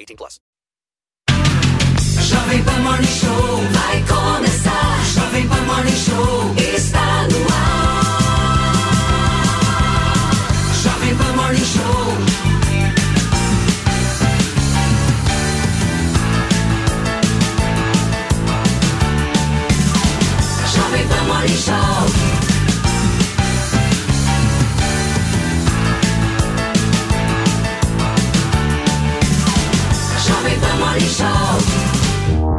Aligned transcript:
18 0.00 0.16
plus. 0.16 0.40
Jovem 2.28 2.64
Pan 2.64 2.80
Morning 2.82 3.06
Show 3.06 3.56
vai 3.72 4.04
começar. 4.04 5.04
Jovem 5.14 5.48
Pan 5.48 5.62
Morning 5.66 5.96
Show 5.96 6.54
está 6.74 7.28
no 7.28 7.46
ar. 7.52 8.00
Jovem 10.82 11.16
Pan 11.16 11.32
Morning 11.36 11.64
Show. 11.64 12.16
Jovem 20.74 21.08
Pan 21.08 21.24
Morning 21.26 21.56
Show. 21.56 21.89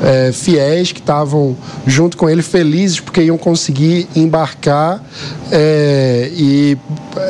é, 0.03 0.33
fiéis 0.33 0.93
que 0.93 1.01
estavam 1.01 1.57
junto 1.87 2.17
com 2.17 2.29
ele, 2.29 2.43
felizes 2.43 3.01
porque 3.01 3.23
iam 3.23 3.39
conseguir 3.39 4.09
embarcar 4.15 5.03
é, 5.51 6.31
e 6.35 6.77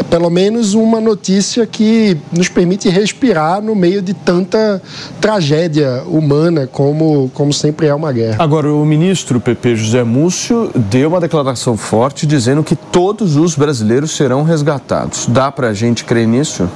pelo 0.09 0.31
menos 0.31 0.75
uma 0.75 1.01
notícia 1.01 1.67
que 1.67 2.17
nos 2.37 2.49
permite 2.49 2.89
respirar 2.89 3.61
no 3.61 3.75
meio 3.75 4.01
de 4.01 4.15
tanta 4.15 4.81
tragédia 5.21 6.03
humana 6.07 6.69
como, 6.71 7.31
como 7.35 7.53
sempre 7.53 7.87
é 7.87 7.95
uma 7.95 8.13
guerra. 8.13 8.37
Agora, 8.39 8.73
o 8.73 8.85
ministro 8.85 9.02
PP 9.41 9.77
José 9.77 10.05
Múcio 10.05 10.71
deu 10.75 11.09
uma 11.09 11.21
declaração 11.21 11.77
forte 11.77 12.27
dizendo 12.27 12.63
que 12.63 12.77
todos 12.77 13.37
os 13.37 13.57
brasileiros 13.57 14.13
serão 14.13 14.45
resgatados. 14.45 15.27
Dá 15.27 15.51
pra 15.51 15.75
gente 15.75 16.05
crer 16.05 16.27
nisso? 16.27 16.71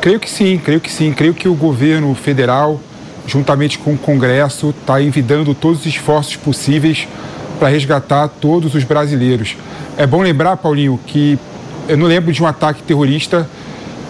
Creio 0.00 0.18
que 0.18 0.30
sim, 0.30 0.58
creio 0.58 0.80
que 0.80 0.90
sim. 0.90 1.12
Creio 1.12 1.34
que 1.34 1.48
o 1.48 1.54
governo 1.54 2.14
federal, 2.14 2.80
juntamente 3.26 3.78
com 3.78 3.92
o 3.92 3.98
Congresso, 3.98 4.70
está 4.70 5.02
envidando 5.02 5.54
todos 5.54 5.80
os 5.80 5.86
esforços 5.86 6.36
possíveis 6.36 7.06
para 7.58 7.68
resgatar 7.68 8.28
todos 8.28 8.74
os 8.74 8.84
brasileiros. 8.84 9.56
É 9.98 10.06
bom 10.06 10.22
lembrar, 10.22 10.56
Paulinho, 10.56 10.98
que 11.06 11.38
eu 11.88 11.96
não 11.96 12.06
lembro 12.06 12.32
de 12.32 12.42
um 12.42 12.46
ataque 12.46 12.82
terrorista 12.82 13.48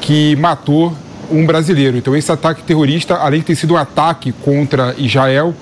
que 0.00 0.36
matou 0.36 0.94
um 1.30 1.44
brasileiro. 1.44 1.96
Então, 1.96 2.14
esse 2.14 2.30
ataque 2.30 2.62
terrorista, 2.62 3.16
além 3.16 3.40
de 3.40 3.46
ter 3.46 3.56
sido 3.56 3.74
um 3.74 3.76
ataque 3.76 4.32
contra 4.32 4.94
Israel, 4.96 5.54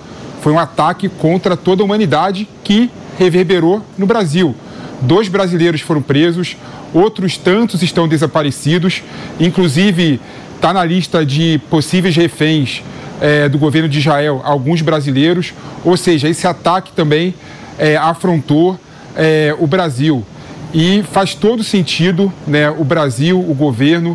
foi 0.45 0.53
um 0.53 0.59
ataque 0.59 1.09
contra 1.09 1.57
toda 1.57 1.83
a 1.83 1.87
humanidade 1.87 2.47
que 2.63 2.91
reverberou 3.19 3.83
no 3.97 4.05
Brasil. 4.05 4.55
Dois 5.01 5.27
brasileiros 5.27 5.81
foram 5.81 6.03
presos, 6.03 6.55
outros 6.93 7.39
tantos 7.39 7.83
estão 7.83 8.07
desaparecidos, 8.07 9.03
inclusive 9.41 10.21
está 10.55 10.71
na 10.71 10.85
lista 10.85 11.25
de 11.25 11.59
possíveis 11.71 12.15
reféns 12.15 12.83
eh, 13.23 13.49
do 13.49 13.57
governo 13.57 13.89
de 13.89 13.99
Israel 13.99 14.43
alguns 14.45 14.83
brasileiros. 14.83 15.55
Ou 15.83 15.97
seja, 15.97 16.29
esse 16.29 16.47
ataque 16.47 16.93
também 16.93 17.33
eh, 17.79 17.97
afrontou 17.97 18.79
eh, 19.17 19.57
o 19.59 19.67
Brasil. 19.67 20.23
E 20.75 21.03
faz 21.11 21.35
todo 21.35 21.65
sentido 21.65 22.31
né, 22.47 22.69
o 22.69 22.85
Brasil, 22.85 23.41
o 23.41 23.55
governo, 23.55 24.15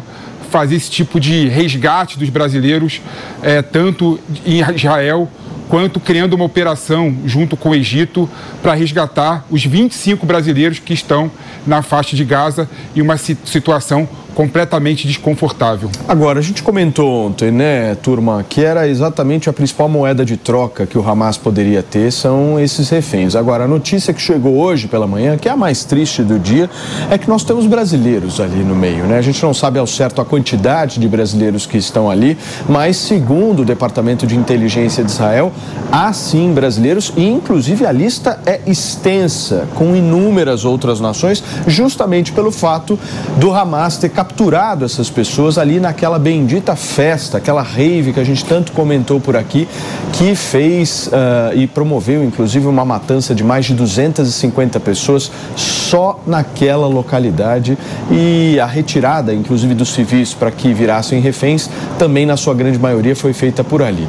fazer 0.52 0.76
esse 0.76 0.92
tipo 0.92 1.20
de 1.20 1.48
resgate 1.48 2.20
dos 2.20 2.30
brasileiros, 2.30 3.02
eh, 3.42 3.64
tanto 3.64 4.20
em 4.46 4.62
Israel 4.76 5.28
quanto 5.70 6.00
criando 6.00 6.34
uma 6.34 6.44
operação 6.46 7.16
junto 7.26 7.56
com 7.56 7.70
o 7.70 7.76
Egito 7.76 8.28
para 8.62 8.74
resgatar 8.74 9.46
os 9.52 9.64
25 9.64 10.26
brasileiros 10.26 10.80
que 10.80 10.94
estão 10.94 11.32
na 11.66 11.82
faixa 11.84 12.16
de 12.16 12.26
Gaza 12.26 12.68
em 12.96 13.02
uma 13.02 13.18
si- 13.18 13.38
situação 13.46 14.10
completamente 14.36 15.08
desconfortável. 15.08 15.90
Agora, 16.08 16.40
a 16.40 16.42
gente 16.42 16.64
comentou 16.64 17.28
ontem, 17.28 17.52
né, 17.52 17.96
turma, 17.96 18.46
que 18.48 18.64
era 18.64 18.88
exatamente 18.88 19.50
a 19.50 19.54
principal 19.54 19.90
moeda 19.90 20.24
de 20.24 20.38
troca 20.38 20.86
que 20.86 20.98
o 20.98 21.08
Hamas 21.08 21.38
poderia 21.38 21.84
ter 21.84 22.12
são 22.12 22.60
esses 22.60 22.90
reféns. 22.90 23.36
Agora, 23.36 23.66
a 23.66 23.68
notícia 23.68 24.14
que 24.14 24.22
chegou 24.22 24.58
hoje 24.58 24.88
pela 24.88 25.08
manhã, 25.08 25.38
que 25.38 25.48
é 25.48 25.52
a 25.52 25.58
mais 25.58 25.84
triste 25.84 26.24
do 26.24 26.40
dia, 26.40 26.70
é 27.10 27.18
que 27.18 27.28
nós 27.28 27.44
temos 27.44 27.66
brasileiros 27.66 28.40
ali 28.40 28.64
no 28.64 28.76
meio, 28.76 29.06
né? 29.06 29.18
A 29.18 29.22
gente 29.22 29.42
não 29.44 29.54
sabe 29.54 29.80
ao 29.80 29.88
certo 29.88 30.22
a 30.22 30.26
quantidade 30.26 31.00
de 31.00 31.08
brasileiros 31.08 31.66
que 31.66 31.78
estão 31.78 32.10
ali, 32.10 32.38
mas 32.68 32.98
segundo 32.98 33.62
o 33.62 33.66
Departamento 33.66 34.26
de 34.26 34.36
Inteligência 34.36 35.04
de 35.04 35.12
Israel, 35.12 35.52
há 35.92 36.12
sim 36.14 36.54
brasileiros 36.54 37.12
e 37.16 37.28
inclusive 37.28 37.86
a 37.86 37.92
lista 37.92 38.40
é 38.46 38.62
extensa, 38.66 39.68
com 39.76 39.96
inúmeras 39.96 40.66
outras 40.66 41.00
nações, 41.00 41.44
justamente 41.68 42.32
pelo 42.32 42.52
fato 42.52 42.98
do 43.38 43.54
Hamas 43.54 43.98
ter 43.98 44.10
capturado 44.20 44.84
essas 44.84 45.10
pessoas 45.10 45.58
ali 45.58 45.80
naquela 45.80 46.20
bendita 46.20 46.76
festa, 46.76 47.38
aquela 47.38 47.62
rave 47.62 48.12
que 48.12 48.20
a 48.20 48.24
gente 48.26 48.44
tanto 48.44 48.74
comentou 48.74 49.18
por 49.18 49.38
aqui, 49.38 49.66
que 50.12 50.36
fez 50.36 51.08
uh, 51.08 51.56
e 51.56 51.66
promoveu 51.66 52.22
inclusive 52.22 52.68
uma 52.68 52.84
matança 52.84 53.34
de 53.34 53.46
mais 53.46 53.64
de 53.64 53.74
250 53.74 54.78
pessoas 54.82 55.32
só 55.56 56.20
naquela 56.28 56.86
localidade 56.86 57.78
e 58.12 58.60
a 58.60 58.66
retirada, 58.66 59.34
inclusive 59.34 59.74
dos 59.74 59.94
civis 59.94 60.34
para 60.34 60.52
que 60.52 60.74
virassem 60.74 61.22
reféns, 61.22 61.70
também 61.98 62.26
na 62.26 62.36
sua 62.36 62.54
grande 62.54 62.78
maioria 62.78 63.16
foi 63.16 63.32
feita 63.32 63.64
por 63.64 63.82
ali. 63.82 64.06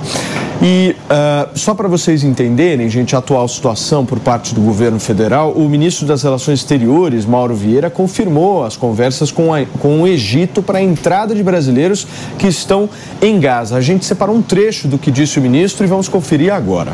E 0.62 0.94
uh, 1.06 1.58
só 1.58 1.72
para 1.72 1.88
vocês 1.88 2.22
entenderem, 2.22 2.86
gente, 2.90 3.16
a 3.16 3.18
atual 3.18 3.48
situação 3.48 4.04
por 4.04 4.20
parte 4.20 4.54
do 4.54 4.60
governo 4.60 5.00
federal, 5.00 5.52
o 5.52 5.66
ministro 5.66 6.06
das 6.06 6.22
Relações 6.22 6.58
Exteriores, 6.58 7.24
Mauro 7.24 7.54
Vieira, 7.54 7.88
confirmou 7.88 8.62
as 8.62 8.76
conversas 8.76 9.32
com, 9.32 9.54
a, 9.54 9.64
com 9.78 9.99
o 10.02 10.06
Egito 10.06 10.62
para 10.62 10.78
a 10.78 10.82
entrada 10.82 11.34
de 11.34 11.42
brasileiros 11.42 12.06
que 12.38 12.46
estão 12.46 12.88
em 13.20 13.38
Gaza. 13.38 13.76
A 13.76 13.80
gente 13.80 14.04
separou 14.04 14.36
um 14.36 14.42
trecho 14.42 14.88
do 14.88 14.98
que 14.98 15.10
disse 15.10 15.38
o 15.38 15.42
ministro 15.42 15.84
e 15.84 15.88
vamos 15.88 16.08
conferir 16.08 16.52
agora. 16.52 16.92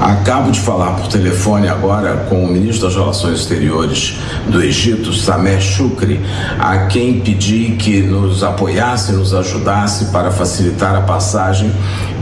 Acabo 0.00 0.52
de 0.52 0.60
falar 0.60 0.92
por 0.92 1.08
telefone 1.08 1.66
agora 1.66 2.26
com 2.28 2.44
o 2.44 2.46
ministro 2.46 2.86
das 2.86 2.94
Relações 2.94 3.40
Exteriores 3.40 4.16
do 4.46 4.62
Egito, 4.62 5.12
Sameh 5.12 5.60
Shukri, 5.60 6.20
a 6.56 6.86
quem 6.86 7.18
pedi 7.18 7.74
que 7.76 8.00
nos 8.00 8.44
apoiasse, 8.44 9.10
nos 9.10 9.34
ajudasse 9.34 10.06
para 10.06 10.30
facilitar 10.30 10.94
a 10.94 11.00
passagem 11.00 11.72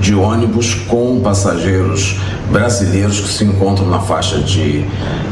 de 0.00 0.14
ônibus 0.14 0.74
com 0.74 1.20
passageiros 1.20 2.16
brasileiros 2.50 3.20
que 3.20 3.28
se 3.28 3.44
encontram 3.44 3.88
na 3.88 4.00
faixa 4.00 4.38
de 4.38 4.84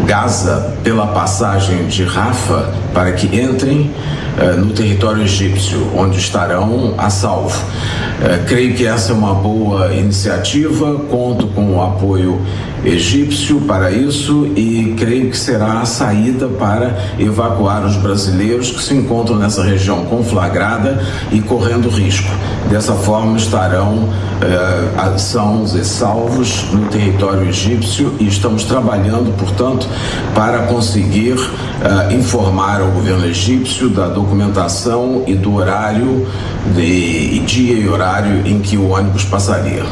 Gaza 0.04 0.74
pela 0.82 1.06
passagem 1.08 1.86
de 1.86 2.04
Rafa 2.04 2.72
para 2.92 3.12
que 3.12 3.26
entrem 3.26 3.90
uh, 4.38 4.60
no 4.60 4.72
território 4.72 5.22
egípcio, 5.22 5.90
onde 5.96 6.18
estarão 6.18 6.94
a 6.98 7.10
salvo. 7.10 7.56
Uh, 7.56 8.44
creio 8.46 8.74
que 8.74 8.86
essa 8.86 9.12
é 9.12 9.14
uma 9.14 9.34
boa 9.34 9.92
iniciativa, 9.94 10.94
conto 11.10 11.46
com 11.48 11.76
o 11.76 11.82
apoio 11.82 12.40
egípcio 12.84 13.60
para 13.62 13.90
isso 13.90 14.46
e 14.56 14.94
creio 14.98 15.30
que 15.30 15.36
será 15.36 15.80
a 15.80 15.84
saída 15.86 16.46
para 16.48 16.96
evacuar 17.18 17.84
os 17.84 17.96
brasileiros 17.96 18.70
que 18.70 18.82
se 18.82 18.94
encontram 18.94 19.36
nessa 19.36 19.62
região 19.62 20.04
conflagrada 20.04 21.02
e 21.32 21.40
correndo 21.40 21.88
risco. 21.88 22.30
Dessa 22.68 22.92
forma 22.94 23.36
estarão 23.36 24.08
eh, 24.42 25.18
sãos 25.18 25.74
e 25.74 25.84
salvos 25.84 26.66
no 26.72 26.86
território 26.86 27.48
egípcio 27.48 28.14
e 28.18 28.26
estamos 28.26 28.64
trabalhando, 28.64 29.34
portanto, 29.38 29.88
para 30.34 30.66
conseguir 30.66 31.36
eh, 31.82 32.14
informar 32.14 32.80
ao 32.80 32.88
governo 32.88 33.26
egípcio 33.26 33.88
da 33.88 34.08
documentação 34.08 35.22
e 35.26 35.34
do 35.34 35.54
horário 35.54 36.26
de, 36.74 37.38
dia 37.40 37.74
e 37.74 37.88
horário 37.88 38.46
em 38.46 38.60
que 38.60 38.76
o 38.76 38.90
ônibus 38.90 39.24
passaria. 39.24 39.84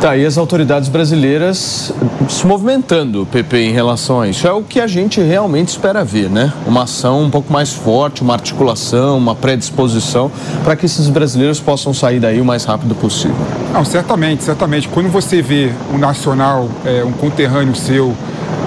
Tá, 0.00 0.16
e 0.16 0.24
as 0.24 0.38
autoridades 0.38 0.88
brasileiras 0.88 1.92
se 2.28 2.46
movimentando, 2.46 3.26
PP, 3.26 3.58
em 3.64 3.72
relação 3.72 4.20
a 4.20 4.28
isso. 4.28 4.46
É 4.46 4.52
o 4.52 4.62
que 4.62 4.80
a 4.80 4.86
gente 4.86 5.20
realmente 5.20 5.70
espera 5.70 6.04
ver, 6.04 6.30
né? 6.30 6.52
Uma 6.68 6.84
ação 6.84 7.22
um 7.22 7.30
pouco 7.30 7.52
mais 7.52 7.72
forte, 7.72 8.22
uma 8.22 8.34
articulação, 8.34 9.18
uma 9.18 9.34
predisposição 9.34 10.30
para 10.62 10.76
que 10.76 10.86
esses 10.86 11.08
brasileiros 11.08 11.58
possam 11.58 11.92
sair 11.92 12.20
daí 12.20 12.40
o 12.40 12.44
mais 12.44 12.64
rápido 12.64 12.94
possível. 12.94 13.34
Não, 13.72 13.84
certamente, 13.84 14.44
certamente. 14.44 14.86
Quando 14.86 15.08
você 15.10 15.42
vê 15.42 15.72
um 15.92 15.98
nacional, 15.98 16.68
é, 16.84 17.02
um 17.02 17.10
conterrâneo 17.10 17.74
seu, 17.74 18.14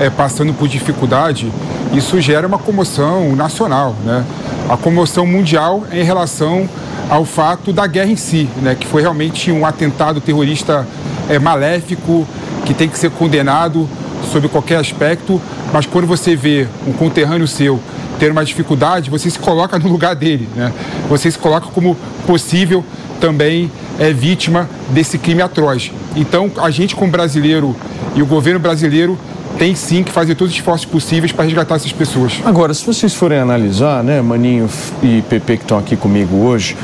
é, 0.02 0.10
passando 0.10 0.54
por 0.54 0.68
dificuldade, 0.68 1.50
isso 1.94 2.20
gera 2.20 2.46
uma 2.46 2.60
comoção 2.60 3.38
nacional, 3.38 3.96
né? 4.04 4.26
A 4.68 4.76
comoção 4.76 5.26
mundial 5.26 5.84
em 5.94 6.04
relação 6.04 6.68
ao 7.12 7.26
fato 7.26 7.74
da 7.74 7.86
guerra 7.88 8.10
em 8.10 8.16
si, 8.16 8.48
né? 8.62 8.74
Que 8.74 8.88
foi 8.88 9.02
realmente 9.02 9.52
um 9.52 9.66
atentado 9.66 10.22
terrorista 10.22 10.88
é, 11.28 11.38
maléfico, 11.38 12.26
que 12.66 12.74
tem 12.74 12.88
que 12.88 12.98
ser 12.98 13.12
condenado 13.12 13.86
sob 14.32 14.48
qualquer 14.48 14.78
aspecto, 14.78 15.42
mas 15.74 15.86
quando 15.86 16.08
você 16.08 16.38
vê 16.38 16.70
um 16.88 16.94
conterrâneo 16.94 17.46
seu 17.50 17.82
ter 18.18 18.32
uma 18.32 18.46
dificuldade, 18.46 19.10
você 19.10 19.30
se 19.30 19.38
coloca 19.38 19.78
no 19.78 19.90
lugar 19.90 20.16
dele, 20.16 20.48
né? 20.56 20.72
Você 21.10 21.30
se 21.30 21.38
coloca 21.38 21.68
como 21.68 21.98
possível 22.26 22.82
também 23.20 23.70
é 24.00 24.14
vítima 24.14 24.70
desse 24.92 25.18
crime 25.18 25.42
atroz. 25.42 25.92
Então, 26.16 26.50
a 26.62 26.72
gente 26.72 26.96
como 26.96 27.12
brasileiro 27.12 27.76
e 28.16 28.22
o 28.22 28.26
governo 28.26 28.60
brasileiro 28.60 29.20
tem 29.58 29.76
sim 29.76 30.04
que 30.04 30.12
fazer 30.12 30.36
todos 30.36 30.54
os 30.54 30.60
esforços 30.60 30.86
possíveis 30.86 31.32
para 31.32 31.46
resgatar 31.46 31.76
essas 31.76 31.92
pessoas. 31.92 32.40
Agora, 32.44 32.74
se 32.74 32.86
vocês 32.86 33.14
forem 33.14 33.40
analisar, 33.40 34.04
né, 34.04 34.22
Maninho 34.22 34.70
e 35.04 35.22
Pepe 35.24 35.58
que 35.58 35.64
estão 35.64 35.78
aqui 35.78 35.96
comigo 35.96 36.38
hoje, 36.38 36.76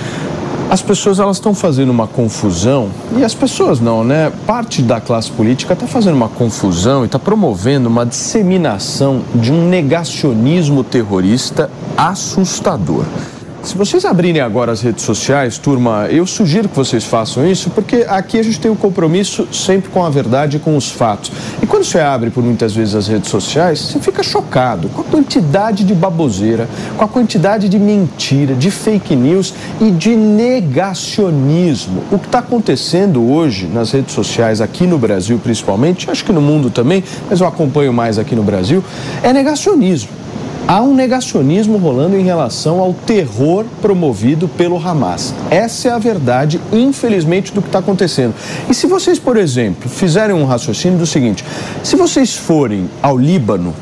as 0.69 0.81
pessoas 0.81 1.19
elas 1.19 1.37
estão 1.37 1.55
fazendo 1.55 1.89
uma 1.89 2.07
confusão 2.07 2.89
e 3.17 3.23
as 3.23 3.33
pessoas 3.33 3.79
não, 3.79 4.03
né? 4.03 4.31
Parte 4.45 4.81
da 4.81 4.99
classe 4.99 5.31
política 5.31 5.73
está 5.73 5.87
fazendo 5.87 6.15
uma 6.15 6.27
confusão 6.27 7.03
e 7.03 7.05
está 7.05 7.17
promovendo 7.17 7.87
uma 7.87 8.05
disseminação 8.05 9.21
de 9.33 9.51
um 9.51 9.69
negacionismo 9.69 10.83
terrorista 10.83 11.69
assustador. 11.95 13.05
Se 13.67 13.77
vocês 13.77 14.05
abrirem 14.05 14.41
agora 14.41 14.71
as 14.71 14.79
redes 14.79 15.03
sociais, 15.03 15.57
turma, 15.57 16.07
eu 16.09 16.25
sugiro 16.25 16.69
que 16.69 16.75
vocês 16.77 17.03
façam 17.03 17.45
isso, 17.45 17.69
porque 17.71 18.05
aqui 18.07 18.39
a 18.39 18.43
gente 18.43 18.61
tem 18.61 18.71
um 18.71 18.77
compromisso 18.77 19.45
sempre 19.51 19.89
com 19.89 20.05
a 20.05 20.09
verdade 20.09 20.55
e 20.55 20.59
com 20.61 20.77
os 20.77 20.89
fatos. 20.89 21.33
E 21.61 21.65
quando 21.65 21.83
você 21.83 21.99
abre 21.99 22.29
por 22.29 22.41
muitas 22.41 22.73
vezes 22.73 22.95
as 22.95 23.09
redes 23.09 23.29
sociais, 23.29 23.79
você 23.79 23.99
fica 23.99 24.23
chocado 24.23 24.87
com 24.87 25.01
a 25.01 25.03
quantidade 25.03 25.83
de 25.83 25.93
baboseira, 25.93 26.69
com 26.95 27.03
a 27.03 27.09
quantidade 27.09 27.67
de 27.67 27.77
mentira, 27.77 28.55
de 28.55 28.71
fake 28.71 29.17
news 29.17 29.53
e 29.81 29.91
de 29.91 30.15
negacionismo. 30.15 32.05
O 32.09 32.17
que 32.17 32.27
está 32.27 32.39
acontecendo 32.39 33.29
hoje 33.29 33.65
nas 33.65 33.91
redes 33.91 34.13
sociais, 34.13 34.61
aqui 34.61 34.87
no 34.87 34.97
Brasil 34.97 35.37
principalmente, 35.43 36.09
acho 36.09 36.23
que 36.23 36.31
no 36.31 36.41
mundo 36.41 36.69
também, 36.69 37.03
mas 37.29 37.41
eu 37.41 37.47
acompanho 37.47 37.91
mais 37.91 38.17
aqui 38.17 38.33
no 38.33 38.43
Brasil, 38.43 38.81
é 39.21 39.33
negacionismo 39.33 40.26
há 40.67 40.81
um 40.81 40.93
negacionismo 40.93 41.77
rolando 41.77 42.17
em 42.17 42.23
relação 42.23 42.79
ao 42.79 42.93
terror 42.93 43.65
promovido 43.81 44.47
pelo 44.47 44.77
Hamas. 44.77 45.33
Essa 45.49 45.87
é 45.87 45.91
a 45.91 45.97
verdade, 45.97 46.59
infelizmente, 46.73 47.53
do 47.53 47.61
que 47.61 47.69
está 47.69 47.79
acontecendo. 47.79 48.35
E 48.69 48.73
se 48.73 48.85
vocês, 48.85 49.17
por 49.17 49.37
exemplo, 49.37 49.89
fizerem 49.89 50.35
um 50.35 50.45
raciocínio 50.45 50.99
do 50.99 51.05
seguinte: 51.05 51.43
se 51.83 51.95
vocês 51.95 52.35
forem 52.35 52.89
ao 53.01 53.17
Líbano, 53.17 53.73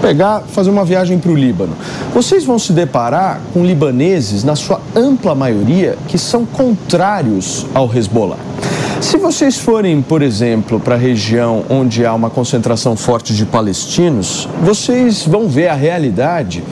pegar, 0.00 0.40
fazer 0.40 0.70
uma 0.70 0.84
viagem 0.84 1.18
para 1.18 1.30
o 1.30 1.36
Líbano, 1.36 1.76
vocês 2.14 2.44
vão 2.44 2.58
se 2.58 2.72
deparar 2.72 3.40
com 3.52 3.64
libaneses, 3.64 4.42
na 4.42 4.56
sua 4.56 4.80
ampla 4.96 5.34
maioria, 5.34 5.98
que 6.08 6.16
são 6.16 6.46
contrários 6.46 7.66
ao 7.74 7.94
Hezbollah. 7.94 8.38
Se 9.00 9.16
vocês 9.18 9.58
forem, 9.58 10.00
por 10.00 10.22
exemplo, 10.22 10.80
para 10.80 10.94
a 10.94 10.98
região 10.98 11.64
onde 11.68 12.06
há 12.06 12.14
uma 12.14 12.30
concentração 12.30 12.96
forte 12.96 13.34
de 13.34 13.44
palestinos, 13.44 14.48
vocês 14.62 15.26
vão 15.26 15.48
ver 15.48 15.68
a 15.68 15.74
realidade 15.74 16.62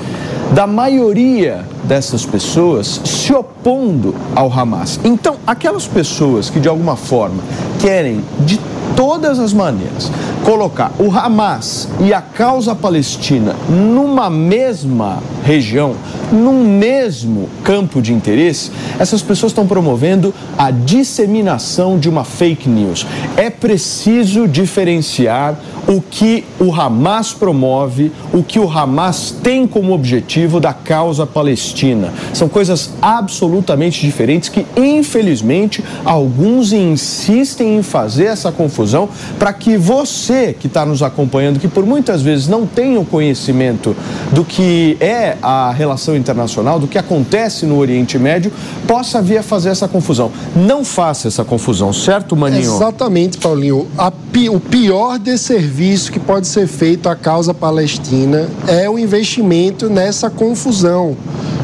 da 0.54 0.66
maioria 0.66 1.64
dessas 1.84 2.26
pessoas 2.26 3.00
se 3.04 3.32
opondo 3.32 4.14
ao 4.36 4.52
Hamas. 4.52 5.00
Então, 5.02 5.36
aquelas 5.46 5.86
pessoas 5.86 6.50
que 6.50 6.60
de 6.60 6.68
alguma 6.68 6.94
forma 6.94 7.42
querem 7.80 8.22
de 8.40 8.60
todas 8.94 9.38
as 9.38 9.52
maneiras 9.52 10.10
colocar 10.44 10.92
o 10.98 11.10
Hamas 11.10 11.88
e 12.00 12.12
a 12.12 12.20
causa 12.20 12.74
palestina 12.74 13.54
numa 13.68 14.28
mesma 14.28 15.22
região, 15.44 15.94
num 16.30 16.64
mesmo 16.78 17.48
campo 17.62 18.02
de 18.02 18.12
interesse, 18.12 18.70
essas 18.98 19.22
pessoas 19.22 19.52
estão 19.52 19.66
promovendo 19.66 20.34
a 20.58 20.70
disseminação 20.70 21.98
de 21.98 22.08
uma 22.08 22.24
fake 22.24 22.68
news. 22.68 23.06
É 23.36 23.48
preciso 23.50 24.46
diferenciar 24.48 25.56
o 25.86 26.00
que 26.00 26.44
o 26.60 26.72
Hamas 26.72 27.32
promove, 27.32 28.12
o 28.32 28.42
que 28.42 28.58
o 28.58 28.70
Hamas 28.70 29.34
tem 29.42 29.66
como 29.66 29.92
objetivo 29.92 30.60
da 30.60 30.72
causa 30.72 31.26
palestina. 31.26 32.12
São 32.32 32.48
coisas 32.48 32.90
absolutamente 33.00 34.00
diferentes 34.00 34.48
que, 34.48 34.64
infelizmente, 34.76 35.82
alguns 36.04 36.72
insistem 36.72 37.78
em 37.78 37.82
fazer 37.82 38.26
essa 38.26 38.52
confusão 38.52 39.08
para 39.38 39.52
que 39.52 39.76
você 39.76 40.52
que 40.52 40.66
está 40.66 40.86
nos 40.86 41.02
acompanhando, 41.02 41.58
que 41.58 41.68
por 41.68 41.84
muitas 41.84 42.22
vezes 42.22 42.48
não 42.48 42.66
tem 42.66 42.96
o 42.96 43.04
conhecimento 43.04 43.96
do 44.32 44.44
que 44.44 44.96
é 45.00 45.36
a 45.42 45.72
relação 45.72 46.16
internacional, 46.16 46.78
do 46.78 46.86
que 46.86 46.98
acontece 46.98 47.66
no 47.66 47.78
Oriente 47.78 48.18
Médio, 48.18 48.52
possa 48.86 49.20
vir 49.20 49.38
a 49.38 49.42
fazer 49.42 49.70
essa 49.70 49.88
confusão. 49.88 50.30
Não 50.54 50.84
faça 50.84 51.28
essa 51.28 51.44
confusão, 51.44 51.92
certo, 51.92 52.36
Maninho? 52.36 52.76
Exatamente, 52.76 53.38
Paulinho. 53.38 53.88
Pi, 54.32 54.48
o 54.48 54.58
pior 54.58 55.18
desserviço 55.18 55.71
que 56.10 56.20
pode 56.20 56.46
ser 56.46 56.66
feito 56.66 57.08
à 57.08 57.16
causa 57.16 57.54
palestina 57.54 58.46
é 58.68 58.88
o 58.90 58.98
investimento 58.98 59.88
nessa 59.88 60.28
confusão. 60.28 61.16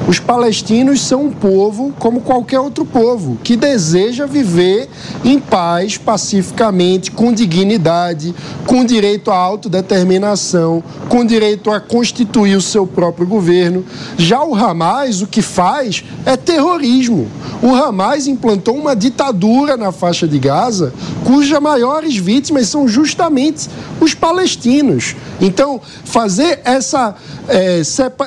Os 0.08 0.18
palestinos 0.18 1.02
são 1.02 1.26
um 1.26 1.30
povo 1.30 1.92
como 1.98 2.22
qualquer 2.22 2.58
outro 2.58 2.82
povo, 2.82 3.36
que 3.44 3.54
deseja 3.54 4.24
viver 4.24 4.88
em 5.22 5.38
paz, 5.38 5.98
pacificamente, 5.98 7.10
com 7.10 7.30
dignidade, 7.30 8.34
com 8.66 8.86
direito 8.86 9.30
à 9.30 9.36
autodeterminação, 9.36 10.82
com 11.10 11.26
direito 11.26 11.70
a 11.70 11.78
constituir 11.78 12.56
o 12.56 12.62
seu 12.62 12.86
próprio 12.86 13.26
governo. 13.26 13.84
Já 14.16 14.42
o 14.42 14.54
Hamas, 14.54 15.20
o 15.20 15.26
que 15.26 15.42
faz 15.42 16.02
é 16.24 16.38
terrorismo. 16.38 17.28
O 17.62 17.74
Hamas 17.74 18.26
implantou 18.26 18.76
uma 18.76 18.96
ditadura 18.96 19.76
na 19.76 19.92
faixa 19.92 20.26
de 20.26 20.38
Gaza, 20.38 20.90
cujas 21.22 21.60
maiores 21.60 22.16
vítimas 22.16 22.68
são 22.68 22.88
justamente 22.88 23.68
os 24.00 24.14
palestinos. 24.14 25.14
Então, 25.38 25.80
fazer 26.04 26.60
essa, 26.64 27.14
é, 27.46 27.82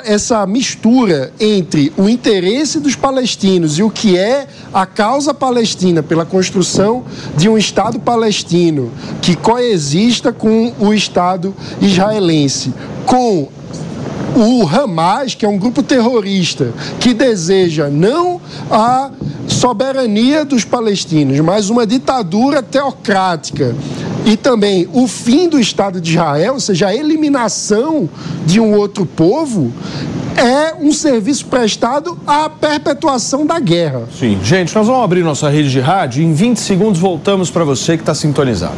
essa 0.06 0.46
mistura 0.46 1.34
entre 1.40 1.71
o 1.98 2.10
interesse 2.10 2.80
dos 2.80 2.96
palestinos 2.96 3.78
e 3.78 3.84
o 3.84 3.90
que 3.90 4.18
é 4.18 4.48
a 4.74 4.86
causa 4.86 5.34
palestina 5.34 6.04
pela 6.04 6.26
construção 6.26 7.04
de 7.38 7.48
um 7.48 7.58
Estado 7.58 8.00
palestino 8.00 8.92
que 9.22 9.36
coexista 9.36 10.32
com 10.34 10.74
o 10.80 10.94
Estado 10.94 11.54
israelense, 11.82 12.74
com 13.06 13.48
o 14.36 14.68
Hamas, 14.68 15.36
que 15.36 15.46
é 15.46 15.48
um 15.50 15.58
grupo 15.58 15.84
terrorista 15.84 16.74
que 17.00 17.14
deseja 17.14 17.90
não 17.90 18.40
a 18.70 19.12
soberania 19.48 20.46
dos 20.46 20.64
palestinos, 20.64 21.40
mas 21.40 21.70
uma 21.70 21.86
ditadura 21.86 22.64
teocrática. 22.64 23.76
E 24.26 24.38
também 24.38 24.88
o 24.94 25.08
fim 25.08 25.50
do 25.50 25.60
Estado 25.60 26.00
de 26.00 26.12
Israel, 26.12 26.54
ou 26.54 26.60
seja, 26.60 26.88
a 26.88 26.96
eliminação 26.96 28.10
de 28.46 28.60
um 28.60 28.76
outro 28.76 29.06
povo, 29.06 29.74
é 30.38 30.74
um 30.80 30.92
serviço 30.92 31.46
prestado 31.46 32.18
à 32.26 32.50
perpetuação 32.50 33.46
da 33.46 33.60
guerra. 33.60 34.04
Sim, 34.18 34.40
gente, 34.44 34.76
nós 34.76 34.88
vamos 34.88 35.04
abrir 35.04 35.24
nossa 35.24 35.50
rede 35.50 35.70
de 35.70 35.80
rádio 35.80 36.24
e 36.24 36.26
em 36.26 36.34
20 36.34 36.58
segundos 36.58 37.00
voltamos 37.00 37.50
para 37.50 37.64
você 37.64 37.96
que 37.98 38.04
está 38.04 38.14
sintonizado. 38.14 38.78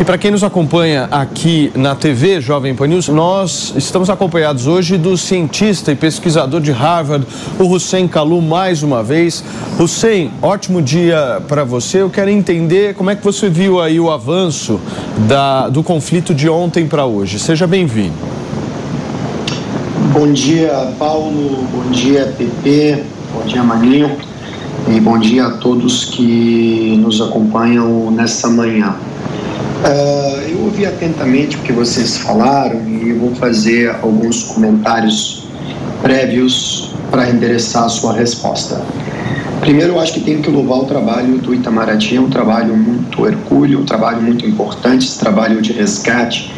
E 0.00 0.04
para 0.04 0.16
quem 0.16 0.30
nos 0.30 0.44
acompanha 0.44 1.08
aqui 1.10 1.72
na 1.74 1.92
TV 1.92 2.40
Jovem 2.40 2.72
Pan 2.72 2.86
News, 2.86 3.08
nós 3.08 3.74
estamos 3.76 4.08
acompanhados 4.08 4.68
hoje 4.68 4.96
do 4.96 5.16
cientista 5.16 5.90
e 5.90 5.96
pesquisador 5.96 6.60
de 6.60 6.70
Harvard, 6.70 7.26
o 7.58 7.64
Hussein 7.64 8.06
Kalu, 8.06 8.40
mais 8.40 8.84
uma 8.84 9.02
vez. 9.02 9.42
Hussein, 9.76 10.30
ótimo 10.40 10.80
dia 10.80 11.42
para 11.48 11.64
você. 11.64 12.00
Eu 12.00 12.10
quero 12.10 12.30
entender 12.30 12.94
como 12.94 13.10
é 13.10 13.16
que 13.16 13.24
você 13.24 13.48
viu 13.48 13.80
aí 13.80 13.98
o 13.98 14.08
avanço 14.08 14.80
da, 15.26 15.68
do 15.68 15.82
conflito 15.82 16.32
de 16.32 16.48
ontem 16.48 16.86
para 16.86 17.04
hoje. 17.04 17.40
Seja 17.40 17.66
bem-vindo. 17.66 18.37
Bom 20.18 20.32
dia, 20.32 20.72
Paulo. 20.98 21.64
Bom 21.70 21.92
dia, 21.92 22.34
Pepe. 22.36 23.04
Bom 23.32 23.46
dia, 23.46 23.62
Maninho. 23.62 24.18
E 24.88 24.98
bom 24.98 25.16
dia 25.16 25.46
a 25.46 25.50
todos 25.58 26.06
que 26.06 26.96
nos 26.98 27.20
acompanham 27.20 28.10
nessa 28.10 28.48
manhã. 28.48 28.96
Uh, 29.84 30.40
eu 30.50 30.64
ouvi 30.64 30.84
atentamente 30.86 31.56
o 31.56 31.60
que 31.60 31.72
vocês 31.72 32.18
falaram 32.18 32.80
e 32.88 33.12
vou 33.12 33.32
fazer 33.36 33.90
alguns 34.02 34.42
comentários 34.42 35.46
prévios 36.02 36.90
para 37.12 37.30
endereçar 37.30 37.84
a 37.84 37.88
sua 37.88 38.12
resposta. 38.12 38.82
Primeiro, 39.60 39.92
eu 39.92 40.00
acho 40.00 40.14
que 40.14 40.20
tenho 40.20 40.42
que 40.42 40.50
louvar 40.50 40.78
o 40.78 40.84
trabalho 40.84 41.38
do 41.38 41.54
Itamaraty, 41.54 42.16
é 42.16 42.20
um 42.20 42.28
trabalho 42.28 42.76
muito 42.76 43.24
hercúleo, 43.24 43.82
um 43.82 43.84
trabalho 43.84 44.20
muito 44.20 44.44
importante, 44.44 45.06
esse 45.06 45.16
trabalho 45.20 45.62
de 45.62 45.72
resgate 45.72 46.57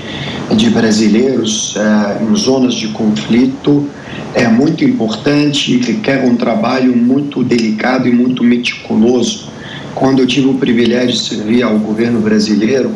de 0.56 0.70
brasileiros 0.70 1.76
uh, 1.76 2.22
em 2.22 2.36
zonas 2.36 2.74
de 2.74 2.88
conflito 2.88 3.88
é 4.34 4.48
muito 4.48 4.84
importante 4.84 5.74
e 5.74 5.78
requer 5.78 6.24
um 6.24 6.36
trabalho 6.36 6.96
muito 6.96 7.42
delicado 7.42 8.08
e 8.08 8.12
muito 8.12 8.42
meticuloso 8.42 9.50
quando 9.94 10.20
eu 10.20 10.26
tive 10.26 10.48
o 10.48 10.54
privilégio 10.54 11.12
de 11.12 11.18
servir 11.18 11.62
ao 11.62 11.78
governo 11.78 12.20
brasileiro 12.20 12.92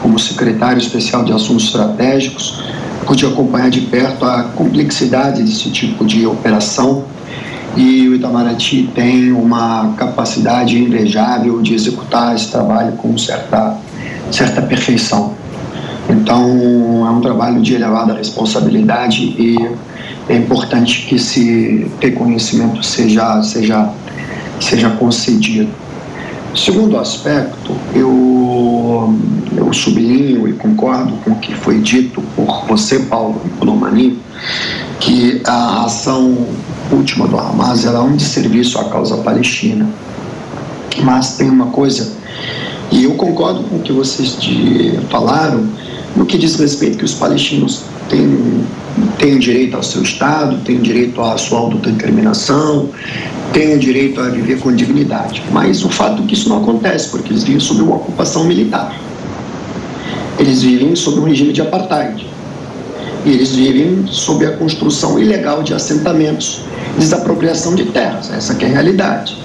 como 0.00 0.18
secretário 0.18 0.78
especial 0.78 1.24
de 1.24 1.32
assuntos 1.32 1.66
estratégicos, 1.66 2.62
pude 3.06 3.24
acompanhar 3.24 3.70
de 3.70 3.82
perto 3.82 4.24
a 4.24 4.44
complexidade 4.44 5.42
desse 5.42 5.70
tipo 5.70 6.04
de 6.04 6.26
operação 6.26 7.04
e 7.76 8.08
o 8.08 8.14
Itamaraty 8.14 8.90
tem 8.94 9.32
uma 9.32 9.94
capacidade 9.96 10.76
invejável 10.76 11.62
de 11.62 11.74
executar 11.74 12.34
esse 12.34 12.50
trabalho 12.50 12.92
com 12.92 13.16
certa, 13.16 13.78
certa 14.30 14.60
perfeição. 14.60 15.34
Então, 16.12 17.06
é 17.06 17.10
um 17.10 17.20
trabalho 17.20 17.60
de 17.62 17.74
elevada 17.74 18.14
responsabilidade 18.14 19.22
e 19.38 19.56
é 20.28 20.36
importante 20.36 21.06
que 21.06 21.16
esse 21.16 21.90
reconhecimento 22.00 22.82
seja, 22.82 23.42
seja, 23.42 23.90
seja 24.60 24.90
concedido. 24.90 25.70
Segundo 26.54 26.98
aspecto, 26.98 27.74
eu, 27.94 29.14
eu 29.56 29.72
sublinho 29.72 30.46
e 30.46 30.52
concordo 30.52 31.14
com 31.24 31.30
o 31.30 31.36
que 31.36 31.54
foi 31.54 31.80
dito 31.80 32.22
por 32.36 32.66
você, 32.66 33.00
Paulo, 33.00 33.40
e 33.46 33.48
pelo 33.58 33.74
Maninho, 33.74 34.18
que 35.00 35.40
a 35.46 35.84
ação 35.84 36.46
última 36.90 37.26
do 37.26 37.38
Hamas 37.38 37.86
era 37.86 38.02
um 38.02 38.14
desserviço 38.14 38.78
à 38.78 38.84
causa 38.84 39.16
palestina. 39.16 39.88
Mas 41.02 41.38
tem 41.38 41.48
uma 41.48 41.66
coisa, 41.66 42.12
e 42.90 43.04
eu 43.04 43.14
concordo 43.14 43.62
com 43.64 43.76
o 43.76 43.80
que 43.80 43.92
vocês 43.92 44.38
de, 44.38 44.98
falaram, 45.08 45.66
no 46.16 46.26
que 46.26 46.36
diz 46.36 46.56
respeito 46.56 46.98
que 46.98 47.04
os 47.04 47.14
palestinos 47.14 47.84
têm, 48.08 48.64
têm 49.18 49.38
direito 49.38 49.76
ao 49.76 49.82
seu 49.82 50.02
Estado, 50.02 50.58
têm 50.64 50.80
direito 50.80 51.20
à 51.20 51.38
sua 51.38 51.58
autodeterminação, 51.58 52.88
têm 53.52 53.74
o 53.74 53.78
direito 53.78 54.20
a 54.20 54.28
viver 54.28 54.58
com 54.60 54.74
dignidade. 54.74 55.42
Mas 55.50 55.84
o 55.84 55.88
fato 55.88 56.22
é 56.22 56.26
que 56.26 56.34
isso 56.34 56.48
não 56.48 56.62
acontece, 56.62 57.08
porque 57.08 57.32
eles 57.32 57.44
vivem 57.44 57.60
sob 57.60 57.82
uma 57.82 57.96
ocupação 57.96 58.44
militar. 58.44 58.94
Eles 60.38 60.62
vivem 60.62 60.94
sob 60.96 61.20
um 61.20 61.24
regime 61.24 61.52
de 61.52 61.60
apartheid. 61.60 62.26
E 63.24 63.30
eles 63.30 63.54
vivem 63.54 64.04
sob 64.08 64.44
a 64.44 64.56
construção 64.56 65.18
ilegal 65.18 65.62
de 65.62 65.72
assentamentos, 65.72 66.62
desapropriação 66.98 67.74
de 67.74 67.84
terras. 67.86 68.30
Essa 68.30 68.52
é 68.54 68.66
a 68.66 68.68
realidade. 68.68 69.36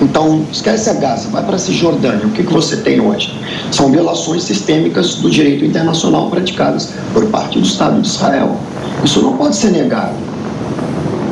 Então, 0.00 0.46
esquece 0.50 0.88
a 0.88 0.94
Gaza, 0.94 1.28
vai 1.28 1.44
para 1.44 1.56
a 1.56 1.58
Cisjordânia. 1.58 2.26
O 2.26 2.30
que, 2.30 2.42
que 2.42 2.52
você 2.52 2.78
tem 2.78 3.00
hoje? 3.00 3.38
São 3.70 3.90
violações 3.90 4.44
sistêmicas 4.44 5.16
do 5.16 5.30
direito 5.30 5.64
internacional 5.64 6.30
praticadas 6.30 6.92
por 7.12 7.26
parte 7.26 7.58
do 7.58 7.66
Estado 7.66 8.00
de 8.00 8.08
Israel. 8.08 8.56
Isso 9.04 9.20
não 9.20 9.36
pode 9.36 9.56
ser 9.56 9.70
negado. 9.70 10.14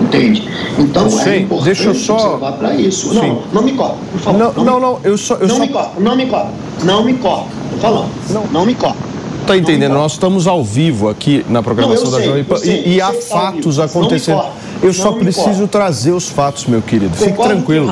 Entende? 0.02 0.48
Então 0.78 1.10
Sim, 1.10 1.30
é 1.30 1.38
importante 1.40 1.64
deixa 1.64 1.88
eu 1.88 1.94
só... 1.94 2.14
observar 2.14 2.52
para 2.52 2.75
isso. 2.75 3.10
Sim. 3.10 3.16
Não, 3.16 3.42
não 3.52 3.62
me 3.62 3.72
corta, 3.72 3.96
por 4.12 4.20
favor. 4.20 4.38
Não, 4.38 4.52
não, 4.52 4.64
não, 4.64 4.80
não 4.80 5.00
eu 5.02 5.18
só. 5.18 5.34
Eu 5.34 5.48
não 5.48 5.56
só... 5.56 5.62
me 5.62 5.68
corta, 5.68 6.00
não 6.00 6.16
me 6.16 6.26
corta, 6.26 6.50
não 6.84 7.04
me 7.04 7.14
corta. 7.14 7.48
Tô 7.72 7.76
falando. 7.78 8.08
Não, 8.30 8.46
não 8.46 8.64
me 8.64 8.75
corta. 8.75 9.08
Tá 9.49 9.57
entendendo? 9.57 9.95
Nós 9.95 10.12
estamos 10.12 10.47
ao 10.47 10.62
vivo 10.62 11.09
aqui 11.09 11.45
na 11.49 11.62
programação 11.62 12.11
da 12.11 12.21
Jovem 12.21 12.45
Pan 12.45 12.59
e, 12.62 12.97
e 12.97 13.00
há 13.00 13.12
fatos 13.14 13.76
tá 13.78 13.85
acontecendo. 13.85 14.43
Eu 14.83 14.93
só 14.93 15.12
preciso 15.12 15.67
trazer 15.67 16.12
os 16.12 16.28
fatos, 16.28 16.67
meu 16.67 16.83
querido. 16.83 17.17
Fique 17.17 17.37
tranquilo. 17.37 17.90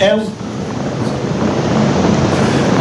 é 0.00 0.14
um 0.14 0.26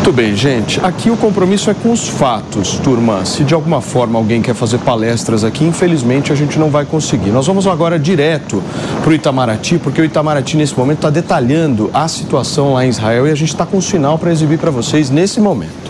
muito 0.04 0.18
bem, 0.18 0.36
gente. 0.36 0.82
Aqui 0.84 1.10
o 1.10 1.16
compromisso 1.16 1.70
é 1.70 1.74
com 1.74 1.90
os 1.90 2.10
fatos, 2.10 2.78
turma. 2.78 3.24
Se 3.24 3.46
de 3.46 3.54
alguma 3.54 3.80
forma 3.80 4.20
alguém 4.20 4.42
quer 4.42 4.54
fazer 4.54 4.80
palestras 4.80 5.46
aqui, 5.46 5.64
infelizmente 5.64 6.30
a 6.30 6.36
gente 6.36 6.60
não 6.60 6.70
vai 6.70 6.84
conseguir. 6.84 7.30
Nós 7.30 7.48
vamos 7.48 7.66
agora 7.66 7.98
direto 7.98 8.62
para 9.02 9.12
o 9.12 9.14
Itamaraty, 9.14 9.80
porque 9.80 10.02
o 10.02 10.04
Itamaraty 10.04 10.58
nesse 10.58 10.78
momento 10.78 10.98
está 10.98 11.10
detalhando 11.10 11.90
a 11.94 12.06
situação 12.10 12.74
lá 12.74 12.86
em 12.86 12.90
Israel 12.90 13.28
e 13.28 13.32
a 13.32 13.36
gente 13.36 13.54
está 13.54 13.66
com 13.66 13.78
um 13.78 13.82
sinal 13.82 14.20
para 14.20 14.30
exibir 14.30 14.60
para 14.60 14.72
vocês 14.72 15.10
nesse 15.10 15.40
momento. 15.40 15.83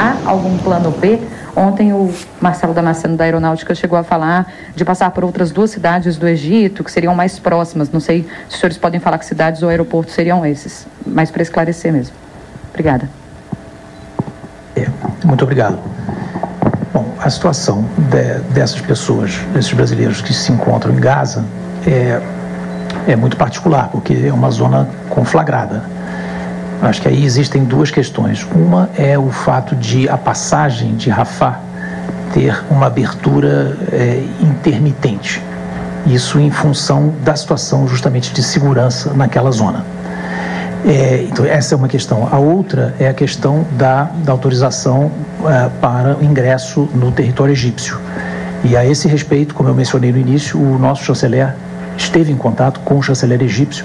Há 0.00 0.16
algum 0.24 0.56
plano 0.56 0.90
B? 0.92 1.20
Ontem 1.54 1.92
o 1.92 2.10
Marcelo 2.40 2.72
Damasceno 2.72 3.18
da 3.18 3.24
Aeronáutica 3.24 3.74
chegou 3.74 3.98
a 3.98 4.02
falar 4.02 4.50
de 4.74 4.82
passar 4.82 5.10
por 5.10 5.22
outras 5.24 5.50
duas 5.50 5.70
cidades 5.70 6.16
do 6.16 6.26
Egito 6.26 6.82
que 6.82 6.90
seriam 6.90 7.14
mais 7.14 7.38
próximas. 7.38 7.90
Não 7.90 8.00
sei 8.00 8.22
se 8.48 8.54
os 8.54 8.60
senhores 8.60 8.78
podem 8.78 8.98
falar 8.98 9.18
que 9.18 9.26
cidades 9.26 9.62
ou 9.62 9.68
aeroportos 9.68 10.14
seriam 10.14 10.46
esses, 10.46 10.86
mas 11.06 11.30
para 11.30 11.42
esclarecer 11.42 11.92
mesmo. 11.92 12.16
Obrigada. 12.70 13.10
É, 14.74 14.88
muito 15.22 15.44
obrigado. 15.44 15.78
Bom, 16.94 17.04
a 17.20 17.28
situação 17.28 17.84
de, 17.98 18.40
dessas 18.54 18.80
pessoas, 18.80 19.36
desses 19.52 19.74
brasileiros 19.74 20.22
que 20.22 20.32
se 20.32 20.50
encontram 20.50 20.94
em 20.94 21.00
Gaza, 21.00 21.44
é, 21.86 22.22
é 23.06 23.16
muito 23.16 23.36
particular, 23.36 23.90
porque 23.90 24.14
é 24.14 24.32
uma 24.32 24.50
zona 24.50 24.88
conflagrada. 25.10 25.82
Acho 26.82 27.02
que 27.02 27.08
aí 27.08 27.24
existem 27.24 27.64
duas 27.64 27.90
questões. 27.90 28.46
Uma 28.54 28.88
é 28.96 29.18
o 29.18 29.30
fato 29.30 29.76
de 29.76 30.08
a 30.08 30.16
passagem 30.16 30.94
de 30.96 31.10
Rafah 31.10 31.60
ter 32.32 32.64
uma 32.70 32.86
abertura 32.86 33.76
é, 33.92 34.24
intermitente. 34.40 35.42
Isso 36.06 36.40
em 36.40 36.50
função 36.50 37.12
da 37.22 37.36
situação 37.36 37.86
justamente 37.86 38.32
de 38.32 38.42
segurança 38.42 39.12
naquela 39.12 39.50
zona. 39.50 39.84
É, 40.86 41.26
então, 41.28 41.44
essa 41.44 41.74
é 41.74 41.76
uma 41.76 41.88
questão. 41.88 42.26
A 42.32 42.38
outra 42.38 42.94
é 42.98 43.08
a 43.08 43.14
questão 43.14 43.66
da, 43.72 44.04
da 44.24 44.32
autorização 44.32 45.10
é, 45.44 45.68
para 45.80 46.16
o 46.16 46.24
ingresso 46.24 46.88
no 46.94 47.12
território 47.12 47.52
egípcio. 47.52 48.00
E 48.64 48.76
a 48.76 48.86
esse 48.86 49.06
respeito, 49.06 49.54
como 49.54 49.68
eu 49.68 49.74
mencionei 49.74 50.10
no 50.10 50.18
início, 50.18 50.58
o 50.58 50.78
nosso 50.78 51.04
chanceler 51.04 51.54
esteve 51.96 52.32
em 52.32 52.36
contato 52.36 52.80
com 52.80 52.96
o 52.98 53.02
chanceler 53.02 53.42
egípcio, 53.42 53.84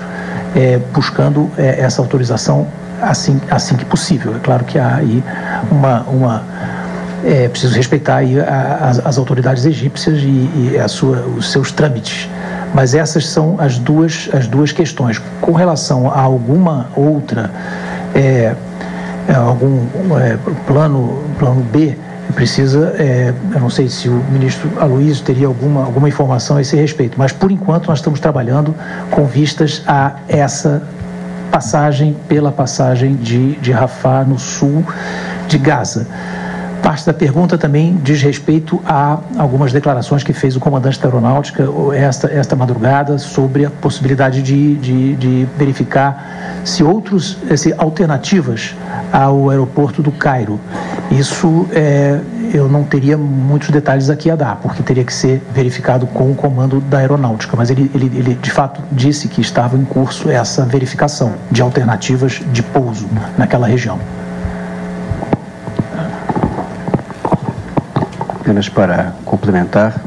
é, 0.55 0.77
buscando 0.93 1.51
é, 1.57 1.81
essa 1.81 2.01
autorização 2.01 2.67
assim, 3.01 3.39
assim 3.49 3.75
que 3.75 3.85
possível. 3.85 4.35
É 4.35 4.39
claro 4.39 4.63
que 4.63 4.77
há 4.77 4.95
aí 4.95 5.23
uma. 5.71 6.01
uma 6.03 6.43
é 7.23 7.47
preciso 7.47 7.75
respeitar 7.75 8.17
aí 8.17 8.39
a, 8.39 8.89
as, 8.89 9.03
as, 9.03 9.17
autoridades 9.17 9.65
egípcias 9.65 10.19
e, 10.19 10.71
e 10.73 10.77
a 10.77 10.87
sua, 10.87 11.21
os 11.21 11.51
seus 11.51 11.71
trâmites. 11.71 12.29
Mas 12.73 12.93
essas 12.93 13.27
são 13.27 13.55
as 13.59 13.79
duas, 13.79 14.29
as 14.31 14.47
duas 14.47 14.71
questões. 14.71 15.19
Com 15.41 15.53
relação 15.53 16.11
a 16.11 16.19
alguma 16.19 16.87
outra, 16.95 17.49
é, 18.13 18.53
é 19.27 19.33
algum 19.33 19.87
é, 20.19 20.37
plano, 20.67 21.23
plano 21.39 21.61
B, 21.61 21.97
precisa, 22.33 22.93
é, 22.97 23.33
eu 23.53 23.59
não 23.59 23.69
sei 23.69 23.87
se 23.87 24.09
o 24.09 24.23
ministro 24.29 24.69
Aloysio 24.79 25.23
teria 25.23 25.47
alguma, 25.47 25.85
alguma 25.85 26.09
informação 26.09 26.57
a 26.57 26.61
esse 26.61 26.75
respeito, 26.75 27.17
mas 27.17 27.31
por 27.31 27.51
enquanto 27.51 27.87
nós 27.87 27.99
estamos 27.99 28.19
trabalhando 28.19 28.75
com 29.11 29.25
vistas 29.25 29.81
a 29.87 30.15
essa 30.27 30.83
passagem 31.55 32.13
pela 32.27 32.51
passagem 32.51 33.15
de, 33.15 33.53
de 33.61 33.71
Rafah 33.71 34.25
no 34.25 34.37
sul 34.37 34.83
de 35.47 35.57
Gaza. 35.57 36.05
Parte 36.85 37.03
da 37.03 37.15
pergunta 37.15 37.57
também 37.57 37.97
diz 38.03 38.21
respeito 38.21 38.79
a 38.85 39.17
algumas 39.39 39.73
declarações 39.73 40.21
que 40.21 40.33
fez 40.33 40.55
o 40.55 40.59
comandante 40.59 40.99
da 40.99 41.07
aeronáutica 41.07 41.67
esta, 41.95 42.27
esta 42.31 42.55
madrugada 42.55 43.17
sobre 43.17 43.65
a 43.65 43.71
possibilidade 43.71 44.43
de, 44.43 44.75
de, 44.75 45.15
de 45.15 45.47
verificar 45.57 46.61
se 46.63 46.83
outros, 46.83 47.39
se 47.57 47.73
alternativas 47.75 48.75
ao 49.11 49.49
aeroporto 49.49 50.03
do 50.03 50.11
Cairo. 50.11 50.59
Isso 51.09 51.67
é, 51.71 52.19
eu 52.53 52.69
não 52.69 52.83
teria 52.83 53.17
muitos 53.17 53.71
detalhes 53.71 54.11
aqui 54.11 54.29
a 54.29 54.35
dar, 54.35 54.57
porque 54.57 54.83
teria 54.83 55.03
que 55.03 55.11
ser 55.11 55.41
verificado 55.55 56.05
com 56.05 56.29
o 56.29 56.35
comando 56.35 56.79
da 56.81 56.99
aeronáutica. 56.99 57.57
Mas 57.57 57.71
ele, 57.71 57.89
ele, 57.95 58.05
ele 58.15 58.35
de 58.35 58.51
fato 58.51 58.79
disse 58.91 59.27
que 59.27 59.41
estava 59.41 59.75
em 59.75 59.83
curso 59.83 60.29
essa 60.29 60.63
verificação 60.63 61.33
de 61.49 61.63
alternativas 61.63 62.43
de 62.51 62.61
pouso 62.61 63.07
naquela 63.39 63.65
região. 63.65 63.99
Apenas 68.45 68.69
para 68.69 69.11
complementar 69.25 69.99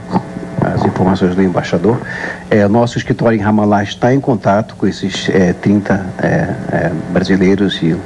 as 0.63 0.85
informações 0.85 1.35
do 1.35 1.43
embaixador, 1.43 2.01
é, 2.49 2.69
nosso 2.69 2.97
escritório 2.97 3.37
em 3.37 3.43
Ramallah 3.43 3.83
está 3.83 4.15
em 4.15 4.21
contato 4.21 4.77
com 4.77 4.87
esses 4.87 5.29
é, 5.29 5.53
30 5.53 5.95
é, 6.23 6.27
é, 6.71 6.89
brasileiros 7.11 7.83
e 7.83 8.01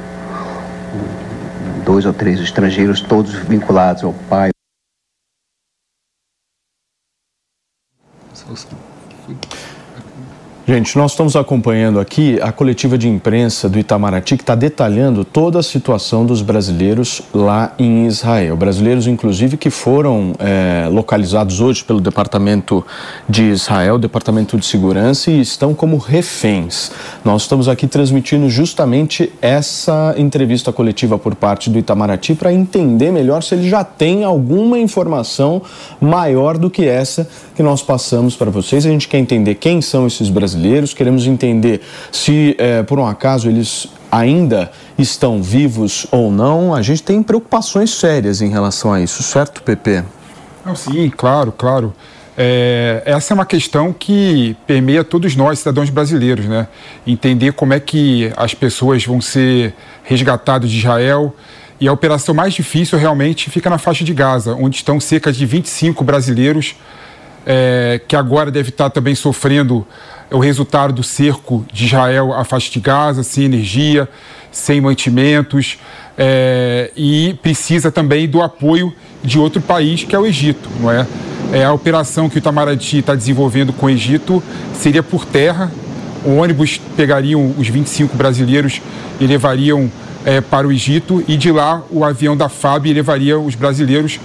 dois 1.85 2.07
ou 2.07 2.13
três 2.13 2.39
estrangeiros, 2.39 2.99
todos 2.99 3.35
vinculados 3.35 4.03
ao 4.03 4.13
pai. 4.27 4.49
Gente, 10.65 10.97
nós 10.97 11.11
estamos 11.11 11.35
acompanhando 11.35 11.99
aqui 11.99 12.39
a 12.41 12.49
coletiva 12.49 12.97
de 12.97 13.05
imprensa 13.09 13.67
do 13.67 13.77
Itamaraty 13.77 14.37
que 14.37 14.43
está 14.43 14.55
detalhando 14.55 15.25
toda 15.25 15.59
a 15.59 15.63
situação 15.63 16.25
dos 16.25 16.41
brasileiros 16.41 17.21
lá 17.33 17.73
em 17.77 18.07
Israel. 18.07 18.55
Brasileiros, 18.55 19.05
inclusive, 19.05 19.57
que 19.57 19.69
foram 19.69 20.31
é, 20.39 20.87
localizados 20.89 21.59
hoje 21.59 21.83
pelo 21.83 21.99
Departamento 21.99 22.81
de 23.27 23.43
Israel, 23.43 23.99
Departamento 23.99 24.57
de 24.57 24.65
Segurança, 24.65 25.29
e 25.29 25.41
estão 25.41 25.73
como 25.73 25.97
reféns. 25.97 26.91
Nós 27.25 27.41
estamos 27.41 27.67
aqui 27.67 27.85
transmitindo 27.85 28.49
justamente 28.49 29.33
essa 29.41 30.15
entrevista 30.17 30.71
coletiva 30.71 31.19
por 31.19 31.35
parte 31.35 31.69
do 31.69 31.77
Itamaraty 31.77 32.35
para 32.35 32.53
entender 32.53 33.11
melhor 33.11 33.43
se 33.43 33.53
ele 33.53 33.67
já 33.67 33.83
tem 33.83 34.23
alguma 34.23 34.79
informação 34.79 35.61
maior 35.99 36.57
do 36.57 36.69
que 36.69 36.87
essa 36.87 37.27
que 37.53 37.61
nós 37.61 37.81
passamos 37.81 38.37
para 38.37 38.49
vocês. 38.49 38.85
A 38.85 38.89
gente 38.89 39.09
quer 39.09 39.17
entender 39.17 39.55
quem 39.55 39.81
são 39.81 40.07
esses 40.07 40.29
brasileiros 40.29 40.52
brasileiros, 40.53 40.93
queremos 40.93 41.25
entender 41.25 41.81
se, 42.11 42.55
é, 42.57 42.83
por 42.83 42.99
um 42.99 43.05
acaso, 43.05 43.49
eles 43.49 43.87
ainda 44.11 44.71
estão 44.97 45.41
vivos 45.41 46.05
ou 46.11 46.31
não. 46.31 46.73
A 46.73 46.81
gente 46.81 47.01
tem 47.01 47.21
preocupações 47.23 47.91
sérias 47.91 48.41
em 48.41 48.49
relação 48.49 48.93
a 48.93 49.01
isso, 49.01 49.23
certo, 49.23 49.63
Pepe? 49.63 50.03
Não, 50.65 50.75
sim, 50.75 51.09
claro, 51.09 51.51
claro. 51.51 51.93
É, 52.37 53.03
essa 53.05 53.33
é 53.33 53.35
uma 53.35 53.45
questão 53.45 53.93
que 53.93 54.55
permeia 54.65 55.03
todos 55.03 55.35
nós, 55.35 55.59
cidadãos 55.59 55.89
brasileiros, 55.89 56.45
né? 56.45 56.67
Entender 57.05 57.53
como 57.53 57.73
é 57.73 57.79
que 57.79 58.31
as 58.35 58.53
pessoas 58.53 59.05
vão 59.05 59.21
ser 59.21 59.73
resgatadas 60.03 60.69
de 60.69 60.77
Israel. 60.77 61.35
E 61.79 61.87
a 61.87 61.91
operação 61.91 62.33
mais 62.33 62.53
difícil 62.53 62.97
realmente 62.97 63.49
fica 63.49 63.69
na 63.69 63.77
faixa 63.77 64.03
de 64.03 64.13
Gaza, 64.13 64.55
onde 64.55 64.77
estão 64.77 64.99
cerca 64.99 65.31
de 65.31 65.45
25 65.45 66.03
brasileiros 66.03 66.75
é, 67.45 68.01
que 68.07 68.15
agora 68.15 68.49
deve 68.49 68.69
estar 68.69 68.89
também 68.89 69.15
sofrendo 69.15 69.85
o 70.33 70.39
resultado 70.39 70.91
do 70.91 71.03
cerco 71.03 71.65
de 71.71 71.85
Israel 71.85 72.33
à 72.33 72.43
faixa 72.43 72.71
de 72.71 72.79
Gaza, 72.79 73.21
sem 73.23 73.45
energia, 73.45 74.09
sem 74.51 74.81
mantimentos, 74.81 75.77
é, 76.17 76.91
e 76.95 77.37
precisa 77.41 77.91
também 77.91 78.27
do 78.27 78.41
apoio 78.41 78.91
de 79.23 79.37
outro 79.37 79.61
país, 79.61 80.03
que 80.03 80.15
é 80.15 80.19
o 80.19 80.25
Egito, 80.25 80.69
não 80.79 80.91
é? 80.91 81.05
é 81.53 81.63
a 81.63 81.71
operação 81.71 82.27
que 82.27 82.37
o 82.37 82.39
Itamaraty 82.39 82.97
está 82.97 83.13
desenvolvendo 83.13 83.71
com 83.71 83.85
o 83.85 83.89
Egito 83.89 84.41
seria 84.73 85.03
por 85.03 85.23
terra, 85.23 85.71
ônibus 86.25 86.79
pegariam 86.97 87.53
os 87.57 87.67
25 87.67 88.17
brasileiros 88.17 88.81
e 89.19 89.27
levariam 89.27 89.89
é, 90.25 90.41
para 90.41 90.67
o 90.67 90.71
Egito, 90.71 91.23
e 91.27 91.37
de 91.37 91.51
lá 91.51 91.83
o 91.91 92.03
avião 92.03 92.35
da 92.35 92.49
FAB 92.49 92.87
levaria 92.87 93.37
os 93.37 93.53
brasileiros 93.53 94.19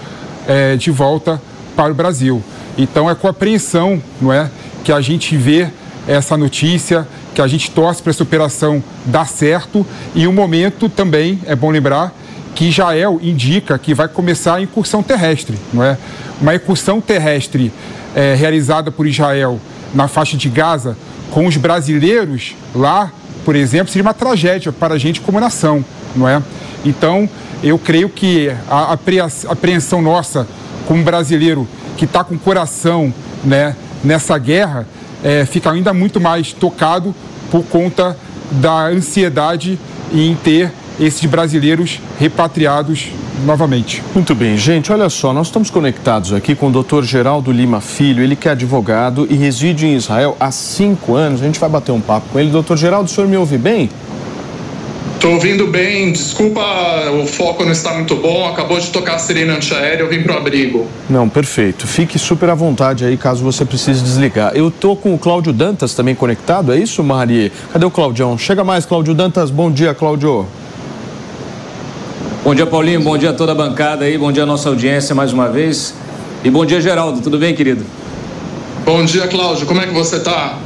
é, 0.46 0.74
de 0.76 0.90
volta 0.90 1.40
para 1.76 1.92
o 1.92 1.94
Brasil. 1.94 2.42
Então 2.78 3.10
é 3.10 3.14
com 3.14 3.28
apreensão, 3.28 4.02
não 4.20 4.32
é, 4.32 4.50
que 4.84 4.92
a 4.92 5.00
gente 5.00 5.36
vê 5.36 5.68
essa 6.08 6.36
notícia, 6.36 7.06
que 7.34 7.42
a 7.42 7.46
gente 7.46 7.70
torce 7.70 8.02
para 8.02 8.10
essa 8.10 8.22
operação 8.22 8.82
dar 9.04 9.28
certo 9.28 9.86
e 10.14 10.26
o 10.26 10.32
momento 10.32 10.88
também 10.88 11.38
é 11.44 11.54
bom 11.54 11.70
lembrar 11.70 12.12
que 12.54 12.64
Israel 12.64 13.20
indica 13.22 13.78
que 13.78 13.94
vai 13.94 14.08
começar 14.08 14.54
a 14.54 14.60
incursão 14.60 15.02
terrestre, 15.02 15.56
não 15.72 15.84
é? 15.84 15.96
Uma 16.40 16.54
incursão 16.54 17.00
terrestre 17.00 17.70
é, 18.16 18.34
realizada 18.34 18.90
por 18.90 19.06
Israel 19.06 19.60
na 19.94 20.08
faixa 20.08 20.36
de 20.36 20.48
Gaza 20.48 20.96
com 21.30 21.46
os 21.46 21.56
brasileiros 21.56 22.56
lá, 22.74 23.12
por 23.44 23.54
exemplo, 23.54 23.92
seria 23.92 24.02
uma 24.02 24.14
tragédia 24.14 24.72
para 24.72 24.94
a 24.94 24.98
gente 24.98 25.20
como 25.20 25.38
nação, 25.38 25.84
não 26.16 26.28
é? 26.28 26.42
Então, 26.84 27.28
eu 27.62 27.78
creio 27.78 28.08
que 28.08 28.50
a 28.68 28.96
apreensão 29.48 30.00
nossa 30.00 30.46
como 30.86 31.02
brasileiro 31.02 31.68
que 31.96 32.06
está 32.06 32.24
com 32.24 32.34
o 32.34 32.38
coração 32.38 33.12
né, 33.44 33.76
nessa 34.02 34.38
guerra 34.38 34.86
é, 35.22 35.44
fica 35.44 35.70
ainda 35.70 35.92
muito 35.92 36.20
mais 36.20 36.52
tocado 36.52 37.14
por 37.50 37.64
conta 37.64 38.16
da 38.52 38.86
ansiedade 38.86 39.78
em 40.12 40.34
ter 40.34 40.72
esses 41.00 41.24
brasileiros 41.26 42.00
repatriados 42.18 43.08
novamente. 43.44 44.02
Muito 44.14 44.34
bem, 44.34 44.56
gente, 44.56 44.90
olha 44.90 45.08
só, 45.08 45.32
nós 45.32 45.46
estamos 45.46 45.70
conectados 45.70 46.32
aqui 46.32 46.54
com 46.54 46.68
o 46.68 46.72
doutor 46.72 47.04
Geraldo 47.04 47.52
Lima 47.52 47.80
Filho, 47.80 48.22
ele 48.22 48.34
que 48.34 48.48
é 48.48 48.52
advogado 48.52 49.26
e 49.30 49.34
reside 49.36 49.86
em 49.86 49.94
Israel 49.94 50.36
há 50.40 50.50
cinco 50.50 51.14
anos. 51.14 51.40
A 51.40 51.44
gente 51.44 51.60
vai 51.60 51.68
bater 51.68 51.92
um 51.92 52.00
papo 52.00 52.28
com 52.32 52.40
ele. 52.40 52.50
Doutor 52.50 52.76
Geraldo, 52.76 53.08
o 53.08 53.12
senhor 53.12 53.28
me 53.28 53.36
ouve 53.36 53.56
bem? 53.56 53.88
Tô 55.20 55.30
ouvindo 55.30 55.66
bem, 55.66 56.12
desculpa, 56.12 56.60
o 57.20 57.26
foco 57.26 57.64
não 57.64 57.72
está 57.72 57.92
muito 57.92 58.14
bom. 58.14 58.46
Acabou 58.46 58.78
de 58.78 58.88
tocar 58.90 59.16
a 59.16 59.18
sirene 59.18 59.50
antiaérea, 59.50 60.04
eu 60.04 60.08
vim 60.08 60.22
pro 60.22 60.36
abrigo. 60.36 60.86
Não, 61.10 61.28
perfeito. 61.28 61.88
Fique 61.88 62.16
super 62.20 62.48
à 62.50 62.54
vontade 62.54 63.04
aí 63.04 63.16
caso 63.16 63.42
você 63.42 63.64
precise 63.64 64.00
desligar. 64.00 64.52
Eu 64.54 64.70
tô 64.70 64.94
com 64.94 65.12
o 65.12 65.18
Cláudio 65.18 65.52
Dantas 65.52 65.92
também 65.92 66.14
conectado, 66.14 66.72
é 66.72 66.78
isso, 66.78 67.02
Mari? 67.02 67.50
Cadê 67.72 67.84
o 67.84 67.90
Claudião? 67.90 68.38
Chega 68.38 68.62
mais, 68.62 68.86
Cláudio 68.86 69.12
Dantas. 69.12 69.50
Bom 69.50 69.72
dia, 69.72 69.92
Cláudio. 69.92 70.46
Bom 72.44 72.54
dia, 72.54 72.66
Paulinho. 72.66 73.00
Bom 73.02 73.18
dia 73.18 73.30
a 73.30 73.32
toda 73.32 73.50
a 73.50 73.54
bancada 73.56 74.04
aí. 74.04 74.16
Bom 74.16 74.30
dia 74.30 74.44
a 74.44 74.46
nossa 74.46 74.68
audiência 74.68 75.16
mais 75.16 75.32
uma 75.32 75.48
vez. 75.48 75.94
E 76.44 76.50
bom 76.50 76.64
dia, 76.64 76.80
Geraldo. 76.80 77.20
Tudo 77.20 77.38
bem, 77.38 77.56
querido? 77.56 77.84
Bom 78.84 79.04
dia, 79.04 79.26
Cláudio. 79.26 79.66
Como 79.66 79.80
é 79.80 79.86
que 79.86 79.92
você 79.92 80.20
tá? 80.20 80.58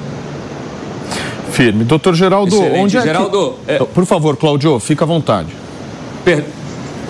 Firme. 1.52 1.84
Doutor 1.84 2.14
Geraldo, 2.14 2.54
Excelente. 2.54 2.78
onde 2.80 2.96
é 2.96 3.02
Geraldo, 3.02 3.54
que... 3.64 3.72
é... 3.72 3.78
Por 3.78 4.06
favor, 4.06 4.36
Claudio, 4.36 4.80
fica 4.80 5.04
à 5.04 5.06
vontade. 5.06 5.48
Per... 6.24 6.44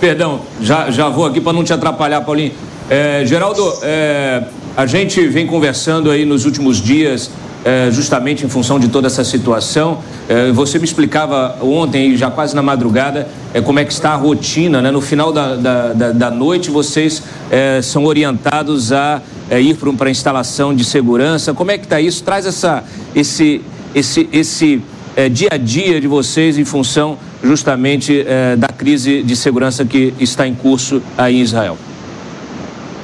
Perdão, 0.00 0.40
já, 0.60 0.90
já 0.90 1.08
vou 1.08 1.24
aqui 1.24 1.40
para 1.40 1.52
não 1.52 1.62
te 1.62 1.72
atrapalhar, 1.72 2.20
Paulinho. 2.22 2.52
É, 2.90 3.24
Geraldo, 3.24 3.62
é, 3.82 4.42
a 4.76 4.84
gente 4.84 5.24
vem 5.28 5.46
conversando 5.46 6.10
aí 6.10 6.24
nos 6.24 6.44
últimos 6.44 6.82
dias 6.82 7.30
é, 7.64 7.90
justamente 7.90 8.44
em 8.44 8.48
função 8.48 8.78
de 8.78 8.88
toda 8.88 9.06
essa 9.06 9.24
situação. 9.24 9.98
É, 10.28 10.50
você 10.50 10.78
me 10.78 10.84
explicava 10.84 11.56
ontem, 11.62 12.16
já 12.16 12.30
quase 12.30 12.54
na 12.54 12.62
madrugada, 12.62 13.28
é, 13.54 13.60
como 13.60 13.78
é 13.78 13.84
que 13.84 13.92
está 13.92 14.10
a 14.10 14.16
rotina. 14.16 14.82
Né? 14.82 14.90
No 14.90 15.00
final 15.00 15.32
da, 15.32 15.54
da, 15.54 15.92
da, 15.92 16.12
da 16.12 16.30
noite, 16.30 16.70
vocês 16.70 17.22
é, 17.50 17.80
são 17.82 18.04
orientados 18.04 18.92
a 18.92 19.22
ir 19.50 19.76
para 19.76 20.08
a 20.08 20.10
instalação 20.10 20.74
de 20.74 20.84
segurança. 20.84 21.52
Como 21.52 21.70
é 21.70 21.78
que 21.78 21.84
está 21.84 22.00
isso? 22.00 22.24
Traz 22.24 22.46
essa, 22.46 22.82
esse, 23.14 23.60
esse, 23.94 24.28
esse 24.32 24.82
é, 25.16 25.28
dia 25.28 25.48
a 25.52 25.56
dia 25.56 26.00
de 26.00 26.06
vocês 26.06 26.58
em 26.58 26.64
função 26.64 27.18
justamente 27.42 28.24
da 28.56 28.68
crise 28.68 29.20
de 29.22 29.34
segurança 29.34 29.84
que 29.84 30.14
está 30.20 30.46
em 30.46 30.54
curso 30.54 31.02
aí 31.18 31.38
em 31.38 31.40
Israel. 31.40 31.76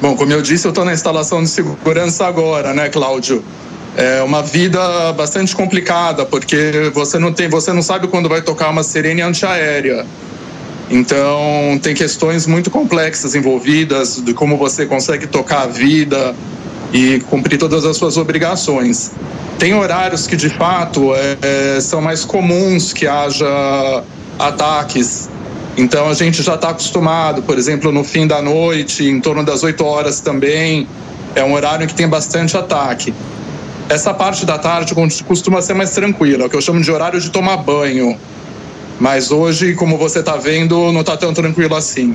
Bom, 0.00 0.14
como 0.14 0.32
eu 0.32 0.40
disse, 0.40 0.64
eu 0.64 0.68
estou 0.68 0.84
na 0.84 0.92
instalação 0.92 1.42
de 1.42 1.48
segurança 1.48 2.24
agora, 2.24 2.72
né, 2.72 2.88
Cláudio? 2.88 3.42
é 3.98 4.22
uma 4.22 4.44
vida 4.44 5.12
bastante 5.14 5.56
complicada, 5.56 6.24
porque 6.24 6.88
você 6.94 7.18
não 7.18 7.32
tem, 7.32 7.48
você 7.48 7.72
não 7.72 7.82
sabe 7.82 8.06
quando 8.06 8.28
vai 8.28 8.40
tocar 8.40 8.70
uma 8.70 8.84
sirene 8.84 9.22
antiaérea. 9.22 10.06
Então, 10.88 11.78
tem 11.82 11.96
questões 11.96 12.46
muito 12.46 12.70
complexas 12.70 13.34
envolvidas 13.34 14.22
de 14.22 14.32
como 14.32 14.56
você 14.56 14.86
consegue 14.86 15.26
tocar 15.26 15.62
a 15.62 15.66
vida 15.66 16.32
e 16.92 17.20
cumprir 17.28 17.58
todas 17.58 17.84
as 17.84 17.96
suas 17.96 18.16
obrigações. 18.16 19.12
Tem 19.58 19.74
horários 19.74 20.26
que, 20.26 20.36
de 20.36 20.48
fato, 20.48 21.14
é, 21.14 21.76
é 21.76 21.80
são 21.80 22.00
mais 22.00 22.24
comuns 22.24 22.92
que 22.92 23.06
haja 23.06 24.04
ataques. 24.38 25.28
Então, 25.76 26.08
a 26.08 26.14
gente 26.14 26.42
já 26.42 26.54
está 26.54 26.70
acostumado, 26.70 27.42
por 27.42 27.58
exemplo, 27.58 27.92
no 27.92 28.02
fim 28.02 28.26
da 28.26 28.40
noite, 28.40 29.04
em 29.04 29.20
torno 29.20 29.44
das 29.44 29.62
8 29.62 29.84
horas 29.84 30.20
também, 30.20 30.88
é 31.34 31.44
um 31.44 31.52
horário 31.52 31.86
que 31.86 31.94
tem 31.94 32.08
bastante 32.08 32.56
ataque. 32.56 33.12
Essa 33.88 34.12
parte 34.12 34.44
da 34.44 34.58
tarde 34.58 34.94
costuma 35.26 35.62
ser 35.62 35.74
mais 35.74 35.90
tranquila, 35.90 36.46
o 36.46 36.50
que 36.50 36.56
eu 36.56 36.60
chamo 36.60 36.80
de 36.80 36.90
horário 36.90 37.20
de 37.20 37.30
tomar 37.30 37.58
banho. 37.58 38.18
Mas 39.00 39.30
hoje, 39.30 39.74
como 39.74 39.96
você 39.96 40.18
está 40.18 40.36
vendo, 40.36 40.92
não 40.92 41.00
está 41.00 41.16
tão 41.16 41.32
tranquilo 41.32 41.74
assim. 41.74 42.14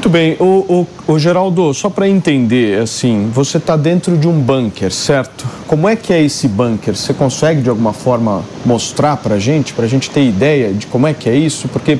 Muito 0.00 0.08
bem, 0.08 0.34
o, 0.40 0.86
o, 1.06 1.12
o 1.12 1.18
Geraldo, 1.18 1.74
só 1.74 1.90
para 1.90 2.08
entender, 2.08 2.80
assim, 2.80 3.30
você 3.34 3.58
está 3.58 3.76
dentro 3.76 4.16
de 4.16 4.26
um 4.26 4.40
bunker, 4.40 4.90
certo? 4.90 5.46
Como 5.66 5.86
é 5.86 5.94
que 5.94 6.10
é 6.10 6.22
esse 6.22 6.48
bunker? 6.48 6.96
Você 6.96 7.12
consegue 7.12 7.60
de 7.60 7.68
alguma 7.68 7.92
forma 7.92 8.42
mostrar 8.64 9.18
para 9.18 9.34
a 9.34 9.38
gente, 9.38 9.74
para 9.74 9.84
a 9.84 9.88
gente 9.88 10.08
ter 10.08 10.24
ideia 10.24 10.72
de 10.72 10.86
como 10.86 11.06
é 11.06 11.12
que 11.12 11.28
é 11.28 11.34
isso? 11.34 11.68
Porque 11.68 11.98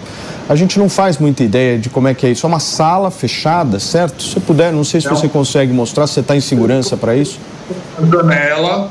a 0.48 0.56
gente 0.56 0.78
não 0.78 0.88
faz 0.88 1.18
muita 1.18 1.44
ideia 1.44 1.78
de 1.78 1.90
como 1.90 2.08
é 2.08 2.14
que 2.14 2.24
é 2.24 2.30
isso. 2.30 2.46
É 2.46 2.48
uma 2.48 2.58
sala 2.58 3.10
fechada, 3.10 3.78
certo? 3.78 4.22
Se 4.22 4.40
puder, 4.40 4.72
não 4.72 4.82
sei 4.82 5.02
se 5.02 5.08
você 5.10 5.28
consegue 5.28 5.70
mostrar, 5.70 6.06
se 6.06 6.14
você 6.14 6.20
está 6.20 6.34
em 6.34 6.40
segurança 6.40 6.96
para 6.96 7.14
isso. 7.14 7.38
Janela. 8.10 8.90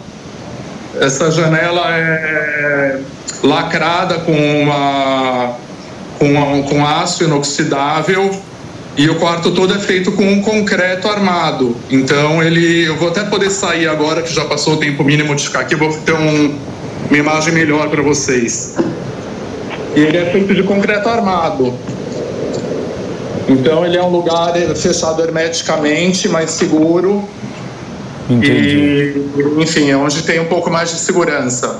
Essa 1.01 1.31
janela 1.31 1.81
é 1.89 2.99
lacrada 3.41 4.19
com 4.19 4.33
uma 4.33 5.55
com, 6.19 6.63
com 6.63 6.85
aço 6.85 7.23
inoxidável 7.23 8.48
e 8.99 9.09
o 9.09 9.15
quarto 9.15 9.51
todo 9.51 9.73
é 9.73 9.79
feito 9.79 10.11
com 10.11 10.23
um 10.23 10.41
concreto 10.41 11.07
armado. 11.07 11.73
Então 11.89 12.43
ele, 12.43 12.85
eu 12.85 12.97
vou 12.97 13.07
até 13.07 13.23
poder 13.23 13.49
sair 13.49 13.87
agora 13.87 14.21
que 14.21 14.33
já 14.33 14.43
passou 14.43 14.73
o 14.73 14.77
tempo 14.77 15.05
mínimo 15.05 15.33
de 15.33 15.45
ficar 15.45 15.61
aqui, 15.61 15.73
vou 15.73 15.89
ter 15.99 16.11
um, 16.11 16.53
uma 17.07 17.17
imagem 17.17 17.53
melhor 17.53 17.89
para 17.89 18.01
vocês. 18.01 18.75
E 19.95 20.01
ele 20.01 20.17
é 20.17 20.25
feito 20.25 20.53
de 20.53 20.63
concreto 20.63 21.07
armado. 21.07 21.73
Então 23.47 23.85
ele 23.85 23.95
é 23.95 24.03
um 24.03 24.09
lugar 24.09 24.51
fechado 24.75 25.23
hermeticamente, 25.23 26.27
mais 26.27 26.51
seguro. 26.51 27.23
Entendi. 28.29 29.29
E, 29.33 29.61
enfim, 29.61 29.89
é 29.89 29.95
onde 29.95 30.23
tem 30.23 30.41
um 30.41 30.47
pouco 30.47 30.69
mais 30.69 30.89
de 30.89 30.99
segurança. 30.99 31.79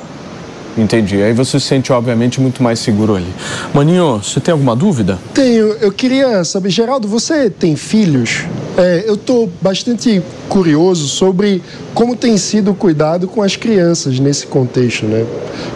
Entendi. 0.78 1.22
Aí 1.22 1.34
você 1.34 1.60
se 1.60 1.66
sente, 1.66 1.92
obviamente, 1.92 2.40
muito 2.40 2.64
mais 2.64 2.80
seguro 2.80 3.16
ali. 3.16 3.34
Maninho, 3.74 4.22
você 4.24 4.40
tem 4.40 4.52
alguma 4.52 4.76
dúvida? 4.76 5.20
Tenho. 5.34 5.74
Eu 5.82 5.92
queria 5.92 6.44
saber, 6.44 6.70
Geraldo, 6.70 7.08
você 7.08 7.50
tem 7.50 7.76
filhos? 7.76 8.46
É, 8.78 9.04
eu 9.06 9.16
estou 9.16 9.50
bastante 9.62 10.22
curioso 10.48 11.08
sobre 11.08 11.62
como 11.94 12.16
tem 12.16 12.38
sido 12.38 12.72
o 12.72 12.76
cuidado 12.76 13.28
com 13.28 13.42
as 13.42 13.56
crianças 13.56 14.20
nesse 14.20 14.48
contexto, 14.48 15.06
né? 15.06 15.26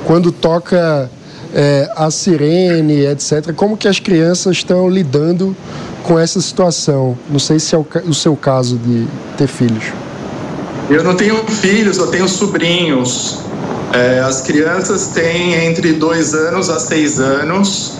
Quando 0.06 0.32
toca 0.32 1.10
é, 1.54 1.90
a 1.96 2.10
sirene, 2.10 3.06
etc. 3.06 3.54
Como 3.54 3.78
que 3.78 3.88
as 3.88 4.00
crianças 4.00 4.58
estão 4.58 4.90
lidando 4.90 5.56
com 6.04 6.18
essa 6.18 6.40
situação? 6.40 7.18
Não 7.30 7.40
sei 7.40 7.60
se 7.60 7.76
é 7.76 7.78
o, 7.78 7.86
o 8.08 8.14
seu 8.14 8.36
caso 8.36 8.78
de 8.78 9.06
ter 9.38 9.48
filhos. 9.48 9.86
Eu 10.90 11.04
não 11.04 11.16
tenho 11.16 11.36
filhos, 11.48 11.98
eu 11.98 12.08
tenho 12.08 12.28
sobrinhos. 12.28 13.40
É, 13.94 14.20
as 14.20 14.42
crianças 14.42 15.08
têm 15.08 15.54
entre 15.66 15.94
dois 15.94 16.34
anos 16.34 16.70
a 16.70 16.80
seis 16.80 17.20
anos. 17.20 18.00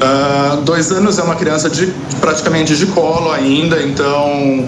Uh, 0.00 0.62
dois 0.62 0.90
anos 0.90 1.18
é 1.18 1.22
uma 1.22 1.36
criança 1.36 1.68
de, 1.68 1.86
praticamente 2.20 2.74
de 2.74 2.86
colo 2.86 3.30
ainda, 3.30 3.82
então 3.82 4.66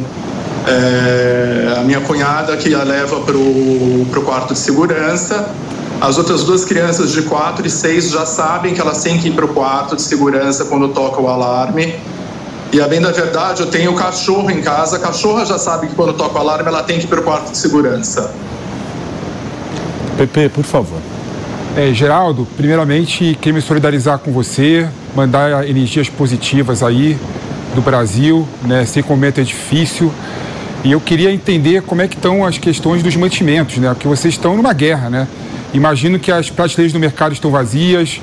é, 0.66 1.74
a 1.78 1.80
minha 1.80 2.00
cunhada 2.02 2.56
que 2.56 2.74
a 2.74 2.82
leva 2.82 3.20
para 3.20 3.36
o 3.36 4.22
quarto 4.24 4.52
de 4.52 4.58
segurança 4.58 5.50
as 6.02 6.18
outras 6.18 6.42
duas 6.42 6.64
crianças 6.64 7.12
de 7.12 7.22
4 7.22 7.64
e 7.64 7.70
6 7.70 8.10
já 8.10 8.26
sabem 8.26 8.74
que 8.74 8.80
elas 8.80 9.00
têm 9.04 9.20
que 9.20 9.28
ir 9.28 9.34
para 9.34 9.44
o 9.44 9.48
quarto 9.48 9.94
de 9.94 10.02
segurança 10.02 10.64
quando 10.64 10.88
toca 10.88 11.20
o 11.20 11.28
alarme. 11.28 11.94
E 12.72 12.80
a 12.80 12.88
bem 12.88 13.00
da 13.00 13.12
verdade, 13.12 13.60
eu 13.60 13.68
tenho 13.68 13.94
cachorro 13.94 14.50
em 14.50 14.60
casa. 14.60 14.96
A 14.96 14.98
cachorra 14.98 15.46
já 15.46 15.60
sabe 15.60 15.86
que 15.86 15.94
quando 15.94 16.12
toca 16.14 16.36
o 16.36 16.40
alarme 16.40 16.66
ela 16.66 16.82
tem 16.82 16.98
que 16.98 17.04
ir 17.04 17.08
para 17.08 17.20
o 17.20 17.22
quarto 17.22 17.52
de 17.52 17.56
segurança. 17.56 18.32
Pepe, 20.26 20.48
por 20.54 20.64
favor. 20.64 20.98
É, 21.76 21.92
Geraldo, 21.92 22.46
primeiramente, 22.56 23.36
queria 23.40 23.54
me 23.54 23.62
solidarizar 23.62 24.18
com 24.18 24.30
você, 24.30 24.86
mandar 25.16 25.68
energias 25.68 26.08
positivas 26.08 26.82
aí 26.82 27.16
do 27.74 27.80
Brasil, 27.80 28.46
né? 28.62 28.84
Sei 28.84 29.02
como 29.02 29.24
é 29.24 29.30
difícil. 29.30 30.12
E 30.84 30.92
eu 30.92 31.00
queria 31.00 31.32
entender 31.32 31.82
como 31.82 32.02
é 32.02 32.08
que 32.08 32.16
estão 32.16 32.44
as 32.44 32.58
questões 32.58 33.02
dos 33.02 33.16
mantimentos, 33.16 33.78
né? 33.78 33.88
Porque 33.94 34.06
vocês 34.06 34.34
estão 34.34 34.56
numa 34.56 34.72
guerra, 34.72 35.08
né? 35.08 35.28
Imagino 35.72 36.18
que 36.18 36.30
as 36.30 36.50
prateleiras 36.50 36.92
do 36.92 36.98
mercado 36.98 37.32
estão 37.32 37.50
vazias, 37.50 38.20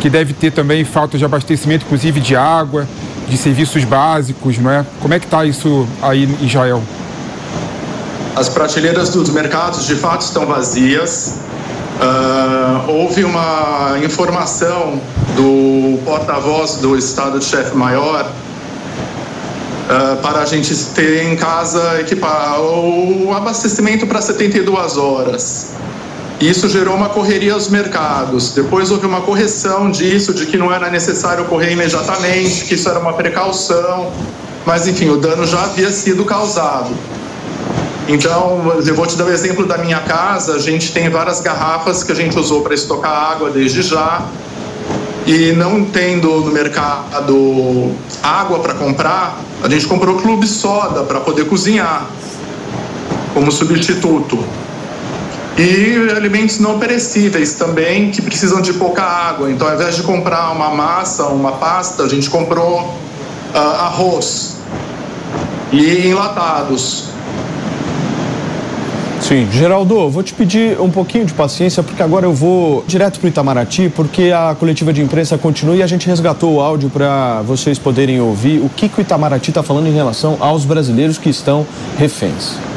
que 0.00 0.10
deve 0.10 0.32
ter 0.32 0.50
também 0.50 0.84
falta 0.84 1.16
de 1.16 1.24
abastecimento, 1.24 1.84
inclusive 1.84 2.18
de 2.18 2.34
água, 2.34 2.88
de 3.28 3.36
serviços 3.36 3.84
básicos, 3.84 4.58
não 4.58 4.70
é? 4.70 4.84
Como 5.00 5.14
é 5.14 5.18
que 5.20 5.26
está 5.26 5.44
isso 5.44 5.86
aí 6.02 6.24
em 6.24 6.46
Israel? 6.46 6.82
As 8.38 8.48
prateleiras 8.48 9.08
dos 9.08 9.30
mercados 9.30 9.84
de 9.84 9.96
fato 9.96 10.20
estão 10.20 10.46
vazias. 10.46 11.34
Uh, 12.00 12.88
houve 12.88 13.24
uma 13.24 13.98
informação 14.00 15.00
do 15.34 15.98
porta-voz 16.04 16.76
do 16.76 16.96
Estado 16.96 17.40
de 17.40 17.44
Chefe 17.44 17.76
Maior 17.76 18.30
uh, 18.30 20.16
para 20.22 20.38
a 20.38 20.44
gente 20.44 20.72
ter 20.94 21.24
em 21.24 21.34
casa 21.34 22.00
equipar 22.00 22.60
o 22.60 23.34
abastecimento 23.36 24.06
para 24.06 24.22
72 24.22 24.96
horas. 24.96 25.72
Isso 26.40 26.68
gerou 26.68 26.94
uma 26.94 27.08
correria 27.08 27.54
aos 27.54 27.68
mercados. 27.68 28.52
Depois 28.52 28.92
houve 28.92 29.04
uma 29.04 29.22
correção 29.22 29.90
disso, 29.90 30.32
de 30.32 30.46
que 30.46 30.56
não 30.56 30.72
era 30.72 30.88
necessário 30.88 31.44
correr 31.46 31.72
imediatamente, 31.72 32.66
que 32.66 32.74
isso 32.74 32.88
era 32.88 33.00
uma 33.00 33.14
precaução. 33.14 34.12
Mas, 34.64 34.86
enfim, 34.86 35.08
o 35.08 35.16
dano 35.16 35.44
já 35.44 35.64
havia 35.64 35.90
sido 35.90 36.24
causado. 36.24 36.94
Então, 38.08 38.72
eu 38.86 38.94
vou 38.94 39.06
te 39.06 39.16
dar 39.16 39.26
o 39.26 39.30
exemplo 39.30 39.66
da 39.66 39.76
minha 39.76 40.00
casa. 40.00 40.54
A 40.54 40.58
gente 40.58 40.92
tem 40.92 41.10
várias 41.10 41.40
garrafas 41.40 42.02
que 42.02 42.10
a 42.10 42.14
gente 42.14 42.38
usou 42.38 42.62
para 42.62 42.74
estocar 42.74 43.12
água 43.12 43.50
desde 43.50 43.82
já. 43.82 44.26
E 45.26 45.52
não 45.52 45.84
tendo 45.84 46.40
no 46.40 46.50
mercado 46.50 47.92
água 48.22 48.60
para 48.60 48.72
comprar, 48.72 49.38
a 49.62 49.68
gente 49.68 49.86
comprou 49.86 50.16
clube 50.16 50.46
soda 50.46 51.02
para 51.02 51.20
poder 51.20 51.44
cozinhar 51.44 52.06
como 53.34 53.52
substituto. 53.52 54.42
E 55.58 56.10
alimentos 56.16 56.58
não 56.60 56.78
perecíveis 56.78 57.54
também, 57.54 58.10
que 58.10 58.22
precisam 58.22 58.62
de 58.62 58.72
pouca 58.72 59.02
água. 59.02 59.50
Então, 59.50 59.68
ao 59.68 59.74
invés 59.74 59.96
de 59.96 60.02
comprar 60.02 60.50
uma 60.52 60.70
massa, 60.70 61.26
uma 61.26 61.52
pasta, 61.52 62.04
a 62.04 62.08
gente 62.08 62.30
comprou 62.30 62.80
uh, 62.80 63.58
arroz 63.58 64.56
e 65.72 66.08
enlatados. 66.08 67.08
Sim, 69.28 69.46
Geraldo, 69.52 70.08
vou 70.08 70.22
te 70.22 70.32
pedir 70.32 70.80
um 70.80 70.88
pouquinho 70.88 71.26
de 71.26 71.34
paciência, 71.34 71.82
porque 71.82 72.02
agora 72.02 72.24
eu 72.24 72.32
vou 72.32 72.82
direto 72.86 73.20
para 73.20 73.26
o 73.26 73.28
Itamaraty, 73.28 73.90
porque 73.94 74.32
a 74.34 74.56
coletiva 74.58 74.90
de 74.90 75.02
imprensa 75.02 75.36
continua 75.36 75.76
e 75.76 75.82
a 75.82 75.86
gente 75.86 76.06
resgatou 76.06 76.54
o 76.54 76.60
áudio 76.62 76.88
para 76.88 77.42
vocês 77.42 77.78
poderem 77.78 78.22
ouvir 78.22 78.64
o 78.64 78.70
que, 78.70 78.88
que 78.88 78.98
o 78.98 79.02
Itamaraty 79.02 79.50
está 79.50 79.62
falando 79.62 79.86
em 79.86 79.92
relação 79.92 80.38
aos 80.40 80.64
brasileiros 80.64 81.18
que 81.18 81.28
estão 81.28 81.66
reféns. 81.98 82.67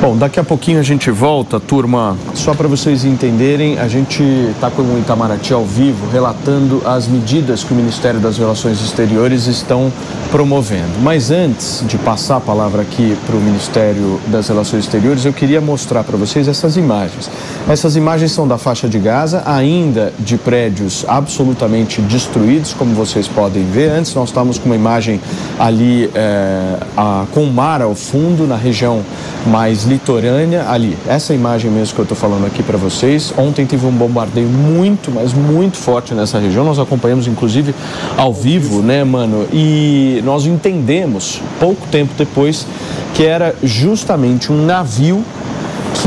Bom, 0.00 0.16
daqui 0.16 0.38
a 0.38 0.44
pouquinho 0.44 0.78
a 0.78 0.82
gente 0.82 1.10
volta, 1.10 1.58
turma. 1.58 2.16
Só 2.32 2.54
para 2.54 2.68
vocês 2.68 3.04
entenderem, 3.04 3.80
a 3.80 3.88
gente 3.88 4.22
está 4.22 4.70
com 4.70 4.82
o 4.82 4.96
Itamaraty 4.96 5.52
ao 5.52 5.64
vivo 5.64 6.08
relatando 6.08 6.80
as 6.84 7.08
medidas 7.08 7.64
que 7.64 7.72
o 7.72 7.74
Ministério 7.74 8.20
das 8.20 8.38
Relações 8.38 8.80
Exteriores 8.80 9.48
estão 9.48 9.92
promovendo. 10.30 11.02
Mas 11.02 11.32
antes 11.32 11.82
de 11.84 11.98
passar 11.98 12.36
a 12.36 12.40
palavra 12.40 12.82
aqui 12.82 13.16
para 13.26 13.34
o 13.34 13.40
Ministério 13.40 14.20
das 14.28 14.46
Relações 14.46 14.84
Exteriores, 14.84 15.24
eu 15.24 15.32
queria 15.32 15.60
mostrar 15.60 16.04
para 16.04 16.16
vocês 16.16 16.46
essas 16.46 16.76
imagens. 16.76 17.28
Essas 17.68 17.96
imagens 17.96 18.30
são 18.30 18.46
da 18.46 18.56
faixa 18.56 18.88
de 18.88 19.00
Gaza, 19.00 19.42
ainda 19.44 20.12
de 20.20 20.38
prédios 20.38 21.04
absolutamente 21.08 22.00
destruídos, 22.02 22.72
como 22.72 22.94
vocês 22.94 23.26
podem 23.26 23.64
ver. 23.64 23.90
Antes 23.90 24.14
nós 24.14 24.28
estávamos 24.28 24.58
com 24.58 24.66
uma 24.66 24.76
imagem 24.76 25.20
ali 25.58 26.08
é, 26.14 26.76
a, 26.96 27.24
com 27.32 27.42
o 27.42 27.52
mar 27.52 27.82
ao 27.82 27.96
fundo, 27.96 28.46
na 28.46 28.56
região 28.56 29.02
mais 29.44 29.87
litorânea, 29.88 30.68
ali. 30.68 30.96
Essa 31.06 31.34
imagem 31.34 31.70
mesmo 31.70 31.94
que 31.94 32.00
eu 32.00 32.04
estou 32.04 32.16
falando 32.16 32.46
aqui 32.46 32.62
para 32.62 32.76
vocês. 32.76 33.32
Ontem 33.36 33.66
teve 33.66 33.86
um 33.86 33.90
bombardeio 33.90 34.48
muito, 34.48 35.10
mas 35.10 35.32
muito 35.32 35.76
forte 35.76 36.14
nessa 36.14 36.38
região. 36.38 36.64
Nós 36.64 36.78
acompanhamos, 36.78 37.26
inclusive, 37.26 37.74
ao 38.16 38.32
vivo, 38.32 38.82
né, 38.82 39.02
mano? 39.04 39.46
E 39.52 40.22
nós 40.24 40.46
entendemos, 40.46 41.40
pouco 41.58 41.86
tempo 41.88 42.12
depois, 42.16 42.66
que 43.14 43.24
era 43.24 43.54
justamente 43.62 44.52
um 44.52 44.64
navio 44.64 45.24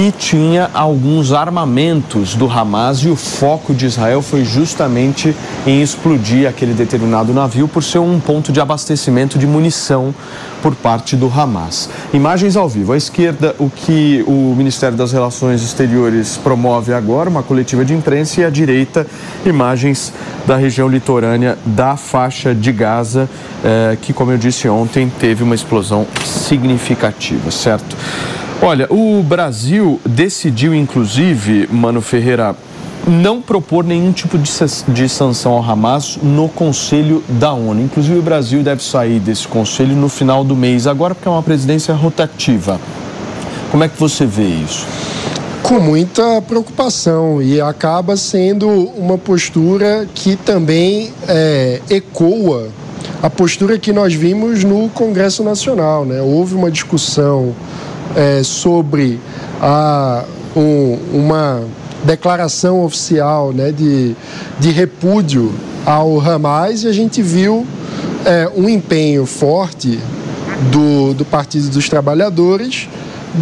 que 0.01 0.11
tinha 0.11 0.67
alguns 0.73 1.31
armamentos 1.31 2.33
do 2.33 2.49
Hamas 2.49 3.03
e 3.03 3.09
o 3.09 3.15
foco 3.15 3.71
de 3.71 3.85
Israel 3.85 4.23
foi 4.23 4.43
justamente 4.43 5.35
em 5.63 5.79
explodir 5.79 6.49
aquele 6.49 6.73
determinado 6.73 7.31
navio 7.31 7.67
por 7.67 7.83
ser 7.83 7.99
um 7.99 8.19
ponto 8.19 8.51
de 8.51 8.59
abastecimento 8.59 9.37
de 9.37 9.45
munição 9.45 10.11
por 10.59 10.73
parte 10.73 11.15
do 11.15 11.27
Hamas. 11.27 11.87
Imagens 12.11 12.55
ao 12.55 12.67
vivo. 12.67 12.93
À 12.93 12.97
esquerda, 12.97 13.55
o 13.59 13.69
que 13.69 14.23
o 14.27 14.55
Ministério 14.57 14.97
das 14.97 15.11
Relações 15.11 15.61
Exteriores 15.61 16.35
promove 16.35 16.93
agora, 16.93 17.29
uma 17.29 17.43
coletiva 17.43 17.85
de 17.85 17.93
imprensa, 17.93 18.41
e 18.41 18.43
à 18.43 18.49
direita, 18.49 19.05
imagens 19.45 20.11
da 20.47 20.55
região 20.55 20.87
litorânea 20.87 21.59
da 21.63 21.95
faixa 21.95 22.55
de 22.55 22.71
Gaza, 22.71 23.29
eh, 23.63 23.97
que, 24.01 24.13
como 24.13 24.31
eu 24.31 24.37
disse 24.39 24.67
ontem, 24.67 25.11
teve 25.19 25.43
uma 25.43 25.53
explosão 25.53 26.07
significativa, 26.25 27.51
certo? 27.51 27.95
Olha, 28.63 28.85
o 28.91 29.23
Brasil 29.23 29.99
decidiu, 30.05 30.75
inclusive, 30.75 31.67
Mano 31.71 31.99
Ferreira, 31.99 32.55
não 33.07 33.41
propor 33.41 33.83
nenhum 33.83 34.11
tipo 34.11 34.37
de, 34.37 34.51
de 34.89 35.09
sanção 35.09 35.53
ao 35.53 35.63
Hamas 35.63 36.19
no 36.21 36.47
Conselho 36.47 37.23
da 37.27 37.51
ONU. 37.53 37.81
Inclusive, 37.81 38.19
o 38.19 38.21
Brasil 38.21 38.61
deve 38.61 38.83
sair 38.83 39.19
desse 39.19 39.47
conselho 39.47 39.95
no 39.95 40.07
final 40.07 40.43
do 40.43 40.55
mês, 40.55 40.85
agora 40.85 41.15
porque 41.15 41.27
é 41.27 41.31
uma 41.31 41.41
presidência 41.41 41.91
rotativa. 41.95 42.79
Como 43.71 43.83
é 43.83 43.87
que 43.87 43.99
você 43.99 44.27
vê 44.27 44.45
isso? 44.45 44.85
Com 45.63 45.79
muita 45.79 46.39
preocupação 46.43 47.41
e 47.41 47.59
acaba 47.59 48.15
sendo 48.15 48.69
uma 48.69 49.17
postura 49.17 50.07
que 50.13 50.35
também 50.35 51.11
é, 51.27 51.81
ecoa 51.89 52.69
a 53.23 53.29
postura 53.29 53.79
que 53.79 53.91
nós 53.91 54.13
vimos 54.13 54.63
no 54.63 54.87
Congresso 54.89 55.43
Nacional. 55.43 56.05
Né? 56.05 56.21
Houve 56.21 56.53
uma 56.53 56.69
discussão 56.69 57.55
é, 58.15 58.43
sobre 58.43 59.19
a, 59.61 60.23
um, 60.55 60.97
uma 61.13 61.63
declaração 62.03 62.83
oficial 62.83 63.53
né, 63.53 63.71
de, 63.71 64.15
de 64.59 64.71
repúdio 64.71 65.53
ao 65.85 66.19
Hamas 66.19 66.83
e 66.83 66.87
a 66.87 66.91
gente 66.91 67.21
viu 67.21 67.65
é, 68.25 68.49
um 68.55 68.67
empenho 68.67 69.25
forte 69.25 69.99
do, 70.71 71.13
do 71.13 71.25
Partido 71.25 71.69
dos 71.69 71.89
Trabalhadores 71.89 72.87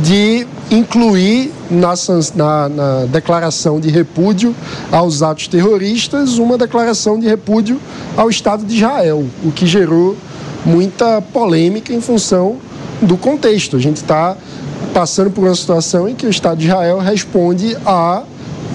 de 0.03 0.45
incluir 0.69 1.51
na, 1.69 1.93
na, 2.35 2.69
na, 2.69 3.05
declaração 3.05 3.79
de 3.79 3.89
repúdio 3.89 4.55
aos 4.91 5.23
atos 5.23 5.47
terroristas 5.47 6.37
uma 6.37 6.57
declaração 6.57 7.19
de 7.19 7.27
repúdio 7.27 7.79
ao 8.15 8.29
Estado 8.29 8.63
de 8.63 8.75
Israel, 8.75 9.25
o 9.43 9.51
que 9.51 9.65
gerou 9.65 10.15
muita 10.63 11.21
polêmica 11.21 11.91
em 11.91 12.01
função 12.01 12.57
do 13.01 13.17
contexto. 13.17 13.77
A 13.77 13.79
gente 13.79 13.97
está 13.97 14.35
passando 14.93 15.29
por 15.31 15.43
uma 15.43 15.55
situação 15.55 16.07
em 16.07 16.15
que 16.15 16.25
o 16.25 16.29
Estado 16.29 16.57
de 16.57 16.67
Israel 16.67 16.99
responde 16.99 17.77
a 17.85 18.23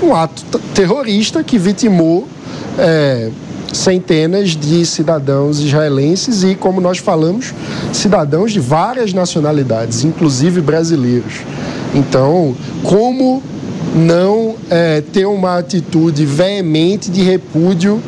um 0.02 0.14
ato 0.14 0.58
terrorista 0.74 1.42
que 1.42 1.58
vitimou 1.58 2.26
é, 2.78 3.30
centenas 3.72 4.50
de 4.50 4.84
cidadãos 4.86 5.60
israelenses 5.60 6.42
e, 6.42 6.54
como 6.54 6.80
nós 6.80 6.98
falamos, 6.98 7.52
cidadãos 7.92 8.52
de 8.52 8.60
várias 8.60 9.12
nacionalidades, 9.12 10.04
inclusive 10.04 10.60
brasileiros. 10.60 11.40
Então, 11.94 12.54
como 12.82 13.42
não 13.94 14.56
é, 14.70 15.00
ter 15.00 15.26
uma 15.26 15.58
atitude 15.58 16.24
veemente 16.24 17.10
de 17.10 17.22
repúdio 17.22 18.02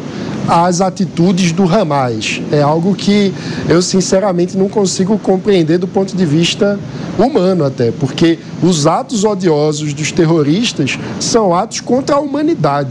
às 0.48 0.80
atitudes 0.80 1.52
do 1.52 1.64
Hamas. 1.64 2.40
É 2.52 2.62
algo 2.62 2.94
que 2.94 3.32
eu 3.68 3.82
sinceramente 3.82 4.56
não 4.56 4.68
consigo 4.68 5.18
compreender 5.18 5.78
do 5.78 5.88
ponto 5.88 6.16
de 6.16 6.24
vista 6.24 6.78
humano 7.18 7.64
até, 7.64 7.90
porque 7.90 8.38
os 8.62 8.86
atos 8.86 9.24
odiosos 9.24 9.92
dos 9.94 10.12
terroristas 10.12 10.98
são 11.18 11.54
atos 11.54 11.80
contra 11.80 12.16
a 12.16 12.20
humanidade. 12.20 12.90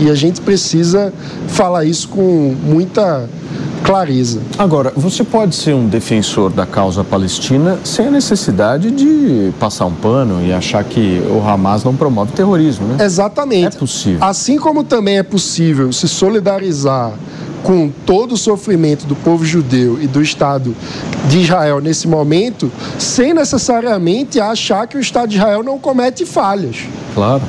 E 0.00 0.10
a 0.10 0.14
gente 0.14 0.40
precisa 0.40 1.12
falar 1.48 1.84
isso 1.84 2.08
com 2.08 2.54
muita 2.64 3.28
clareza. 3.84 4.40
Agora, 4.58 4.92
você 4.96 5.22
pode 5.22 5.54
ser 5.54 5.74
um 5.74 5.86
defensor 5.86 6.50
da 6.50 6.64
causa 6.64 7.04
palestina 7.04 7.78
sem 7.84 8.06
a 8.06 8.10
necessidade 8.10 8.90
de 8.90 9.52
passar 9.60 9.84
um 9.84 9.92
pano 9.92 10.44
e 10.44 10.52
achar 10.52 10.82
que 10.82 11.22
o 11.30 11.46
Hamas 11.46 11.84
não 11.84 11.94
promove 11.94 12.32
terrorismo, 12.32 12.86
né? 12.88 13.04
Exatamente. 13.04 13.76
É 13.76 13.78
possível. 13.78 14.24
Assim 14.24 14.58
como 14.58 14.82
também 14.82 15.18
é 15.18 15.22
possível 15.22 15.92
se 15.92 16.08
solidarizar 16.08 17.12
com 17.62 17.90
todo 18.06 18.32
o 18.32 18.36
sofrimento 18.36 19.06
do 19.06 19.14
povo 19.14 19.44
judeu 19.44 19.98
e 20.00 20.06
do 20.06 20.22
Estado 20.22 20.74
de 21.28 21.40
Israel 21.40 21.80
nesse 21.80 22.08
momento, 22.08 22.72
sem 22.98 23.34
necessariamente 23.34 24.40
achar 24.40 24.86
que 24.86 24.96
o 24.96 25.00
Estado 25.00 25.28
de 25.28 25.36
Israel 25.36 25.62
não 25.62 25.78
comete 25.78 26.24
falhas. 26.24 26.86
Claro 27.14 27.42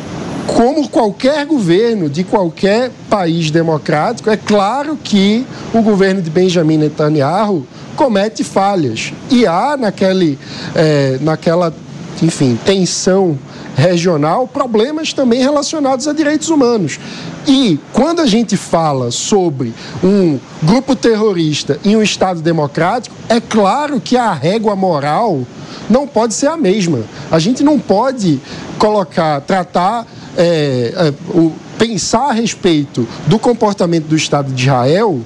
como 0.47 0.87
qualquer 0.89 1.45
governo 1.45 2.09
de 2.09 2.23
qualquer 2.23 2.91
país 3.09 3.49
democrático, 3.51 4.29
é 4.29 4.37
claro 4.37 4.97
que 5.01 5.45
o 5.73 5.81
governo 5.81 6.21
de 6.21 6.29
Benjamin 6.29 6.77
Netanyahu 6.77 7.65
comete 7.95 8.43
falhas. 8.43 9.13
E 9.29 9.47
há 9.47 9.75
naquele, 9.77 10.37
é, 10.75 11.17
naquela, 11.21 11.73
enfim, 12.21 12.59
tensão 12.65 13.37
regional 13.75 14.47
problemas 14.47 15.11
também 15.13 15.41
relacionados 15.41 16.07
a 16.07 16.13
direitos 16.13 16.49
humanos. 16.49 16.99
E 17.47 17.77
quando 17.91 18.21
a 18.21 18.25
gente 18.25 18.57
fala 18.57 19.11
sobre 19.11 19.73
um 20.03 20.39
grupo 20.63 20.95
terrorista 20.95 21.79
em 21.83 21.95
um 21.95 22.01
Estado 22.01 22.41
democrático, 22.41 23.15
é 23.29 23.39
claro 23.39 23.99
que 23.99 24.17
a 24.17 24.33
régua 24.33 24.75
moral 24.75 25.41
não 25.89 26.07
pode 26.07 26.33
ser 26.33 26.47
a 26.47 26.57
mesma. 26.57 27.03
A 27.29 27.37
gente 27.37 27.63
não 27.63 27.79
pode 27.79 28.39
colocar, 28.79 29.41
tratar 29.41 30.07
é, 30.37 30.93
é, 30.95 31.13
o, 31.29 31.53
pensar 31.77 32.29
a 32.29 32.31
respeito 32.31 33.07
do 33.27 33.37
comportamento 33.37 34.05
do 34.05 34.15
Estado 34.15 34.51
de 34.51 34.63
Israel 34.63 35.21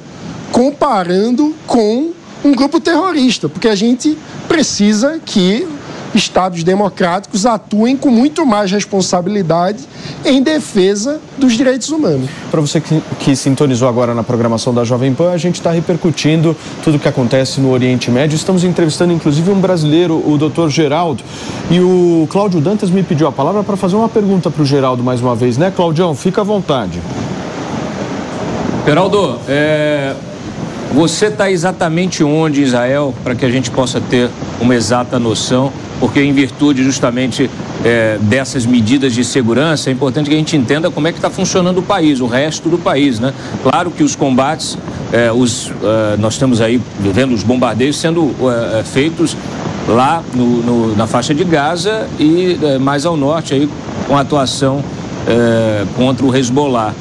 comparando 0.52 1.56
com 1.68 2.12
um 2.44 2.56
grupo 2.56 2.80
terrorista, 2.80 3.50
porque 3.50 3.68
a 3.68 3.76
gente 3.76 4.18
precisa 4.48 5.20
que 5.24 5.68
Estados 6.14 6.64
democráticos 6.64 7.46
atuem 7.46 7.96
com 7.96 8.10
muito 8.10 8.46
mais 8.46 8.72
responsabilidade 8.72 9.80
em 10.26 10.42
defesa 10.42 11.20
dos 11.38 11.54
direitos 11.54 11.90
humanos. 11.90 12.30
Para 12.50 12.62
você 12.62 12.82
que, 12.82 13.02
que, 13.20 13.36
sintonizou 13.36 13.88
agora 13.88 14.14
na 14.16 14.24
programação 14.24 14.74
da 14.74 14.84
Jovem 14.84 15.14
Pan, 15.14 15.32
a 15.32 15.38
gente 15.38 15.56
está 15.56 15.72
repercutindo 15.72 16.56
tudo 16.84 16.98
o 16.98 17.00
que 17.00 17.08
acontece 17.08 17.62
no 17.62 17.72
Oriente 17.72 18.10
Médio. 18.10 18.36
Estamos 18.36 18.64
entrevistando 18.64 19.14
inclusive 19.14 19.52
um 19.52 19.60
brasileiro, 19.60 20.16
o 20.28 20.38
doutor 20.38 20.70
Geraldo. 20.70 21.24
E 21.70 21.80
o 21.80 22.28
Cláudio 22.32 22.60
Dantas 22.60 22.90
me 22.90 23.04
pediu 23.04 23.28
a 23.28 23.32
palavra 23.32 23.64
para 23.64 23.78
fazer 23.78 23.96
uma 23.96 24.10
pergunta 24.10 24.50
para 24.50 24.64
o 24.64 24.66
Geraldo 24.66 25.04
mais 25.04 25.22
uma 25.22 25.36
vez, 25.36 25.58
né, 25.58 25.72
Claudião? 25.76 26.16
Fica 26.16 26.42
à 26.42 26.44
vontade. 26.44 27.00
Geraldo, 28.86 29.38
é, 29.48 30.16
você 30.92 31.28
está 31.28 31.52
exatamente 31.52 32.24
onde, 32.24 32.64
Israel, 32.64 33.14
para 33.24 33.36
que 33.36 33.46
a 33.46 33.50
gente 33.50 33.70
possa 33.70 34.02
ter 34.02 34.30
uma 34.60 34.74
exata 34.74 35.20
noção 35.20 35.72
porque 36.00 36.22
em 36.22 36.32
virtude 36.34 36.84
justamente 36.84 37.50
é, 37.84 38.18
dessas 38.22 38.66
medidas 38.66 39.14
de 39.14 39.24
segurança, 39.24 39.90
é 39.90 39.94
importante 39.94 40.30
que 40.30 40.36
a 40.36 40.38
gente 40.38 40.56
entenda 40.56 40.90
como 40.90 41.08
é 41.08 41.12
que 41.12 41.18
está 41.18 41.30
funcionando 41.30 41.80
o 41.80 41.84
país, 41.84 42.22
o 42.22 42.28
resto 42.28 42.70
do 42.70 42.78
país, 42.78 43.20
né? 43.20 43.34
Claro 43.64 43.92
que 43.92 44.04
os 44.04 44.16
combates, 44.16 44.78
é, 45.12 45.32
os, 45.32 45.72
é, 45.84 46.18
nós 46.18 46.34
estamos 46.34 46.62
aí 46.62 46.82
vendo 47.14 47.34
os 47.34 47.44
bombardeios 47.44 47.98
sendo 47.98 48.34
feitos 48.86 49.36
lá 49.88 50.24
no, 50.34 50.62
no, 50.64 50.96
na 50.96 51.08
faixa 51.08 51.34
de 51.34 51.44
Gaza 51.44 52.08
e 52.20 52.58
mais 52.80 53.06
ao 53.06 53.18
norte 53.18 53.54
aí 53.54 53.70
com 54.08 54.16
a 54.16 54.22
atuação 54.22 54.84
contra 55.96 56.26
o 56.26 56.36
Hezbollah. 56.36 56.94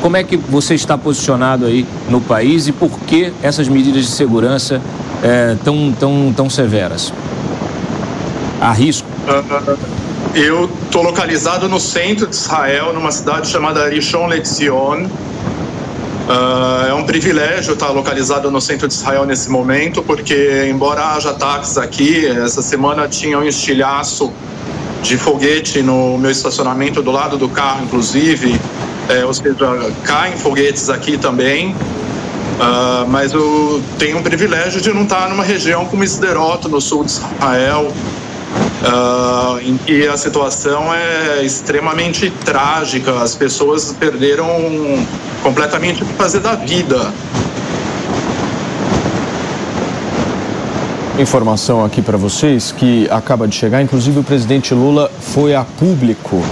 como 0.00 0.16
é 0.16 0.22
que 0.22 0.36
você 0.36 0.74
está 0.74 0.96
posicionado 0.96 1.66
aí 1.66 1.86
no 2.08 2.20
país 2.20 2.68
e 2.68 2.72
por 2.72 2.90
que 3.00 3.32
essas 3.42 3.68
medidas 3.68 4.04
de 4.04 4.10
segurança 4.10 4.80
tão, 5.64 5.92
tão, 5.98 6.32
tão 6.36 6.50
severas? 6.50 7.12
A 8.60 8.72
risco? 8.72 9.06
Uh, 9.26 9.78
eu 10.34 10.70
estou 10.84 11.02
localizado 11.02 11.68
no 11.68 11.80
centro 11.80 12.26
de 12.26 12.34
Israel, 12.34 12.92
numa 12.92 13.10
cidade 13.10 13.48
chamada 13.48 13.88
Rishon 13.88 14.26
LeZion. 14.26 15.06
Uh, 15.06 16.88
é 16.88 16.94
um 16.94 17.04
privilégio 17.04 17.74
estar 17.74 17.90
localizado 17.90 18.50
no 18.50 18.60
centro 18.60 18.88
de 18.88 18.94
Israel 18.94 19.24
nesse 19.24 19.48
momento, 19.48 20.02
porque, 20.02 20.66
embora 20.68 21.14
haja 21.14 21.30
ataques 21.30 21.78
aqui, 21.78 22.26
essa 22.26 22.60
semana 22.62 23.06
tinha 23.08 23.38
um 23.38 23.44
estilhaço 23.44 24.32
de 25.02 25.16
foguete 25.16 25.82
no 25.82 26.18
meu 26.18 26.30
estacionamento 26.30 27.00
do 27.00 27.12
lado 27.12 27.36
do 27.36 27.48
carro, 27.48 27.84
inclusive. 27.84 28.60
É, 29.08 29.24
ou 29.24 29.32
seja, 29.32 29.54
caem 30.02 30.36
foguetes 30.36 30.90
aqui 30.90 31.16
também. 31.16 31.74
Uh, 32.56 33.06
mas 33.08 33.32
eu 33.32 33.82
tenho 33.98 34.18
o 34.18 34.22
privilégio 34.22 34.80
de 34.80 34.92
não 34.92 35.02
estar 35.02 35.28
numa 35.28 35.44
região 35.44 35.84
como 35.84 36.02
Sderot, 36.02 36.66
no 36.68 36.80
sul 36.80 37.04
de 37.04 37.12
Israel, 37.12 37.92
uh, 38.82 39.58
em 39.60 39.76
que 39.76 40.06
a 40.06 40.16
situação 40.16 40.92
é 40.92 41.42
extremamente 41.44 42.30
trágica. 42.44 43.20
As 43.20 43.34
pessoas 43.34 43.94
perderam 43.98 44.48
completamente 45.42 46.02
o 46.02 46.06
que 46.06 46.12
fazer 46.14 46.40
da 46.40 46.54
vida. 46.54 47.12
Informação 51.18 51.82
aqui 51.82 52.02
para 52.02 52.18
vocês 52.18 52.72
que 52.72 53.08
acaba 53.10 53.48
de 53.48 53.54
chegar, 53.54 53.80
inclusive 53.80 54.20
o 54.20 54.22
presidente 54.22 54.74
Lula 54.74 55.10
foi 55.18 55.54
a 55.54 55.64
público 55.64 56.42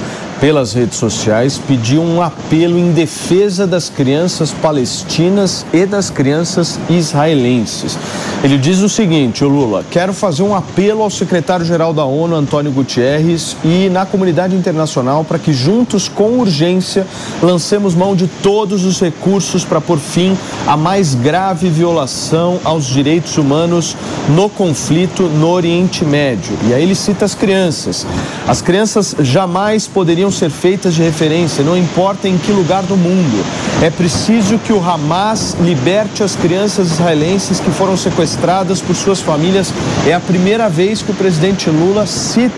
pelas 0.40 0.72
redes 0.72 0.98
sociais, 0.98 1.58
pediu 1.58 2.02
um 2.02 2.20
apelo 2.20 2.78
em 2.78 2.92
defesa 2.92 3.66
das 3.66 3.88
crianças 3.88 4.52
palestinas 4.52 5.64
e 5.72 5.86
das 5.86 6.10
crianças 6.10 6.78
israelenses. 6.88 7.98
Ele 8.42 8.58
diz 8.58 8.80
o 8.80 8.88
seguinte, 8.88 9.44
o 9.44 9.48
Lula, 9.48 9.84
quero 9.90 10.12
fazer 10.12 10.42
um 10.42 10.54
apelo 10.54 11.02
ao 11.02 11.10
secretário-geral 11.10 11.94
da 11.94 12.04
ONU, 12.04 12.34
Antônio 12.34 12.70
Gutierrez, 12.72 13.56
e 13.64 13.88
na 13.88 14.04
comunidade 14.04 14.54
internacional 14.54 15.24
para 15.24 15.38
que 15.38 15.52
juntos, 15.52 16.08
com 16.08 16.38
urgência, 16.38 17.06
lancemos 17.42 17.94
mão 17.94 18.14
de 18.14 18.26
todos 18.26 18.84
os 18.84 19.00
recursos 19.00 19.64
para 19.64 19.80
pôr 19.80 19.98
fim 19.98 20.36
à 20.66 20.76
mais 20.76 21.14
grave 21.14 21.68
violação 21.68 22.60
aos 22.64 22.84
direitos 22.84 23.38
humanos 23.38 23.96
no 24.28 24.48
conflito 24.48 25.22
no 25.24 25.48
Oriente 25.48 26.04
Médio. 26.04 26.56
E 26.68 26.74
aí 26.74 26.82
ele 26.82 26.94
cita 26.94 27.24
as 27.24 27.34
crianças. 27.34 28.06
As 28.46 28.60
crianças 28.60 29.14
jamais 29.20 29.86
poderiam 29.86 30.30
ser 30.34 30.50
feitas 30.50 30.94
de 30.94 31.02
referência, 31.02 31.64
não 31.64 31.76
importa 31.76 32.28
em 32.28 32.36
que 32.36 32.52
lugar 32.52 32.82
do 32.82 32.96
mundo. 32.96 33.44
É 33.82 33.90
preciso 33.90 34.58
que 34.58 34.72
o 34.72 34.82
Hamas 34.82 35.54
liberte 35.60 36.22
as 36.22 36.36
crianças 36.36 36.90
israelenses 36.92 37.60
que 37.60 37.70
foram 37.70 37.96
sequestradas 37.96 38.82
por 38.82 38.94
suas 38.94 39.20
famílias. 39.20 39.72
É 40.06 40.12
a 40.12 40.20
primeira 40.20 40.68
vez 40.68 41.00
que 41.00 41.10
o 41.10 41.14
presidente 41.14 41.70
Lula 41.70 42.06
cita. 42.06 42.56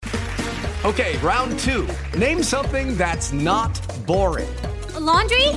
Okay, 0.85 1.19
round 1.23 1.55
two. 1.59 1.87
Name 2.17 2.43
something 2.43 2.97
that's 2.97 3.33
not 3.33 3.79
boring. 4.07 4.49
A 4.95 5.01
laundry? 5.01 5.49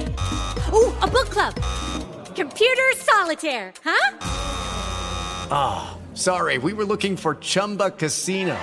Ooh, 0.73 0.91
a 1.01 1.07
book 1.07 1.29
club. 1.29 1.53
Computer 2.35 2.95
solitaire, 2.97 3.71
huh? 3.83 4.17
Ah, 5.51 5.91
oh, 5.93 6.15
sorry. 6.15 6.57
We 6.57 6.73
were 6.73 6.85
looking 6.85 7.15
for 7.15 7.35
Chumba 7.35 7.91
Casino. 7.91 8.55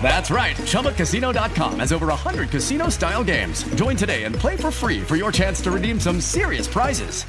That's 0.00 0.30
right. 0.30 0.56
ChumbaCasino.com 0.56 1.80
has 1.80 1.92
over 1.92 2.06
100 2.06 2.50
casino 2.50 2.88
style 2.88 3.22
games. 3.24 3.64
Join 3.74 3.96
today 3.96 4.24
and 4.24 4.34
play 4.34 4.56
for 4.56 4.70
free 4.70 5.00
for 5.00 5.16
your 5.16 5.30
chance 5.30 5.60
to 5.62 5.70
redeem 5.70 6.00
some 6.00 6.20
serious 6.20 6.66
prizes. 6.66 7.26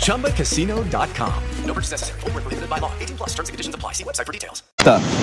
ChumbaCasino.com. 0.00 1.42
No 1.64 1.74
purchase 1.74 1.92
necessary. 1.92 2.20
Prohibited 2.20 2.68
by 2.68 2.78
law. 2.78 2.92
18 3.00 3.16
plus 3.16 3.30
terms 3.30 3.48
and 3.48 3.54
conditions 3.54 3.74
apply. 3.74 3.92
See 3.92 4.04
website 4.04 4.26
for 4.26 4.32
details. 4.32 4.62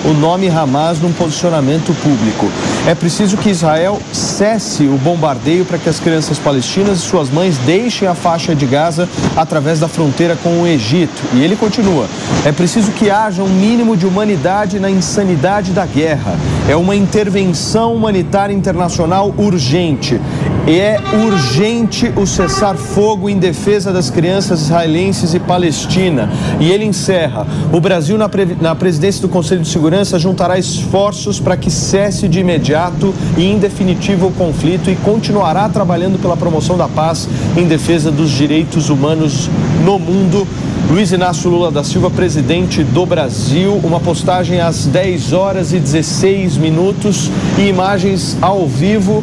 O 0.04 0.12
nome 0.12 0.48
Hamas 0.48 1.00
num 1.00 1.12
posicionamento 1.12 1.92
público. 1.94 2.46
É 2.86 2.94
preciso 2.94 3.36
que 3.36 3.50
Israel 3.50 4.00
cesse 4.12 4.84
o 4.84 4.96
bombardeio 4.98 5.64
para 5.64 5.78
que 5.78 5.88
as 5.88 5.98
crianças 5.98 6.38
palestinas 6.38 6.98
e 6.98 7.02
suas 7.02 7.28
mães 7.28 7.58
deixem 7.58 8.06
a 8.06 8.14
faixa 8.14 8.54
de 8.54 8.64
Gaza 8.66 9.08
através 9.36 9.80
da 9.80 9.88
fronteira 9.88 10.36
com 10.36 10.62
o 10.62 10.66
Egito. 10.66 11.22
E 11.34 11.42
ele 11.42 11.56
continua: 11.56 12.06
é 12.44 12.52
preciso 12.52 12.92
que 12.92 13.10
haja 13.10 13.42
um 13.42 13.48
mínimo 13.48 13.96
de 13.96 14.06
humanidade 14.06 14.78
na 14.78 14.88
insanidade 15.08 15.72
da 15.72 15.86
guerra. 15.86 16.36
É 16.68 16.76
uma 16.76 16.94
intervenção 16.94 17.94
humanitária 17.94 18.52
internacional 18.52 19.34
urgente. 19.38 20.20
É 20.66 21.00
urgente 21.24 22.12
o 22.14 22.26
cessar-fogo 22.26 23.30
em 23.30 23.38
defesa 23.38 23.90
das 23.90 24.10
crianças 24.10 24.60
israelenses 24.60 25.32
e 25.32 25.40
Palestina. 25.40 26.30
E 26.60 26.70
ele 26.70 26.84
encerra: 26.84 27.46
o 27.72 27.80
Brasil, 27.80 28.18
na, 28.18 28.28
pre... 28.28 28.54
na 28.60 28.74
presidência 28.74 29.22
do 29.22 29.30
Conselho 29.30 29.62
de 29.62 29.68
Segurança, 29.68 30.18
juntará 30.18 30.58
esforços 30.58 31.40
para 31.40 31.56
que 31.56 31.70
cesse 31.70 32.28
de 32.28 32.40
imediato 32.40 33.14
e 33.38 33.46
em 33.46 33.58
definitivo 33.58 34.26
o 34.26 34.32
conflito 34.32 34.90
e 34.90 34.96
continuará 34.96 35.70
trabalhando 35.70 36.20
pela 36.20 36.36
promoção 36.36 36.76
da 36.76 36.86
paz 36.86 37.26
em 37.56 37.64
defesa 37.64 38.10
dos 38.10 38.30
direitos 38.30 38.90
humanos 38.90 39.48
no 39.86 39.98
mundo. 39.98 40.46
Luiz 40.90 41.12
Inácio 41.12 41.50
Lula 41.50 41.70
da 41.70 41.84
Silva, 41.84 42.10
presidente 42.10 42.82
do 42.82 43.04
Brasil, 43.04 43.78
uma 43.84 44.00
postagem 44.00 44.58
às 44.58 44.86
10 44.86 45.34
horas 45.34 45.74
e 45.74 45.78
16 45.78 46.56
minutos 46.56 47.30
e 47.58 47.68
imagens 47.68 48.38
ao 48.40 48.66
vivo 48.66 49.22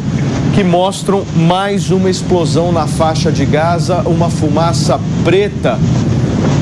que 0.54 0.62
mostram 0.62 1.24
mais 1.34 1.90
uma 1.90 2.08
explosão 2.08 2.70
na 2.70 2.86
faixa 2.86 3.32
de 3.32 3.44
Gaza, 3.44 4.02
uma 4.06 4.30
fumaça 4.30 5.00
preta 5.24 5.76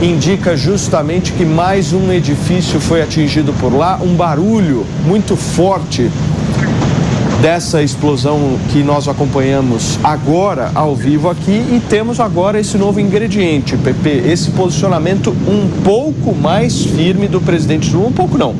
indica 0.03 0.57
justamente 0.57 1.33
que 1.33 1.45
mais 1.45 1.93
um 1.93 2.11
edifício 2.11 2.81
foi 2.81 3.03
atingido 3.03 3.53
por 3.55 3.75
lá, 3.75 3.99
um 4.03 4.15
barulho 4.15 4.87
muito 5.05 5.37
forte 5.37 6.11
dessa 7.45 7.83
explosão 7.83 8.59
que 8.73 8.83
nós 8.83 9.07
acompanhamos 9.07 9.99
agora 10.03 10.73
ao 10.75 10.97
vivo 10.97 11.29
aqui 11.29 11.53
e 11.53 11.83
temos 11.91 12.19
agora 12.19 12.59
esse 12.59 12.79
novo 12.79 12.99
ingrediente, 12.99 13.77
PP, 13.77 14.23
esse 14.29 14.51
posicionamento 14.53 15.29
um 15.47 15.69
pouco 15.85 16.35
mais 16.35 16.87
firme 16.87 17.29
do 17.29 17.43
presidente 17.43 17.95
Lula, 17.95 18.09
um 18.09 18.13
pouco 18.13 18.39
não, 18.39 18.55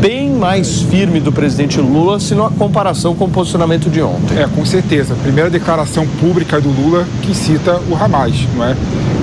bem 0.00 0.30
mais 0.30 0.80
firme 0.80 1.20
do 1.20 1.30
presidente 1.30 1.78
Lula, 1.78 2.18
se 2.18 2.34
na 2.34 2.48
comparação 2.48 3.14
com 3.14 3.26
o 3.26 3.28
posicionamento 3.28 3.90
de 3.90 4.00
ontem. 4.00 4.38
É, 4.38 4.48
com 4.48 4.64
certeza. 4.64 5.14
Primeira 5.22 5.50
declaração 5.50 6.06
pública 6.18 6.58
do 6.58 6.70
Lula 6.70 7.06
que 7.20 7.34
cita 7.34 7.82
o 7.90 7.94
Hamas, 7.94 8.34
não 8.56 8.64
é? 8.64 8.74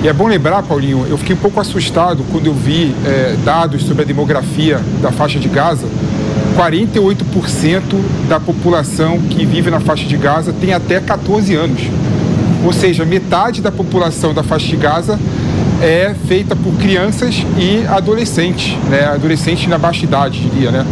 E 0.04 0.08
é 0.08 0.12
bom 0.12 0.28
lembrar, 0.28 0.62
Paulinho, 0.62 1.04
eu 1.10 1.18
fiquei 1.18 1.34
um 1.34 1.38
pouco 1.38 1.58
assustado 1.58 2.24
quando 2.30 2.46
eu 2.46 2.54
vi 2.54 2.94
é, 3.04 3.34
dados 3.44 3.82
sobre 3.82 4.04
a 4.04 4.06
demografia 4.06 4.80
da 5.02 5.10
faixa 5.10 5.40
de 5.40 5.48
Gaza. 5.48 5.88
48% 6.56 7.82
da 8.28 8.40
população 8.40 9.18
que 9.18 9.44
vive 9.44 9.70
na 9.70 9.80
faixa 9.80 10.04
de 10.04 10.16
Gaza 10.16 10.52
tem 10.52 10.72
até 10.72 11.00
14 11.00 11.54
anos. 11.54 11.80
Ou 12.64 12.72
seja, 12.72 13.04
metade 13.04 13.62
da 13.62 13.72
população 13.72 14.34
da 14.34 14.42
faixa 14.42 14.66
de 14.66 14.76
Gaza 14.76 15.18
é 15.82 16.14
feita 16.28 16.54
por 16.54 16.74
crianças 16.74 17.42
e 17.56 17.86
adolescentes, 17.86 18.76
né? 18.88 19.04
Adolescentes 19.04 19.66
na 19.66 19.78
baixa 19.78 20.04
idade, 20.04 20.40
diria, 20.40 20.70
né? 20.70 20.86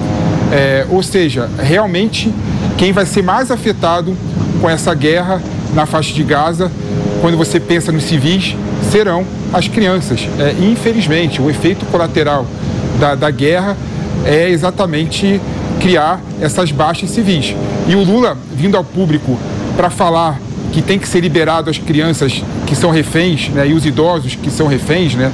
É, 0.51 0.87
ou 0.88 1.03
seja, 1.03 1.49
realmente 1.59 2.33
quem 2.79 2.92
vai 2.92 3.05
ser 3.05 3.23
mais 3.23 3.51
afetado 3.51 4.16
com 4.61 4.71
essa 4.71 4.94
guerra 4.94 5.42
na 5.75 5.85
faixa 5.85 6.14
de 6.14 6.23
Gaza, 6.23 6.73
quando 7.21 7.37
você 7.37 7.61
pensa 7.61 7.92
nos 7.92 8.05
civis, 8.05 8.57
serão 8.90 9.27
as 9.53 9.68
crianças. 9.68 10.27
É, 10.38 10.55
infelizmente, 10.64 11.42
o 11.42 11.51
efeito 11.51 11.85
colateral 11.87 12.47
da, 12.99 13.14
da 13.14 13.31
guerra 13.31 13.77
é 14.25 14.49
exatamente 14.49 15.41
criar 15.81 16.21
essas 16.41 16.73
baixas 16.73 17.11
civis. 17.11 17.55
E 17.87 17.95
o 17.95 18.03
Lula, 18.03 18.37
vindo 18.55 18.77
ao 18.77 18.85
público 18.85 19.39
para 19.77 19.91
falar 19.91 20.39
que 20.73 20.83
tem 20.83 20.99
que 20.99 21.09
ser 21.09 21.21
liberado 21.21 21.71
as 21.71 21.79
crianças 21.79 22.43
que 22.67 22.75
são 22.75 22.91
reféns 22.91 23.49
né, 23.49 23.69
e 23.69 23.73
os 23.73 23.87
idosos 23.87 24.35
que 24.35 24.51
são 24.51 24.67
reféns, 24.67 25.15
né, 25.15 25.33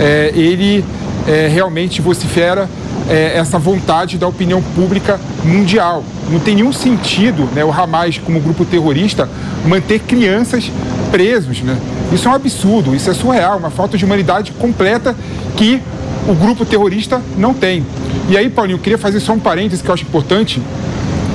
é, 0.00 0.32
ele 0.34 0.84
é, 1.28 1.48
realmente 1.48 2.02
vocifera 2.02 2.68
é, 3.08 3.36
essa 3.36 3.58
vontade 3.58 4.18
da 4.18 4.26
opinião 4.26 4.62
pública 4.74 5.20
mundial. 5.44 6.04
Não 6.30 6.40
tem 6.40 6.56
nenhum 6.56 6.72
sentido 6.72 7.48
né, 7.54 7.64
o 7.64 7.70
Hamas, 7.70 8.18
como 8.18 8.40
grupo 8.40 8.64
terrorista, 8.64 9.28
manter 9.66 10.00
crianças 10.00 10.70
presos. 11.10 11.60
Né? 11.60 11.76
Isso 12.12 12.28
é 12.28 12.30
um 12.30 12.34
absurdo, 12.34 12.94
isso 12.94 13.10
é 13.10 13.14
surreal, 13.14 13.58
uma 13.58 13.70
falta 13.70 13.96
de 13.96 14.04
humanidade 14.04 14.52
completa 14.52 15.14
que 15.56 15.80
o 16.28 16.34
grupo 16.34 16.64
terrorista 16.64 17.20
não 17.36 17.52
tem. 17.52 17.84
E 18.32 18.36
aí, 18.38 18.48
Paulinho, 18.48 18.76
eu 18.76 18.80
queria 18.80 18.96
fazer 18.96 19.20
só 19.20 19.34
um 19.34 19.38
parêntese 19.38 19.82
que 19.82 19.90
eu 19.90 19.92
acho 19.92 20.04
importante. 20.04 20.58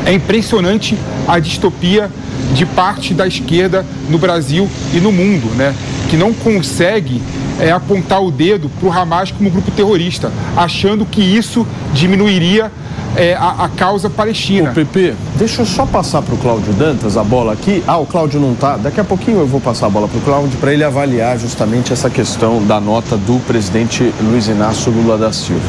É 0.04 0.12
impressionante 0.12 0.98
a 1.28 1.38
distopia 1.38 2.10
de 2.56 2.66
parte 2.66 3.14
da 3.14 3.28
esquerda 3.28 3.86
no 4.10 4.18
Brasil 4.18 4.68
e 4.96 5.00
no 5.00 5.12
mundo, 5.12 5.46
né? 5.56 5.76
Que 6.10 6.18
não 6.18 6.34
consegue 6.34 7.22
é, 7.60 7.72
apontar 7.72 8.22
o 8.24 8.32
dedo 8.32 8.70
para 8.70 8.88
o 8.88 8.92
Hamas 8.92 9.32
como 9.32 9.50
grupo 9.50 9.72
terrorista, 9.72 10.32
achando 10.56 11.06
que 11.06 11.22
isso 11.22 11.66
diminuiria 11.94 12.72
é, 13.18 13.34
a, 13.34 13.66
a, 13.66 13.70
causa 13.70 14.10
palestina. 14.10 14.70
O 14.70 14.74
PP, 14.74 15.16
deixa 15.36 15.64
eu 15.64 15.66
só 15.66 15.86
passar 15.86 16.22
para 16.22 16.36
o 16.36 16.38
Cláudio 16.38 16.72
Dantas 16.74 17.18
a 17.18 17.24
bola 17.24 17.54
aqui. 17.54 17.84
Ah, 17.88 17.98
o 17.98 18.06
Cláudio 18.06 18.40
não 18.40 18.54
está. 18.54 18.78
Daqui 18.78 19.00
a 19.00 19.04
pouquinho 19.04 19.40
eu 19.40 19.48
vou 19.48 19.60
passar 19.60 19.88
a 19.88 19.90
bola 19.90 20.08
para 20.08 20.20
o 20.20 20.22
Cláudio 20.22 20.58
para 20.60 20.72
ele 20.72 20.84
avaliar 20.84 21.38
justamente 21.38 21.92
essa 21.92 22.10
questão 22.10 22.64
da 22.64 22.80
nota 22.80 23.18
do 23.18 23.40
presidente 23.46 24.14
Luiz 24.22 24.48
Inácio 24.48 24.92
Lula 24.92 25.18
da 25.18 25.34
Silva. 25.34 25.62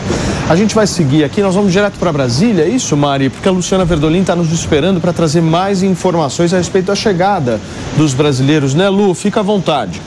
A 0.49 0.57
gente 0.57 0.75
vai 0.75 0.87
seguir 0.87 1.25
aqui, 1.25 1.41
nós 1.41 1.55
vamos 1.55 1.73
direto 1.73 1.99
para 1.99 2.13
Brasília, 2.13 2.65
é 2.65 2.69
isso, 2.69 2.97
Mari? 2.97 3.31
Porque 3.31 3.49
a 3.49 3.53
Luciana 3.53 3.85
Verdolin 3.85 4.21
está 4.21 4.37
nos 4.37 4.53
esperando 4.53 5.01
para 5.01 5.13
trazer 5.13 5.41
mais 5.41 5.83
informações 5.83 6.53
a 6.53 6.59
respeito 6.59 6.87
da 6.87 6.95
chegada 6.95 7.61
dos 7.97 8.13
brasileiros, 8.13 8.75
né, 8.75 8.89
Lu? 8.89 9.15
Fica 9.15 9.41
à 9.41 9.43
vontade. 9.43 10.01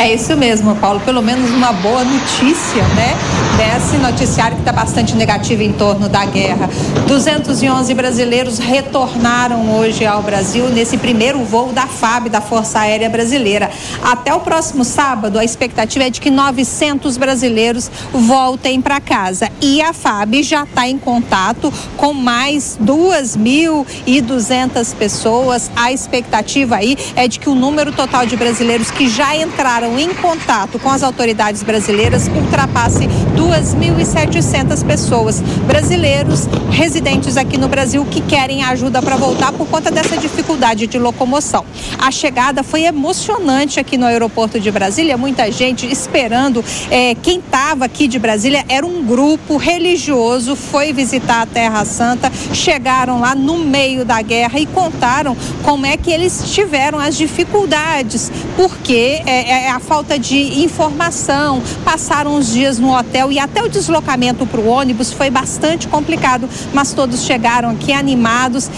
É 0.00 0.12
isso 0.14 0.34
mesmo, 0.34 0.74
Paulo. 0.76 0.98
Pelo 1.00 1.20
menos 1.20 1.50
uma 1.50 1.74
boa 1.74 2.02
notícia, 2.02 2.82
né? 2.94 3.14
Desse 3.58 3.98
noticiário 3.98 4.56
que 4.56 4.62
está 4.62 4.72
bastante 4.72 5.14
negativo 5.14 5.62
em 5.62 5.74
torno 5.74 6.08
da 6.08 6.24
guerra. 6.24 6.70
211 7.06 7.92
brasileiros 7.92 8.58
retornaram 8.58 9.76
hoje 9.76 10.06
ao 10.06 10.22
Brasil 10.22 10.70
nesse 10.70 10.96
primeiro 10.96 11.44
voo 11.44 11.74
da 11.74 11.86
FAB, 11.86 12.30
da 12.30 12.40
Força 12.40 12.80
Aérea 12.80 13.10
Brasileira. 13.10 13.70
Até 14.02 14.32
o 14.32 14.40
próximo 14.40 14.86
sábado, 14.86 15.38
a 15.38 15.44
expectativa 15.44 16.06
é 16.06 16.10
de 16.10 16.18
que 16.18 16.30
900 16.30 17.18
brasileiros 17.18 17.90
voltem 18.10 18.80
para 18.80 19.02
casa. 19.02 19.50
E 19.60 19.82
a 19.82 19.92
FAB 19.92 20.42
já 20.42 20.62
está 20.62 20.88
em 20.88 20.96
contato 20.96 21.70
com 21.98 22.14
mais 22.14 22.78
2.200 22.82 24.94
pessoas. 24.94 25.70
A 25.76 25.92
expectativa 25.92 26.76
aí 26.76 26.96
é 27.14 27.28
de 27.28 27.38
que 27.38 27.50
o 27.50 27.54
número 27.54 27.92
total 27.92 28.24
de 28.24 28.34
brasileiros 28.34 28.90
que 28.90 29.06
já 29.06 29.36
entraram 29.36 29.89
em 29.98 30.14
contato 30.14 30.78
com 30.78 30.88
as 30.88 31.02
autoridades 31.02 31.62
brasileiras 31.62 32.28
ultrapasse 32.28 33.08
2.700 33.36 34.84
pessoas, 34.86 35.40
brasileiros 35.66 36.46
residentes 36.70 37.36
aqui 37.36 37.58
no 37.58 37.68
Brasil 37.68 38.04
que 38.04 38.20
querem 38.20 38.62
ajuda 38.62 39.02
para 39.02 39.16
voltar 39.16 39.52
por 39.52 39.66
conta 39.66 39.90
dessa 39.90 40.16
dificuldade 40.16 40.86
de 40.86 40.98
locomoção. 40.98 41.64
A 41.98 42.10
chegada 42.10 42.62
foi 42.62 42.84
emocionante 42.84 43.80
aqui 43.80 43.96
no 43.96 44.06
aeroporto 44.06 44.60
de 44.60 44.70
Brasília, 44.70 45.16
muita 45.16 45.50
gente 45.50 45.86
esperando. 45.90 46.64
É, 46.90 47.14
quem 47.16 47.38
estava 47.38 47.84
aqui 47.84 48.06
de 48.06 48.18
Brasília 48.18 48.64
era 48.68 48.86
um 48.86 49.04
grupo 49.04 49.56
religioso, 49.56 50.54
foi 50.54 50.92
visitar 50.92 51.42
a 51.42 51.46
Terra 51.46 51.84
Santa, 51.84 52.30
chegaram 52.52 53.20
lá 53.20 53.34
no 53.34 53.58
meio 53.58 54.04
da 54.04 54.22
guerra 54.22 54.58
e 54.58 54.66
contaram 54.66 55.36
como 55.62 55.86
é 55.86 55.96
que 55.96 56.10
eles 56.10 56.52
tiveram 56.52 56.98
as 56.98 57.16
dificuldades, 57.16 58.30
porque 58.56 59.22
é, 59.26 59.66
é 59.66 59.70
a 59.70 59.79
falta 59.80 60.18
de 60.18 60.62
informação, 60.62 61.62
passaram 61.84 62.36
uns 62.36 62.52
dias 62.52 62.78
no 62.78 62.96
hotel 62.96 63.32
e 63.32 63.38
até 63.38 63.62
o 63.62 63.68
deslocamento 63.68 64.46
para 64.46 64.60
o 64.60 64.66
ônibus 64.66 65.12
foi 65.12 65.30
bastante 65.30 65.88
complicado, 65.88 66.48
mas 66.72 66.92
todos 66.92 67.24
chegaram 67.24 67.70
aqui 67.70 67.92
animados, 67.92 68.70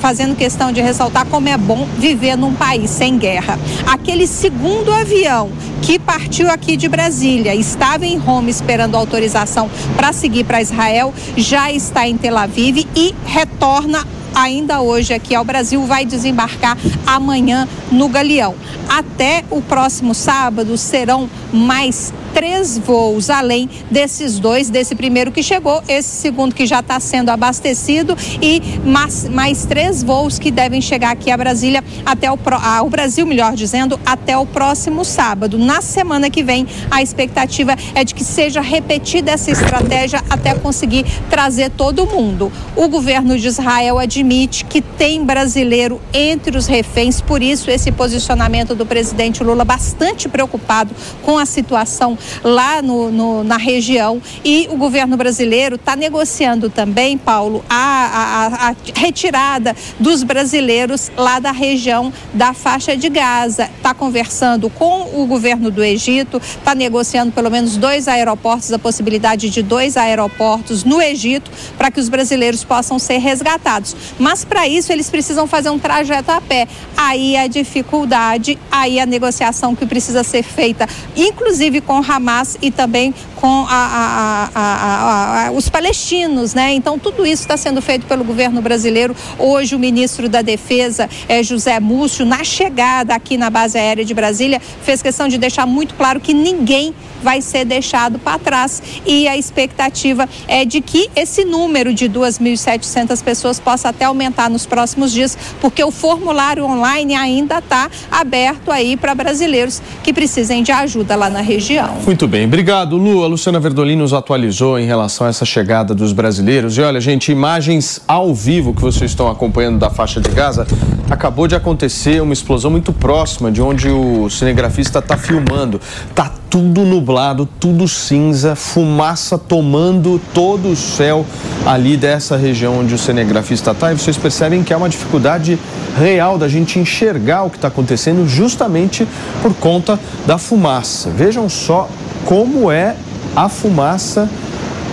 fazendo 0.00 0.36
questão 0.36 0.72
de 0.72 0.80
ressaltar 0.80 1.24
como 1.26 1.48
é 1.48 1.56
bom 1.56 1.86
viver 1.98 2.36
num 2.36 2.54
país 2.54 2.90
sem 2.90 3.16
guerra. 3.16 3.58
Aquele 3.86 4.26
segundo 4.26 4.92
avião 4.92 5.50
que 5.80 5.98
partiu 5.98 6.50
aqui 6.50 6.76
de 6.76 6.88
Brasília, 6.88 7.54
estava 7.54 8.06
em 8.06 8.16
Roma 8.16 8.50
esperando 8.50 8.96
autorização 8.96 9.70
para 9.96 10.12
seguir 10.12 10.44
para 10.44 10.60
Israel, 10.60 11.12
já 11.36 11.70
está 11.70 12.08
em 12.08 12.16
Tel 12.16 12.36
Aviv 12.38 12.86
e 12.96 13.14
retorna 13.26 14.04
ainda 14.34 14.80
hoje 14.80 15.14
aqui 15.14 15.34
ao 15.34 15.44
Brasil, 15.44 15.82
vai 15.84 16.04
desembarcar 16.04 16.76
amanhã 17.06 17.68
no 17.90 18.08
Galeão. 18.08 18.54
Até 18.88 19.44
o 19.50 19.62
próximo 19.62 20.14
sábado 20.14 20.76
serão 20.76 21.28
mais 21.52 22.12
três 22.34 22.76
voos 22.76 23.30
além 23.30 23.70
desses 23.88 24.40
dois, 24.40 24.68
desse 24.68 24.96
primeiro 24.96 25.30
que 25.30 25.40
chegou, 25.40 25.80
esse 25.86 26.08
segundo 26.08 26.52
que 26.52 26.66
já 26.66 26.80
está 26.80 26.98
sendo 26.98 27.30
abastecido 27.30 28.16
e 28.42 28.60
mais, 28.84 29.28
mais 29.28 29.64
três 29.64 30.02
voos 30.02 30.36
que 30.36 30.50
devem 30.50 30.80
chegar 30.80 31.12
aqui 31.12 31.30
a 31.30 31.36
Brasília 31.36 31.82
até 32.04 32.30
o 32.30 32.38
ao 32.60 32.90
Brasil, 32.90 33.24
melhor 33.24 33.54
dizendo, 33.54 33.98
até 34.04 34.36
o 34.36 34.44
próximo 34.44 35.04
sábado. 35.04 35.56
Na 35.56 35.80
semana 35.80 36.28
que 36.28 36.42
vem, 36.42 36.66
a 36.90 37.00
expectativa 37.00 37.76
é 37.94 38.02
de 38.02 38.14
que 38.14 38.24
seja 38.24 38.60
repetida 38.60 39.30
essa 39.30 39.52
estratégia 39.52 40.20
até 40.28 40.54
conseguir 40.54 41.06
trazer 41.30 41.70
todo 41.70 42.04
mundo. 42.06 42.50
O 42.74 42.88
governo 42.88 43.38
de 43.38 43.46
Israel 43.46 43.98
admite 43.98 44.23
que 44.68 44.80
tem 44.80 45.24
brasileiro 45.24 46.00
entre 46.12 46.56
os 46.56 46.66
reféns, 46.66 47.20
por 47.20 47.42
isso 47.42 47.70
esse 47.70 47.92
posicionamento 47.92 48.74
do 48.74 48.86
presidente 48.86 49.44
Lula 49.44 49.64
bastante 49.64 50.28
preocupado 50.28 50.94
com 51.22 51.38
a 51.38 51.44
situação 51.44 52.16
lá 52.42 52.80
no, 52.80 53.10
no, 53.10 53.44
na 53.44 53.56
região. 53.56 54.20
E 54.44 54.66
o 54.70 54.76
governo 54.76 55.16
brasileiro 55.16 55.76
está 55.76 55.94
negociando 55.94 56.70
também, 56.70 57.18
Paulo, 57.18 57.64
a, 57.68 57.76
a, 57.76 58.70
a, 58.70 58.74
retirada 58.94 59.76
dos 60.00 60.22
brasileiros 60.22 61.12
lá 61.16 61.38
da 61.38 61.52
região 61.52 62.12
da 62.32 62.54
faixa 62.54 62.96
de 62.96 63.08
Gaza. 63.08 63.70
Está 63.76 63.92
conversando 63.92 64.70
com 64.70 65.20
o 65.20 65.26
governo 65.26 65.70
do 65.70 65.84
Egito, 65.84 66.38
está 66.38 66.74
negociando 66.74 67.30
pelo 67.32 67.50
menos 67.50 67.76
dois 67.76 68.08
aeroportos, 68.08 68.72
a 68.72 68.78
possibilidade 68.78 69.50
de 69.50 69.62
dois 69.62 69.96
aeroportos 69.96 70.82
no 70.82 71.00
Egito, 71.00 71.50
para 71.76 71.90
que 71.90 72.00
os 72.00 72.08
brasileiros 72.08 72.64
possam 72.64 72.98
ser 72.98 73.18
resgatados. 73.18 73.94
Mas 74.18 74.44
para 74.44 74.66
isso 74.68 74.92
eles 74.92 75.10
precisam 75.10 75.46
fazer 75.46 75.70
um 75.70 75.78
trajeto 75.78 76.30
a 76.30 76.40
pé. 76.40 76.68
Aí 76.96 77.36
a 77.36 77.46
dificuldade, 77.46 78.58
aí 78.70 79.00
a 79.00 79.06
negociação 79.06 79.74
que 79.74 79.86
precisa 79.86 80.22
ser 80.22 80.42
feita, 80.42 80.88
inclusive 81.16 81.80
com 81.80 81.98
Hamas 81.98 82.56
e 82.62 82.70
também 82.70 83.14
com 83.44 83.66
a, 83.68 84.48
a, 84.54 85.48
a, 85.48 85.52
os 85.52 85.68
palestinos, 85.68 86.54
né? 86.54 86.72
Então 86.72 86.98
tudo 86.98 87.26
isso 87.26 87.42
está 87.42 87.58
sendo 87.58 87.82
feito 87.82 88.06
pelo 88.06 88.24
governo 88.24 88.62
brasileiro. 88.62 89.14
Hoje 89.38 89.76
o 89.76 89.78
ministro 89.78 90.30
da 90.30 90.40
Defesa, 90.40 91.10
é, 91.28 91.42
José 91.42 91.78
Múcio, 91.78 92.24
na 92.24 92.42
chegada 92.42 93.14
aqui 93.14 93.36
na 93.36 93.50
base 93.50 93.76
aérea 93.76 94.02
de 94.02 94.14
Brasília, 94.14 94.62
fez 94.82 95.02
questão 95.02 95.28
de 95.28 95.36
deixar 95.36 95.66
muito 95.66 95.94
claro 95.94 96.20
que 96.20 96.32
ninguém 96.32 96.94
vai 97.22 97.40
ser 97.40 97.64
deixado 97.64 98.18
para 98.18 98.38
trás 98.38 98.82
e 99.06 99.26
a 99.26 99.36
expectativa 99.36 100.28
é 100.46 100.64
de 100.64 100.80
que 100.80 101.10
esse 101.16 101.44
número 101.44 101.92
de 101.92 102.08
2.700 102.08 103.22
pessoas 103.22 103.58
possa 103.58 103.88
até 103.88 104.04
aumentar 104.04 104.50
nos 104.50 104.66
próximos 104.66 105.10
dias, 105.10 105.36
porque 105.60 105.82
o 105.82 105.90
formulário 105.90 106.64
online 106.64 107.14
ainda 107.14 107.58
está 107.58 107.90
aberto 108.10 108.70
aí 108.70 108.96
para 108.96 109.14
brasileiros 109.14 109.82
que 110.02 110.12
precisem 110.12 110.62
de 110.62 110.70
ajuda 110.70 111.16
lá 111.16 111.30
na 111.30 111.40
região. 111.40 111.96
Muito 112.04 112.28
bem, 112.28 112.44
obrigado, 112.44 112.96
Lu. 112.96 113.33
Luciana 113.34 113.58
Verdolin 113.58 113.96
nos 113.96 114.12
atualizou 114.12 114.78
em 114.78 114.86
relação 114.86 115.26
a 115.26 115.30
essa 115.30 115.44
chegada 115.44 115.92
dos 115.92 116.12
brasileiros. 116.12 116.78
E 116.78 116.80
olha, 116.80 117.00
gente, 117.00 117.32
imagens 117.32 118.00
ao 118.06 118.32
vivo 118.32 118.72
que 118.72 118.80
vocês 118.80 119.10
estão 119.10 119.28
acompanhando 119.28 119.76
da 119.76 119.90
faixa 119.90 120.20
de 120.20 120.28
Gaza. 120.28 120.64
Acabou 121.10 121.48
de 121.48 121.56
acontecer 121.56 122.22
uma 122.22 122.32
explosão 122.32 122.70
muito 122.70 122.92
próxima 122.92 123.50
de 123.50 123.60
onde 123.60 123.88
o 123.88 124.30
cinegrafista 124.30 125.00
está 125.00 125.16
filmando. 125.16 125.80
Tá 126.14 126.32
tudo 126.48 126.82
nublado, 126.82 127.48
tudo 127.58 127.88
cinza, 127.88 128.54
fumaça 128.54 129.36
tomando 129.36 130.20
todo 130.32 130.68
o 130.68 130.76
céu 130.76 131.26
ali 131.66 131.96
dessa 131.96 132.36
região 132.36 132.78
onde 132.78 132.94
o 132.94 132.98
cinegrafista 132.98 133.72
está. 133.72 133.92
E 133.92 133.98
vocês 133.98 134.16
percebem 134.16 134.62
que 134.62 134.72
há 134.72 134.76
uma 134.76 134.88
dificuldade 134.88 135.58
real 135.98 136.38
da 136.38 136.46
gente 136.46 136.78
enxergar 136.78 137.42
o 137.42 137.50
que 137.50 137.56
está 137.56 137.66
acontecendo 137.66 138.28
justamente 138.28 139.08
por 139.42 139.52
conta 139.54 139.98
da 140.24 140.38
fumaça. 140.38 141.10
Vejam 141.10 141.48
só 141.48 141.88
como 142.24 142.70
é 142.70 142.94
a 143.34 143.48
fumaça 143.48 144.28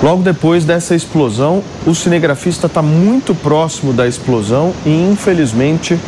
logo 0.01 0.23
depois 0.23 0.65
dessa 0.65 0.95
explosão. 0.95 1.63
O 1.85 1.93
cinegrafista 1.93 2.67
está 2.67 2.81
muito 2.81 3.35
próximo 3.35 3.93
da 3.93 4.07
explosão 4.07 4.73
e, 4.85 4.89
infelizmente, 4.89 5.99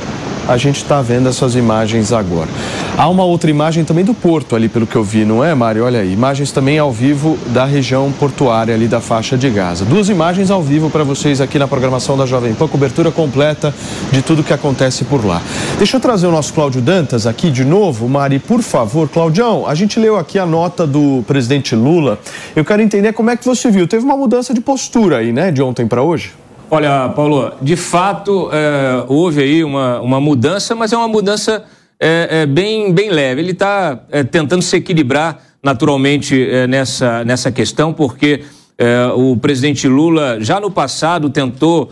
a 0.48 0.58
gente 0.58 0.78
está 0.78 1.02
vendo 1.02 1.30
essas 1.30 1.56
imagens 1.56 2.12
agora. 2.12 2.50
Há 2.98 3.08
uma 3.10 3.24
outra 3.24 3.50
imagem 3.50 3.84
também 3.84 4.04
do 4.04 4.14
porto 4.14 4.56
ali, 4.56 4.70
pelo 4.70 4.86
que 4.86 4.96
eu 4.96 5.04
vi, 5.04 5.26
não 5.26 5.44
é, 5.44 5.56
Mário? 5.56 5.86
Olha 5.86 6.02
aí, 6.02 6.14
imagens 6.14 6.52
também 6.52 6.78
ao 6.78 6.92
vivo 6.92 7.38
da 7.48 7.66
região 7.66 8.12
portuária 8.12 8.74
ali 8.74 8.88
da 8.88 9.02
faixa 9.02 9.38
de 9.38 9.50
Gaza. 9.50 9.86
Duas 9.86 10.10
imagens 10.10 10.52
ao 10.52 10.62
vivo 10.62 10.90
para 10.90 11.04
vocês 11.04 11.42
aqui 11.42 11.58
na 11.58 11.68
programação 11.68 12.18
da 12.18 12.26
Jovem 12.26 12.54
Pan, 12.54 12.68
cobertura 12.68 13.12
completa 13.12 13.74
de 14.12 14.22
tudo 14.22 14.44
que 14.44 14.54
acontece 14.54 15.06
por 15.06 15.26
lá. 15.26 15.42
Deixa 15.78 15.98
eu 15.98 16.02
trazer 16.02 16.28
o 16.28 16.32
nosso 16.32 16.54
Cláudio 16.54 16.82
Dantas 16.82 17.26
aqui 17.26 17.50
de 17.50 17.64
novo, 17.64 18.08
Mari, 18.08 18.40
por 18.40 18.62
favor. 18.62 19.10
Claudião, 19.10 19.66
a 19.68 19.74
gente 19.74 20.00
leu 20.00 20.18
aqui 20.18 20.38
a 20.38 20.46
nota 20.46 20.86
do 20.86 21.24
presidente 21.26 21.76
Lula. 21.76 22.20
Eu 22.56 22.66
quero 22.66 22.82
entender 22.82 23.14
como 23.14 23.30
é 23.30 23.38
que 23.38 23.46
você 23.46 23.72
viu. 23.72 23.88
Teve 23.88 24.04
uma 24.04 24.18
mudança 24.18 24.54
de 24.54 24.62
postura 24.62 25.18
aí, 25.18 25.32
né, 25.32 25.52
de 25.52 25.62
ontem 25.62 25.88
para 25.88 26.02
hoje? 26.02 26.43
Olha, 26.76 27.08
Paulo, 27.10 27.54
de 27.62 27.76
fato 27.76 28.50
é, 28.52 29.06
houve 29.08 29.44
aí 29.44 29.64
uma, 29.64 30.02
uma 30.02 30.20
mudança, 30.20 30.74
mas 30.74 30.92
é 30.92 30.98
uma 30.98 31.08
mudança 31.08 31.64
é, 32.00 32.28
é, 32.32 32.46
bem, 32.48 32.92
bem 32.92 33.12
leve. 33.12 33.42
Ele 33.42 33.52
está 33.52 34.00
é, 34.10 34.24
tentando 34.24 34.64
se 34.64 34.78
equilibrar 34.78 35.40
naturalmente 35.62 36.50
é, 36.50 36.66
nessa, 36.66 37.24
nessa 37.24 37.52
questão, 37.52 37.94
porque 37.94 38.42
é, 38.76 39.06
o 39.16 39.38
presidente 39.38 39.88
Lula 39.88 40.40
já 40.42 40.60
no 40.60 40.72
passado 40.72 41.30
tentou 41.30 41.92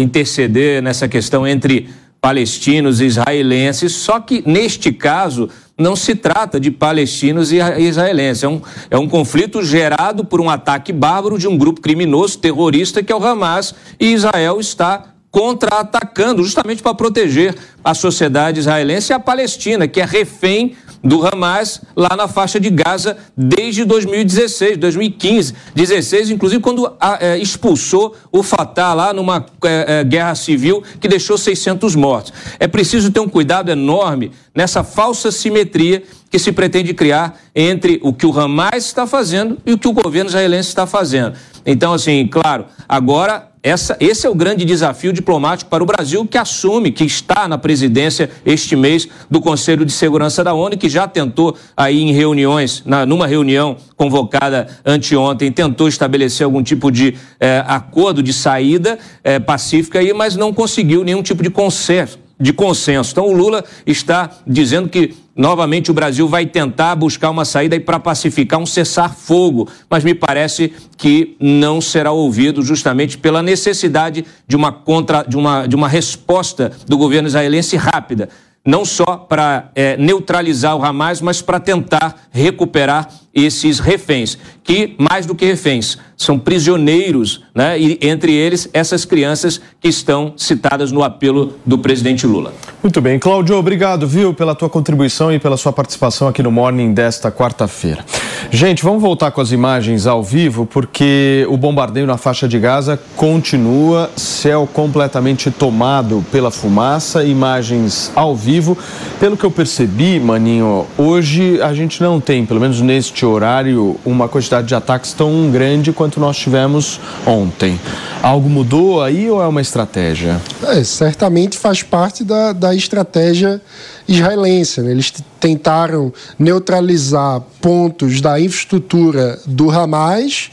interceder 0.00 0.80
nessa 0.80 1.06
questão 1.06 1.46
entre 1.46 1.90
palestinos 2.20 3.00
e 3.00 3.06
israelenses, 3.06 3.92
só 3.92 4.20
que 4.20 4.42
neste 4.46 4.92
caso 4.92 5.50
não 5.78 5.94
se 5.94 6.16
trata 6.16 6.58
de 6.58 6.72
palestinos 6.72 7.52
e 7.52 7.58
israelenses. 7.78 8.42
É 8.42 8.48
um, 8.48 8.60
é 8.90 8.98
um 8.98 9.08
conflito 9.08 9.62
gerado 9.62 10.24
por 10.24 10.40
um 10.40 10.50
ataque 10.50 10.92
bárbaro 10.92 11.38
de 11.38 11.46
um 11.46 11.56
grupo 11.56 11.80
criminoso 11.80 12.38
terrorista 12.38 13.02
que 13.02 13.12
é 13.12 13.16
o 13.16 13.24
Hamas 13.24 13.74
e 13.98 14.12
Israel 14.12 14.58
está 14.58 15.14
contra-atacando, 15.30 16.42
justamente 16.42 16.82
para 16.82 16.94
proteger 16.94 17.54
a 17.84 17.94
sociedade 17.94 18.60
israelense 18.60 19.12
e 19.12 19.14
a 19.14 19.20
Palestina, 19.20 19.86
que 19.86 20.00
é 20.00 20.04
refém 20.04 20.74
do 21.02 21.26
Hamas 21.26 21.80
lá 21.94 22.16
na 22.16 22.26
faixa 22.26 22.58
de 22.58 22.70
Gaza 22.70 23.16
desde 23.36 23.84
2016, 23.84 24.76
2015, 24.76 25.54
16, 25.74 26.30
inclusive 26.30 26.62
quando 26.62 26.92
a, 27.00 27.18
é, 27.20 27.38
expulsou 27.38 28.16
o 28.32 28.42
Fatah 28.42 28.94
lá 28.94 29.12
numa 29.12 29.46
é, 29.64 30.00
é, 30.00 30.04
guerra 30.04 30.34
civil 30.34 30.82
que 31.00 31.08
deixou 31.08 31.38
600 31.38 31.94
mortos. 31.94 32.32
É 32.58 32.66
preciso 32.66 33.10
ter 33.10 33.20
um 33.20 33.28
cuidado 33.28 33.70
enorme 33.70 34.32
nessa 34.54 34.82
falsa 34.82 35.30
simetria 35.30 36.02
que 36.30 36.38
se 36.38 36.52
pretende 36.52 36.92
criar 36.92 37.40
entre 37.54 37.98
o 38.02 38.12
que 38.12 38.26
o 38.26 38.38
Hamas 38.38 38.84
está 38.84 39.06
fazendo 39.06 39.58
e 39.64 39.72
o 39.72 39.78
que 39.78 39.88
o 39.88 39.92
governo 39.92 40.28
israelense 40.28 40.68
está 40.68 40.86
fazendo. 40.86 41.34
Então, 41.70 41.92
assim, 41.92 42.26
claro, 42.26 42.64
agora 42.88 43.50
essa, 43.62 43.94
esse 44.00 44.26
é 44.26 44.30
o 44.30 44.34
grande 44.34 44.64
desafio 44.64 45.12
diplomático 45.12 45.68
para 45.68 45.82
o 45.82 45.86
Brasil, 45.86 46.24
que 46.24 46.38
assume 46.38 46.90
que 46.90 47.04
está 47.04 47.46
na 47.46 47.58
presidência 47.58 48.30
este 48.42 48.74
mês 48.74 49.06
do 49.30 49.38
Conselho 49.38 49.84
de 49.84 49.92
Segurança 49.92 50.42
da 50.42 50.54
ONU, 50.54 50.78
que 50.78 50.88
já 50.88 51.06
tentou 51.06 51.54
aí 51.76 52.00
em 52.00 52.10
reuniões, 52.10 52.82
na, 52.86 53.04
numa 53.04 53.26
reunião 53.26 53.76
convocada 53.96 54.66
anteontem, 54.82 55.52
tentou 55.52 55.88
estabelecer 55.88 56.46
algum 56.46 56.62
tipo 56.62 56.90
de 56.90 57.18
eh, 57.38 57.62
acordo 57.66 58.22
de 58.22 58.32
saída 58.32 58.98
eh, 59.22 59.38
pacífica, 59.38 59.98
aí, 59.98 60.14
mas 60.14 60.36
não 60.36 60.54
conseguiu 60.54 61.04
nenhum 61.04 61.22
tipo 61.22 61.42
de 61.42 61.50
consenso 61.50 62.18
de 62.40 62.52
consenso. 62.52 63.10
Então, 63.12 63.26
o 63.26 63.32
Lula 63.32 63.64
está 63.86 64.30
dizendo 64.46 64.88
que, 64.88 65.14
novamente, 65.34 65.90
o 65.90 65.94
Brasil 65.94 66.28
vai 66.28 66.46
tentar 66.46 66.94
buscar 66.94 67.30
uma 67.30 67.44
saída 67.44 67.78
para 67.80 67.98
pacificar 67.98 68.60
um 68.60 68.66
cessar-fogo, 68.66 69.68
mas 69.90 70.04
me 70.04 70.14
parece 70.14 70.72
que 70.96 71.36
não 71.40 71.80
será 71.80 72.12
ouvido 72.12 72.62
justamente 72.62 73.18
pela 73.18 73.42
necessidade 73.42 74.24
de 74.46 74.56
uma, 74.56 74.70
contra, 74.70 75.22
de 75.22 75.36
uma, 75.36 75.66
de 75.66 75.74
uma 75.74 75.88
resposta 75.88 76.72
do 76.86 76.96
governo 76.96 77.28
israelense 77.28 77.76
rápida. 77.76 78.28
Não 78.64 78.84
só 78.84 79.16
para 79.16 79.70
é, 79.74 79.96
neutralizar 79.96 80.76
o 80.76 80.84
Hamas, 80.84 81.20
mas 81.20 81.40
para 81.40 81.58
tentar 81.58 82.28
recuperar 82.30 83.08
esses 83.32 83.78
reféns, 83.78 84.36
que 84.68 84.94
mais 84.98 85.24
do 85.24 85.34
que 85.34 85.46
reféns, 85.46 85.96
são 86.14 86.38
prisioneiros, 86.38 87.42
né? 87.54 87.80
e 87.80 87.98
entre 88.02 88.34
eles 88.34 88.68
essas 88.74 89.06
crianças 89.06 89.58
que 89.80 89.88
estão 89.88 90.34
citadas 90.36 90.92
no 90.92 91.02
apelo 91.02 91.54
do 91.64 91.78
presidente 91.78 92.26
Lula. 92.26 92.52
Muito 92.82 93.00
bem, 93.00 93.18
Cláudio, 93.18 93.56
obrigado, 93.56 94.06
viu, 94.06 94.34
pela 94.34 94.54
tua 94.54 94.68
contribuição 94.68 95.32
e 95.32 95.38
pela 95.38 95.56
sua 95.56 95.72
participação 95.72 96.28
aqui 96.28 96.42
no 96.42 96.50
Morning 96.50 96.92
desta 96.92 97.30
quarta-feira. 97.30 98.04
Gente, 98.50 98.82
vamos 98.82 99.00
voltar 99.00 99.30
com 99.30 99.40
as 99.40 99.52
imagens 99.52 100.06
ao 100.06 100.22
vivo, 100.22 100.66
porque 100.66 101.46
o 101.48 101.56
bombardeio 101.56 102.06
na 102.06 102.16
faixa 102.16 102.48
de 102.48 102.58
Gaza 102.58 102.98
continua, 103.14 104.10
céu 104.16 104.68
completamente 104.72 105.50
tomado 105.50 106.24
pela 106.32 106.50
fumaça, 106.50 107.22
imagens 107.24 108.10
ao 108.14 108.34
vivo. 108.34 108.76
Pelo 109.20 109.36
que 109.36 109.44
eu 109.44 109.50
percebi, 109.50 110.18
Maninho, 110.18 110.86
hoje 110.96 111.60
a 111.60 111.72
gente 111.74 112.02
não 112.02 112.20
tem, 112.20 112.44
pelo 112.44 112.60
menos 112.60 112.80
neste 112.80 113.24
horário, 113.24 113.96
uma 114.04 114.28
quantidade 114.28 114.57
de 114.62 114.74
ataques 114.74 115.12
tão 115.12 115.50
grande 115.50 115.92
quanto 115.92 116.20
nós 116.20 116.36
tivemos 116.36 117.00
ontem. 117.26 117.78
Algo 118.22 118.48
mudou 118.48 119.02
aí 119.02 119.30
ou 119.30 119.42
é 119.42 119.46
uma 119.46 119.60
estratégia? 119.60 120.40
É, 120.64 120.82
certamente 120.82 121.56
faz 121.56 121.82
parte 121.82 122.24
da, 122.24 122.52
da 122.52 122.74
estratégia 122.74 123.60
israelense. 124.06 124.80
Né? 124.80 124.90
Eles 124.90 125.12
tentaram 125.38 126.12
neutralizar 126.38 127.40
pontos 127.60 128.20
da 128.20 128.40
infraestrutura 128.40 129.38
do 129.46 129.70
Hamas 129.70 130.50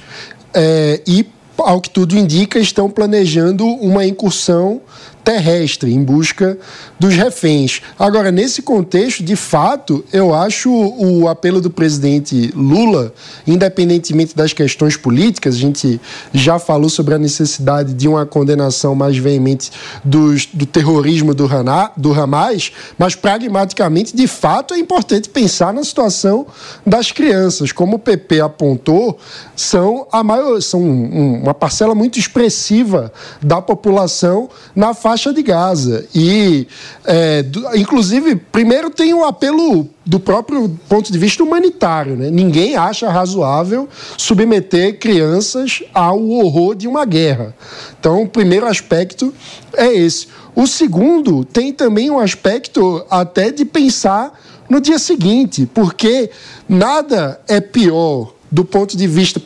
é, 0.54 1.02
e, 1.08 1.26
ao 1.58 1.82
que 1.82 1.90
tudo 1.90 2.18
indica, 2.18 2.60
estão 2.60 2.90
planejando 2.90 3.66
uma 3.66 4.06
incursão 4.06 4.82
terrestre 5.26 5.92
em 5.92 6.04
busca 6.04 6.56
dos 7.00 7.16
reféns. 7.16 7.82
Agora, 7.98 8.32
nesse 8.32 8.62
contexto, 8.62 9.24
de 9.24 9.36
fato, 9.36 10.06
eu 10.14 10.36
acho 10.36 10.72
o 10.72 11.28
apelo 11.28 11.60
do 11.60 11.72
presidente 11.72 12.52
Lula, 12.56 13.12
independentemente 13.48 14.36
das 14.36 14.54
questões 14.54 14.96
políticas, 14.96 15.56
a 15.56 15.58
gente 15.58 16.00
já 16.32 16.60
falou 16.60 16.90
sobre 16.90 17.16
a 17.16 17.18
necessidade 17.18 17.94
de 17.94 18.08
uma 18.08 18.26
condenação 18.26 18.94
mais 18.94 19.18
veemente 19.18 19.72
dos, 20.04 20.46
do 20.46 20.66
terrorismo 20.66 21.34
do, 21.34 21.46
Haná, 21.46 21.92
do 21.98 22.14
Hamas, 22.14 22.72
mas 22.98 23.16
pragmaticamente, 23.16 24.16
de 24.16 24.28
fato, 24.28 24.76
é 24.76 24.78
importante 24.78 25.28
pensar 25.28 25.74
na 25.74 25.84
situação 25.84 26.46
das 26.86 27.12
crianças. 27.12 27.72
Como 27.72 27.96
o 27.96 28.00
PP 28.00 28.42
apontou, 28.42 29.18
são, 29.56 30.06
a 30.12 30.24
maior, 30.24 30.62
são 30.62 30.82
uma 30.82 31.54
parcela 31.56 31.96
muito 31.96 32.20
expressiva 32.20 33.12
da 33.42 33.60
população 33.60 34.50
na 34.76 34.94
faixa 34.94 35.15
faixa 35.16 35.32
de 35.32 35.42
Gaza. 35.42 36.06
E, 36.14 36.68
é, 37.06 37.42
do, 37.42 37.76
inclusive, 37.76 38.36
primeiro 38.36 38.90
tem 38.90 39.14
o 39.14 39.20
um 39.20 39.24
apelo 39.24 39.88
do 40.06 40.20
próprio 40.20 40.70
ponto 40.90 41.10
de 41.12 41.18
vista 41.18 41.42
humanitário. 41.42 42.18
Né? 42.18 42.30
Ninguém 42.30 42.76
acha 42.76 43.10
razoável 43.10 43.88
submeter 44.18 45.00
crianças 45.00 45.82
ao 45.94 46.22
horror 46.22 46.76
de 46.76 46.86
uma 46.86 47.06
guerra. 47.06 47.56
Então, 47.98 48.24
o 48.24 48.28
primeiro 48.28 48.68
aspecto 48.68 49.34
é 49.74 49.94
esse. 49.94 50.28
O 50.54 50.68
segundo 50.68 51.46
tem 51.46 51.72
também 51.72 52.12
um 52.12 52.20
aspecto 52.20 53.06
até 53.10 53.52
de 53.52 53.64
pensar 53.64 54.38
no 54.70 54.82
dia 54.82 55.00
seguinte, 55.00 55.70
porque 55.74 56.30
nada 56.68 57.40
é 57.48 57.62
pior 57.62 58.35
do 58.56 58.64
ponto 58.64 58.96
de 58.96 59.06
vista 59.06 59.38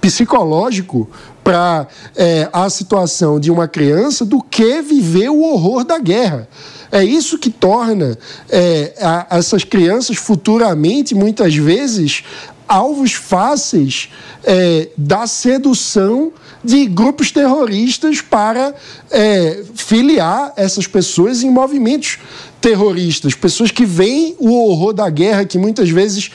psicológico 0.00 1.10
para 1.42 1.88
é, 2.14 2.48
a 2.52 2.70
situação 2.70 3.40
de 3.40 3.50
uma 3.50 3.66
criança 3.66 4.24
do 4.24 4.40
que 4.40 4.80
viver 4.80 5.30
o 5.30 5.42
horror 5.42 5.82
da 5.82 5.98
guerra. 5.98 6.48
É 6.92 7.02
isso 7.02 7.38
que 7.38 7.50
torna 7.50 8.16
é, 8.48 8.94
a, 9.00 9.36
essas 9.36 9.64
crianças 9.64 10.16
futuramente, 10.16 11.12
muitas 11.12 11.56
vezes, 11.56 12.22
alvos 12.68 13.14
fáceis 13.14 14.10
é, 14.44 14.90
da 14.96 15.26
sedução 15.26 16.32
de 16.62 16.86
grupos 16.86 17.32
terroristas 17.32 18.20
para 18.20 18.72
é, 19.10 19.64
filiar 19.74 20.52
essas 20.56 20.86
pessoas 20.86 21.42
em 21.42 21.50
movimentos 21.50 22.20
terroristas, 22.60 23.34
pessoas 23.34 23.72
que 23.72 23.84
veem 23.84 24.36
o 24.38 24.52
horror 24.52 24.92
da 24.92 25.10
guerra, 25.10 25.44
que 25.44 25.58
muitas 25.58 25.90
vezes 25.90 26.30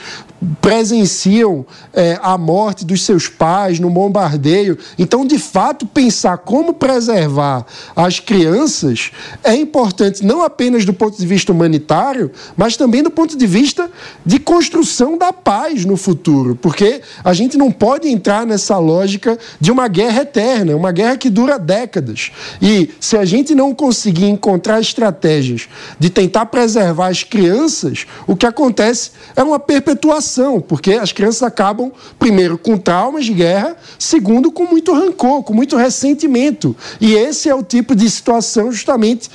presenciam 0.62 1.66
é, 1.94 2.20
a 2.22 2.38
morte 2.38 2.86
dos 2.86 3.04
seus 3.04 3.28
pais 3.28 3.80
no 3.80 3.90
bombardeio. 3.90 4.78
Então, 4.98 5.26
de 5.26 5.40
fato, 5.40 5.86
pensar 5.86 6.38
como 6.38 6.74
preservar 6.74 7.66
as 7.96 8.20
crianças 8.20 9.12
é 9.44 9.56
importante 9.56 10.24
não 10.24 10.44
apenas 10.44 10.86
do 10.86 10.94
ponto 10.94 11.18
de 11.18 11.26
vista 11.26 11.52
humanitário, 11.52 12.32
mas 12.56 12.78
também 12.78 13.02
do 13.02 13.10
ponto 13.10 13.36
de 13.36 13.48
vista 13.48 13.90
de 14.26 14.40
construção 14.40 15.18
da 15.18 15.34
paz 15.34 15.86
no 15.86 15.98
futuro, 15.98 16.56
porque 16.56 17.02
a 17.24 17.34
gente 17.34 17.58
não 17.58 17.72
pode 17.72 18.08
entrar 18.08 18.46
nessa 18.46 18.78
lógica 18.78 19.38
de 19.60 19.72
uma 19.72 19.88
guerra 19.88 20.22
eterna, 20.22 20.76
uma 20.76 20.92
guerra 20.92 21.18
que 21.18 21.30
dura 21.30 21.58
décadas. 21.58 22.32
E 22.62 22.92
se 23.00 23.18
a 23.18 23.26
gente 23.26 23.56
não 23.56 23.74
conseguir 23.74 24.26
encontrar 24.26 24.80
estratégias 24.80 25.68
de 26.00 26.10
tentar 26.10 26.46
preservar 26.48 27.08
as 27.08 27.24
crianças, 27.24 28.06
o 28.28 28.36
que 28.36 28.46
acontece 28.46 29.12
é 29.36 29.42
uma 29.42 29.60
perpetuação 29.60 30.27
porque 30.62 30.94
as 30.94 31.12
crianças 31.12 31.44
acabam, 31.44 31.92
primeiro, 32.20 32.58
com 32.58 32.78
traumas 32.78 33.26
de 33.26 33.34
guerra, 33.34 33.76
segundo, 33.98 34.52
com 34.52 34.66
muito 34.66 34.94
rancor, 34.94 35.44
com 35.44 35.54
muito 35.54 35.76
ressentimento. 35.76 36.76
E 37.00 37.14
esse 37.14 37.50
é 37.50 37.56
o 37.56 37.64
tipo 37.64 37.96
de 37.96 38.10
situação, 38.10 38.72
justamente, 38.72 39.30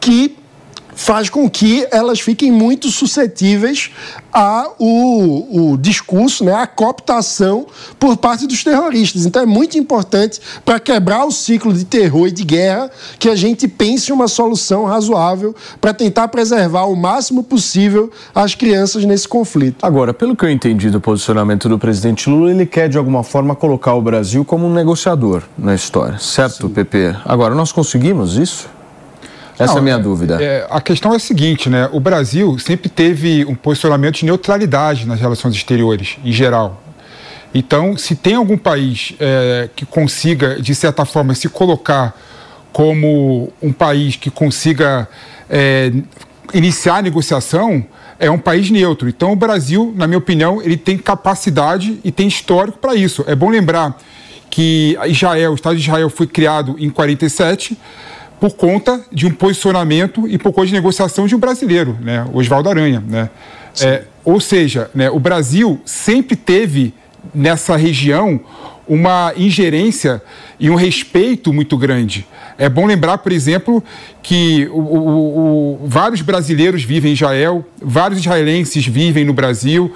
que 0.00 0.36
faz 0.96 1.28
com 1.28 1.48
que 1.48 1.86
elas 1.92 2.18
fiquem 2.18 2.50
muito 2.50 2.88
suscetíveis 2.88 3.90
ao 4.32 4.74
o 4.78 5.76
discurso, 5.78 6.44
né, 6.44 6.54
à 6.54 6.66
cooptação 6.66 7.66
por 7.98 8.16
parte 8.16 8.46
dos 8.46 8.64
terroristas. 8.64 9.26
Então 9.26 9.42
é 9.42 9.46
muito 9.46 9.78
importante 9.78 10.40
para 10.64 10.80
quebrar 10.80 11.24
o 11.24 11.30
ciclo 11.30 11.72
de 11.72 11.84
terror 11.84 12.28
e 12.28 12.32
de 12.32 12.44
guerra 12.44 12.90
que 13.18 13.28
a 13.28 13.36
gente 13.36 13.68
pense 13.68 14.10
uma 14.10 14.26
solução 14.26 14.84
razoável 14.84 15.54
para 15.80 15.92
tentar 15.92 16.28
preservar 16.28 16.86
o 16.86 16.96
máximo 16.96 17.42
possível 17.42 18.10
as 18.34 18.54
crianças 18.54 19.04
nesse 19.04 19.28
conflito. 19.28 19.84
Agora, 19.84 20.14
pelo 20.14 20.34
que 20.34 20.44
eu 20.44 20.50
entendi 20.50 20.90
do 20.90 21.00
posicionamento 21.00 21.68
do 21.68 21.78
presidente 21.78 22.28
Lula, 22.28 22.50
ele 22.50 22.64
quer 22.64 22.88
de 22.88 22.96
alguma 22.96 23.22
forma 23.22 23.54
colocar 23.54 23.94
o 23.94 24.00
Brasil 24.00 24.44
como 24.44 24.66
um 24.66 24.72
negociador 24.72 25.42
na 25.58 25.74
história, 25.74 26.18
certo, 26.18 26.68
Sim. 26.68 26.72
PP? 26.72 27.16
Agora, 27.24 27.54
nós 27.54 27.70
conseguimos 27.70 28.36
isso? 28.36 28.75
Essa 29.58 29.72
Não, 29.72 29.76
é 29.76 29.80
a 29.80 29.82
minha 29.82 29.98
dúvida. 29.98 30.38
É, 30.40 30.66
a 30.70 30.80
questão 30.80 31.12
é 31.12 31.16
a 31.16 31.18
seguinte, 31.18 31.70
né? 31.70 31.88
O 31.92 31.98
Brasil 31.98 32.58
sempre 32.58 32.88
teve 32.88 33.44
um 33.46 33.54
posicionamento 33.54 34.16
de 34.16 34.26
neutralidade 34.26 35.06
nas 35.06 35.18
relações 35.18 35.54
exteriores, 35.54 36.18
em 36.22 36.32
geral. 36.32 36.82
Então, 37.54 37.96
se 37.96 38.14
tem 38.14 38.34
algum 38.34 38.58
país 38.58 39.14
é, 39.18 39.70
que 39.74 39.86
consiga, 39.86 40.60
de 40.60 40.74
certa 40.74 41.06
forma, 41.06 41.34
se 41.34 41.48
colocar 41.48 42.14
como 42.70 43.50
um 43.62 43.72
país 43.72 44.16
que 44.16 44.30
consiga 44.30 45.08
é, 45.48 45.90
iniciar 46.52 46.96
a 46.96 47.02
negociação 47.02 47.84
é 48.18 48.30
um 48.30 48.38
país 48.38 48.70
neutro. 48.70 49.08
Então, 49.08 49.32
o 49.32 49.36
Brasil, 49.36 49.92
na 49.96 50.06
minha 50.06 50.18
opinião, 50.18 50.60
ele 50.62 50.76
tem 50.76 50.98
capacidade 50.98 51.98
e 52.04 52.10
tem 52.10 52.28
histórico 52.28 52.78
para 52.78 52.94
isso. 52.94 53.24
É 53.26 53.34
bom 53.34 53.48
lembrar 53.48 53.96
que 54.50 54.98
Israel, 55.06 55.52
o 55.52 55.54
Estado 55.54 55.76
de 55.76 55.82
Israel 55.82 56.08
foi 56.08 56.26
criado 56.26 56.76
em 56.78 56.88
47 56.88 57.76
por 58.40 58.54
conta 58.54 59.00
de 59.10 59.26
um 59.26 59.30
posicionamento 59.30 60.28
e 60.28 60.38
por 60.38 60.52
conta 60.52 60.68
de 60.68 60.72
negociação 60.74 61.26
de 61.26 61.34
um 61.34 61.38
brasileiro, 61.38 61.96
né, 62.00 62.26
Oswaldo 62.32 62.68
Aranha. 62.68 63.02
Né? 63.06 63.30
É, 63.80 64.04
ou 64.24 64.40
seja, 64.40 64.90
né, 64.94 65.10
o 65.10 65.18
Brasil 65.18 65.80
sempre 65.84 66.36
teve 66.36 66.92
nessa 67.34 67.76
região 67.76 68.40
uma 68.86 69.32
ingerência 69.36 70.22
e 70.60 70.70
um 70.70 70.74
respeito 70.74 71.52
muito 71.52 71.76
grande. 71.76 72.26
É 72.58 72.68
bom 72.68 72.86
lembrar, 72.86 73.18
por 73.18 73.32
exemplo, 73.32 73.82
que 74.22 74.66
o, 74.70 74.78
o, 74.78 75.82
o, 75.82 75.86
vários 75.86 76.22
brasileiros 76.22 76.84
vivem 76.84 77.10
em 77.10 77.14
Israel, 77.14 77.64
vários 77.82 78.20
israelenses 78.20 78.86
vivem 78.86 79.24
no 79.24 79.32
Brasil. 79.32 79.92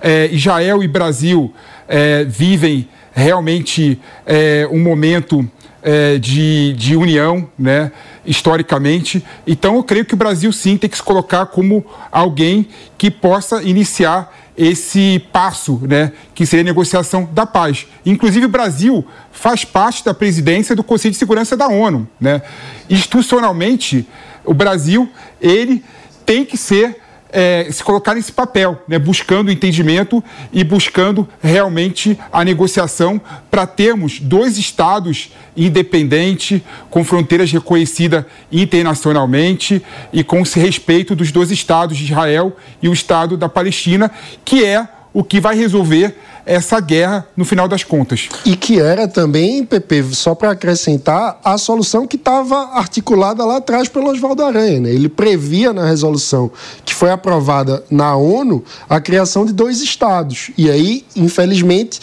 É, 0.00 0.28
Israel 0.30 0.82
e 0.82 0.88
Brasil 0.88 1.52
é, 1.88 2.24
vivem 2.24 2.88
realmente 3.12 3.98
é, 4.26 4.68
um 4.70 4.80
momento 4.80 5.48
é, 5.84 6.18
de, 6.18 6.72
de 6.72 6.96
união, 6.96 7.46
né, 7.58 7.92
historicamente. 8.24 9.22
Então, 9.46 9.76
eu 9.76 9.84
creio 9.84 10.06
que 10.06 10.14
o 10.14 10.16
Brasil, 10.16 10.50
sim, 10.50 10.78
tem 10.78 10.88
que 10.88 10.96
se 10.96 11.02
colocar 11.02 11.44
como 11.46 11.84
alguém 12.10 12.66
que 12.96 13.10
possa 13.10 13.62
iniciar 13.62 14.34
esse 14.56 15.22
passo, 15.32 15.80
né, 15.82 16.12
que 16.34 16.46
seria 16.46 16.62
a 16.62 16.64
negociação 16.64 17.28
da 17.30 17.44
paz. 17.44 17.86
Inclusive, 18.06 18.46
o 18.46 18.48
Brasil 18.48 19.04
faz 19.30 19.64
parte 19.64 20.02
da 20.02 20.14
presidência 20.14 20.74
do 20.74 20.82
Conselho 20.82 21.12
de 21.12 21.18
Segurança 21.18 21.56
da 21.56 21.68
ONU. 21.68 22.08
Né? 22.18 22.40
Institucionalmente, 22.88 24.08
o 24.44 24.54
Brasil 24.54 25.10
ele 25.40 25.84
tem 26.24 26.44
que 26.44 26.56
ser 26.56 27.03
é, 27.34 27.66
se 27.68 27.82
colocar 27.82 28.14
nesse 28.14 28.30
papel, 28.30 28.80
né, 28.86 28.96
buscando 28.96 29.50
entendimento 29.50 30.22
e 30.52 30.62
buscando 30.62 31.28
realmente 31.42 32.16
a 32.32 32.44
negociação 32.44 33.20
para 33.50 33.66
termos 33.66 34.20
dois 34.20 34.56
estados 34.56 35.32
independentes, 35.56 36.62
com 36.88 37.02
fronteiras 37.02 37.50
reconhecidas 37.50 38.24
internacionalmente 38.52 39.82
e 40.12 40.22
com 40.22 40.42
esse 40.42 40.60
respeito 40.60 41.16
dos 41.16 41.32
dois 41.32 41.50
estados 41.50 41.98
de 41.98 42.04
Israel 42.04 42.56
e 42.80 42.88
o 42.88 42.92
estado 42.92 43.36
da 43.36 43.48
Palestina, 43.48 44.08
que 44.44 44.64
é 44.64 44.86
o 45.12 45.24
que 45.24 45.40
vai 45.40 45.56
resolver 45.56 46.16
essa 46.46 46.80
guerra 46.80 47.26
no 47.36 47.44
final 47.44 47.66
das 47.66 47.84
contas. 47.84 48.28
E 48.44 48.56
que 48.56 48.80
era 48.80 49.08
também, 49.08 49.64
PP, 49.64 50.04
só 50.12 50.34
para 50.34 50.50
acrescentar, 50.50 51.40
a 51.44 51.56
solução 51.58 52.06
que 52.06 52.16
estava 52.16 52.56
articulada 52.74 53.44
lá 53.44 53.56
atrás 53.56 53.88
pelo 53.88 54.10
Oswaldo 54.10 54.44
Aranha. 54.44 54.80
Né? 54.80 54.90
Ele 54.90 55.08
previa 55.08 55.72
na 55.72 55.86
resolução 55.86 56.50
que 56.84 56.94
foi 56.94 57.10
aprovada 57.10 57.84
na 57.90 58.16
ONU 58.16 58.64
a 58.88 59.00
criação 59.00 59.44
de 59.44 59.52
dois 59.52 59.80
estados. 59.80 60.50
E 60.56 60.70
aí, 60.70 61.04
infelizmente, 61.16 62.00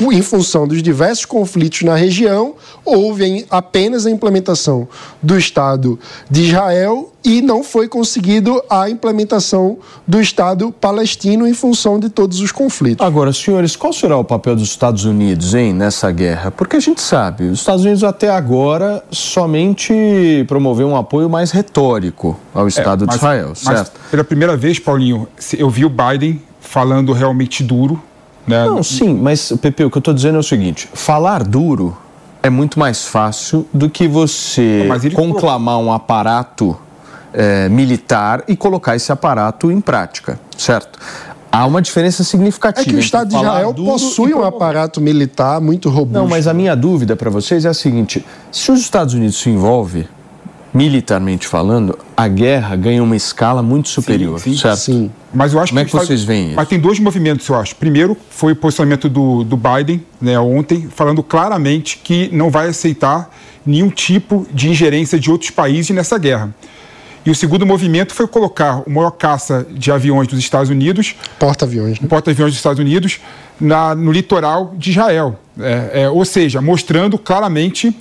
em 0.00 0.22
função 0.22 0.66
dos 0.66 0.82
diversos 0.82 1.24
conflitos 1.24 1.82
na 1.82 1.94
região, 1.94 2.54
houve 2.84 3.46
apenas 3.50 4.06
a 4.06 4.10
implementação 4.10 4.88
do 5.22 5.36
Estado 5.36 5.98
de 6.30 6.42
Israel 6.42 7.12
e 7.24 7.42
não 7.42 7.64
foi 7.64 7.88
conseguido 7.88 8.62
a 8.70 8.88
implementação 8.88 9.78
do 10.06 10.20
Estado 10.20 10.72
palestino 10.72 11.46
em 11.46 11.52
função 11.52 11.98
de 11.98 12.08
todos 12.08 12.40
os 12.40 12.52
conflitos. 12.52 13.04
Agora, 13.04 13.32
senhores, 13.32 13.76
qual 13.76 13.92
será 13.92 14.16
o 14.16 14.24
papel 14.24 14.54
dos 14.54 14.68
Estados 14.68 15.04
Unidos 15.04 15.54
hein, 15.54 15.72
nessa 15.72 16.10
guerra? 16.10 16.50
Porque 16.50 16.76
a 16.76 16.80
gente 16.80 17.02
sabe, 17.02 17.44
os 17.44 17.58
Estados 17.58 17.84
Unidos 17.84 18.04
até 18.04 18.30
agora 18.30 19.02
somente 19.10 20.44
promoveu 20.46 20.88
um 20.88 20.96
apoio 20.96 21.28
mais 21.28 21.50
retórico 21.50 22.38
ao 22.54 22.66
é, 22.66 22.68
Estado 22.68 23.04
é, 23.04 23.06
mas, 23.06 23.16
de 23.16 23.20
Israel, 23.20 23.54
certo? 23.54 23.92
Mas 24.00 24.10
pela 24.10 24.24
primeira 24.24 24.56
vez, 24.56 24.78
Paulinho, 24.78 25.28
eu 25.58 25.68
vi 25.68 25.84
o 25.84 25.90
Biden 25.90 26.40
falando 26.60 27.12
realmente 27.12 27.62
duro 27.62 28.00
né? 28.48 28.64
Não, 28.64 28.82
sim, 28.82 29.14
mas, 29.14 29.52
Pepe, 29.60 29.84
o 29.84 29.90
que 29.90 29.98
eu 29.98 30.00
estou 30.00 30.14
dizendo 30.14 30.36
é 30.36 30.38
o 30.38 30.42
seguinte: 30.42 30.88
falar 30.94 31.44
duro 31.44 31.96
é 32.42 32.50
muito 32.50 32.78
mais 32.78 33.04
fácil 33.04 33.66
do 33.72 33.90
que 33.90 34.08
você 34.08 34.88
conclamar 35.14 35.78
um 35.78 35.92
aparato 35.92 36.76
é, 37.32 37.68
militar 37.68 38.44
e 38.48 38.56
colocar 38.56 38.96
esse 38.96 39.12
aparato 39.12 39.70
em 39.70 39.80
prática, 39.80 40.38
certo? 40.56 40.98
Há 41.50 41.64
uma 41.66 41.80
diferença 41.80 42.22
significativa. 42.24 42.88
É 42.88 42.90
que 42.90 42.96
o 42.96 42.98
Estado 42.98 43.30
de 43.30 43.36
Israel 43.36 43.72
possui 43.74 44.34
um 44.34 44.44
aparato 44.44 45.00
militar 45.00 45.60
muito 45.60 45.88
robusto. 45.88 46.18
Não, 46.18 46.28
mas 46.28 46.46
a 46.46 46.52
minha 46.52 46.76
dúvida 46.76 47.16
para 47.16 47.30
vocês 47.30 47.64
é 47.64 47.68
a 47.68 47.74
seguinte: 47.74 48.24
se 48.52 48.70
os 48.70 48.80
Estados 48.80 49.14
Unidos 49.14 49.38
se 49.38 49.48
envolvem 49.48 50.06
militarmente 50.72 51.46
falando, 51.46 51.98
a 52.16 52.28
guerra 52.28 52.76
ganha 52.76 53.02
uma 53.02 53.16
escala 53.16 53.62
muito 53.62 53.88
superior, 53.88 54.38
sim, 54.38 54.52
sim, 54.52 54.58
certo? 54.58 54.78
Sim. 54.78 55.10
Mas 55.32 55.52
eu 55.52 55.60
acho 55.60 55.72
Como 55.72 55.84
que 55.84 55.96
é 55.96 55.98
que 55.98 56.06
vocês 56.06 56.24
veem 56.24 56.48
isso? 56.48 56.56
Mas 56.56 56.68
tem 56.68 56.78
dois 56.78 56.98
movimentos, 56.98 57.48
eu 57.48 57.56
acho. 57.56 57.74
Primeiro, 57.76 58.16
foi 58.30 58.52
o 58.52 58.56
posicionamento 58.56 59.08
do, 59.08 59.44
do 59.44 59.56
Biden, 59.56 60.04
né, 60.20 60.38
ontem, 60.38 60.88
falando 60.94 61.22
claramente 61.22 62.00
que 62.02 62.28
não 62.32 62.50
vai 62.50 62.68
aceitar 62.68 63.30
nenhum 63.64 63.90
tipo 63.90 64.46
de 64.52 64.68
ingerência 64.68 65.18
de 65.18 65.30
outros 65.30 65.50
países 65.50 65.90
nessa 65.90 66.18
guerra. 66.18 66.54
E 67.26 67.30
o 67.30 67.34
segundo 67.34 67.66
movimento 67.66 68.14
foi 68.14 68.26
colocar 68.26 68.82
o 68.86 68.90
maior 68.90 69.10
caça 69.10 69.66
de 69.70 69.92
aviões 69.92 70.28
dos 70.28 70.38
Estados 70.38 70.70
Unidos... 70.70 71.14
Porta-aviões, 71.38 72.00
né? 72.00 72.08
Porta-aviões 72.08 72.52
dos 72.52 72.58
Estados 72.58 72.78
Unidos, 72.78 73.20
na, 73.60 73.94
no 73.94 74.10
litoral 74.12 74.74
de 74.76 74.90
Israel. 74.90 75.38
É, 75.60 76.02
é, 76.02 76.08
ou 76.08 76.24
seja, 76.24 76.62
mostrando 76.62 77.18
claramente 77.18 77.94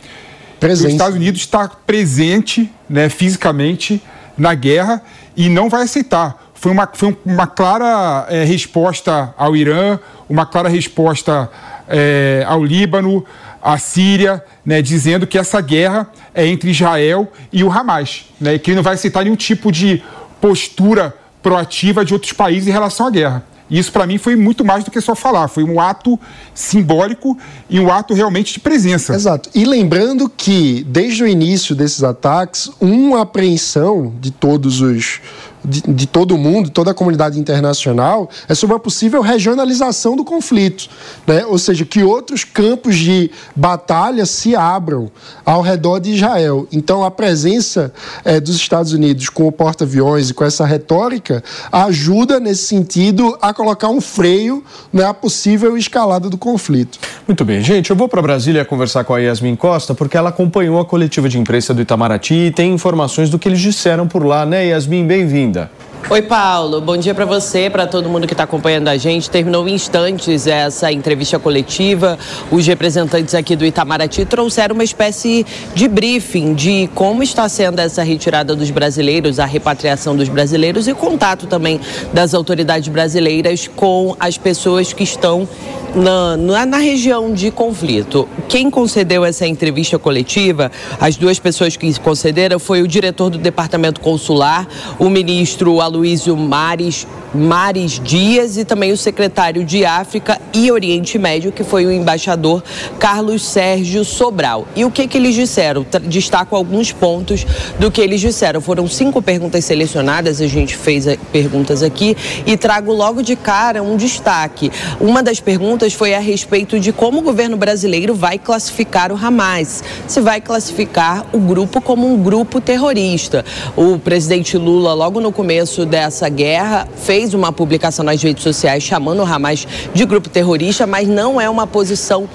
Presente. 0.60 0.88
Os 0.88 0.94
Estados 0.94 1.16
Unidos 1.16 1.42
está 1.42 1.68
presente 1.68 2.72
né, 2.90 3.10
fisicamente 3.10 4.02
na 4.38 4.54
guerra 4.54 5.02
e 5.36 5.50
não 5.50 5.70
vai 5.70 5.84
aceitar. 5.84 6.48
Foi 6.54 6.72
uma, 6.72 6.90
foi 6.92 7.16
uma 7.26 7.46
clara 7.46 8.26
é, 8.30 8.44
resposta 8.44 9.34
ao 9.38 9.56
Irã, 9.56 10.00
uma 10.28 10.46
clara 10.46 10.68
resposta 10.68 11.50
é, 11.88 12.44
ao 12.48 12.64
Líbano, 12.64 13.24
à 13.62 13.78
Síria, 13.78 14.44
né, 14.66 14.82
dizendo 14.82 15.28
que 15.28 15.38
essa 15.38 15.62
guerra 15.62 16.08
é 16.34 16.48
entre 16.48 16.72
Israel 16.72 17.32
e 17.52 17.64
o 17.64 17.72
Hamas, 17.72 18.26
né, 18.40 18.56
e 18.56 18.60
que 18.60 18.72
ele 18.72 18.78
não 18.78 18.84
vai 18.84 18.96
aceitar 18.96 19.24
nenhum 19.24 19.36
tipo 19.36 19.72
de 19.72 20.02
postura 20.42 21.16
proativa 21.42 22.04
de 22.04 22.14
outros 22.14 22.34
países 22.34 22.68
em 22.68 22.72
relação 22.72 23.08
à 23.08 23.10
guerra. 23.10 23.44
E 23.70 23.78
isso, 23.78 23.92
para 23.92 24.08
mim, 24.08 24.18
foi 24.18 24.36
muito 24.36 24.64
mais 24.64 24.84
do 24.84 24.92
que 24.92 25.02
só 25.02 25.16
falar. 25.16 25.48
Foi 25.48 25.64
um 25.64 25.80
ato 25.80 26.20
simbólico 26.54 27.38
e 27.70 27.80
um 27.80 27.92
ato 27.92 28.14
realmente 28.14 28.54
de 28.54 28.60
presença. 28.60 29.14
Exato. 29.14 29.50
E 29.54 29.66
lembrando 29.66 30.30
que, 30.30 30.86
desde 30.88 31.24
o 31.24 31.28
início 31.28 31.76
desses 31.76 32.04
ataques, 32.04 32.70
uma 32.80 33.22
apreensão 33.22 34.14
de 34.20 34.32
todos 34.32 34.82
os 34.82 35.20
de, 35.68 35.82
de 35.82 36.08
todo 36.08 36.38
mundo, 36.38 36.70
toda 36.70 36.92
a 36.92 36.94
comunidade 36.94 37.38
internacional, 37.38 38.30
é 38.48 38.56
sobre 38.56 38.76
a 38.76 38.80
possível 38.80 39.22
regionalização 39.22 40.16
do 40.16 40.24
conflito. 40.24 40.88
Né? 41.28 41.46
Ou 41.46 41.58
seja, 41.58 41.84
que 41.84 42.04
outros 42.04 42.46
campos 42.46 42.96
de 42.96 43.30
batalha 43.56 44.26
se 44.26 44.56
abram 44.56 45.12
ao 45.46 45.62
redor 45.62 46.00
de 46.00 46.14
Israel. 46.14 46.68
Então, 46.72 47.04
a 47.04 47.12
presença 47.12 47.94
é, 48.24 48.40
dos 48.40 48.56
Estados 48.56 48.94
Unidos 48.94 49.28
com 49.30 49.48
o 49.48 49.52
porta-aviões 49.52 50.30
e 50.30 50.34
com 50.34 50.46
essa 50.46 50.66
retórica 50.66 51.44
ajuda, 51.72 52.40
nesse 52.40 52.66
sentido, 52.66 53.38
a 53.42 53.54
colocar 53.54 53.90
um 53.90 54.00
freio 54.00 54.64
na 54.94 55.14
possível 55.14 55.78
escalada 55.78 56.30
do 56.30 56.38
conflito. 56.38 56.98
Muito 57.28 57.44
bem, 57.44 57.62
gente. 57.62 57.90
Eu 57.90 57.96
vou 57.96 58.08
para 58.08 58.22
Brasília 58.22 58.64
conversar 58.64 59.04
com 59.04 59.14
a 59.14 59.20
Yasmin 59.20 59.56
Costa, 59.56 59.94
porque 59.94 60.16
ela 60.16 60.30
acompanhou 60.30 60.80
a 60.80 60.86
coletiva 60.86 61.28
de 61.28 61.38
imprensa 61.38 61.74
do 61.74 61.82
Itamaraty 61.82 62.48
e 62.48 62.52
tem 62.52 62.74
informações 62.74 63.30
do 63.30 63.38
que 63.38 63.50
eles 63.50 63.60
disseram 63.60 64.08
por 64.08 64.24
lá, 64.24 64.46
né, 64.46 64.68
Yasmin? 64.68 65.06
Bem-vinda 65.06 65.57
ainda. 65.58 65.87
Oi, 66.10 66.22
Paulo. 66.22 66.80
Bom 66.80 66.96
dia 66.96 67.14
para 67.14 67.26
você, 67.26 67.70
para 67.70 67.86
todo 67.86 68.08
mundo 68.08 68.26
que 68.26 68.34
está 68.34 68.46
acompanhando 68.46 68.88
a 68.88 68.96
gente. 68.96 69.30
Terminou 69.30 69.68
em 69.68 69.74
instantes 69.74 70.48
essa 70.48 70.90
entrevista 70.90 71.38
coletiva. 71.38 72.18
Os 72.50 72.66
representantes 72.66 73.36
aqui 73.36 73.58
do 73.58 73.66
Itamaraty 73.66 74.24
trouxeram 74.24 74.74
uma 74.74 74.86
espécie 74.86 75.46
de 75.76 75.86
briefing 75.86 76.54
de 76.54 76.90
como 76.96 77.22
está 77.22 77.50
sendo 77.50 77.80
essa 77.80 78.04
retirada 78.04 78.56
dos 78.56 78.72
brasileiros, 78.72 79.38
a 79.38 79.46
repatriação 79.46 80.16
dos 80.16 80.30
brasileiros 80.30 80.88
e 80.88 80.94
contato 80.94 81.46
também 81.46 81.78
das 82.14 82.34
autoridades 82.34 82.88
brasileiras 82.88 83.68
com 83.68 84.16
as 84.18 84.38
pessoas 84.38 84.94
que 84.94 85.04
estão 85.04 85.46
na, 85.94 86.38
na, 86.38 86.66
na, 86.66 86.78
região 86.78 87.34
de 87.34 87.50
conflito. 87.50 88.28
Quem 88.48 88.70
concedeu 88.70 89.26
essa 89.26 89.48
entrevista 89.48 89.98
coletiva, 89.98 90.72
as 91.00 91.16
duas 91.16 91.40
pessoas 91.40 91.76
que 91.76 92.00
concederam, 92.00 92.60
foi 92.60 92.82
o 92.82 92.88
diretor 92.88 93.30
do 93.30 93.38
Departamento 93.38 94.00
Consular, 94.00 94.68
o 95.00 95.10
ministro 95.10 95.82
Aloysio 95.82 95.97
Aloysio 95.98 96.38
Mares, 96.38 97.08
Mares 97.34 98.00
Dias 98.00 98.56
e 98.58 98.64
também 98.64 98.92
o 98.92 98.98
secretário 98.98 99.66
de 99.66 99.84
África 99.84 100.40
e 100.54 100.72
Oriente 100.72 101.18
Médio, 101.18 101.52
que 101.52 101.64
foi 101.64 101.86
o 101.86 101.92
embaixador 101.92 102.64
Carlos 103.00 103.44
Sérgio 103.44 104.06
Sobral. 104.06 104.68
E 104.76 104.86
o 104.86 104.92
que, 104.92 105.08
que 105.08 105.18
eles 105.18 105.34
disseram? 105.34 105.86
Destaco 106.04 106.56
alguns 106.56 106.92
pontos 106.92 107.46
do 107.80 107.92
que 107.92 108.00
eles 108.00 108.22
disseram. 108.22 108.62
Foram 108.62 108.88
cinco 108.88 109.22
perguntas 109.22 109.66
selecionadas, 109.66 110.40
a 110.40 110.48
gente 110.48 110.76
fez 110.76 111.06
perguntas 111.32 111.82
aqui 111.84 112.16
e 112.46 112.56
trago 112.56 112.94
logo 112.94 113.22
de 113.22 113.36
cara 113.36 113.82
um 113.82 113.98
destaque. 113.98 114.72
Uma 115.00 115.22
das 115.22 115.40
perguntas 115.40 115.94
foi 115.94 116.14
a 116.14 116.20
respeito 116.20 116.80
de 116.80 116.94
como 116.94 117.20
o 117.20 117.22
governo 117.24 117.58
brasileiro 117.58 118.14
vai 118.14 118.38
classificar 118.38 119.12
o 119.12 119.16
Hamas. 119.16 119.84
Se 120.08 120.22
vai 120.22 120.40
classificar 120.40 121.26
o 121.34 121.40
grupo 121.40 121.82
como 121.82 122.08
um 122.08 122.22
grupo 122.22 122.62
terrorista. 122.62 123.44
O 123.76 123.98
presidente 123.98 124.58
Lula, 124.58 124.94
logo 124.94 125.20
no 125.20 125.32
começo 125.32 125.77
dessa 125.86 126.30
guerra, 126.30 126.88
fez 126.96 127.34
uma 127.34 127.52
publicação 127.52 128.04
nas 128.04 128.22
redes 128.22 128.44
sociais 128.44 128.84
chamando 128.84 129.22
o 129.22 129.26
Hamas 129.26 129.68
de 129.94 130.06
grupo 130.06 130.30
terrorista, 130.30 130.88
mas 130.88 131.08
não 131.08 131.40
é 131.40 131.50
uma 131.50 131.68
posição 131.68 132.28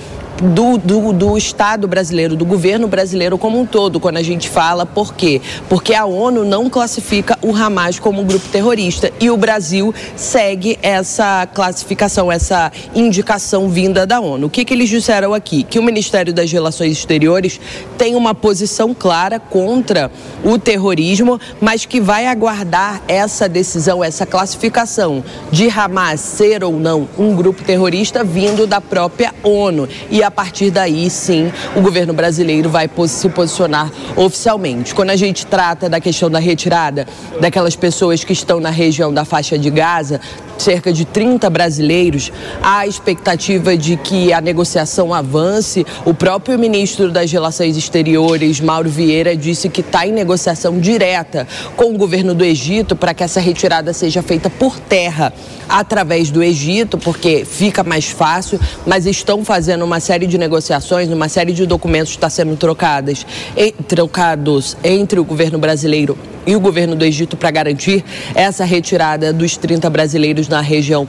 do, 0.42 0.76
do, 0.76 1.12
do, 1.12 1.38
Estado 1.38 1.86
brasileiro, 1.86 2.34
do 2.34 2.44
governo 2.44 2.88
brasileiro 2.88 3.38
como 3.38 3.60
um 3.60 3.64
todo, 3.64 4.00
quando 4.00 4.16
a 4.16 4.22
gente 4.22 4.48
fala. 4.48 4.84
Por 4.84 5.14
quê? 5.14 5.40
Porque 5.68 5.94
a 5.94 6.04
ONU 6.04 6.44
não 6.44 6.68
classifica 6.68 7.38
o 7.40 7.54
Hamas 7.54 7.98
como 7.98 8.20
um 8.20 8.24
grupo 8.24 8.48
terrorista 8.48 9.12
e 9.20 9.30
o 9.30 9.36
Brasil 9.36 9.94
segue 10.16 10.78
essa 10.82 11.46
classificação, 11.46 12.30
essa 12.30 12.72
indicação 12.94 13.68
vinda 13.68 14.04
da 14.04 14.20
ONU. 14.20 14.48
O 14.48 14.50
que, 14.50 14.64
que 14.64 14.74
eles 14.74 14.88
disseram 14.88 15.32
aqui? 15.32 15.62
Que 15.62 15.78
o 15.78 15.82
Ministério 15.82 16.32
das 16.32 16.50
Relações 16.50 16.92
Exteriores 16.92 17.60
tem 17.96 18.16
uma 18.16 18.34
posição 18.34 18.92
clara 18.92 19.38
contra 19.38 20.10
o 20.44 20.58
terrorismo, 20.58 21.40
mas 21.60 21.86
que 21.86 22.00
vai 22.00 22.26
aguardar 22.26 23.00
essa 23.06 23.48
decisão, 23.48 24.02
essa 24.02 24.26
classificação 24.26 25.22
de 25.52 25.68
Hamas 25.68 26.20
ser 26.20 26.64
ou 26.64 26.72
não 26.72 27.08
um 27.16 27.34
grupo 27.36 27.62
terrorista 27.62 28.24
vindo 28.24 28.66
da 28.66 28.80
própria 28.80 29.32
ONU. 29.44 29.88
E 30.10 30.22
a 30.22 30.31
partir 30.32 30.70
daí, 30.70 31.08
sim, 31.10 31.52
o 31.76 31.80
governo 31.80 32.12
brasileiro 32.12 32.68
vai 32.68 32.90
se 33.06 33.28
posicionar 33.28 33.90
oficialmente. 34.16 34.94
Quando 34.94 35.10
a 35.10 35.16
gente 35.16 35.46
trata 35.46 35.88
da 35.88 36.00
questão 36.00 36.30
da 36.30 36.38
retirada 36.38 37.06
daquelas 37.40 37.76
pessoas 37.76 38.24
que 38.24 38.32
estão 38.32 38.58
na 38.58 38.70
região 38.70 39.12
da 39.12 39.24
faixa 39.24 39.58
de 39.58 39.70
Gaza, 39.70 40.20
cerca 40.58 40.92
de 40.92 41.04
30 41.04 41.50
brasileiros, 41.50 42.32
há 42.62 42.86
expectativa 42.86 43.76
de 43.76 43.96
que 43.96 44.32
a 44.32 44.40
negociação 44.40 45.12
avance. 45.12 45.84
O 46.04 46.14
próprio 46.14 46.58
ministro 46.58 47.10
das 47.10 47.30
Relações 47.30 47.76
Exteriores, 47.76 48.60
Mauro 48.60 48.88
Vieira, 48.88 49.36
disse 49.36 49.68
que 49.68 49.80
está 49.80 50.06
em 50.06 50.12
negociação 50.12 50.78
direta 50.78 51.46
com 51.76 51.94
o 51.94 51.98
governo 51.98 52.34
do 52.34 52.44
Egito 52.44 52.94
para 52.94 53.12
que 53.12 53.24
essa 53.24 53.40
retirada 53.40 53.92
seja 53.92 54.22
feita 54.22 54.48
por 54.48 54.78
terra 54.78 55.32
através 55.68 56.30
do 56.30 56.42
Egito, 56.42 56.98
porque 56.98 57.44
fica 57.44 57.82
mais 57.82 58.08
fácil, 58.08 58.58
mas 58.86 59.06
estão 59.06 59.44
fazendo 59.44 59.84
uma 59.84 60.00
série 60.00 60.26
de 60.26 60.38
negociações, 60.38 61.08
uma 61.08 61.28
série 61.28 61.52
de 61.52 61.66
documentos 61.66 62.10
está 62.10 62.28
sendo 62.28 62.56
trocadas, 62.56 63.26
trocados 63.88 64.76
entre 64.82 65.18
o 65.18 65.24
governo 65.24 65.58
brasileiro 65.58 66.16
e 66.46 66.56
o 66.56 66.60
governo 66.60 66.96
do 66.96 67.04
Egito 67.04 67.36
para 67.36 67.50
garantir 67.50 68.04
essa 68.34 68.64
retirada 68.64 69.32
dos 69.32 69.56
30 69.56 69.88
brasileiros 69.90 70.48
na 70.48 70.60
região 70.60 71.06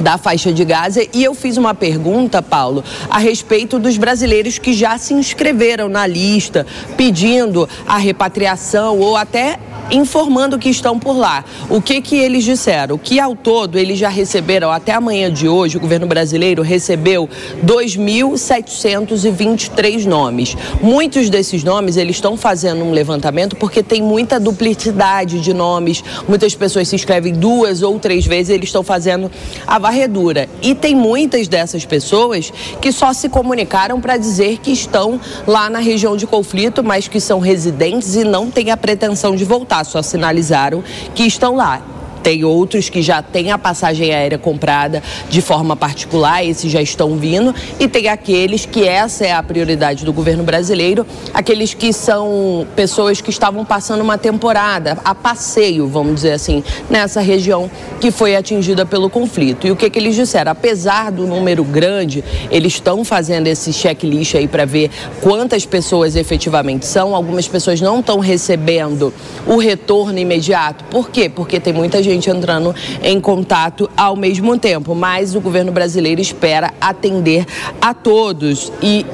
da 0.00 0.16
faixa 0.16 0.52
de 0.52 0.64
Gaza. 0.64 1.04
E 1.12 1.24
eu 1.24 1.34
fiz 1.34 1.56
uma 1.56 1.74
pergunta, 1.74 2.40
Paulo, 2.40 2.84
a 3.10 3.18
respeito 3.18 3.78
dos 3.78 3.96
brasileiros 3.96 4.58
que 4.58 4.72
já 4.72 4.96
se 4.98 5.14
inscreveram 5.14 5.88
na 5.88 6.06
lista, 6.06 6.66
pedindo 6.96 7.68
a 7.86 7.98
repatriação 7.98 8.98
ou 8.98 9.16
até 9.16 9.58
informando 9.90 10.58
que 10.58 10.68
estão 10.68 10.98
por 10.98 11.16
lá. 11.16 11.42
O 11.68 11.80
que 11.80 12.00
que 12.00 12.16
eles 12.16 12.42
disseram? 12.44 12.98
Que 12.98 13.18
ao 13.18 13.34
todo 13.34 13.76
eles 13.78 13.98
já 13.98 14.08
receberam, 14.08 14.70
até 14.70 14.92
amanhã 14.92 15.32
de 15.32 15.48
hoje, 15.48 15.76
o 15.76 15.80
governo 15.80 16.06
brasileiro 16.06 16.62
recebeu 16.62 17.28
2.723 17.64 20.04
nomes. 20.04 20.56
Muitos 20.82 21.30
desses 21.30 21.64
nomes 21.64 21.96
eles 21.96 22.16
estão 22.16 22.36
fazendo 22.36 22.84
um 22.84 22.92
levantamento 22.92 23.56
porque 23.56 23.82
tem 23.82 24.02
muita 24.02 24.38
duplicidade 24.38 25.40
de 25.40 25.54
nomes, 25.54 26.04
muitas 26.28 26.54
pessoas 26.54 26.88
se 26.88 26.94
inscrevem 26.94 27.32
duas 27.32 27.80
ou 27.82 27.98
três 27.98 28.26
vezes, 28.26 28.50
eles 28.50 28.68
estão 28.68 28.82
fazendo 28.82 29.30
a 29.66 29.78
varredura. 29.78 30.46
E 30.62 30.74
tem 30.74 30.94
muitas 30.94 31.48
dessas 31.48 31.86
pessoas 31.86 32.52
que 32.80 32.92
só 32.92 33.12
se 33.12 33.28
comunicaram 33.28 34.00
para 34.00 34.16
dizer 34.16 34.58
que 34.58 34.70
estão 34.70 35.20
lá 35.46 35.68
na 35.70 35.78
região 35.78 36.16
de 36.16 36.26
conflito, 36.26 36.82
mas 36.84 37.08
que 37.08 37.20
são 37.20 37.40
residentes 37.40 38.16
e 38.16 38.24
não 38.24 38.50
têm 38.50 38.70
a 38.70 38.76
pretensão 38.76 39.34
de 39.34 39.44
voltar 39.44 39.77
só 39.84 40.02
sinalizaram 40.02 40.82
que 41.14 41.24
estão 41.24 41.54
lá. 41.54 41.80
Tem 42.22 42.44
outros 42.44 42.88
que 42.88 43.02
já 43.02 43.22
têm 43.22 43.50
a 43.50 43.58
passagem 43.58 44.12
aérea 44.12 44.38
comprada 44.38 45.02
de 45.28 45.40
forma 45.40 45.76
particular, 45.76 46.44
esses 46.44 46.70
já 46.70 46.80
estão 46.80 47.16
vindo, 47.16 47.54
e 47.78 47.88
tem 47.88 48.08
aqueles 48.08 48.66
que 48.66 48.86
essa 48.86 49.26
é 49.26 49.32
a 49.32 49.42
prioridade 49.42 50.04
do 50.04 50.12
governo 50.12 50.42
brasileiro, 50.42 51.06
aqueles 51.32 51.74
que 51.74 51.92
são 51.92 52.66
pessoas 52.74 53.20
que 53.20 53.30
estavam 53.30 53.64
passando 53.64 54.00
uma 54.00 54.18
temporada 54.18 54.98
a 55.04 55.14
passeio, 55.14 55.86
vamos 55.86 56.16
dizer 56.16 56.32
assim, 56.32 56.62
nessa 56.90 57.20
região 57.20 57.70
que 58.00 58.10
foi 58.10 58.36
atingida 58.36 58.84
pelo 58.86 59.10
conflito. 59.10 59.66
E 59.66 59.70
o 59.70 59.76
que, 59.76 59.88
que 59.90 59.98
eles 59.98 60.14
disseram? 60.14 60.52
Apesar 60.52 61.10
do 61.10 61.26
número 61.26 61.64
grande, 61.64 62.24
eles 62.50 62.74
estão 62.74 63.04
fazendo 63.04 63.46
esse 63.46 63.72
checklist 63.72 64.34
aí 64.34 64.48
para 64.48 64.64
ver 64.64 64.90
quantas 65.20 65.64
pessoas 65.66 66.16
efetivamente 66.16 66.86
são. 66.86 67.14
Algumas 67.14 67.46
pessoas 67.46 67.80
não 67.80 68.00
estão 68.00 68.18
recebendo 68.18 69.12
o 69.46 69.56
retorno 69.56 70.18
imediato. 70.18 70.84
Por 70.84 71.10
quê? 71.10 71.28
Porque 71.28 71.60
tem 71.60 71.72
muita 71.72 72.02
gente 72.02 72.07
gente 72.08 72.30
entrando 72.30 72.74
em 73.02 73.20
contato 73.20 73.90
ao 73.96 74.16
mesmo 74.16 74.58
tempo. 74.58 74.94
Mas 74.94 75.34
o 75.34 75.40
governo 75.40 75.72
brasileiro 75.72 76.20
espera 76.20 76.72
atender 76.80 77.46
a 77.80 77.92
todos 77.94 78.72
e, 78.82 79.04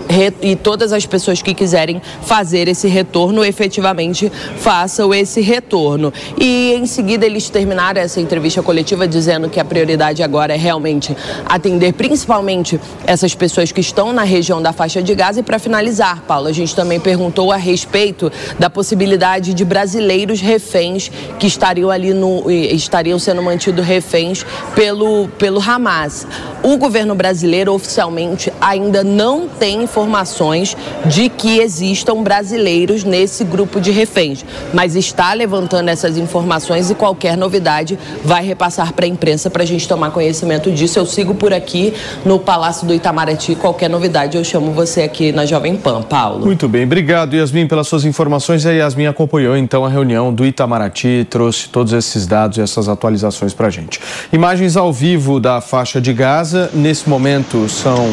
e 0.40 0.56
todas 0.56 0.92
as 0.92 1.06
pessoas 1.06 1.42
que 1.42 1.54
quiserem 1.54 2.00
fazer 2.22 2.68
esse 2.68 2.88
retorno 2.88 3.44
efetivamente 3.44 4.30
façam 4.56 5.12
esse 5.12 5.40
retorno. 5.40 6.12
E 6.38 6.72
em 6.74 6.86
seguida 6.86 7.26
eles 7.26 7.48
terminaram 7.48 8.00
essa 8.00 8.20
entrevista 8.20 8.62
coletiva 8.62 9.06
dizendo 9.06 9.48
que 9.48 9.60
a 9.60 9.64
prioridade 9.64 10.22
agora 10.22 10.54
é 10.54 10.56
realmente 10.56 11.16
atender 11.46 11.92
principalmente 11.92 12.80
essas 13.06 13.34
pessoas 13.34 13.72
que 13.72 13.80
estão 13.80 14.12
na 14.12 14.22
região 14.22 14.62
da 14.62 14.72
faixa 14.72 15.02
de 15.02 15.14
Gaza. 15.14 15.40
E 15.40 15.42
para 15.42 15.58
finalizar, 15.58 16.22
Paulo, 16.22 16.48
a 16.48 16.52
gente 16.52 16.74
também 16.74 17.00
perguntou 17.00 17.52
a 17.52 17.56
respeito 17.56 18.30
da 18.58 18.70
possibilidade 18.70 19.54
de 19.54 19.64
brasileiros 19.64 20.40
reféns 20.40 21.10
que 21.38 21.46
estariam 21.46 21.90
ali 21.90 22.12
no 22.12 22.50
estariam 22.84 23.18
sendo 23.18 23.42
mantidos 23.42 23.84
reféns 23.84 24.46
pelo, 24.74 25.28
pelo 25.38 25.60
Hamas. 25.60 26.26
O 26.62 26.78
governo 26.78 27.14
brasileiro 27.14 27.74
oficialmente 27.74 28.50
ainda 28.58 29.04
não 29.04 29.46
tem 29.46 29.82
informações 29.82 30.74
de 31.04 31.28
que 31.28 31.58
existam 31.58 32.22
brasileiros 32.22 33.04
nesse 33.04 33.44
grupo 33.44 33.80
de 33.80 33.90
reféns, 33.90 34.44
mas 34.72 34.96
está 34.96 35.34
levantando 35.34 35.90
essas 35.90 36.16
informações 36.16 36.90
e 36.90 36.94
qualquer 36.94 37.36
novidade 37.36 37.98
vai 38.24 38.42
repassar 38.42 38.92
para 38.92 39.04
a 39.04 39.08
imprensa 39.08 39.50
para 39.50 39.62
a 39.62 39.66
gente 39.66 39.86
tomar 39.86 40.10
conhecimento 40.10 40.70
disso. 40.70 40.98
Eu 40.98 41.06
sigo 41.06 41.34
por 41.34 41.52
aqui 41.52 41.92
no 42.24 42.38
Palácio 42.38 42.86
do 42.86 42.94
Itamaraty. 42.94 43.54
Qualquer 43.56 43.90
novidade 43.90 44.36
eu 44.36 44.44
chamo 44.44 44.72
você 44.72 45.02
aqui 45.02 45.32
na 45.32 45.44
Jovem 45.44 45.76
Pan, 45.76 46.02
Paulo. 46.02 46.46
Muito 46.46 46.66
bem, 46.66 46.84
obrigado 46.84 47.34
Yasmin 47.34 47.66
pelas 47.66 47.88
suas 47.88 48.04
informações. 48.04 48.64
A 48.64 48.72
Yasmin 48.72 49.06
acompanhou 49.06 49.56
então 49.56 49.84
a 49.84 49.88
reunião 49.88 50.32
do 50.32 50.46
Itamaraty, 50.46 51.26
trouxe 51.28 51.68
todos 51.68 51.92
esses 51.92 52.26
dados 52.26 52.58
e 52.58 52.60
essas 52.60 52.73
essas 52.74 52.88
atualizações 52.88 53.54
para 53.54 53.68
a 53.68 53.70
gente. 53.70 54.00
Imagens 54.32 54.76
ao 54.76 54.92
vivo 54.92 55.38
da 55.38 55.60
faixa 55.60 56.00
de 56.00 56.12
Gaza. 56.12 56.70
Nesse 56.74 57.08
momento 57.08 57.68
são, 57.68 58.08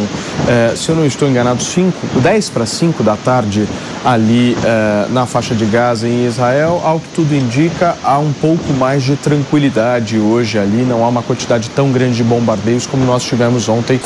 eh, 0.47 0.73
se 0.75 0.89
eu 0.89 0.95
não 0.95 1.05
estou 1.05 1.27
enganado, 1.27 1.63
5, 1.63 2.19
10 2.19 2.49
para 2.49 2.65
5 2.65 3.03
da 3.03 3.15
tarde 3.15 3.67
ali 4.05 4.55
eh, 4.63 5.07
na 5.09 5.25
faixa 5.25 5.55
de 5.55 5.65
Gaza 5.65 6.07
em 6.07 6.25
Israel. 6.25 6.81
Ao 6.83 6.99
que 6.99 7.07
tudo 7.15 7.33
indica, 7.33 7.95
há 8.03 8.19
um 8.19 8.31
pouco 8.33 8.71
mais 8.73 9.03
de 9.03 9.15
tranquilidade 9.15 10.17
hoje 10.17 10.59
ali. 10.59 10.83
Não 10.83 11.03
há 11.03 11.07
uma 11.07 11.23
quantidade 11.23 11.69
tão 11.71 11.91
grande 11.91 12.17
de 12.17 12.23
bombardeios 12.23 12.85
como 12.85 13.03
nós 13.05 13.23
tivemos 13.23 13.67
ontem. 13.67 13.99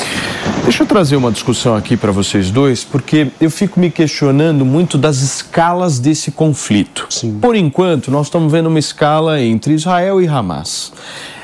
Deixa 0.63 0.83
eu 0.83 0.87
trazer 0.87 1.15
uma 1.15 1.31
discussão 1.31 1.75
aqui 1.75 1.95
para 1.95 2.11
vocês 2.11 2.49
dois, 2.49 2.83
porque 2.83 3.27
eu 3.39 3.51
fico 3.51 3.79
me 3.79 3.91
questionando 3.91 4.65
muito 4.65 4.97
das 4.97 5.17
escalas 5.17 5.99
desse 5.99 6.31
conflito. 6.31 7.05
Sim. 7.09 7.37
Por 7.39 7.55
enquanto, 7.55 8.09
nós 8.09 8.27
estamos 8.27 8.51
vendo 8.51 8.67
uma 8.67 8.79
escala 8.79 9.39
entre 9.39 9.73
Israel 9.73 10.19
e 10.21 10.27
Hamas. 10.27 10.44
Hamas. 10.45 10.93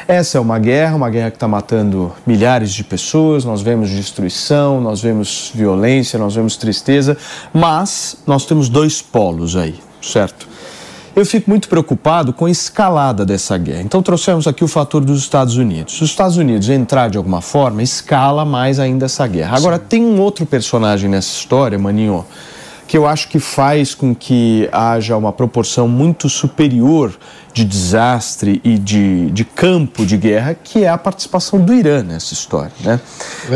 Essa 0.08 0.38
é 0.38 0.42
uma 0.42 0.60
guerra, 0.60 0.96
uma 0.96 1.10
guerra 1.10 1.32
que 1.32 1.38
está 1.38 1.48
matando 1.48 2.12
milhares 2.26 2.72
de 2.72 2.84
pessoas, 2.84 3.44
nós 3.44 3.62
vemos 3.62 3.90
destruição, 3.90 4.80
nós 4.80 5.02
vemos 5.02 5.52
violência, 5.56 6.20
nós 6.20 6.36
vemos 6.36 6.56
tristeza, 6.56 7.18
mas 7.54 8.18
nós 8.28 8.46
temos 8.46 8.70
dois 8.70 9.02
polos 9.02 9.56
aí, 9.56 9.80
certo? 10.02 10.48
Eu 11.16 11.26
fico 11.26 11.50
muito 11.50 11.68
preocupado 11.68 12.32
com 12.32 12.46
a 12.46 12.52
escalada 12.52 13.26
dessa 13.26 13.58
guerra. 13.58 13.82
Então 13.82 14.02
trouxemos 14.02 14.48
aqui 14.48 14.64
o 14.64 14.68
fator 14.68 15.04
dos 15.04 15.20
Estados 15.20 15.58
Unidos. 15.58 15.98
Se 15.98 16.04
os 16.04 16.10
Estados 16.10 16.38
Unidos 16.38 16.70
entrar 16.70 17.10
de 17.10 17.18
alguma 17.18 17.42
forma, 17.42 17.84
escala 17.84 18.46
mais 18.46 18.80
ainda 18.80 19.06
essa 19.06 19.28
guerra. 19.28 19.58
Agora, 19.58 19.78
tem 19.78 20.04
um 20.04 20.22
outro 20.22 20.46
personagem 20.46 21.10
nessa 21.10 21.30
história, 21.30 21.78
Maninho, 21.78 22.26
que 22.88 22.98
eu 22.98 23.06
acho 23.06 23.28
que 23.28 23.40
faz 23.40 23.94
com 23.94 24.14
que 24.14 24.70
haja 24.72 25.16
uma 25.16 25.32
proporção 25.32 25.88
muito 25.88 26.28
superior 26.30 27.14
de 27.54 27.66
desastre 27.66 28.62
e 28.64 28.78
de, 28.78 29.30
de 29.32 29.44
campo 29.44 30.06
de 30.06 30.18
guerra, 30.18 30.54
que 30.54 30.84
é 30.84 30.90
a 30.90 30.98
participação 30.98 31.60
do 31.60 31.74
Irã 31.74 32.02
nessa 32.02 32.34
história. 32.34 32.72
Né? 32.82 33.00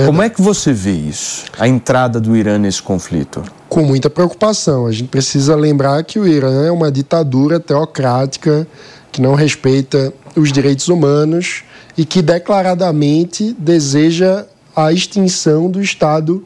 Como 0.05 0.21
é 0.21 0.29
que 0.29 0.41
você 0.41 0.73
vê 0.73 0.91
isso, 0.91 1.45
a 1.57 1.67
entrada 1.67 2.19
do 2.19 2.35
Irã 2.35 2.57
nesse 2.57 2.81
conflito? 2.81 3.43
Com 3.69 3.83
muita 3.83 4.09
preocupação. 4.09 4.85
A 4.85 4.91
gente 4.91 5.07
precisa 5.07 5.55
lembrar 5.55 6.03
que 6.03 6.19
o 6.19 6.27
Irã 6.27 6.65
é 6.65 6.71
uma 6.71 6.91
ditadura 6.91 7.59
teocrática 7.59 8.67
que 9.11 9.21
não 9.21 9.33
respeita 9.33 10.13
os 10.35 10.51
direitos 10.51 10.89
humanos 10.89 11.63
e 11.97 12.03
que 12.03 12.21
declaradamente 12.21 13.55
deseja 13.57 14.45
a 14.75 14.91
extinção 14.91 15.71
do 15.71 15.81
Estado 15.81 16.43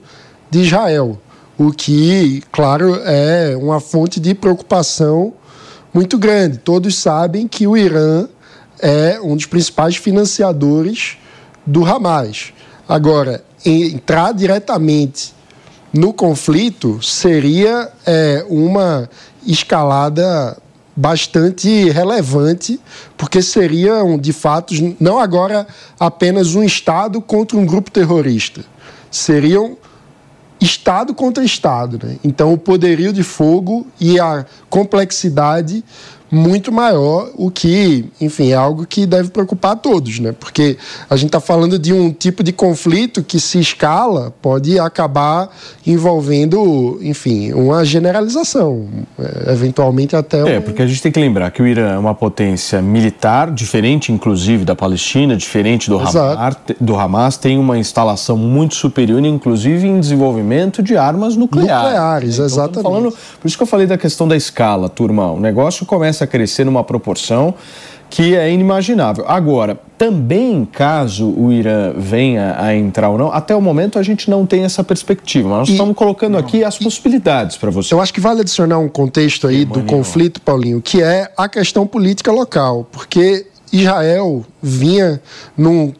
de 0.51 0.59
Israel. 0.59 1.19
O 1.57 1.71
que, 1.71 2.43
claro, 2.51 2.95
é 3.03 3.57
uma 3.57 3.79
fonte 3.79 4.19
de 4.19 4.33
preocupação 4.33 5.33
muito 5.93 6.17
grande. 6.17 6.57
Todos 6.57 6.95
sabem 6.97 7.47
que 7.47 7.67
o 7.67 7.75
Irã 7.75 8.27
é 8.79 9.19
um 9.21 9.35
dos 9.35 9.45
principais 9.45 9.95
financiadores 9.95 11.17
do 11.65 11.85
Hamas. 11.85 12.53
Agora, 12.87 13.43
entrar 13.65 14.33
diretamente 14.33 15.33
no 15.93 16.13
conflito 16.13 17.01
seria 17.01 17.91
é, 18.05 18.45
uma 18.47 19.09
escalada 19.45 20.57
bastante 20.95 21.89
relevante, 21.89 22.79
porque 23.17 23.41
seriam, 23.41 24.17
de 24.17 24.33
fato, 24.33 24.73
não 24.99 25.17
agora 25.17 25.65
apenas 25.99 26.55
um 26.55 26.63
Estado 26.63 27.21
contra 27.21 27.57
um 27.57 27.65
grupo 27.65 27.89
terrorista, 27.89 28.65
seriam 29.09 29.77
Estado 30.59 31.13
contra 31.13 31.43
Estado. 31.43 31.99
Né? 32.03 32.17
Então, 32.23 32.53
o 32.53 32.57
poderio 32.57 33.13
de 33.13 33.23
fogo 33.23 33.87
e 33.99 34.19
a 34.19 34.45
complexidade 34.69 35.83
muito 36.31 36.71
maior, 36.71 37.29
o 37.35 37.49
que, 37.49 38.05
enfim, 38.21 38.51
é 38.51 38.55
algo 38.55 38.85
que 38.85 39.05
deve 39.05 39.29
preocupar 39.29 39.71
a 39.71 39.75
todos, 39.75 40.19
né? 40.19 40.31
Porque 40.31 40.77
a 41.09 41.15
gente 41.15 41.27
está 41.27 41.39
falando 41.39 41.79
de 41.79 41.93
um 41.93 42.11
tipo 42.11 42.43
de 42.43 42.51
conflito 42.51 43.23
que 43.23 43.39
se 43.39 43.59
escala 43.59 44.33
pode 44.41 44.79
acabar 44.79 45.49
envolvendo, 45.85 46.99
enfim, 47.01 47.51
uma 47.53 47.83
generalização, 47.83 48.87
é, 49.17 49.51
eventualmente 49.51 50.15
até. 50.15 50.57
É, 50.57 50.59
porque 50.59 50.81
a 50.81 50.87
gente 50.87 51.01
tem 51.01 51.11
que 51.11 51.19
lembrar 51.19 51.49
que 51.51 51.61
o 51.61 51.67
Irã 51.67 51.93
é 51.93 51.97
uma 51.97 52.13
potência 52.13 52.81
militar, 52.81 53.51
diferente, 53.51 54.11
inclusive, 54.11 54.63
da 54.63 54.75
Palestina, 54.75 55.35
diferente 55.35 55.89
do 55.89 55.97
Hamas, 55.97 56.57
do 56.79 56.95
Hamas, 56.95 57.37
tem 57.37 57.57
uma 57.57 57.77
instalação 57.77 58.37
muito 58.37 58.75
superior, 58.75 59.23
inclusive 59.25 59.87
em 59.87 59.99
desenvolvimento 59.99 60.83
de 60.83 60.95
armas 60.95 61.35
nucleares. 61.35 61.83
Nucleares, 61.83 62.33
então, 62.35 62.45
exatamente. 62.45 62.83
Falando, 62.83 63.11
por 63.11 63.47
isso 63.47 63.57
que 63.57 63.63
eu 63.63 63.67
falei 63.67 63.87
da 63.87 63.97
questão 63.97 64.27
da 64.27 64.35
escala, 64.35 64.89
turma. 64.89 65.31
O 65.31 65.39
negócio 65.39 65.85
começa 65.85 66.18
a 66.23 66.27
crescer 66.27 66.63
numa 66.63 66.83
proporção 66.83 67.55
que 68.09 68.35
é 68.35 68.51
inimaginável. 68.51 69.23
Agora, 69.27 69.79
também 69.97 70.65
caso 70.65 71.29
o 71.29 71.51
Irã 71.51 71.93
venha 71.95 72.55
a 72.57 72.75
entrar 72.75 73.09
ou 73.09 73.17
não, 73.17 73.31
até 73.31 73.55
o 73.55 73.61
momento 73.61 73.99
a 73.99 74.03
gente 74.03 74.29
não 74.29 74.45
tem 74.45 74.63
essa 74.63 74.83
perspectiva. 74.83 75.47
Mas 75.47 75.57
nós 75.59 75.69
e, 75.69 75.71
estamos 75.73 75.95
colocando 75.95 76.33
não, 76.33 76.39
aqui 76.39 76.63
as 76.63 76.77
possibilidades 76.77 77.55
para 77.55 77.69
você. 77.69 77.93
Eu 77.93 78.01
acho 78.01 78.13
que 78.13 78.19
vale 78.19 78.41
adicionar 78.41 78.79
um 78.79 78.89
contexto 78.89 79.47
aí 79.47 79.63
do 79.63 79.83
conflito, 79.83 80.41
Paulinho, 80.41 80.81
que 80.81 81.03
é 81.03 81.31
a 81.37 81.47
questão 81.47 81.85
política 81.85 82.31
local, 82.31 82.87
porque 82.91 83.45
Israel 83.71 84.43
vinha 84.61 85.21
num 85.55 85.93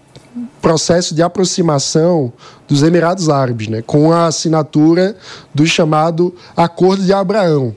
processo 0.62 1.14
de 1.14 1.22
aproximação 1.22 2.34
dos 2.68 2.84
Emirados 2.84 3.30
Árabes, 3.30 3.68
né, 3.68 3.82
com 3.86 4.12
a 4.12 4.28
assinatura 4.28 5.16
do 5.54 5.66
chamado 5.66 6.34
Acordo 6.56 7.04
de 7.04 7.14
Abraão. 7.14 7.74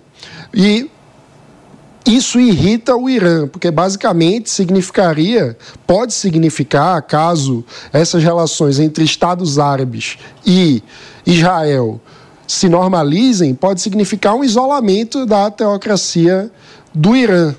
E 0.55 0.91
isso 2.05 2.41
irrita 2.41 2.97
o 2.97 3.09
Irã, 3.09 3.47
porque 3.47 3.71
basicamente 3.71 4.51
significaria, 4.51 5.57
pode 5.87 6.13
significar, 6.13 7.01
caso 7.03 7.65
essas 7.93 8.23
relações 8.23 8.81
entre 8.81 9.05
Estados 9.05 9.59
Árabes 9.59 10.19
e 10.45 10.83
Israel 11.25 12.01
se 12.47 12.69
normalizem, 12.69 13.55
pode 13.55 13.81
significar 13.81 14.35
um 14.35 14.43
isolamento 14.43 15.25
da 15.25 15.51
teocracia 15.51 16.51
do 16.93 17.17
Irã. 17.17 17.55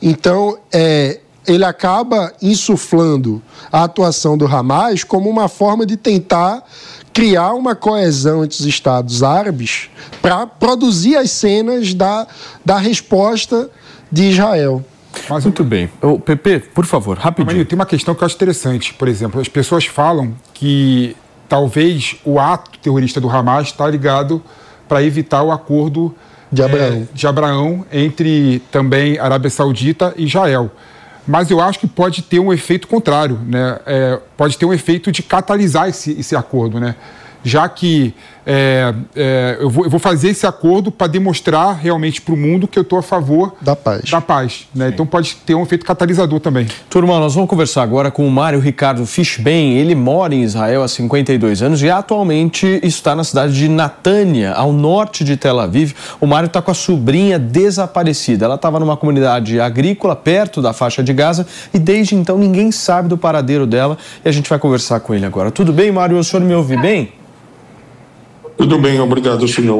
Então, 0.00 0.58
é, 0.72 1.20
ele 1.46 1.64
acaba 1.64 2.32
insuflando 2.40 3.42
a 3.72 3.84
atuação 3.84 4.38
do 4.38 4.46
Hamas 4.46 5.02
como 5.02 5.28
uma 5.28 5.48
forma 5.48 5.84
de 5.84 5.96
tentar 5.96 6.62
criar 7.12 7.54
uma 7.54 7.74
coesão 7.74 8.44
entre 8.44 8.60
os 8.60 8.66
Estados 8.66 9.22
Árabes 9.24 9.90
para 10.22 10.46
produzir 10.46 11.16
as 11.16 11.32
cenas 11.32 11.92
da, 11.92 12.26
da 12.64 12.76
resposta 12.76 13.68
de 14.10 14.30
Israel. 14.30 14.84
Mas, 15.28 15.44
Muito 15.44 15.64
bem. 15.64 15.90
O 16.00 16.18
Pepe, 16.18 16.60
por 16.60 16.86
favor, 16.86 17.18
rapidinho. 17.18 17.64
tem 17.64 17.76
uma 17.76 17.86
questão 17.86 18.14
que 18.14 18.22
eu 18.22 18.26
acho 18.26 18.36
interessante. 18.36 18.94
Por 18.94 19.08
exemplo, 19.08 19.40
as 19.40 19.48
pessoas 19.48 19.86
falam 19.86 20.34
que 20.54 21.16
talvez 21.48 22.16
o 22.24 22.38
ato 22.38 22.78
terrorista 22.78 23.20
do 23.20 23.28
Hamas 23.28 23.68
está 23.68 23.88
ligado 23.88 24.42
para 24.86 25.02
evitar 25.02 25.42
o 25.42 25.50
acordo 25.50 26.14
de 26.52 26.62
Abraão. 26.62 26.92
É, 26.92 27.06
de 27.12 27.26
Abraão 27.26 27.86
entre 27.92 28.62
também 28.70 29.18
Arábia 29.18 29.50
Saudita 29.50 30.14
e 30.16 30.24
Israel. 30.24 30.70
Mas 31.26 31.50
eu 31.50 31.60
acho 31.60 31.78
que 31.78 31.86
pode 31.86 32.22
ter 32.22 32.38
um 32.38 32.52
efeito 32.52 32.88
contrário, 32.88 33.38
né? 33.46 33.78
É, 33.84 34.18
pode 34.36 34.56
ter 34.56 34.64
um 34.64 34.72
efeito 34.72 35.12
de 35.12 35.22
catalisar 35.22 35.88
esse, 35.88 36.18
esse 36.18 36.34
acordo, 36.34 36.80
né? 36.80 36.94
Já 37.44 37.68
que 37.68 38.14
é, 38.50 38.94
é, 39.14 39.58
eu, 39.60 39.68
vou, 39.68 39.84
eu, 39.84 39.90
vou, 39.90 40.00
fazer 40.00 40.30
esse 40.30 40.46
acordo 40.46 40.90
para 40.90 41.06
demonstrar 41.06 41.76
realmente 41.76 42.18
para 42.18 42.32
o 42.32 42.36
mundo 42.36 42.66
que 42.66 42.78
eu 42.78 42.82
estou 42.82 42.98
a 42.98 43.02
favor 43.02 43.54
da 43.60 43.76
paz. 43.76 44.10
Da 44.10 44.22
paz 44.22 44.66
né? 44.74 44.88
Então 44.88 45.04
pode 45.04 45.36
ter 45.44 45.54
um 45.54 45.62
efeito 45.62 45.84
catalisador 45.84 46.40
também. 46.40 46.66
Turma, 46.88 47.20
nós 47.20 47.34
vamos 47.34 47.50
conversar 47.50 47.82
agora 47.82 48.10
com 48.10 48.26
o 48.26 48.30
Mário 48.30 48.58
Ricardo 48.58 49.04
Fishben. 49.04 49.76
Ele 49.76 49.94
mora 49.94 50.34
em 50.34 50.42
Israel 50.42 50.82
há 50.82 50.88
52 50.88 51.60
anos 51.60 51.82
e 51.82 51.90
atualmente 51.90 52.80
está 52.82 53.14
na 53.14 53.22
cidade 53.22 53.52
de 53.52 53.68
Natânia, 53.68 54.52
ao 54.54 54.72
norte 54.72 55.24
de 55.24 55.36
Tel 55.36 55.60
Aviv. 55.60 55.92
O 56.18 56.26
Mário 56.26 56.46
está 56.46 56.62
com 56.62 56.70
a 56.70 56.74
sobrinha 56.74 57.38
desaparecida. 57.38 58.46
Ela 58.46 58.54
estava 58.54 58.80
numa 58.80 58.96
comunidade 58.96 59.60
agrícola 59.60 60.16
perto 60.16 60.62
da 60.62 60.72
faixa 60.72 61.02
de 61.02 61.12
Gaza 61.12 61.46
e 61.74 61.78
desde 61.78 62.14
então 62.14 62.38
ninguém 62.38 62.72
sabe 62.72 63.10
do 63.10 63.18
paradeiro 63.18 63.66
dela 63.66 63.98
e 64.24 64.28
a 64.28 64.32
gente 64.32 64.48
vai 64.48 64.58
conversar 64.58 65.00
com 65.00 65.14
ele 65.14 65.26
agora. 65.26 65.50
Tudo 65.50 65.70
bem, 65.70 65.92
Mário? 65.92 66.16
O 66.16 66.24
senhor 66.24 66.42
me 66.42 66.54
ouve 66.54 66.78
bem? 66.78 67.12
Tudo 68.58 68.76
bem, 68.76 69.00
obrigado, 69.00 69.46
senhor. 69.46 69.78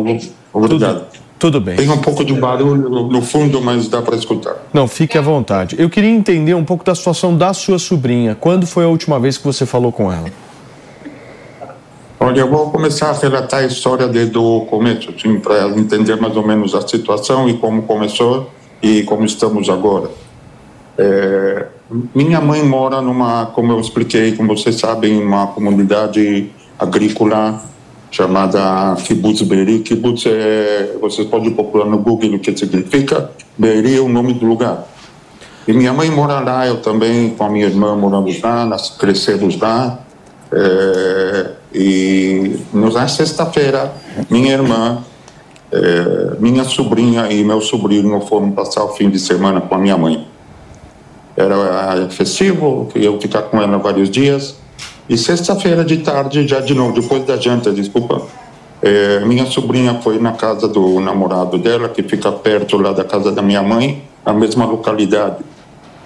Obrigado. 0.52 1.00
Tudo, 1.00 1.18
tudo 1.36 1.60
bem. 1.60 1.74
Tem 1.74 1.90
um 1.90 1.98
pouco 1.98 2.24
de 2.24 2.32
barulho 2.32 2.88
no, 2.88 3.20
fundo, 3.20 3.60
mas 3.60 3.88
dá 3.88 4.00
para 4.00 4.14
escutar. 4.14 4.54
Não, 4.72 4.86
fique 4.86 5.18
à 5.18 5.20
vontade. 5.20 5.74
Eu 5.76 5.90
queria 5.90 6.10
entender 6.10 6.54
um 6.54 6.64
pouco 6.64 6.84
da 6.84 6.94
situação 6.94 7.36
da 7.36 7.52
sua 7.52 7.80
sobrinha. 7.80 8.36
Quando 8.36 8.68
foi 8.68 8.84
a 8.84 8.88
última 8.88 9.18
vez 9.18 9.36
que 9.36 9.44
você 9.44 9.66
falou 9.66 9.90
com 9.90 10.12
ela? 10.12 10.30
Olha, 12.20 12.40
eu 12.40 12.48
vou 12.48 12.70
começar 12.70 13.10
a 13.10 13.12
relatar 13.12 13.60
a 13.60 13.66
história 13.66 14.06
desde 14.06 14.38
o 14.38 14.60
começo, 14.62 15.10
assim, 15.10 15.40
para 15.40 15.68
entender 15.70 16.16
mais 16.16 16.36
ou 16.36 16.46
menos 16.46 16.72
a 16.74 16.86
situação 16.86 17.48
e 17.48 17.54
como 17.54 17.82
começou 17.82 18.48
e 18.80 19.02
como 19.02 19.24
estamos 19.24 19.68
agora. 19.68 20.08
É, 20.96 21.66
minha 22.14 22.40
mãe 22.40 22.62
mora 22.62 23.00
numa, 23.00 23.46
como 23.46 23.72
eu 23.72 23.80
expliquei, 23.80 24.36
como 24.36 24.56
vocês 24.56 24.76
sabem, 24.76 25.20
uma 25.20 25.48
comunidade 25.48 26.50
agrícola 26.78 27.60
chamada 28.10 28.96
Kibbutz 29.04 29.42
Be'eri. 29.42 29.80
Kibbutz 29.80 30.26
é, 30.26 30.96
vocês 31.00 31.26
podem 31.28 31.52
procurar 31.52 31.86
no 31.86 31.98
Google 31.98 32.34
o 32.34 32.38
que 32.38 32.56
significa. 32.56 33.30
Be'eri 33.56 33.96
é 33.96 34.00
o 34.00 34.08
nome 34.08 34.34
do 34.34 34.46
lugar. 34.46 34.86
E 35.66 35.72
minha 35.72 35.92
mãe 35.92 36.10
mora 36.10 36.40
lá, 36.40 36.66
eu 36.66 36.80
também, 36.80 37.30
com 37.30 37.44
a 37.44 37.50
minha 37.50 37.66
irmã 37.66 37.94
moramos 37.94 38.40
lá, 38.40 38.64
nós 38.64 38.90
crescemos 38.96 39.58
lá. 39.58 39.98
É, 40.50 41.50
e 41.74 42.58
na 42.72 43.06
sexta-feira, 43.06 43.92
minha 44.30 44.52
irmã, 44.54 45.04
é, 45.70 46.36
minha 46.40 46.64
sobrinha 46.64 47.30
e 47.30 47.44
meu 47.44 47.60
sobrinho 47.60 48.18
foram 48.22 48.50
passar 48.52 48.82
o 48.84 48.88
fim 48.94 49.10
de 49.10 49.18
semana 49.18 49.60
com 49.60 49.74
a 49.74 49.78
minha 49.78 49.98
mãe. 49.98 50.26
Era 51.36 52.08
festivo, 52.10 52.88
eu 52.94 53.20
ficar 53.20 53.42
com 53.42 53.60
ela 53.60 53.78
vários 53.78 54.10
dias. 54.10 54.56
E 55.08 55.16
sexta-feira 55.16 55.84
de 55.84 55.98
tarde, 55.98 56.46
já 56.46 56.60
de 56.60 56.74
novo, 56.74 57.00
depois 57.00 57.24
da 57.24 57.36
janta, 57.36 57.72
desculpa, 57.72 58.22
é, 58.82 59.20
minha 59.20 59.46
sobrinha 59.46 60.00
foi 60.02 60.18
na 60.18 60.32
casa 60.32 60.68
do 60.68 61.00
namorado 61.00 61.56
dela, 61.58 61.88
que 61.88 62.02
fica 62.02 62.30
perto 62.30 62.76
lá 62.76 62.92
da 62.92 63.04
casa 63.04 63.32
da 63.32 63.40
minha 63.40 63.62
mãe, 63.62 64.02
na 64.24 64.34
mesma 64.34 64.66
localidade. 64.66 65.38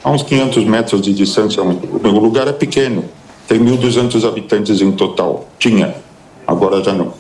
A 0.05 0.11
uns 0.11 0.23
500 0.23 0.65
metros 0.65 1.01
de 1.03 1.13
distância. 1.13 1.63
O 1.63 2.19
lugar 2.21 2.47
é 2.47 2.53
pequeno, 2.53 3.05
tem 3.49 3.59
1.200 3.59 4.27
habitantes 4.27 4.81
em 4.81 4.93
total. 4.93 5.49
Tinha, 5.59 5.95
agora 6.47 6.83
já 6.83 6.93
não. 6.93 7.13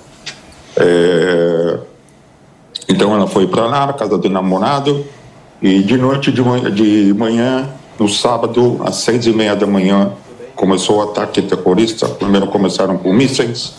É, 0.77 1.79
então 2.89 3.15
ela 3.15 3.27
foi 3.27 3.47
para 3.49 3.67
lá, 3.67 3.87
na 3.87 3.93
casa 3.93 4.17
do 4.17 4.31
namorado, 4.31 5.05
e 5.61 5.83
de 5.83 5.97
noite, 5.97 6.31
de 6.31 6.43
manhã, 6.43 6.71
de 6.71 7.15
manhã 7.15 7.69
no 7.99 8.09
sábado, 8.09 8.81
às 8.85 8.97
seis 8.97 9.27
e 9.27 9.33
meia 9.33 9.55
da 9.55 9.67
manhã, 9.67 10.13
começou 10.55 10.99
o 10.99 11.03
ataque 11.03 11.43
terrorista. 11.43 12.09
Primeiro 12.09 12.47
começaram 12.47 12.99
com 12.99 13.13
mísseis, 13.13 13.75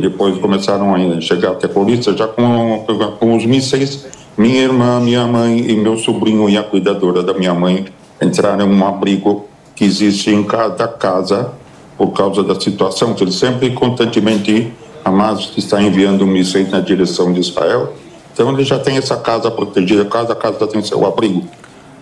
depois 0.00 0.38
começaram 0.38 0.94
a 0.94 1.20
chegar 1.20 1.54
terroristas, 1.54 2.16
já 2.16 2.26
com, 2.26 2.84
com 3.18 3.36
os 3.36 3.44
mísseis. 3.44 4.06
Minha 4.36 4.62
irmã, 4.62 5.00
minha 5.00 5.26
mãe 5.26 5.58
e 5.58 5.76
meu 5.76 5.96
sobrinho 5.96 6.48
e 6.48 6.58
a 6.58 6.62
cuidadora 6.62 7.22
da 7.22 7.32
minha 7.32 7.54
mãe 7.54 7.86
entraram 8.20 8.66
em 8.66 8.74
um 8.74 8.86
abrigo 8.86 9.46
que 9.76 9.84
existe 9.84 10.30
em 10.30 10.42
cada 10.42 10.88
casa 10.88 11.52
por 11.96 12.08
causa 12.08 12.42
da 12.42 12.58
situação, 12.60 13.14
que 13.14 13.22
eles 13.22 13.36
sempre 13.36 13.70
constantemente 13.70 14.72
Hamas 15.04 15.52
está 15.56 15.82
enviando 15.82 16.26
mísseis 16.26 16.70
na 16.70 16.80
direção 16.80 17.32
de 17.32 17.40
Israel. 17.40 17.92
Então 18.32 18.50
ele 18.52 18.64
já 18.64 18.78
tem 18.78 18.96
essa 18.96 19.16
casa 19.16 19.50
protegida, 19.50 20.04
cada 20.04 20.34
casa 20.34 20.66
tem 20.66 20.82
seu 20.82 21.06
abrigo. 21.06 21.44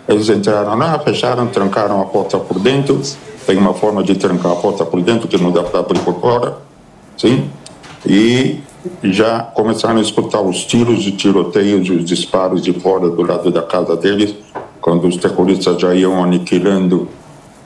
Eles 0.08 0.28
entraram 0.28 0.76
lá, 0.76 0.98
fecharam, 0.98 1.46
trancaram 1.48 2.00
a 2.00 2.04
porta 2.04 2.38
por 2.38 2.58
dentro. 2.58 3.00
Tem 3.46 3.56
uma 3.56 3.74
forma 3.74 4.02
de 4.02 4.14
trancar 4.14 4.52
a 4.52 4.56
porta 4.56 4.84
por 4.84 5.00
dentro 5.02 5.28
que 5.28 5.36
não 5.36 5.50
dá 5.50 5.62
para 5.62 5.80
abrir 5.80 6.00
por 6.00 6.20
fora. 6.20 6.58
Sim? 7.16 7.50
E 8.06 8.60
já 9.02 9.40
começaram 9.40 9.98
a 9.98 10.02
escutar 10.02 10.40
os 10.40 10.64
tiros 10.64 11.06
e 11.06 11.12
tiroteios 11.12 11.86
e 11.88 11.92
os 11.92 12.04
disparos 12.04 12.62
de 12.62 12.72
fora 12.72 13.08
do 13.08 13.22
lado 13.22 13.50
da 13.50 13.62
casa 13.62 13.96
deles, 13.96 14.34
quando 14.80 15.06
os 15.06 15.16
terroristas 15.16 15.80
já 15.80 15.94
iam 15.94 16.22
aniquilando 16.22 17.08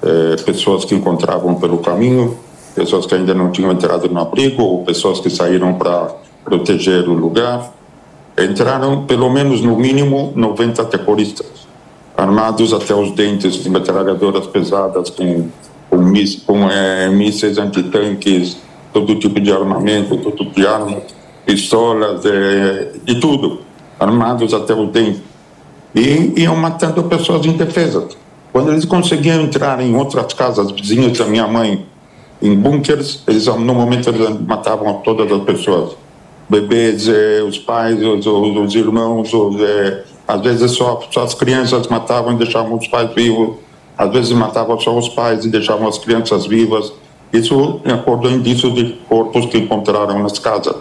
eh, 0.02 0.36
pessoas 0.44 0.84
que 0.84 0.94
encontravam 0.94 1.54
pelo 1.54 1.78
caminho, 1.78 2.36
pessoas 2.74 3.06
que 3.06 3.14
ainda 3.14 3.32
não 3.32 3.50
tinham 3.50 3.72
entrado 3.72 4.08
no 4.08 4.20
abrigo, 4.20 4.62
ou 4.62 4.84
pessoas 4.84 5.20
que 5.20 5.30
saíram 5.30 5.74
para 5.74 6.14
proteger 6.44 7.08
o 7.08 7.14
lugar. 7.14 7.72
Entraram, 8.38 9.04
pelo 9.06 9.30
menos, 9.30 9.62
no 9.62 9.74
mínimo, 9.76 10.32
90 10.36 10.84
terroristas, 10.84 11.66
armados 12.14 12.74
até 12.74 12.94
os 12.94 13.12
dentes, 13.12 13.54
de 13.54 13.70
metralhadoras 13.70 14.46
pesadas, 14.46 15.08
com, 15.08 15.48
com, 15.90 15.98
mis, 15.98 16.36
com 16.36 16.70
é, 16.70 17.08
mísseis 17.08 17.58
antitanques, 17.58 18.56
todo 18.92 19.14
tipo 19.16 19.40
de 19.40 19.52
armamento, 19.52 20.16
todo 20.16 20.36
tipo 20.36 20.54
de 20.54 20.66
arma, 20.66 21.00
pistolas, 21.44 22.24
é, 22.24 22.92
de 23.04 23.20
tudo, 23.20 23.60
armados 23.98 24.52
até 24.52 24.74
os 24.74 24.90
dentes. 24.90 25.22
E 25.94 26.42
iam 26.42 26.56
matando 26.56 27.02
pessoas 27.04 27.46
indefesas. 27.46 28.16
Quando 28.52 28.72
eles 28.72 28.84
conseguiam 28.84 29.40
entrar 29.42 29.80
em 29.80 29.94
outras 29.94 30.32
casas 30.32 30.70
vizinhas 30.70 31.16
da 31.18 31.24
minha 31.26 31.46
mãe, 31.46 31.86
em 32.40 32.54
bunkers, 32.54 33.22
eles 33.26 33.46
normalmente 33.46 34.08
eles 34.08 34.40
matavam 34.40 34.94
todas 35.04 35.30
as 35.30 35.42
pessoas. 35.42 35.96
Bebês, 36.48 37.08
eh, 37.08 37.42
os 37.42 37.58
pais, 37.58 38.02
os, 38.02 38.26
os, 38.26 38.56
os 38.56 38.74
irmãos, 38.74 39.32
os, 39.32 39.60
eh, 39.60 40.04
às 40.28 40.40
vezes 40.42 40.70
só, 40.72 41.00
só, 41.10 41.24
as 41.24 41.34
crianças 41.34 41.88
matavam 41.88 42.34
e 42.34 42.36
deixavam 42.36 42.76
os 42.76 42.86
pais 42.88 43.12
vivos, 43.14 43.56
às 43.96 44.10
vezes 44.10 44.32
matavam 44.32 44.78
só 44.78 44.96
os 44.96 45.08
pais 45.08 45.44
e 45.44 45.48
deixavam 45.48 45.88
as 45.88 45.98
crianças 45.98 46.46
vivas. 46.46 46.92
Isso 47.32 47.80
de 47.84 47.92
acordo 47.92 48.28
com 48.28 48.34
indícios 48.34 48.74
de 48.74 48.98
corpos 49.08 49.46
que 49.46 49.58
encontraram 49.58 50.22
nas 50.22 50.38
casas. 50.38 50.76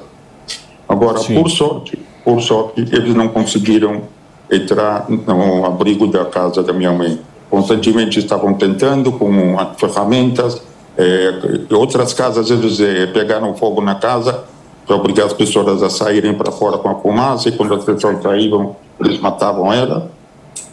Agora, 0.88 1.18
Sim. 1.20 1.42
por 1.42 1.50
sorte, 1.50 1.98
por 2.24 2.42
sorte, 2.42 2.82
eles 2.82 3.16
não 3.16 3.30
conseguiram 3.30 4.04
entrar 4.52 5.08
no 5.10 5.66
abrigo 5.66 6.08
da 6.08 6.26
casa 6.26 6.62
da 6.62 6.72
minha 6.72 6.92
mãe. 6.92 7.20
Constantemente 7.50 8.20
estavam 8.20 8.54
tentando 8.54 9.12
com 9.12 9.58
ferramentas, 9.78 10.62
é, 10.98 11.74
outras 11.74 12.14
casas 12.14 12.50
eles 12.50 12.80
é, 12.80 13.06
pegaram 13.08 13.54
fogo 13.56 13.82
na 13.82 13.96
casa 13.96 14.44
para 14.86 14.96
obrigar 14.96 15.26
as 15.26 15.34
pessoas 15.34 15.82
a 15.82 15.90
saírem 15.90 16.34
para 16.34 16.52
fora 16.52 16.78
com 16.78 16.90
a 16.90 16.96
fumaça 16.96 17.50
e 17.50 17.52
quando 17.52 17.74
as 17.74 17.84
pessoas 17.84 18.22
saíam 18.22 18.76
eles 19.00 19.20
matavam 19.20 19.74
ela 19.74 20.10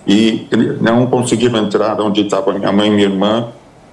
e 0.06 0.46
não 0.80 1.06
conseguiram 1.06 1.58
entrar 1.58 2.00
onde 2.00 2.22
estava 2.22 2.52
minha 2.52 2.72
mãe, 2.72 2.90
minha 2.90 3.04
irmã, 3.04 3.48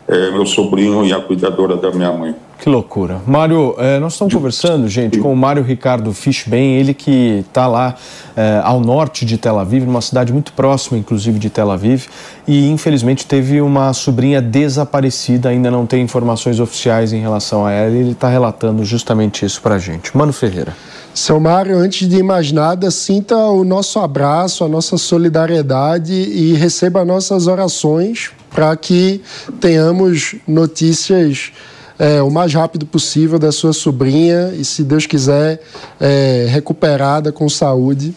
é, 0.07 0.31
meu 0.31 0.45
sobrinho 0.45 1.05
e 1.05 1.13
a 1.13 1.19
cuidadora 1.19 1.75
da 1.77 1.91
minha 1.91 2.11
mãe. 2.11 2.35
Que 2.59 2.67
loucura. 2.67 3.21
Mário, 3.25 3.73
eh, 3.77 3.99
nós 3.99 4.13
estamos 4.13 4.33
conversando, 4.33 4.85
gente, 4.89 5.17
com 5.17 5.31
o 5.31 5.35
Mário 5.35 5.63
Ricardo 5.63 6.13
Fishbem, 6.13 6.75
ele 6.75 6.93
que 6.93 7.45
está 7.47 7.67
lá 7.67 7.95
eh, 8.35 8.61
ao 8.65 8.81
norte 8.81 9.25
de 9.25 9.37
Tel 9.37 9.57
Aviv, 9.57 9.85
numa 9.85 10.01
cidade 10.01 10.33
muito 10.33 10.51
próxima, 10.51 10.97
inclusive, 10.97 11.39
de 11.39 11.49
Tel 11.49 11.71
Aviv, 11.71 12.07
e 12.45 12.69
infelizmente 12.69 13.25
teve 13.25 13.61
uma 13.61 13.93
sobrinha 13.93 14.41
desaparecida, 14.41 15.47
ainda 15.47 15.71
não 15.71 15.85
tem 15.85 16.01
informações 16.01 16.59
oficiais 16.59 17.13
em 17.13 17.21
relação 17.21 17.65
a 17.65 17.71
ela, 17.71 17.95
e 17.95 17.99
ele 17.99 18.11
está 18.11 18.27
relatando 18.27 18.83
justamente 18.83 19.45
isso 19.45 19.61
para 19.61 19.75
a 19.75 19.79
gente. 19.79 20.15
Mano 20.17 20.33
Ferreira. 20.33 20.75
Seu 21.13 21.39
Mário, 21.39 21.77
antes 21.77 22.07
de 22.07 22.21
mais 22.23 22.51
nada, 22.51 22.89
sinta 22.91 23.35
o 23.35 23.63
nosso 23.63 23.99
abraço, 23.99 24.63
a 24.63 24.69
nossa 24.69 24.97
solidariedade 24.97 26.13
e 26.13 26.53
receba 26.53 27.03
nossas 27.03 27.47
orações 27.47 28.31
para 28.49 28.75
que 28.77 29.21
tenhamos 29.59 30.35
notícias 30.47 31.51
é, 31.97 32.21
o 32.21 32.29
mais 32.29 32.53
rápido 32.53 32.85
possível 32.85 33.37
da 33.37 33.51
sua 33.51 33.73
sobrinha 33.73 34.53
e, 34.55 34.63
se 34.63 34.83
Deus 34.83 35.05
quiser, 35.05 35.61
é, 35.99 36.47
recuperada 36.49 37.31
com 37.31 37.49
saúde. 37.49 38.15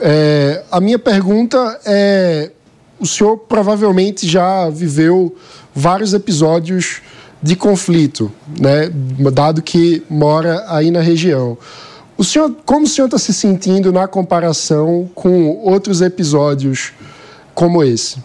É, 0.00 0.64
a 0.70 0.80
minha 0.80 0.98
pergunta 0.98 1.80
é: 1.84 2.50
o 2.98 3.06
senhor 3.06 3.36
provavelmente 3.36 4.26
já 4.26 4.68
viveu 4.68 5.36
vários 5.74 6.14
episódios 6.14 7.00
de 7.42 7.56
conflito, 7.56 8.30
né, 8.58 8.90
dado 9.32 9.62
que 9.62 10.02
mora 10.08 10.64
aí 10.68 10.90
na 10.90 11.00
região. 11.00 11.56
O 12.16 12.24
senhor, 12.24 12.54
como 12.64 12.84
o 12.84 12.88
senhor 12.88 13.06
está 13.06 13.18
se 13.18 13.32
sentindo 13.32 13.92
na 13.92 14.06
comparação 14.06 15.08
com 15.14 15.58
outros 15.64 16.00
episódios 16.00 16.92
como 17.54 17.82
esse? 17.82 18.18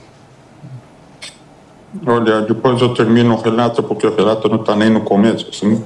Olha, 2.06 2.42
depois 2.42 2.82
eu 2.82 2.94
termino 2.94 3.34
o 3.34 3.42
relato, 3.42 3.82
porque 3.82 4.06
o 4.06 4.16
relato 4.16 4.50
não 4.50 4.58
está 4.58 4.76
nem 4.76 4.90
no 4.90 5.02
começo. 5.02 5.48
Assim. 5.50 5.82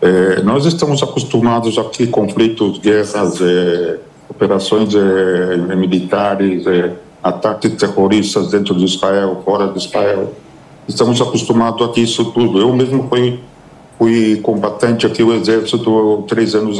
É, 0.00 0.42
nós 0.42 0.64
estamos 0.64 1.02
acostumados 1.02 1.76
aqui 1.76 2.06
conflitos, 2.06 2.78
guerras, 2.78 3.40
é, 3.40 3.98
operações 4.28 4.94
é, 4.94 5.76
militares, 5.76 6.66
é, 6.66 6.92
ataques 7.22 7.72
terroristas 7.74 8.50
dentro 8.50 8.74
de 8.74 8.84
Israel, 8.84 9.42
fora 9.44 9.68
de 9.68 9.78
Israel. 9.78 10.32
Estamos 10.88 11.20
acostumados 11.20 11.86
aqui 11.86 12.02
isso 12.02 12.32
tudo. 12.32 12.58
Eu 12.60 12.72
mesmo 12.72 13.06
fui, 13.08 13.40
fui 13.98 14.36
combatente 14.36 15.06
aqui 15.06 15.22
no 15.22 15.34
exército 15.34 16.24
três 16.26 16.54
anos. 16.54 16.79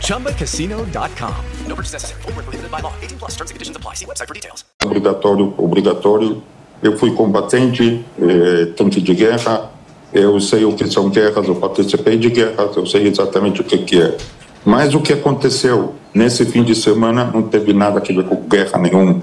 ChumbaCasino.com. 0.00 1.34
No 1.68 1.74
purchase 1.74 1.92
necessary. 1.92 2.22
Full 2.22 2.32
prohibited 2.32 2.70
by 2.70 2.80
law. 2.80 2.92
18 3.02 3.18
plus 3.18 3.36
terms 3.36 3.50
and 3.50 3.54
conditions 3.54 3.76
apply. 3.76 3.94
See 3.94 4.06
website 4.06 4.28
for 4.28 4.34
details. 4.34 4.64
Obrigatório, 4.84 5.54
obrigatório. 5.56 6.42
Eu 6.82 6.98
fui 6.98 7.12
combatente, 7.12 8.04
eh, 8.20 8.66
tanque 8.76 9.00
de 9.00 9.14
guerra, 9.14 9.70
eu 10.12 10.38
sei 10.38 10.64
o 10.64 10.74
que 10.74 10.86
são 10.86 11.08
guerras, 11.08 11.48
eu 11.48 11.56
participei 11.56 12.18
de 12.18 12.28
guerras, 12.28 12.76
eu 12.76 12.86
sei 12.86 13.08
exatamente 13.08 13.62
o 13.62 13.64
que, 13.64 13.78
que 13.78 14.02
é. 14.02 14.16
Mas 14.64 14.94
o 14.94 15.00
que 15.00 15.12
aconteceu 15.12 15.94
nesse 16.12 16.44
fim 16.44 16.62
de 16.62 16.74
semana 16.74 17.24
não 17.24 17.42
teve 17.42 17.72
nada 17.72 17.98
a 17.98 18.02
ver 18.02 18.24
com 18.24 18.36
guerra 18.46 18.78
nenhuma. 18.78 19.22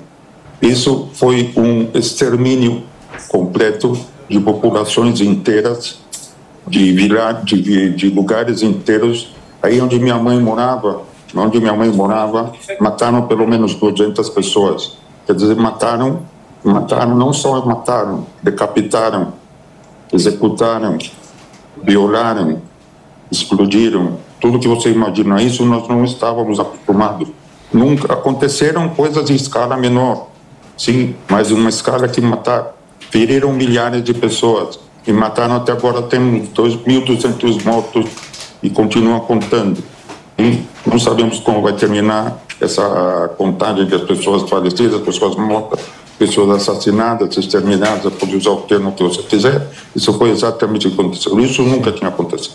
Isso 0.61 1.09
foi 1.13 1.51
um 1.55 1.89
extermínio 1.93 2.83
completo 3.27 3.97
de 4.29 4.39
populações 4.39 5.21
inteiras, 5.21 5.99
de, 6.67 6.91
vila, 6.93 7.41
de, 7.43 7.89
de 7.91 8.09
lugares 8.09 8.61
inteiros. 8.61 9.33
Aí 9.61 9.79
onde 9.79 9.99
minha 9.99 10.17
mãe 10.17 10.39
morava, 10.39 11.01
onde 11.35 11.59
minha 11.59 11.73
mãe 11.73 11.89
morava, 11.89 12.51
mataram 12.79 13.27
pelo 13.27 13.47
menos 13.47 13.75
200 13.75 14.29
pessoas. 14.29 14.97
Quer 15.25 15.35
dizer, 15.35 15.55
mataram, 15.55 16.21
mataram, 16.63 17.15
não 17.15 17.31
só 17.31 17.63
mataram, 17.65 18.25
decapitaram, 18.41 19.33
executaram, 20.11 20.97
violaram, 21.83 22.61
explodiram, 23.31 24.17
tudo 24.39 24.59
que 24.59 24.67
você 24.67 24.89
imagina 24.89 25.41
isso, 25.41 25.63
nós 25.65 25.87
não 25.87 26.03
estávamos 26.03 26.59
acostumados. 26.59 27.29
Nunca 27.71 28.13
aconteceram 28.13 28.89
coisas 28.89 29.29
em 29.29 29.35
escala 29.35 29.77
menor, 29.77 30.27
sim, 30.77 31.15
mas 31.29 31.51
uma 31.51 31.69
escala 31.69 32.07
que 32.07 32.19
mataram, 32.19 32.67
feriram 33.11 33.53
milhares 33.53 34.03
de 34.03 34.13
pessoas 34.13 34.79
e 35.05 35.13
mataram 35.13 35.55
até 35.55 35.71
agora 35.71 36.01
temos 36.03 36.49
2.200 36.49 37.63
mortos 37.63 38.09
e 38.61 38.69
continuam 38.69 39.19
contando. 39.21 39.83
E 40.37 40.63
não 40.85 40.99
sabemos 40.99 41.39
como 41.39 41.61
vai 41.61 41.73
terminar 41.73 42.41
essa 42.59 43.31
contagem 43.37 43.85
das 43.87 44.01
pessoas 44.01 44.49
falecidas, 44.49 45.01
pessoas 45.01 45.35
mortas 45.35 45.79
pessoas 46.21 46.61
assassinadas, 46.61 47.35
exterminadas, 47.35 48.13
pode 48.13 48.35
usar 48.35 48.51
o 48.51 48.57
termo 48.57 48.91
que 48.91 49.01
você 49.01 49.23
quiser. 49.23 49.67
Isso 49.95 50.13
foi 50.13 50.29
exatamente 50.29 50.87
o 50.87 50.91
que 50.91 51.01
aconteceu. 51.01 51.39
Isso 51.39 51.63
nunca 51.63 51.91
tinha 51.91 52.09
acontecido. 52.09 52.53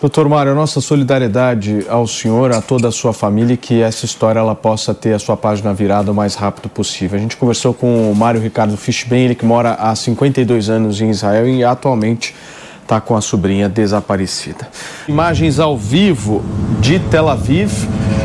Doutor 0.00 0.28
Mário, 0.28 0.54
nossa 0.54 0.80
solidariedade 0.80 1.84
ao 1.88 2.06
senhor, 2.06 2.50
a 2.50 2.62
toda 2.62 2.88
a 2.88 2.90
sua 2.90 3.12
família 3.12 3.52
e 3.54 3.56
que 3.56 3.82
essa 3.82 4.06
história 4.06 4.40
ela 4.40 4.54
possa 4.54 4.94
ter 4.94 5.12
a 5.12 5.18
sua 5.18 5.36
página 5.36 5.74
virada 5.74 6.10
o 6.10 6.14
mais 6.14 6.34
rápido 6.34 6.70
possível. 6.70 7.18
A 7.18 7.22
gente 7.22 7.36
conversou 7.36 7.74
com 7.74 8.10
o 8.10 8.14
Mário 8.14 8.40
Ricardo 8.40 8.76
Fishbane, 8.78 9.26
ele 9.26 9.34
que 9.34 9.44
mora 9.44 9.74
há 9.74 9.94
52 9.94 10.70
anos 10.70 11.00
em 11.02 11.10
Israel 11.10 11.46
e 11.46 11.62
atualmente 11.62 12.34
está 12.82 13.00
com 13.00 13.16
a 13.16 13.20
sobrinha 13.20 13.68
desaparecida. 13.68 14.68
Imagens 15.08 15.58
ao 15.58 15.76
vivo 15.76 16.42
de 16.80 16.98
Tel 16.98 17.28
Aviv. 17.28 17.72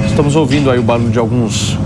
Estamos 0.06 0.36
ouvindo 0.36 0.70
aí 0.70 0.80
o 0.80 0.84
barulho 0.84 1.10
de 1.10 1.20
alguns 1.20 1.78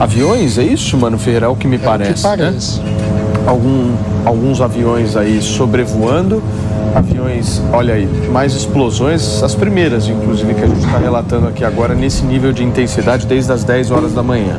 aviões, 0.00 0.58
é 0.58 0.64
isso, 0.64 0.96
Mano 0.96 1.18
Ferreira? 1.18 1.46
É 1.46 1.48
o 1.48 1.56
que 1.56 1.68
me 1.68 1.78
parece. 1.78 2.14
que 2.14 2.22
parece. 2.22 2.80
Né? 2.80 2.92
Algum, 3.46 3.94
alguns 4.24 4.60
aviões 4.60 5.16
aí 5.16 5.40
sobrevoando. 5.40 6.42
Aviões, 6.94 7.60
olha 7.72 7.94
aí, 7.94 8.06
mais 8.32 8.54
explosões, 8.54 9.42
as 9.42 9.54
primeiras, 9.54 10.08
inclusive, 10.08 10.54
que 10.54 10.62
a 10.62 10.66
gente 10.66 10.84
está 10.84 10.96
relatando 10.96 11.46
aqui 11.46 11.62
agora, 11.62 11.94
nesse 11.94 12.24
nível 12.24 12.52
de 12.52 12.64
intensidade 12.64 13.26
desde 13.26 13.52
as 13.52 13.64
10 13.64 13.90
horas 13.90 14.14
da 14.14 14.22
manhã 14.22 14.58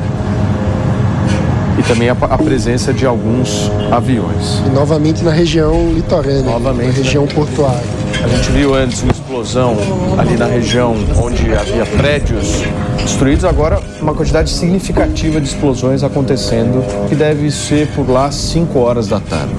e 1.78 1.82
também 1.82 2.08
a, 2.08 2.12
a, 2.12 2.38
presença 2.38 2.92
de 2.92 3.06
alguns 3.06 3.70
aviões. 3.90 4.62
E 4.66 4.70
novamente 4.70 5.22
na 5.22 5.30
região 5.30 5.92
litorânea, 5.92 6.42
novamente 6.42 6.98
na 6.98 7.04
região 7.04 7.24
na... 7.24 7.32
portuária. 7.32 7.98
A 8.22 8.28
gente 8.28 8.50
viu 8.50 8.74
antes 8.74 9.02
uma 9.02 9.12
explosão 9.12 9.76
ali 10.18 10.36
na 10.36 10.46
região 10.46 10.96
onde 11.22 11.54
havia 11.54 11.86
prédios 11.86 12.64
destruídos, 13.02 13.44
agora 13.44 13.80
uma 14.00 14.12
quantidade 14.12 14.50
significativa 14.50 15.40
de 15.40 15.48
explosões 15.48 16.02
acontecendo, 16.02 16.84
que 17.08 17.14
deve 17.14 17.50
ser 17.50 17.86
por 17.88 18.08
lá 18.08 18.30
5 18.30 18.78
horas 18.78 19.06
da 19.06 19.20
tarde. 19.20 19.54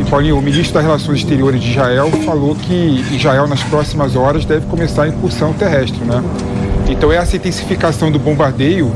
E 0.00 0.04
Paulinho, 0.04 0.36
o 0.36 0.42
ministro 0.42 0.74
das 0.74 0.82
Relações 0.82 1.18
Exteriores 1.18 1.62
de 1.62 1.70
Israel 1.70 2.10
falou 2.24 2.56
que 2.56 3.04
Israel 3.12 3.46
nas 3.46 3.62
próximas 3.62 4.16
horas 4.16 4.44
deve 4.44 4.66
começar 4.66 5.04
a 5.04 5.08
incursão 5.08 5.52
terrestre, 5.52 6.04
né? 6.04 6.22
Então 6.88 7.12
essa 7.12 7.36
intensificação 7.36 8.10
do 8.10 8.18
bombardeio 8.18 8.92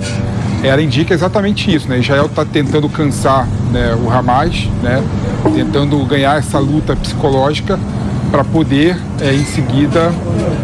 ela 0.63 0.83
indica 0.83 1.15
exatamente 1.15 1.75
isso, 1.75 1.89
né? 1.89 1.99
Israel 1.99 2.27
está 2.27 2.45
tentando 2.45 2.89
cansar 2.89 3.47
né, 3.71 3.95
o 3.95 4.11
Hamas, 4.11 4.69
né? 4.83 5.03
Tentando 5.55 6.03
ganhar 6.05 6.39
essa 6.39 6.59
luta 6.59 6.97
psicológica 6.97 7.79
para 8.31 8.43
poder, 8.43 8.97
é, 9.21 9.33
em 9.33 9.45
seguida, 9.45 10.13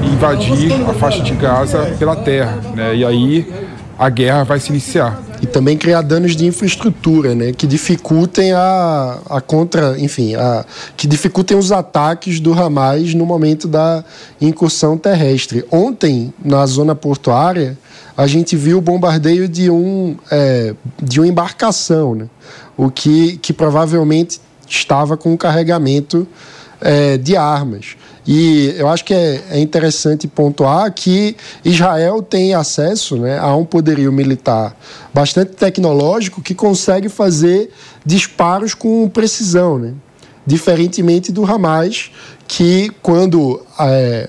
invadir 0.03 0.73
a 0.89 0.95
faixa 0.95 1.23
de 1.23 1.33
Gaza 1.35 1.95
pela 1.99 2.17
terra, 2.17 2.59
né? 2.75 2.97
E 2.97 3.05
aí 3.05 3.53
a 3.99 4.09
guerra 4.09 4.43
vai 4.45 4.59
se 4.59 4.71
iniciar 4.71 5.23
e 5.43 5.47
também 5.47 5.77
criar 5.77 6.03
danos 6.03 6.37
de 6.37 6.47
infraestrutura, 6.47 7.35
né, 7.35 7.53
que 7.53 7.67
dificultem 7.67 8.53
a, 8.53 9.19
a 9.29 9.41
contra, 9.41 9.99
enfim, 9.99 10.37
a, 10.37 10.65
que 10.97 11.07
dificultem 11.09 11.57
os 11.57 11.73
ataques 11.73 12.39
do 12.39 12.53
Hamas 12.53 13.13
no 13.13 13.27
momento 13.27 13.67
da 13.67 14.05
incursão 14.41 14.97
terrestre. 14.97 15.65
Ontem, 15.69 16.33
na 16.45 16.65
zona 16.65 16.95
portuária, 16.95 17.77
a 18.17 18.27
gente 18.27 18.57
viu 18.57 18.79
o 18.79 18.81
bombardeio 18.81 19.49
de 19.49 19.71
um 19.71 20.17
é, 20.31 20.75
de 21.03 21.21
uma 21.21 21.27
embarcação, 21.27 22.15
né, 22.15 22.29
o 22.77 22.91
que, 22.91 23.37
que 23.39 23.53
provavelmente 23.53 24.41
estava 24.69 25.17
com 25.17 25.33
um 25.33 25.37
carregamento 25.37 26.27
é, 26.81 27.17
de 27.17 27.37
armas. 27.37 27.97
E 28.27 28.75
eu 28.77 28.89
acho 28.89 29.05
que 29.05 29.13
é, 29.13 29.43
é, 29.51 29.59
interessante 29.59 30.29
pontuar 30.29 30.93
que 30.93 31.37
Israel 31.65 32.23
tem 32.23 32.55
acesso 32.55 33.17
né, 33.17 33.39
a 33.39 33.55
um 33.57 33.65
poderio 33.65 34.13
militar 34.13 34.77
bastante 35.13 35.53
tecnológico 35.53 36.41
que 36.41 36.55
consegue 36.55 37.09
fazer 37.09 37.71
disparos 38.05 38.75
com 38.75 39.09
precisão, 39.09 39.79
né? 39.79 39.95
diferentemente 40.47 41.31
do 41.31 41.45
Hamas, 41.45 42.11
que 42.47 42.91
quando 43.03 43.61
é, 43.79 44.29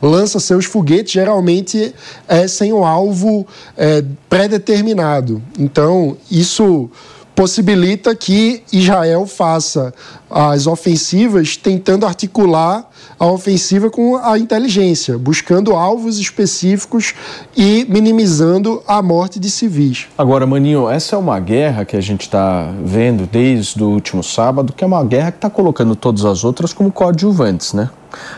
lança 0.00 0.40
seus 0.40 0.64
foguetes, 0.64 1.12
geralmente 1.12 1.94
é 2.26 2.46
sem 2.46 2.72
um 2.72 2.84
alvo 2.84 3.46
é, 3.76 4.04
pré-determinado. 4.28 5.42
Então, 5.58 6.16
isso 6.30 6.90
possibilita 7.34 8.14
que 8.16 8.62
Israel 8.72 9.26
faça 9.26 9.94
as 10.28 10.66
ofensivas 10.66 11.56
tentando 11.56 12.04
articular 12.04 12.87
a 13.18 13.26
ofensiva 13.26 13.90
com 13.90 14.16
a 14.16 14.38
inteligência, 14.38 15.16
buscando 15.16 15.74
alvos 15.74 16.18
específicos 16.18 17.14
e 17.56 17.86
minimizando 17.88 18.82
a 18.86 19.00
morte 19.02 19.38
de 19.38 19.50
civis. 19.50 20.06
Agora, 20.16 20.46
Maninho, 20.46 20.88
essa 20.88 21.16
é 21.16 21.18
uma 21.18 21.38
guerra 21.38 21.84
que 21.84 21.96
a 21.96 22.00
gente 22.00 22.22
está 22.22 22.72
vendo 22.84 23.28
desde 23.30 23.82
o 23.82 23.88
último 23.88 24.22
sábado, 24.22 24.72
que 24.72 24.82
é 24.82 24.86
uma 24.86 25.04
guerra 25.04 25.30
que 25.30 25.38
está 25.38 25.50
colocando 25.50 25.94
todas 25.94 26.24
as 26.24 26.44
outras 26.44 26.72
como 26.72 26.90
coadjuvantes, 26.90 27.72
né? 27.72 27.90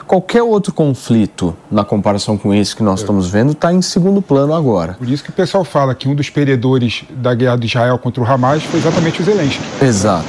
Qualquer 0.06 0.42
outro 0.42 0.72
conflito, 0.72 1.56
na 1.70 1.84
comparação 1.84 2.36
com 2.36 2.52
esse 2.52 2.74
que 2.74 2.82
nós 2.82 3.00
é. 3.00 3.02
estamos 3.02 3.28
vendo, 3.28 3.52
está 3.52 3.72
em 3.72 3.80
segundo 3.80 4.20
plano 4.20 4.52
agora. 4.52 4.94
Por 4.94 5.08
isso 5.08 5.22
que 5.22 5.30
o 5.30 5.32
pessoal 5.32 5.64
fala 5.64 5.94
que 5.94 6.08
um 6.08 6.14
dos 6.14 6.28
perdedores 6.28 7.04
da 7.10 7.34
guerra 7.34 7.56
de 7.56 7.66
Israel 7.66 7.98
contra 7.98 8.22
o 8.22 8.26
Hamas 8.26 8.62
foi 8.64 8.80
exatamente 8.80 9.22
o 9.22 9.24
Zelensky. 9.24 9.62
Exato. 9.80 10.26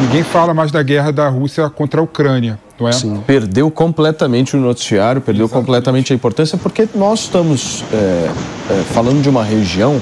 Ninguém 0.00 0.22
fala 0.22 0.52
mais 0.52 0.70
da 0.70 0.82
guerra 0.82 1.12
da 1.12 1.28
Rússia 1.28 1.68
contra 1.70 2.00
a 2.00 2.04
Ucrânia, 2.04 2.58
não 2.78 2.88
é? 2.88 2.92
Sim. 2.92 3.22
Perdeu 3.26 3.70
completamente 3.70 4.56
o 4.56 4.60
noticiário, 4.60 5.20
perdeu 5.20 5.46
exatamente. 5.46 5.66
completamente 5.66 6.12
a 6.12 6.16
importância, 6.16 6.58
porque 6.58 6.88
nós 6.94 7.20
estamos 7.20 7.84
é, 7.92 8.30
é, 8.70 8.84
falando 8.92 9.22
de 9.22 9.28
uma 9.28 9.44
região 9.44 10.00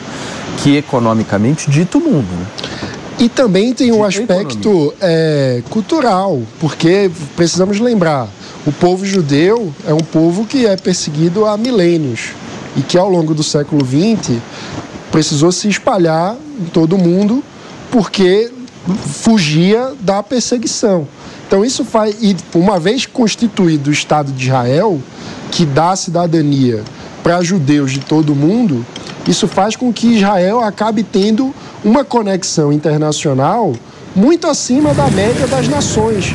que 0.63 0.77
economicamente 0.77 1.71
dita 1.71 1.99
o 1.99 2.01
mundo. 2.01 2.27
Né? 2.31 2.47
E 3.19 3.29
também 3.29 3.73
tem 3.73 3.93
um 3.93 4.03
aspecto 4.03 4.93
é, 5.01 5.63
cultural, 5.71 6.43
porque 6.59 7.11
precisamos 7.37 7.79
lembrar, 7.79 8.29
o 8.67 8.73
povo 8.73 9.05
judeu 9.05 9.73
é 9.87 9.93
um 9.93 10.01
povo 10.01 10.47
que 10.47 10.67
é 10.67 10.77
perseguido 10.77 11.45
há 11.45 11.57
milênios 11.57 12.31
e 12.77 12.81
que 12.81 12.97
ao 12.97 13.09
longo 13.09 13.35
do 13.35 13.43
século 13.43 13.85
XX 13.85 14.39
precisou 15.11 15.53
se 15.53 15.69
espalhar 15.69 16.37
em 16.61 16.65
todo 16.65 16.97
o 16.97 16.99
mundo 16.99 17.45
porque 17.91 18.51
fugia 19.07 19.93
da 20.01 20.23
perseguição. 20.23 21.07
Então 21.53 21.63
isso 21.63 21.85
faz 21.85 22.17
e 22.23 22.35
uma 22.55 22.81
vez 22.81 23.05
constituído 23.05 23.91
o 23.91 23.93
Estado 23.93 24.33
de 24.33 24.47
Israel, 24.47 24.99
que 25.51 25.67
dá 25.67 25.95
cidadania 25.95 26.83
para 27.23 27.43
judeus 27.43 27.93
de 27.93 28.01
todo 28.01 28.33
o 28.33 28.35
mundo, 28.35 28.87
isso 29.29 29.47
faz 29.47 29.77
com 29.77 29.93
que 29.93 30.15
Israel 30.15 30.61
acabe 30.61 31.03
tendo 31.03 31.55
uma 31.85 32.07
conexão 32.07 32.73
internacional 32.73 33.75
muito 34.17 34.47
acima 34.47 34.95
da 34.95 35.11
média 35.11 35.47
das 35.47 35.69
nações, 35.69 36.35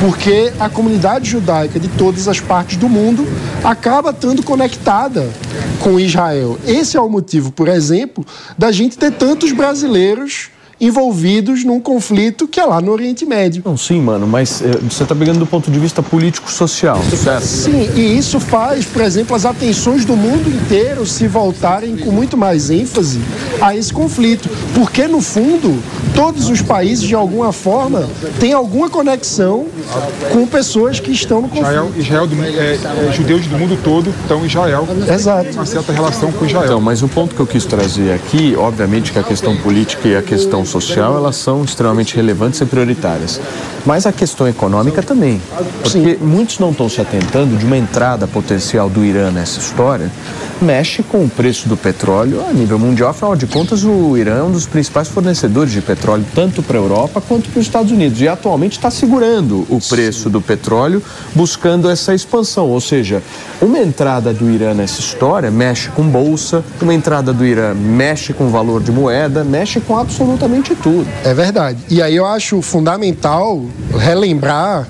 porque 0.00 0.52
a 0.58 0.68
comunidade 0.68 1.30
judaica 1.30 1.78
de 1.78 1.86
todas 1.86 2.26
as 2.26 2.40
partes 2.40 2.76
do 2.76 2.88
mundo 2.88 3.24
acaba 3.62 4.10
estando 4.10 4.42
conectada 4.42 5.30
com 5.78 6.00
Israel. 6.00 6.58
Esse 6.66 6.96
é 6.96 7.00
o 7.00 7.08
motivo, 7.08 7.52
por 7.52 7.68
exemplo, 7.68 8.26
da 8.58 8.72
gente 8.72 8.98
ter 8.98 9.12
tantos 9.12 9.52
brasileiros 9.52 10.50
envolvidos 10.80 11.64
num 11.64 11.80
conflito 11.80 12.46
que 12.46 12.60
é 12.60 12.64
lá 12.64 12.80
no 12.80 12.92
Oriente 12.92 13.24
Médio. 13.24 13.62
Não, 13.64 13.76
sim, 13.76 14.00
mano, 14.00 14.26
mas 14.26 14.62
é, 14.62 14.72
você 14.78 15.02
está 15.02 15.14
pegando 15.14 15.38
do 15.38 15.46
ponto 15.46 15.70
de 15.70 15.78
vista 15.78 16.02
político-social, 16.02 17.00
certo? 17.02 17.44
Sim, 17.44 17.90
e 17.94 18.18
isso 18.18 18.38
faz, 18.38 18.84
por 18.84 19.02
exemplo, 19.02 19.34
as 19.34 19.46
atenções 19.46 20.04
do 20.04 20.16
mundo 20.16 20.48
inteiro 20.48 21.06
se 21.06 21.26
voltarem 21.26 21.96
com 21.96 22.10
muito 22.10 22.36
mais 22.36 22.70
ênfase 22.70 23.20
a 23.60 23.74
esse 23.74 23.92
conflito, 23.92 24.48
porque 24.74 25.06
no 25.08 25.20
fundo 25.20 25.82
todos 26.14 26.48
os 26.48 26.60
países 26.60 27.06
de 27.06 27.14
alguma 27.14 27.52
forma 27.52 28.08
têm 28.38 28.52
alguma 28.52 28.90
conexão 28.90 29.66
com 30.32 30.46
pessoas 30.46 31.00
que 31.00 31.10
estão 31.10 31.42
no 31.42 31.48
conflito. 31.48 31.66
Israel, 31.66 31.92
Israel 31.96 32.26
do, 32.26 32.44
é, 32.44 32.74
é, 32.74 33.12
judeus 33.12 33.46
do 33.46 33.56
mundo 33.58 33.78
todo 33.82 34.12
estão 34.22 34.42
em 34.42 34.46
Israel. 34.46 34.86
Exato. 35.12 35.50
Uma 35.52 35.66
certa 35.66 35.92
relação 35.92 36.32
com 36.32 36.44
Israel. 36.44 36.64
Então, 36.64 36.80
mas 36.80 37.02
o 37.02 37.08
ponto 37.08 37.34
que 37.34 37.40
eu 37.40 37.46
quis 37.46 37.64
trazer 37.64 38.12
aqui, 38.12 38.54
obviamente 38.56 39.12
que 39.12 39.18
a 39.18 39.22
questão 39.22 39.56
política 39.56 40.08
e 40.08 40.16
a 40.16 40.22
questão 40.22 40.65
social, 40.66 41.16
elas 41.16 41.36
são 41.36 41.64
extremamente 41.64 42.14
relevantes 42.14 42.60
e 42.60 42.66
prioritárias. 42.66 43.40
Mas 43.84 44.04
a 44.06 44.12
questão 44.12 44.48
econômica 44.48 45.02
também. 45.02 45.40
Porque 45.82 46.16
Sim. 46.16 46.16
muitos 46.20 46.58
não 46.58 46.70
estão 46.70 46.88
se 46.88 47.00
atentando 47.00 47.56
de 47.56 47.64
uma 47.64 47.76
entrada 47.76 48.26
potencial 48.26 48.88
do 48.88 49.04
Irã 49.04 49.30
nessa 49.30 49.60
história, 49.60 50.10
mexe 50.60 51.02
com 51.02 51.24
o 51.24 51.28
preço 51.28 51.68
do 51.68 51.76
petróleo 51.76 52.44
a 52.48 52.52
nível 52.52 52.78
mundial. 52.78 53.10
Afinal 53.10 53.36
de 53.36 53.46
contas, 53.46 53.84
o 53.84 54.16
Irã 54.16 54.38
é 54.38 54.42
um 54.42 54.50
dos 54.50 54.66
principais 54.66 55.08
fornecedores 55.08 55.72
de 55.72 55.80
petróleo, 55.80 56.24
tanto 56.34 56.62
para 56.62 56.78
a 56.78 56.80
Europa 56.80 57.20
quanto 57.20 57.48
para 57.50 57.60
os 57.60 57.66
Estados 57.66 57.92
Unidos. 57.92 58.20
E 58.20 58.28
atualmente 58.28 58.72
está 58.72 58.90
segurando 58.90 59.66
o 59.68 59.78
preço 59.80 60.24
Sim. 60.24 60.30
do 60.30 60.40
petróleo, 60.40 61.02
buscando 61.34 61.88
essa 61.88 62.14
expansão. 62.14 62.68
Ou 62.70 62.80
seja, 62.80 63.22
uma 63.60 63.78
entrada 63.78 64.32
do 64.32 64.50
Irã 64.50 64.74
nessa 64.74 65.00
história 65.00 65.50
mexe 65.50 65.90
com 65.90 66.02
bolsa, 66.02 66.64
uma 66.80 66.94
entrada 66.94 67.32
do 67.32 67.44
Irã 67.44 67.74
mexe 67.74 68.32
com 68.32 68.48
valor 68.48 68.82
de 68.82 68.90
moeda, 68.90 69.44
mexe 69.44 69.80
com 69.80 69.96
absolutamente 69.98 70.55
tudo. 70.62 71.06
É 71.24 71.34
verdade. 71.34 71.78
E 71.88 72.00
aí 72.00 72.16
eu 72.16 72.26
acho 72.26 72.60
fundamental 72.62 73.64
relembrar 73.98 74.88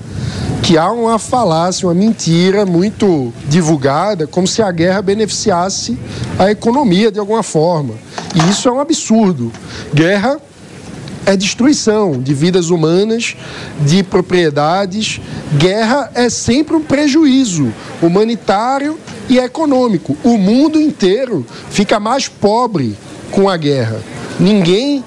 que 0.62 0.76
há 0.76 0.90
uma 0.90 1.18
falácia, 1.18 1.86
uma 1.86 1.94
mentira 1.94 2.66
muito 2.66 3.32
divulgada, 3.48 4.26
como 4.26 4.46
se 4.46 4.60
a 4.62 4.70
guerra 4.72 5.00
beneficiasse 5.00 5.96
a 6.38 6.50
economia 6.50 7.10
de 7.10 7.20
alguma 7.20 7.42
forma. 7.42 7.94
E 8.34 8.50
isso 8.50 8.68
é 8.68 8.72
um 8.72 8.80
absurdo. 8.80 9.52
Guerra 9.94 10.40
é 11.24 11.36
destruição 11.36 12.20
de 12.20 12.32
vidas 12.32 12.70
humanas, 12.70 13.36
de 13.80 14.02
propriedades. 14.02 15.20
Guerra 15.56 16.10
é 16.14 16.28
sempre 16.28 16.76
um 16.76 16.82
prejuízo 16.82 17.72
humanitário 18.00 18.98
e 19.28 19.38
econômico. 19.38 20.16
O 20.22 20.38
mundo 20.38 20.80
inteiro 20.80 21.44
fica 21.70 21.98
mais 21.98 22.28
pobre 22.28 22.96
com 23.30 23.48
a 23.48 23.56
guerra. 23.56 24.00
Ninguém 24.38 25.04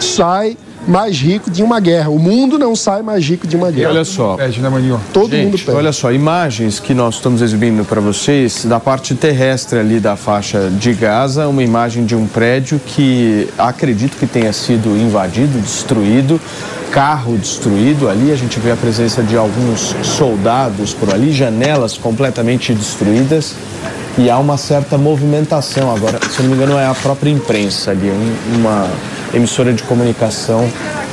sai 0.00 0.56
mais 0.86 1.18
rico 1.18 1.50
de 1.50 1.62
uma 1.62 1.80
guerra. 1.80 2.08
O 2.08 2.18
mundo 2.18 2.58
não 2.58 2.74
sai 2.74 3.02
mais 3.02 3.24
rico 3.24 3.46
de 3.46 3.56
uma 3.56 3.70
guerra. 3.70 3.90
Olha 3.90 4.04
só. 4.04 4.36
Pede, 4.36 4.60
né, 4.60 4.68
Maninho? 4.68 5.00
Todo 5.12 5.30
Gente, 5.30 5.44
mundo 5.44 5.58
pede. 5.58 5.76
Olha 5.76 5.92
só, 5.92 6.10
imagens 6.10 6.80
que 6.80 6.94
nós 6.94 7.16
estamos 7.16 7.42
exibindo 7.42 7.84
para 7.84 8.00
vocês 8.00 8.64
da 8.64 8.80
parte 8.80 9.14
terrestre 9.14 9.78
ali 9.78 10.00
da 10.00 10.16
faixa 10.16 10.70
de 10.70 10.92
Gaza, 10.94 11.46
uma 11.46 11.62
imagem 11.62 12.06
de 12.06 12.14
um 12.14 12.26
prédio 12.26 12.80
que 12.84 13.48
acredito 13.58 14.16
que 14.16 14.26
tenha 14.26 14.52
sido 14.52 14.96
invadido, 14.96 15.58
destruído, 15.60 16.40
carro 16.90 17.36
destruído 17.36 18.08
ali, 18.08 18.32
a 18.32 18.36
gente 18.36 18.58
vê 18.58 18.70
a 18.70 18.76
presença 18.76 19.22
de 19.22 19.36
alguns 19.36 19.94
soldados 20.02 20.94
por 20.94 21.12
ali, 21.12 21.32
janelas 21.32 21.98
completamente 21.98 22.72
destruídas. 22.72 23.54
E 24.18 24.28
há 24.28 24.36
uma 24.38 24.56
certa 24.56 24.98
movimentação 24.98 25.94
agora, 25.94 26.18
se 26.28 26.42
não 26.42 26.50
me 26.50 26.56
engano, 26.56 26.76
é 26.76 26.86
a 26.86 26.94
própria 26.94 27.30
imprensa 27.30 27.92
ali, 27.92 28.10
um- 28.10 28.56
uma 28.58 28.88
emissora 29.32 29.72
de 29.72 29.82
comunicação 29.84 30.68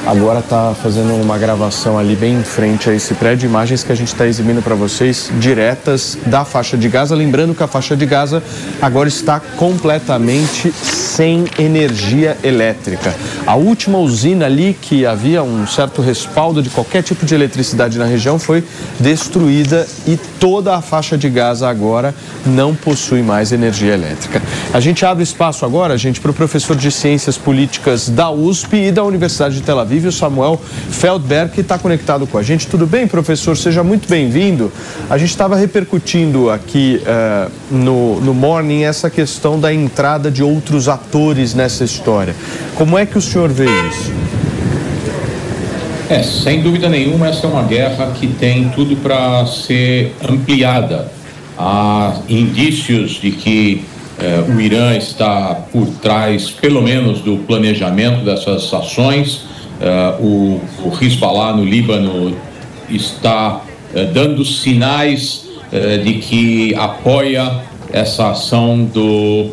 agora 0.06 0.40
está 0.40 0.74
fazendo 0.76 1.16
uma 1.16 1.38
gravação 1.38 1.98
ali 1.98 2.16
bem 2.16 2.36
em 2.36 2.44
frente 2.44 2.90
a 2.90 2.94
esse 2.94 3.14
prédio, 3.16 3.48
imagens 3.48 3.84
que 3.84 3.92
a 3.92 3.96
gente 3.96 4.10
está 4.10 4.28
exibindo 4.28 4.62
para 4.62 4.76
vocês 4.76 5.32
diretas 5.40 6.18
da 6.28 6.46
faixa 6.46 6.78
de 6.78 6.88
Gaza. 6.88 7.16
Lembrando 7.16 7.56
que 7.56 7.64
a 7.64 7.68
faixa 7.68 7.96
de 7.96 8.06
Gaza 8.06 8.44
agora 8.82 9.10
está 9.10 9.40
completamente 9.40 10.72
sem 10.72 11.46
energia 11.58 12.38
elétrica. 12.44 13.16
A 13.48 13.56
última 13.56 13.98
usina 13.98 14.46
ali 14.46 14.78
que 14.80 15.06
havia 15.06 15.42
um 15.42 15.66
certo 15.66 16.02
respaldo 16.02 16.62
de 16.62 16.70
qualquer 16.70 17.02
tipo 17.02 17.26
de 17.26 17.34
eletricidade 17.34 17.98
na 17.98 18.06
região 18.06 18.38
foi 18.38 18.64
destruída 19.00 19.88
e 20.08 20.18
toda 20.40 20.76
a 20.76 20.82
faixa 20.82 21.18
de 21.18 21.30
Gaza 21.30 21.68
agora 21.68 22.14
não 22.46 22.76
possui 22.76 23.24
mais 23.24 23.52
energia 23.52 23.94
elétrica. 23.94 24.42
A 24.74 24.80
gente 24.80 25.06
abre 25.06 25.24
espaço 25.24 25.66
agora, 25.66 25.98
gente, 25.98 26.20
para 26.20 26.32
o 26.32 26.34
professor 26.34 26.76
de 26.76 26.92
Ciências 26.92 27.38
Políticas 27.38 28.10
da 28.10 28.30
USP 28.30 28.76
e 28.76 28.92
da 28.92 29.04
Universidade 29.04 29.56
de 29.56 29.62
Tel 29.62 29.80
Aviv, 29.80 29.95
o 30.04 30.12
Samuel 30.12 30.60
Feldberg, 30.90 31.54
que 31.54 31.62
está 31.62 31.78
conectado 31.78 32.28
com 32.28 32.38
a 32.38 32.44
gente. 32.44 32.68
Tudo 32.68 32.86
bem, 32.86 33.08
professor? 33.08 33.56
Seja 33.56 33.84
muito 33.84 34.10
bem-vindo. 34.10 34.72
A 35.10 35.18
gente 35.18 35.30
estava 35.30 35.56
repercutindo 35.56 36.50
aqui 36.50 37.02
eh, 37.06 37.48
no, 37.72 38.20
no 38.20 38.34
Morning 38.34 38.84
essa 38.84 39.10
questão 39.10 39.60
da 39.60 39.74
entrada 39.74 40.30
de 40.30 40.44
outros 40.44 40.90
atores 40.90 41.54
nessa 41.54 41.84
história. 41.84 42.36
Como 42.76 42.98
é 42.98 43.06
que 43.06 43.18
o 43.18 43.22
senhor 43.22 43.50
vê 43.50 43.66
isso? 43.66 44.12
É, 46.10 46.22
sem 46.22 46.62
dúvida 46.62 46.88
nenhuma, 46.88 47.28
essa 47.28 47.48
é 47.48 47.50
uma 47.50 47.64
guerra 47.64 48.12
que 48.12 48.28
tem 48.28 48.70
tudo 48.70 48.96
para 48.98 49.46
ser 49.48 50.16
ampliada. 50.28 51.12
Há 51.58 52.18
indícios 52.30 53.12
de 53.14 53.32
que 53.32 53.86
eh, 54.20 54.44
o 54.48 54.60
Irã 54.62 54.96
está 54.96 55.56
por 55.72 55.88
trás, 56.02 56.50
pelo 56.50 56.82
menos, 56.82 57.22
do 57.22 57.38
planejamento 57.38 58.24
dessas 58.24 58.72
ações. 58.74 59.46
Eh, 59.80 60.16
o, 60.22 60.62
o 60.86 60.92
Hezbollah 61.02 61.54
no 61.54 61.64
Líbano 61.64 62.36
está 62.90 63.62
eh, 63.94 64.06
dando 64.06 64.46
sinais 64.46 65.48
eh, 65.72 65.98
de 65.98 66.14
que 66.16 66.76
apoia 66.76 67.64
essa 67.92 68.32
ação 68.32 68.84
do, 68.84 69.52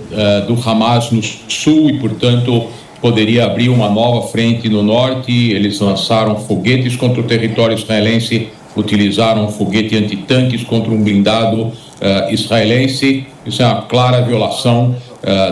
do 0.48 0.68
Hamas 0.68 1.12
no 1.12 1.22
sul 1.22 1.90
e, 1.90 1.98
portanto, 2.00 2.64
poderia 3.00 3.44
abrir 3.44 3.68
uma 3.68 3.88
nova 3.88 4.26
frente 4.26 4.68
no 4.68 4.82
norte. 4.82 5.52
Eles 5.52 5.78
lançaram 5.78 6.36
foguetes 6.36 6.96
contra 6.96 7.20
o 7.20 7.24
território 7.24 7.76
israelense, 7.76 8.48
utilizaram 8.74 9.44
um 9.44 9.48
foguete 9.48 9.96
antitanques 9.96 10.64
contra 10.64 10.90
um 10.90 11.00
blindado 11.04 11.70
israelense. 12.30 13.26
Isso 13.46 13.62
é 13.62 13.66
uma 13.66 13.82
clara 13.82 14.22
violação 14.22 14.96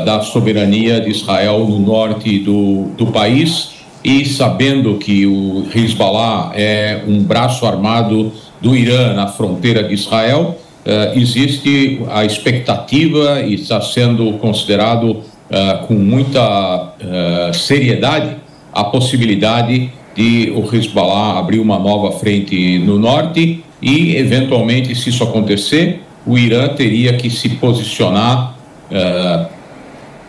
da 0.05 0.23
soberania 0.23 1.01
de 1.01 1.11
Israel 1.11 1.61
no 1.69 1.79
norte 1.79 2.41
do, 2.41 2.87
do 2.97 3.07
país. 3.09 3.80
E 4.03 4.25
sabendo 4.25 4.97
que 4.97 5.27
o 5.27 5.67
Hezbollah 5.75 6.53
é 6.55 7.03
um 7.07 7.23
braço 7.23 7.67
armado 7.67 8.33
do 8.61 8.75
Irã 8.75 9.13
na 9.13 9.27
fronteira 9.27 9.85
de 9.85 9.93
Israel, 9.93 10.59
eh, 10.85 11.13
existe 11.17 12.01
a 12.11 12.25
expectativa 12.25 13.43
e 13.43 13.55
está 13.55 13.81
sendo 13.83 14.33
considerado 14.39 15.21
eh, 15.51 15.81
com 15.87 15.95
muita 15.95 16.95
eh, 16.99 17.51
seriedade 17.53 18.37
a 18.73 18.85
possibilidade 18.85 19.93
de 20.15 20.51
o 20.57 20.75
Hezbollah 20.75 21.39
abrir 21.39 21.59
uma 21.59 21.79
nova 21.79 22.13
frente 22.13 22.79
no 22.79 22.99
norte 22.99 23.63
e, 23.83 24.17
eventualmente, 24.17 24.95
se 24.95 25.11
isso 25.11 25.23
acontecer, 25.23 26.03
o 26.27 26.39
Irã 26.39 26.69
teria 26.69 27.15
que 27.15 27.29
se 27.31 27.49
posicionar 27.51 28.55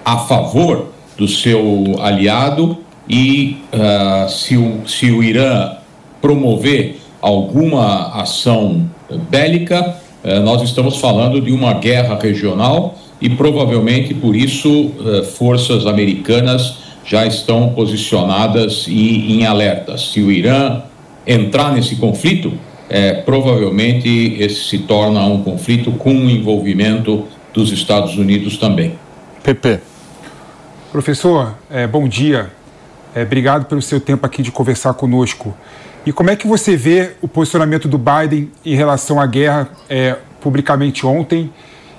a 0.05 0.17
favor 0.19 0.93
do 1.17 1.27
seu 1.27 1.95
aliado 1.99 2.77
e 3.11 3.57
eh, 3.73 4.27
se, 4.29 4.55
o, 4.55 4.87
se 4.87 5.11
o 5.11 5.21
Irã 5.21 5.73
promover 6.21 7.01
alguma 7.21 8.21
ação 8.21 8.89
bélica, 9.29 9.97
eh, 10.23 10.39
nós 10.39 10.61
estamos 10.61 10.97
falando 10.97 11.41
de 11.41 11.51
uma 11.51 11.73
guerra 11.73 12.17
regional 12.19 12.95
e 13.19 13.29
provavelmente 13.29 14.13
por 14.13 14.35
isso 14.35 14.91
eh, 15.05 15.23
forças 15.23 15.85
americanas 15.85 16.77
já 17.05 17.25
estão 17.25 17.69
posicionadas 17.69 18.85
e 18.87 19.33
em 19.33 19.45
alerta. 19.45 19.97
Se 19.97 20.21
o 20.21 20.31
Irã 20.31 20.81
entrar 21.27 21.73
nesse 21.73 21.97
conflito, 21.97 22.53
eh, 22.89 23.13
provavelmente 23.25 24.35
esse 24.39 24.63
se 24.69 24.77
torna 24.79 25.25
um 25.25 25.43
conflito 25.43 25.91
com 25.91 26.13
o 26.13 26.29
envolvimento 26.29 27.25
dos 27.53 27.71
Estados 27.71 28.17
Unidos 28.17 28.57
também. 28.57 28.93
PP. 29.43 29.79
Professor, 30.91 31.55
é, 31.69 31.87
bom 31.87 32.07
dia. 32.07 32.60
É, 33.13 33.23
obrigado 33.23 33.65
pelo 33.65 33.81
seu 33.81 33.99
tempo 33.99 34.25
aqui 34.25 34.41
de 34.41 34.51
conversar 34.51 34.93
conosco. 34.93 35.55
E 36.05 36.11
como 36.11 36.29
é 36.29 36.35
que 36.35 36.47
você 36.47 36.75
vê 36.75 37.11
o 37.21 37.27
posicionamento 37.27 37.87
do 37.87 37.97
Biden 37.97 38.49
em 38.65 38.75
relação 38.75 39.19
à 39.19 39.25
guerra 39.25 39.69
é, 39.89 40.17
publicamente 40.39 41.05
ontem 41.05 41.51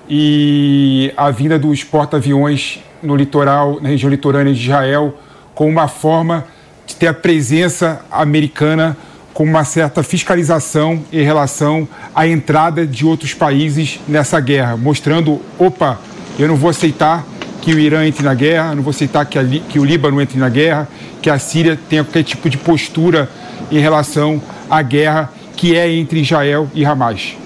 e 0.08 1.12
a 1.16 1.30
vinda 1.30 1.58
dos 1.58 1.84
porta-aviões 1.84 2.80
no 3.02 3.14
litoral, 3.14 3.80
na 3.80 3.90
região 3.90 4.10
litorânea 4.10 4.52
de 4.52 4.60
Israel, 4.60 5.14
como 5.54 5.70
uma 5.70 5.86
forma 5.86 6.44
de 6.86 6.96
ter 6.96 7.06
a 7.06 7.14
presença 7.14 8.04
americana 8.10 8.96
com 9.32 9.44
uma 9.44 9.64
certa 9.64 10.02
fiscalização 10.02 11.02
em 11.12 11.22
relação 11.22 11.88
à 12.14 12.26
entrada 12.26 12.86
de 12.86 13.06
outros 13.06 13.34
países 13.34 14.00
nessa 14.08 14.40
guerra, 14.40 14.76
mostrando, 14.76 15.40
opa, 15.58 15.98
eu 16.38 16.48
não 16.48 16.56
vou 16.56 16.70
aceitar 16.70 17.24
que 17.62 17.72
o 17.72 17.78
Irã 17.78 18.04
entre 18.04 18.24
na 18.24 18.34
guerra, 18.34 18.74
não 18.74 18.82
vou 18.82 18.90
aceitar 18.90 19.24
que, 19.24 19.38
a, 19.38 19.44
que 19.44 19.78
o 19.78 19.84
Líbano 19.84 20.20
entre 20.20 20.38
na 20.38 20.48
guerra, 20.48 20.88
que 21.22 21.30
a 21.30 21.38
Síria 21.38 21.78
tenha 21.88 22.04
qualquer 22.04 22.24
tipo 22.24 22.50
de 22.50 22.58
postura 22.58 23.30
em 23.70 23.78
relação 23.78 24.42
à 24.68 24.82
guerra 24.82 25.32
que 25.56 25.76
é 25.76 25.90
entre 25.94 26.20
Israel 26.20 26.68
e 26.74 26.84
Hamas. 26.84 27.36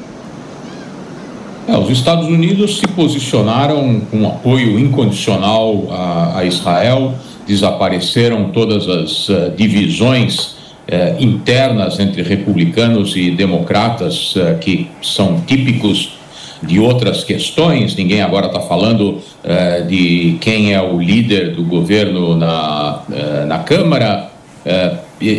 É, 1.68 1.76
os 1.76 1.90
Estados 1.90 2.26
Unidos 2.26 2.78
se 2.78 2.88
posicionaram 2.88 4.00
com 4.10 4.26
apoio 4.26 4.78
incondicional 4.78 5.86
a, 5.90 6.38
a 6.38 6.44
Israel, 6.44 7.14
desapareceram 7.46 8.50
todas 8.52 8.88
as 8.88 9.28
uh, 9.28 9.52
divisões 9.54 10.38
uh, 10.38 11.20
internas 11.20 11.98
entre 12.00 12.22
republicanos 12.22 13.14
e 13.16 13.30
democratas 13.32 14.34
uh, 14.36 14.56
que 14.60 14.88
são 15.02 15.42
típicos 15.46 16.15
de 16.62 16.80
outras 16.80 17.24
questões. 17.24 17.94
Ninguém 17.94 18.22
agora 18.22 18.46
está 18.46 18.60
falando 18.60 19.20
de 19.88 20.38
quem 20.40 20.72
é 20.74 20.80
o 20.80 20.98
líder 21.00 21.52
do 21.54 21.62
governo 21.62 22.36
na, 22.36 23.02
na 23.46 23.58
Câmara. 23.58 24.30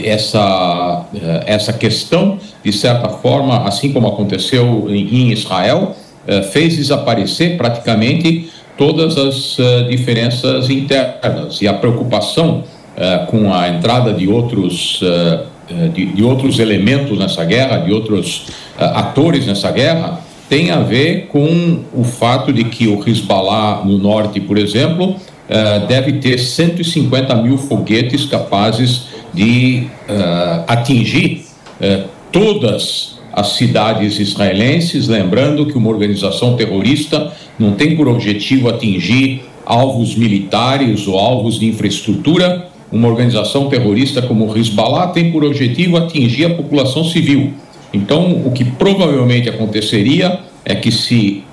essa, 0.06 1.06
essa 1.46 1.74
questão, 1.74 2.38
de 2.64 2.72
certa 2.72 3.10
forma, 3.10 3.68
assim 3.68 3.92
como 3.92 4.08
aconteceu 4.08 4.88
em, 4.90 5.28
em 5.28 5.32
Israel, 5.32 5.96
fez 6.52 6.78
desaparecer 6.78 7.58
praticamente 7.58 8.50
todas 8.78 9.18
as 9.18 9.58
uh, 9.58 9.84
diferenças 9.90 10.70
internas 10.70 11.62
e 11.62 11.68
a 11.68 11.74
preocupação 11.74 12.64
uh, 12.96 13.26
com 13.26 13.52
a 13.52 13.68
entrada 13.68 14.14
de 14.14 14.28
outros 14.28 15.02
uh, 15.02 15.58
de, 15.94 16.06
de, 16.06 16.24
outros 16.24 16.60
elementos 16.60 17.20
nessa 17.20 17.44
guerra, 17.44 17.80
de 17.80 17.92
outros 17.92 18.46
atores 18.78 19.46
nessa 19.46 19.70
guerra, 19.70 20.22
tem 20.50 20.72
a 20.72 20.80
ver 20.80 21.28
com 21.28 21.82
o 21.94 22.04
fato 22.04 22.54
de 22.54 22.64
que 22.66 22.88
o 22.88 23.02
Hezbollah 23.08 23.84
no 23.86 23.98
norte, 23.98 24.40
por 24.40 24.58
exemplo, 24.58 25.16
deve 25.88 26.14
ter 26.14 26.38
150 26.38 27.36
mil 27.36 27.58
foguetes 27.58 28.26
capazes 28.26 29.08
de 29.34 29.88
atingir 30.68 31.46
todas 32.32 33.18
as 33.34 33.50
cidades 33.50 34.20
israelenses, 34.20 35.08
lembrando 35.08 35.66
que 35.66 35.78
uma 35.78 35.90
organização 35.90 36.56
terrorista 36.56 37.32
não 37.60 37.74
tem 37.74 37.96
por 37.96 38.08
objetivo 38.08 38.70
atingir 38.70 39.44
alvos 39.66 40.16
militares 40.16 41.08
ou 41.08 41.20
alvos 41.20 41.60
de 41.60 41.68
infraestrutura. 41.68 42.68
Uma 42.90 43.10
organização 43.10 43.68
terrorista 43.68 44.22
como 44.22 44.46
o 44.46 44.58
Hezbollah 44.58 45.08
tem 45.08 45.30
por 45.30 45.44
objetivo 45.44 45.98
atingir 45.98 46.46
a 46.46 46.56
população 46.56 47.04
civil. 47.04 47.54
Então, 47.94 48.42
o 48.46 48.52
que 48.52 48.66
provavelmente 48.66 49.50
aconteceria 49.50 50.40
é 50.66 50.76
que 50.76 50.92
se 50.92 51.44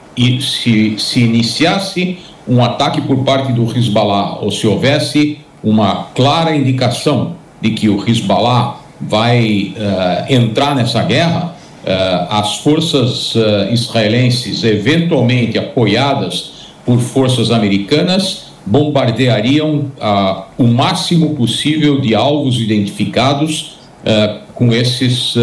se, 0.41 0.95
se 0.99 1.21
iniciasse 1.21 2.19
um 2.47 2.63
ataque 2.63 3.01
por 3.01 3.25
parte 3.25 3.53
do 3.53 3.65
Hezbollah 3.77 4.39
ou 4.41 4.51
se 4.51 4.67
houvesse 4.67 5.39
uma 5.63 6.09
clara 6.15 6.55
indicação 6.55 7.37
de 7.61 7.71
que 7.71 7.89
o 7.89 8.09
Hezbollah 8.09 8.81
vai 9.01 9.75
uh, 9.77 10.33
entrar 10.33 10.75
nessa 10.75 11.03
guerra, 11.03 11.57
uh, 11.85 12.27
as 12.31 12.59
forças 12.59 13.35
uh, 13.35 13.73
israelenses, 13.73 14.63
eventualmente 14.63 15.59
apoiadas 15.59 16.53
por 16.85 16.99
forças 17.01 17.51
americanas, 17.51 18.53
bombardeariam 18.67 19.91
o 20.57 20.65
máximo 20.65 21.35
possível 21.35 22.01
de 22.01 22.15
alvos 22.15 22.59
identificados 22.59 23.77
com 24.55 24.73
esses 24.73 25.35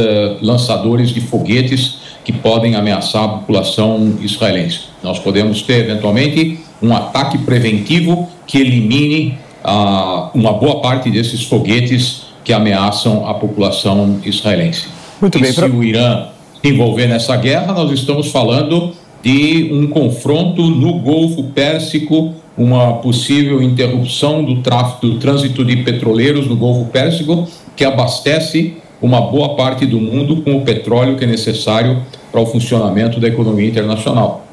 lançadores 0.42 1.10
de 1.10 1.22
foguetes 1.22 1.98
que 2.24 2.32
podem 2.32 2.76
ameaçar 2.76 3.24
a 3.24 3.28
população 3.28 4.18
israelense. 4.22 4.82
Nós 5.04 5.20
podemos 5.20 5.62
ter, 5.64 5.90
eventualmente, 5.90 6.60
um 6.82 6.96
ataque 6.96 7.38
preventivo 7.40 8.30
que 8.46 8.58
elimine 8.60 9.38
uma 10.34 10.54
boa 10.54 10.82
parte 10.82 11.10
desses 11.10 11.44
foguetes 11.44 12.24
que 12.44 12.54
ameaçam 12.54 13.28
a 13.28 13.34
população 13.34 14.20
israelense. 14.24 14.88
Muito 15.20 15.38
e 15.38 15.42
bem. 15.42 15.52
Se 15.52 15.56
Pra... 15.56 15.68
o 15.70 15.84
Irã 15.84 16.28
se 16.62 16.70
envolver 16.72 17.08
nessa 17.08 17.36
guerra, 17.36 17.74
nós 17.74 17.92
estamos 17.92 18.32
falando 18.32 18.94
de 19.24 19.70
um 19.72 19.88
confronto 19.88 20.64
no 20.64 21.00
Golfo 21.00 21.44
Pérsico, 21.46 22.34
uma 22.58 22.94
possível 22.94 23.62
interrupção 23.62 24.44
do 24.44 24.62
tráfego, 24.62 25.14
do 25.14 25.20
trânsito 25.20 25.64
de 25.64 25.78
petroleiros 25.78 26.48
no 26.48 26.56
Golfo 26.56 26.86
Pérsico, 26.92 27.48
que 27.76 27.86
abastece 27.86 28.78
uma 29.02 29.22
boa 29.22 29.56
parte 29.56 29.86
do 29.86 30.00
mundo 30.00 30.42
com 30.44 30.58
o 30.58 30.62
petróleo 30.62 31.18
que 31.18 31.24
é 31.24 31.28
necessário 31.28 32.02
para 32.32 32.40
o 32.40 32.46
funcionamento 32.46 33.20
da 33.20 33.28
economia 33.28 33.68
internacional. 33.68 34.46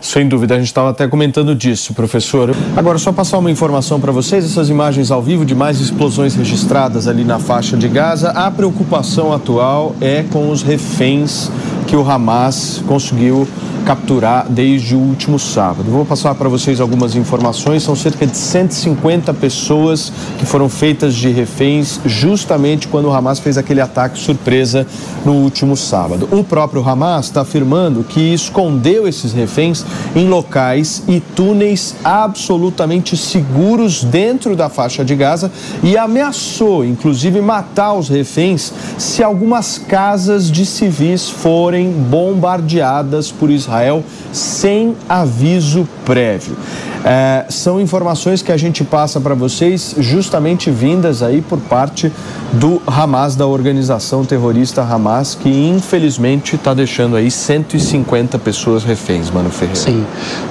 Sem 0.00 0.26
dúvida, 0.26 0.54
a 0.54 0.58
gente 0.58 0.68
estava 0.68 0.90
até 0.90 1.06
comentando 1.06 1.54
disso, 1.54 1.92
professor. 1.92 2.54
Agora, 2.74 2.98
só 2.98 3.12
passar 3.12 3.36
uma 3.36 3.50
informação 3.50 4.00
para 4.00 4.10
vocês: 4.10 4.44
essas 4.44 4.70
imagens 4.70 5.10
ao 5.10 5.20
vivo 5.20 5.44
de 5.44 5.54
mais 5.54 5.78
explosões 5.78 6.34
registradas 6.34 7.06
ali 7.06 7.22
na 7.22 7.38
faixa 7.38 7.76
de 7.76 7.86
Gaza. 7.86 8.30
A 8.30 8.50
preocupação 8.50 9.32
atual 9.32 9.94
é 10.00 10.22
com 10.22 10.50
os 10.50 10.62
reféns 10.62 11.50
que 11.90 11.96
o 11.96 12.08
Hamas 12.08 12.80
conseguiu 12.86 13.48
capturar 13.84 14.46
desde 14.48 14.94
o 14.94 14.98
último 14.98 15.40
sábado. 15.40 15.90
Vou 15.90 16.04
passar 16.04 16.36
para 16.36 16.48
vocês 16.48 16.80
algumas 16.80 17.16
informações. 17.16 17.82
São 17.82 17.96
cerca 17.96 18.24
de 18.24 18.36
150 18.36 19.34
pessoas 19.34 20.12
que 20.38 20.46
foram 20.46 20.68
feitas 20.68 21.16
de 21.16 21.30
reféns 21.30 21.98
justamente 22.04 22.86
quando 22.86 23.06
o 23.06 23.12
Hamas 23.12 23.40
fez 23.40 23.58
aquele 23.58 23.80
ataque 23.80 24.20
surpresa 24.20 24.86
no 25.24 25.32
último 25.32 25.76
sábado. 25.76 26.28
O 26.30 26.44
próprio 26.44 26.88
Hamas 26.88 27.26
está 27.26 27.40
afirmando 27.40 28.04
que 28.04 28.32
escondeu 28.32 29.08
esses 29.08 29.32
reféns 29.32 29.84
em 30.14 30.28
locais 30.28 31.02
e 31.08 31.18
túneis 31.18 31.96
absolutamente 32.04 33.16
seguros 33.16 34.04
dentro 34.04 34.54
da 34.54 34.68
faixa 34.68 35.04
de 35.04 35.16
Gaza 35.16 35.50
e 35.82 35.96
ameaçou, 35.96 36.84
inclusive, 36.84 37.40
matar 37.40 37.94
os 37.94 38.08
reféns 38.08 38.72
se 38.96 39.24
algumas 39.24 39.78
casas 39.78 40.48
de 40.48 40.64
civis 40.64 41.28
forem 41.28 41.79
bombardeadas 41.88 43.30
por 43.30 43.50
Israel. 43.50 44.04
Sem 44.32 44.96
aviso 45.08 45.88
prévio. 46.04 46.56
É, 47.04 47.46
são 47.48 47.80
informações 47.80 48.42
que 48.42 48.52
a 48.52 48.56
gente 48.56 48.84
passa 48.84 49.20
para 49.20 49.34
vocês 49.34 49.94
justamente 49.98 50.70
vindas 50.70 51.22
aí 51.22 51.40
por 51.40 51.58
parte 51.58 52.12
do 52.52 52.82
Hamas, 52.86 53.34
da 53.34 53.46
organização 53.46 54.24
terrorista 54.24 54.82
Hamas, 54.82 55.34
que 55.34 55.48
infelizmente 55.48 56.56
está 56.56 56.74
deixando 56.74 57.16
aí 57.16 57.30
150 57.30 58.38
pessoas 58.38 58.84
reféns, 58.84 59.30
Mano 59.30 59.50
Ferreira. 59.50 59.80
Sim. 59.80 60.04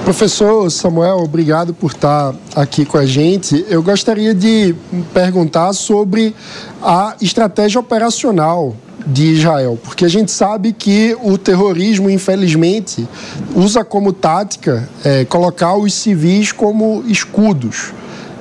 Professor 0.04 0.68
Samuel, 0.70 1.18
obrigado 1.18 1.72
por 1.72 1.92
estar 1.92 2.34
aqui 2.56 2.84
com 2.84 2.98
a 2.98 3.06
gente. 3.06 3.64
Eu 3.68 3.82
gostaria 3.82 4.34
de 4.34 4.74
perguntar 5.14 5.72
sobre 5.72 6.34
a 6.82 7.14
estratégia 7.20 7.78
operacional 7.78 8.74
de 9.06 9.32
Israel, 9.32 9.78
porque 9.82 10.04
a 10.04 10.08
gente 10.08 10.30
sabe 10.30 10.72
que 10.72 11.16
o 11.22 11.36
terrorismo, 11.38 12.10
infelizmente, 12.10 13.06
usa 13.54 13.84
como 13.84 14.12
tática 14.12 14.88
é, 15.04 15.24
colocar 15.24 15.76
os 15.76 15.92
civis 15.94 16.52
como 16.52 17.02
escudos 17.06 17.92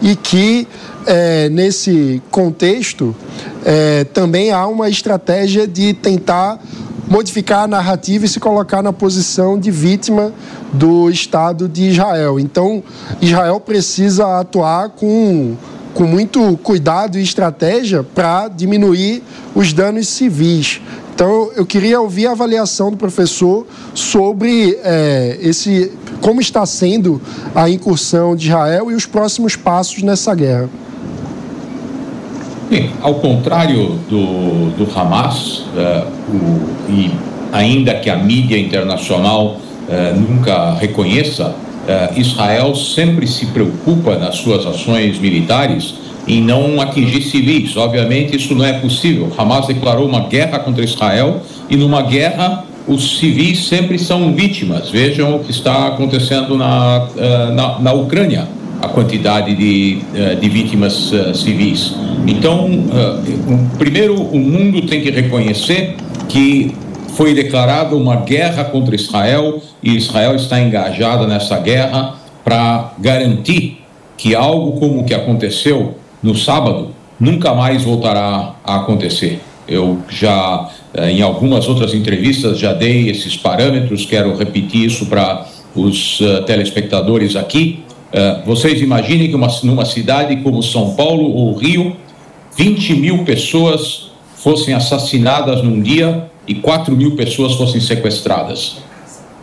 e 0.02 0.16
que 0.16 0.68
é, 1.06 1.50
nesse 1.50 2.22
contexto 2.30 3.16
é, 3.66 4.04
também 4.06 4.52
há 4.52 4.66
uma 4.68 4.90
estratégia 4.90 5.68
de 5.68 5.94
tentar 5.94 6.60
modificar 7.10 7.64
a 7.64 7.68
narrativa 7.68 8.26
e 8.26 8.30
se 8.30 8.40
colocar 8.40 8.84
na 8.84 8.94
posição 8.94 9.60
de 9.60 9.72
vítima 9.72 10.32
do 10.72 11.10
Estado 11.10 11.68
de 11.68 11.90
Israel. 11.90 12.40
Então, 12.40 12.84
Israel 13.20 13.60
precisa 13.60 14.40
atuar 14.40 14.90
com 14.90 15.56
com 15.94 16.06
muito 16.06 16.58
cuidado 16.58 17.18
e 17.18 17.24
estratégia 17.24 18.04
para 18.04 18.48
diminuir 18.48 19.24
os 19.56 19.74
danos 19.74 20.08
civis. 20.08 20.82
Então, 21.14 21.52
eu 21.56 21.66
queria 21.66 22.00
ouvir 22.00 22.28
a 22.28 22.32
avaliação 22.32 22.92
do 22.92 22.98
professor 22.98 23.68
sobre 23.94 24.80
é, 24.84 25.38
esse, 25.42 25.92
como 26.22 26.40
está 26.40 26.66
sendo 26.66 27.22
a 27.54 27.70
incursão 27.70 28.36
de 28.36 28.48
Israel 28.48 28.90
e 28.90 28.96
os 28.96 29.06
próximos 29.06 29.56
passos 29.56 30.02
nessa 30.02 30.34
guerra. 30.34 30.70
Bem, 32.70 32.92
ao 33.02 33.16
contrário 33.16 34.00
do, 34.10 34.70
do 34.78 34.88
Hamas, 34.98 35.66
uh, 35.74 36.08
o, 36.32 36.92
e 36.92 37.12
ainda 37.52 37.96
que 37.96 38.10
a 38.10 38.16
mídia 38.16 38.58
internacional 38.58 39.58
uh, 39.58 40.20
nunca 40.20 40.76
reconheça, 40.76 41.56
Israel 42.16 42.76
sempre 42.76 43.28
se 43.28 43.48
preocupa 43.48 44.18
nas 44.18 44.36
suas 44.36 44.66
ações 44.66 45.20
militares 45.20 45.96
em 46.28 46.42
não 46.42 46.80
atingir 46.80 47.24
civis. 47.24 47.76
Obviamente, 47.76 48.36
isso 48.36 48.54
não 48.54 48.64
é 48.64 48.74
possível. 48.74 49.32
Hamas 49.36 49.68
declarou 49.68 50.08
uma 50.08 50.28
guerra 50.28 50.60
contra 50.60 50.84
Israel 50.84 51.42
e, 51.70 51.76
numa 51.76 52.04
guerra, 52.04 52.66
os 52.88 53.18
civis 53.18 53.68
sempre 53.68 53.98
são 53.98 54.34
vítimas. 54.34 54.90
Vejam 54.92 55.36
o 55.36 55.40
que 55.40 55.52
está 55.52 55.88
acontecendo 55.88 56.56
na, 56.56 57.08
uh, 57.16 57.54
na, 57.54 57.80
na, 57.80 57.94
Ucrânia, 57.94 58.48
a 58.82 58.88
quantidade 58.88 59.56
de, 59.56 60.00
uh, 60.14 60.40
de 60.40 60.50
vítimas 60.50 61.12
civis. 61.34 61.96
Então, 62.28 62.70
primeiro, 63.80 64.22
o 64.22 64.38
mundo 64.38 64.84
tem 64.84 65.02
que 65.02 65.10
reconhecer 65.10 65.96
que 66.28 66.76
foi 67.14 67.34
declarada 67.34 67.96
uma 67.96 68.18
guerra 68.18 68.64
contra 68.66 68.96
Israel 68.96 69.62
e 69.82 69.96
Israel 69.96 70.36
está 70.36 70.60
engajada 70.60 71.28
nessa 71.28 71.60
guerra 71.60 72.16
para 72.44 72.94
garantir 72.98 73.82
que 74.18 74.36
algo 74.36 74.80
como 74.80 75.02
o 75.02 75.04
que 75.04 75.14
aconteceu 75.14 75.96
no 76.22 76.36
sábado 76.36 76.94
nunca 77.20 77.54
mais 77.54 77.84
voltará 77.84 78.56
a 78.64 78.78
acontecer. 78.78 79.42
Eu 79.68 80.00
já, 80.10 80.70
eh, 80.94 81.12
em 81.12 81.22
algumas 81.22 81.68
outras 81.68 81.94
entrevistas, 81.94 82.58
já 82.58 82.74
dei 82.74 83.10
esses 83.10 83.38
parâmetros, 83.38 84.06
quero 84.06 84.36
repetir 84.36 84.86
isso 84.86 85.06
para 85.06 85.46
os 85.76 86.20
uh, 86.22 86.44
telespectadores 86.44 87.36
aqui. 87.36 87.84
Uh, 88.12 88.46
vocês 88.46 88.82
imaginem 88.82 89.30
que 89.30 89.36
uma, 89.36 89.48
numa 89.64 89.86
cidade 89.86 90.38
como 90.38 90.64
São 90.64 90.96
Paulo 90.96 91.32
ou 91.32 91.54
Rio, 91.54 91.96
20 92.58 92.96
mil 92.96 93.24
pessoas 93.24 94.10
fossem 94.36 94.74
assassinadas 94.74 95.62
num 95.62 95.82
dia 95.82 96.29
e 96.50 96.56
4 96.56 96.96
mil 96.98 97.16
pessoas 97.16 97.54
fossem 97.54 97.80
sequestradas. 97.80 98.78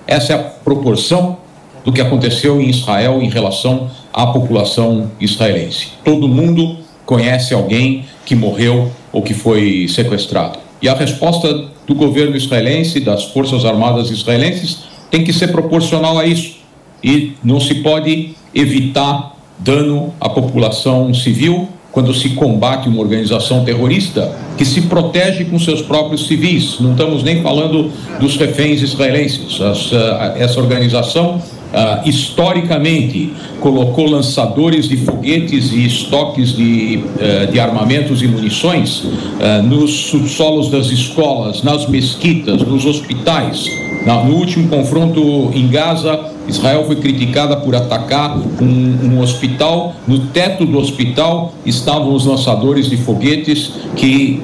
Essa 0.08 0.32
é 0.32 0.36
a 0.36 0.40
proporção 0.42 1.38
do 1.84 1.92
que 1.92 2.00
aconteceu 2.00 2.60
em 2.60 2.68
Israel 2.68 3.22
em 3.22 3.30
relação 3.30 3.88
à 4.12 4.26
população 4.26 5.08
israelense. 5.20 5.90
Todo 6.04 6.26
mundo 6.26 6.78
conhece 7.06 7.54
alguém 7.54 8.04
que 8.24 8.34
morreu 8.34 8.90
ou 9.12 9.22
que 9.22 9.32
foi 9.32 9.86
sequestrado. 9.88 10.58
E 10.82 10.88
a 10.88 10.94
resposta 10.94 11.68
do 11.86 11.94
governo 11.94 12.36
israelense, 12.36 12.98
das 12.98 13.22
Forças 13.26 13.64
Armadas 13.64 14.10
israelenses, 14.10 14.80
tem 15.08 15.22
que 15.22 15.32
ser 15.32 15.52
proporcional 15.52 16.18
a 16.18 16.26
isso. 16.26 16.56
E 17.04 17.34
não 17.42 17.60
se 17.60 17.76
pode 17.76 18.34
evitar 18.52 19.36
dano 19.60 20.12
à 20.20 20.28
população 20.28 21.14
civil 21.14 21.68
quando 21.96 22.12
se 22.12 22.28
combate 22.34 22.90
uma 22.90 23.00
organização 23.00 23.64
terrorista 23.64 24.30
que 24.58 24.66
se 24.66 24.82
protege 24.82 25.46
com 25.46 25.58
seus 25.58 25.80
próprios 25.80 26.26
civis. 26.26 26.76
Não 26.78 26.90
estamos 26.90 27.22
nem 27.22 27.40
falando 27.40 27.90
dos 28.20 28.36
reféns 28.36 28.82
israelenses. 28.82 29.58
Essa, 29.58 30.34
essa 30.36 30.60
organização 30.60 31.40
Uh, 31.66 32.08
historicamente 32.08 33.32
colocou 33.60 34.08
lançadores 34.08 34.88
de 34.88 34.96
foguetes 34.98 35.72
e 35.72 35.84
estoques 35.84 36.56
de, 36.56 37.02
uh, 37.04 37.52
de 37.52 37.58
armamentos 37.58 38.22
e 38.22 38.28
munições 38.28 39.00
uh, 39.00 39.62
nos 39.64 39.90
subsolos 39.90 40.70
das 40.70 40.86
escolas, 40.86 41.64
nas 41.64 41.86
mesquitas, 41.88 42.62
nos 42.62 42.86
hospitais. 42.86 43.68
No 44.06 44.36
último 44.36 44.68
confronto 44.68 45.50
em 45.52 45.66
Gaza, 45.68 46.30
Israel 46.46 46.84
foi 46.86 46.96
criticada 46.96 47.56
por 47.56 47.74
atacar 47.74 48.38
um, 48.38 48.64
um, 48.64 49.20
hospital. 49.20 49.96
No 50.06 50.26
teto 50.26 50.64
do 50.64 50.78
hospital 50.78 51.52
estavam 51.64 52.14
os 52.14 52.24
lançadores 52.24 52.88
de 52.88 52.96
foguetes 52.96 53.72
que 53.96 54.40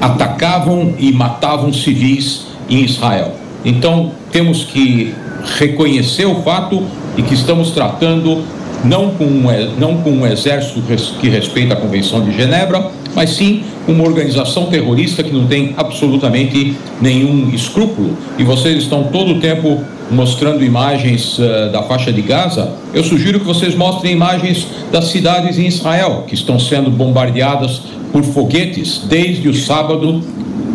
atacavam 0.00 0.94
e 0.98 1.12
matavam 1.12 1.72
civis 1.72 2.46
em 2.68 2.84
Israel. 2.84 3.32
Então, 3.64 4.10
temos 4.30 4.64
que 4.64 5.14
reconhecer 5.58 6.26
o 6.26 6.42
fato 6.42 6.82
e 7.16 7.22
que 7.22 7.34
estamos 7.34 7.70
tratando 7.70 8.42
não 8.84 9.10
com, 9.10 9.24
um, 9.24 9.44
não 9.78 9.96
com 9.98 10.10
um 10.10 10.26
exército 10.26 10.82
que 11.20 11.28
respeita 11.28 11.74
a 11.74 11.76
Convenção 11.76 12.22
de 12.22 12.36
Genebra, 12.36 12.90
mas 13.14 13.30
sim 13.30 13.62
uma 13.86 14.04
organização 14.04 14.66
terrorista 14.66 15.22
que 15.22 15.32
não 15.32 15.46
tem 15.46 15.74
absolutamente 15.76 16.76
nenhum 17.00 17.50
escrúpulo. 17.50 18.16
E 18.38 18.44
vocês 18.44 18.82
estão 18.82 19.04
todo 19.04 19.32
o 19.32 19.40
tempo 19.40 19.80
mostrando 20.10 20.64
imagens 20.64 21.38
uh, 21.38 21.70
da 21.72 21.82
faixa 21.82 22.12
de 22.12 22.22
Gaza. 22.22 22.72
Eu 22.92 23.04
sugiro 23.04 23.40
que 23.40 23.46
vocês 23.46 23.74
mostrem 23.74 24.12
imagens 24.12 24.66
das 24.92 25.06
cidades 25.06 25.58
em 25.58 25.66
Israel 25.66 26.24
que 26.26 26.34
estão 26.34 26.58
sendo 26.58 26.90
bombardeadas 26.90 27.82
por 28.12 28.22
foguetes 28.22 29.02
desde 29.08 29.48
o 29.48 29.54
sábado 29.54 30.22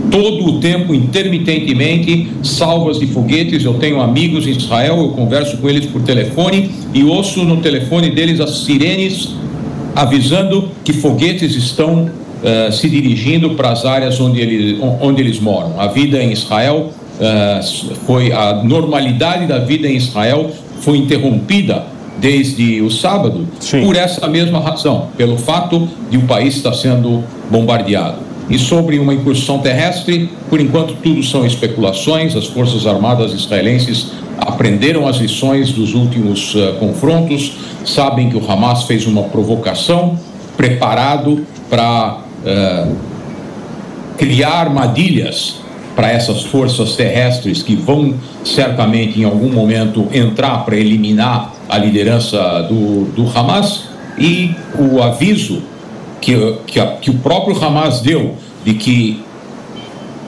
todo 0.09 0.45
o 0.45 0.59
tempo, 0.59 0.93
intermitentemente, 0.93 2.29
salvas 2.43 2.99
de 2.99 3.07
foguetes. 3.07 3.63
Eu 3.63 3.75
tenho 3.75 4.01
amigos 4.01 4.47
em 4.47 4.51
Israel, 4.51 4.97
eu 4.97 5.09
converso 5.09 5.57
com 5.57 5.69
eles 5.69 5.85
por 5.85 6.01
telefone 6.01 6.71
e 6.93 7.03
ouço 7.03 7.43
no 7.43 7.57
telefone 7.57 8.09
deles 8.09 8.39
as 8.39 8.59
sirenes 8.59 9.29
avisando 9.95 10.69
que 10.83 10.93
foguetes 10.93 11.55
estão 11.55 12.09
uh, 12.43 12.71
se 12.71 12.89
dirigindo 12.89 13.51
para 13.51 13.71
as 13.71 13.85
áreas 13.85 14.19
onde 14.19 14.39
eles, 14.39 14.79
onde 15.01 15.21
eles 15.21 15.39
moram. 15.39 15.79
A 15.79 15.87
vida 15.87 16.21
em 16.21 16.31
Israel 16.31 16.91
uh, 17.19 17.95
foi 18.05 18.31
a 18.31 18.63
normalidade 18.63 19.45
da 19.45 19.59
vida 19.59 19.87
em 19.87 19.95
Israel 19.95 20.51
foi 20.81 20.97
interrompida 20.97 21.83
desde 22.19 22.81
o 22.81 22.89
sábado 22.89 23.47
Sim. 23.59 23.85
por 23.85 23.95
essa 23.95 24.27
mesma 24.27 24.59
razão, 24.59 25.07
pelo 25.17 25.37
fato 25.37 25.87
de 26.09 26.17
o 26.17 26.21
país 26.21 26.55
estar 26.57 26.73
sendo 26.73 27.23
bombardeado. 27.49 28.29
E 28.49 28.57
sobre 28.57 28.97
uma 28.97 29.13
incursão 29.13 29.59
terrestre, 29.59 30.29
por 30.49 30.59
enquanto 30.59 30.95
tudo 30.95 31.21
são 31.23 31.45
especulações. 31.45 32.35
As 32.35 32.47
Forças 32.47 32.87
Armadas 32.87 33.31
israelenses 33.31 34.07
aprenderam 34.39 35.07
as 35.07 35.17
lições 35.17 35.71
dos 35.71 35.93
últimos 35.93 36.55
uh, 36.55 36.73
confrontos, 36.79 37.53
sabem 37.85 38.29
que 38.29 38.37
o 38.37 38.51
Hamas 38.51 38.83
fez 38.83 39.05
uma 39.05 39.23
provocação, 39.23 40.17
preparado 40.57 41.45
para 41.69 42.21
uh, 42.45 42.95
criar 44.17 44.61
armadilhas 44.61 45.55
para 45.95 46.11
essas 46.11 46.43
forças 46.43 46.95
terrestres 46.95 47.61
que 47.61 47.75
vão 47.75 48.13
certamente 48.43 49.19
em 49.19 49.23
algum 49.23 49.51
momento 49.51 50.07
entrar 50.13 50.63
para 50.63 50.75
eliminar 50.75 51.53
a 51.67 51.77
liderança 51.77 52.63
do, 52.69 53.05
do 53.11 53.37
Hamas. 53.37 53.89
E 54.17 54.51
o 54.77 55.01
aviso 55.01 55.61
que, 56.21 56.35
que, 56.67 56.85
que 57.01 57.09
o 57.09 57.15
próprio 57.15 57.61
Hamas 57.61 58.01
deu 58.01 58.35
de 58.63 58.73
que 58.75 59.21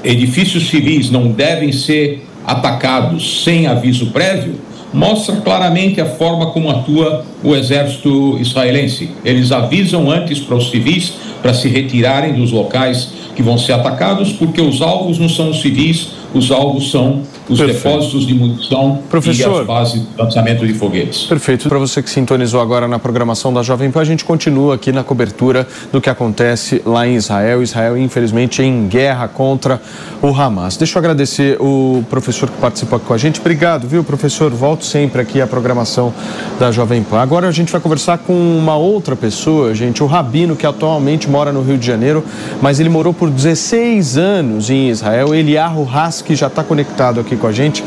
edifícios 0.04 0.70
civis 0.70 1.10
não 1.10 1.32
devem 1.32 1.72
ser 1.72 2.26
atacados 2.46 3.44
sem 3.44 3.68
aviso 3.68 4.08
prévio, 4.08 4.56
mostra 4.94 5.38
claramente 5.38 6.02
a 6.02 6.06
forma 6.06 6.48
como 6.48 6.70
atua 6.70 7.26
o 7.44 7.56
exército 7.56 8.38
israelense. 8.40 9.12
Eles 9.24 9.52
avisam 9.52 10.10
antes 10.10 10.40
para 10.40 10.56
os 10.56 10.70
civis 10.70 11.14
para 11.42 11.54
se 11.54 11.68
retirarem 11.68 12.34
dos 12.34 12.52
locais 12.52 13.10
que 13.36 13.42
vão 13.42 13.58
ser 13.58 13.74
atacados, 13.74 14.34
porque 14.34 14.62
os 14.62 14.82
alvos 14.82 15.18
não 15.18 15.30
são 15.30 15.50
os 15.50 15.62
civis, 15.62 16.10
os 16.34 16.52
alvos 16.52 16.92
são 16.92 17.24
os 17.52 17.60
Perfeito. 17.60 17.84
depósitos 17.84 18.26
de 18.26 18.34
munição 18.34 19.00
Professor, 19.10 19.58
e 19.58 19.60
as 19.60 19.68
bases 19.68 20.02
de 20.02 20.08
lançamento 20.18 20.66
de 20.66 20.74
foguetes. 20.74 21.24
Perfeito. 21.24 21.68
Para 21.68 21.78
você 21.78 22.02
que 22.02 22.10
sintonizou 22.10 22.62
agora 22.62 22.88
na 22.88 22.98
programação 22.98 23.54
da 23.54 23.62
Jovem 23.62 23.92
Pan, 23.92 24.02
a 24.02 24.06
gente 24.06 24.24
continua 24.24 24.76
aqui 24.76 24.92
na 24.92 25.04
cobertura 25.04 25.68
do 25.92 26.00
que 26.00 26.10
acontece 26.10 26.82
lá 26.86 27.06
em 27.06 27.16
Israel. 27.16 27.62
Israel, 27.62 27.98
infelizmente, 27.98 28.62
em 28.62 28.88
guerra 28.88 29.28
contra 29.28 29.82
o 30.22 30.28
Hamas. 30.28 30.78
Deixa 30.78 30.98
eu 30.98 31.00
agradecer 31.00 31.58
o 31.60 32.04
professor 32.10 32.50
que 32.50 32.58
participou 32.58 32.98
aqui 32.98 33.06
com 33.06 33.14
a 33.14 33.18
gente. 33.18 33.40
Obrigado, 33.40 33.88
viu, 33.88 34.04
professor? 34.04 34.52
Volto 34.52 34.86
sempre 34.86 35.22
aqui 35.22 35.42
à 35.42 35.48
programação 35.48 36.14
da 36.60 36.72
Jovem 36.72 37.04
Pan. 37.04 37.20
Agora 37.20 37.48
a 37.48 37.52
gente 37.52 37.72
vai 37.72 37.82
conversar 37.82 38.20
com 38.20 38.34
uma 38.34 38.78
outra 38.78 39.16
pessoa, 39.16 39.76
gente, 39.76 40.02
o 40.02 40.06
Rabino, 40.06 40.56
que 40.56 40.66
atualmente 40.66 41.30
mora 41.30 41.52
no 41.52 41.62
Rio 41.62 41.78
de 41.78 41.86
Janeiro, 41.86 42.24
mas 42.62 42.80
ele 42.80 42.90
morou 42.90 43.14
por 43.14 43.30
16 43.30 44.18
anos 44.18 44.70
em 44.70 44.90
Israel. 44.90 45.34
Eliarro 45.34 45.88
Haski 45.92 46.36
já 46.36 46.48
está 46.48 46.64
conectado 46.64 47.20
aqui 47.20 47.36
com 47.42 47.48
a 47.48 47.52
gente 47.52 47.84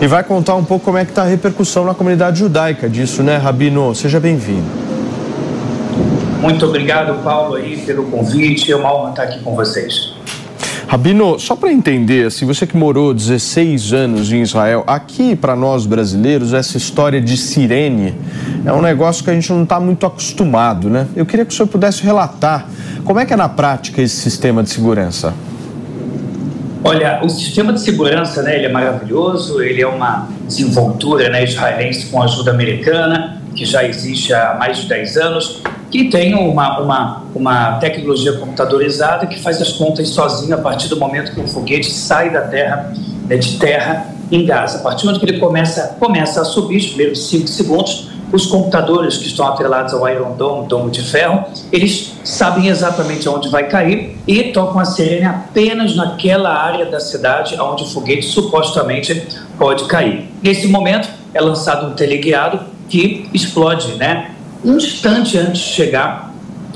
e 0.00 0.06
vai 0.06 0.24
contar 0.24 0.54
um 0.56 0.64
pouco 0.64 0.86
como 0.86 0.98
é 0.98 1.04
que 1.04 1.12
está 1.12 1.22
a 1.22 1.26
repercussão 1.26 1.84
na 1.84 1.94
comunidade 1.94 2.40
judaica 2.40 2.88
disso, 2.88 3.22
né, 3.22 3.36
Rabino? 3.36 3.94
Seja 3.94 4.18
bem-vindo. 4.18 4.64
Muito 6.40 6.66
obrigado, 6.66 7.22
Paulo, 7.22 7.54
aí, 7.54 7.76
pelo 7.78 8.04
convite. 8.04 8.72
É 8.72 8.76
uma 8.76 8.94
honra 8.94 9.10
estar 9.10 9.22
aqui 9.22 9.40
com 9.40 9.54
vocês. 9.54 10.14
Rabino, 10.86 11.38
só 11.38 11.56
para 11.56 11.72
entender, 11.72 12.26
assim, 12.26 12.44
você 12.44 12.66
que 12.66 12.76
morou 12.76 13.14
16 13.14 13.92
anos 13.92 14.30
em 14.30 14.42
Israel, 14.42 14.84
aqui 14.86 15.34
para 15.34 15.56
nós 15.56 15.86
brasileiros, 15.86 16.52
essa 16.52 16.76
história 16.76 17.20
de 17.20 17.36
sirene 17.36 18.14
é 18.64 18.72
um 18.72 18.82
negócio 18.82 19.24
que 19.24 19.30
a 19.30 19.34
gente 19.34 19.50
não 19.52 19.62
está 19.62 19.80
muito 19.80 20.04
acostumado, 20.04 20.90
né? 20.90 21.06
Eu 21.16 21.24
queria 21.24 21.44
que 21.44 21.52
o 21.52 21.56
senhor 21.56 21.68
pudesse 21.68 22.02
relatar 22.02 22.68
como 23.04 23.18
é 23.18 23.24
que 23.24 23.32
é 23.32 23.36
na 23.36 23.48
prática 23.48 24.02
esse 24.02 24.16
sistema 24.16 24.62
de 24.62 24.70
segurança. 24.70 25.34
Olha, 26.86 27.20
o 27.24 27.30
sistema 27.30 27.72
de 27.72 27.80
segurança, 27.80 28.42
né, 28.42 28.56
ele 28.56 28.66
é 28.66 28.68
maravilhoso, 28.68 29.62
ele 29.62 29.80
é 29.80 29.86
uma 29.86 30.28
desenvoltura 30.46 31.30
né, 31.30 31.42
israelense 31.42 32.06
com 32.10 32.22
ajuda 32.22 32.50
americana, 32.50 33.40
que 33.54 33.64
já 33.64 33.82
existe 33.82 34.34
há 34.34 34.54
mais 34.58 34.76
de 34.76 34.88
10 34.88 35.16
anos, 35.16 35.62
que 35.90 36.10
tem 36.10 36.34
uma, 36.34 36.80
uma, 36.80 37.22
uma 37.34 37.78
tecnologia 37.78 38.34
computadorizada 38.34 39.26
que 39.26 39.40
faz 39.40 39.62
as 39.62 39.72
contas 39.72 40.10
sozinho 40.10 40.54
a 40.54 40.58
partir 40.58 40.88
do 40.88 40.98
momento 40.98 41.32
que 41.32 41.40
o 41.40 41.48
foguete 41.48 41.90
sai 41.90 42.28
da 42.28 42.42
terra, 42.42 42.92
né, 43.26 43.38
de 43.38 43.56
terra 43.58 44.14
em 44.30 44.44
Gaza. 44.44 44.78
A 44.78 44.82
partir 44.82 45.04
do 45.04 45.06
momento 45.06 45.24
que 45.24 45.30
ele 45.30 45.40
começa, 45.40 45.96
começa 45.98 46.42
a 46.42 46.44
subir, 46.44 46.76
os 46.76 46.88
primeiros 46.88 47.30
5 47.30 47.48
segundos, 47.48 48.10
os 48.34 48.46
computadores 48.46 49.16
que 49.16 49.28
estão 49.28 49.46
atrelados 49.46 49.94
ao 49.94 50.08
Iron 50.08 50.32
Dome, 50.32 50.66
domo 50.66 50.90
de 50.90 51.02
ferro, 51.02 51.44
eles 51.70 52.14
sabem 52.24 52.66
exatamente 52.66 53.28
onde 53.28 53.48
vai 53.48 53.68
cair 53.68 54.16
e 54.26 54.42
tocam 54.44 54.80
a 54.80 54.84
sirene 54.84 55.24
apenas 55.24 55.94
naquela 55.94 56.52
área 56.52 56.84
da 56.86 56.98
cidade 56.98 57.54
onde 57.60 57.84
o 57.84 57.86
foguete 57.86 58.26
supostamente 58.26 59.24
pode 59.56 59.84
cair. 59.84 60.28
Nesse 60.42 60.66
momento 60.66 61.08
é 61.32 61.40
lançado 61.40 61.86
um 61.86 61.94
teleguiado 61.94 62.58
que 62.88 63.30
explode, 63.32 63.94
né, 63.94 64.32
um 64.64 64.78
instante 64.78 65.38
antes 65.38 65.60
de 65.60 65.68
chegar 65.68 66.34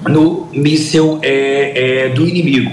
no 0.08 0.46
míssil 0.52 1.18
é, 1.22 2.04
é, 2.04 2.08
do 2.10 2.24
inimigo. 2.26 2.72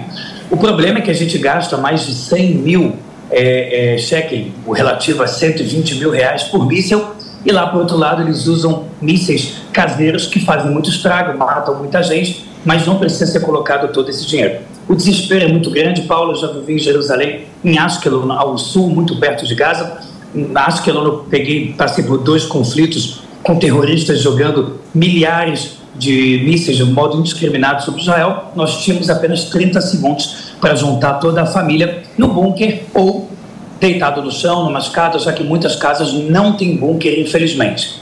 O 0.52 0.57
problema 0.57 0.99
é 0.99 1.02
que 1.02 1.10
a 1.10 1.16
gente 1.16 1.40
gasta 1.40 1.76
mais 1.76 2.06
de 2.06 2.14
100 2.14 2.53
mil 2.53 2.95
é, 3.32 3.95
é, 3.95 3.98
shekel, 3.98 4.52
o 4.64 4.72
relativo 4.72 5.24
a 5.24 5.28
120 5.28 5.95
mil 5.95 6.12
reais 6.12 6.44
por 6.44 6.68
míssil, 6.68 7.15
e 7.46 7.52
lá, 7.52 7.68
por 7.68 7.82
outro 7.82 7.96
lado, 7.96 8.24
eles 8.24 8.48
usam 8.48 8.86
mísseis 9.00 9.58
caseiros 9.72 10.26
que 10.26 10.40
fazem 10.40 10.72
muito 10.72 10.90
estrago, 10.90 11.38
matam 11.38 11.76
muita 11.76 12.02
gente, 12.02 12.44
mas 12.66 12.88
não 12.88 12.98
precisa 12.98 13.28
ser 13.28 13.42
colocado 13.42 13.94
todo 13.94 14.10
esse 14.10 14.26
dinheiro. 14.26 14.62
O 14.88 14.96
desespero 14.96 15.46
é 15.46 15.48
muito 15.48 15.70
grande. 15.70 16.02
Paulo 16.02 16.36
já 16.36 16.48
vivi 16.48 16.74
em 16.74 16.80
Jerusalém, 16.80 17.46
em 17.64 17.78
Ashkelon, 17.78 18.32
ao 18.32 18.58
sul, 18.58 18.90
muito 18.90 19.20
perto 19.20 19.46
de 19.46 19.54
Gaza. 19.54 20.00
Em 20.34 20.50
Ashkelon, 20.56 21.04
eu 21.04 21.18
peguei, 21.30 21.74
passei 21.74 22.04
por 22.04 22.18
dois 22.18 22.46
conflitos 22.46 23.22
com 23.44 23.58
terroristas 23.58 24.22
jogando 24.22 24.80
milhares 24.94 25.78
de 25.96 26.42
mísseis 26.44 26.78
de 26.78 26.84
modo 26.84 27.20
indiscriminado 27.20 27.84
sobre 27.84 28.02
Israel. 28.02 28.52
Nós 28.56 28.84
tínhamos 28.84 29.10
apenas 29.10 29.46
30 29.46 29.82
segundos 29.82 30.54
para 30.60 30.76
juntar 30.76 31.16
toda 31.16 31.44
a 31.44 31.46
família 31.46 32.02
no 32.18 32.28
bunker 32.28 32.84
ou 32.94 33.30
deitado 33.80 34.22
no 34.22 34.31
chão, 34.31 34.65
numa 34.65 34.80
escada, 34.80 35.19
já 35.19 35.31
que 35.34 35.43
muitas 35.43 35.76
casas 35.76 36.14
não 36.14 36.53
têm 36.53 36.76
bunker, 36.76 37.19
infelizmente. 37.19 38.02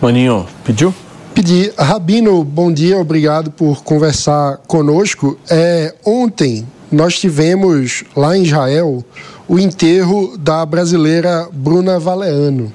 Maninho, 0.00 0.46
pediu? 0.64 0.94
Pedi. 1.34 1.72
Rabino, 1.78 2.44
bom 2.44 2.70
dia, 2.70 2.98
obrigado 2.98 3.50
por 3.50 3.82
conversar 3.82 4.58
conosco. 4.66 5.38
É, 5.48 5.94
ontem 6.04 6.66
nós 6.90 7.18
tivemos 7.18 8.04
lá 8.14 8.36
em 8.36 8.42
Israel 8.42 9.02
o 9.48 9.58
enterro 9.58 10.36
da 10.36 10.64
brasileira 10.66 11.48
Bruna 11.50 11.98
Valeano, 11.98 12.72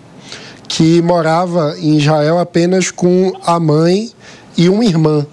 que 0.68 1.02
morava 1.04 1.76
em 1.80 1.98
Israel 1.98 2.40
apenas 2.40 2.90
com 2.90 3.32
a 3.46 3.60
mãe 3.60 4.10
e 4.58 4.70
uma 4.70 4.84
irmã. 4.84 5.26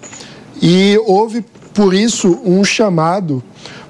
E 0.61 0.99
houve, 1.05 1.43
por 1.73 1.93
isso, 1.93 2.39
um 2.45 2.63
chamado 2.63 3.43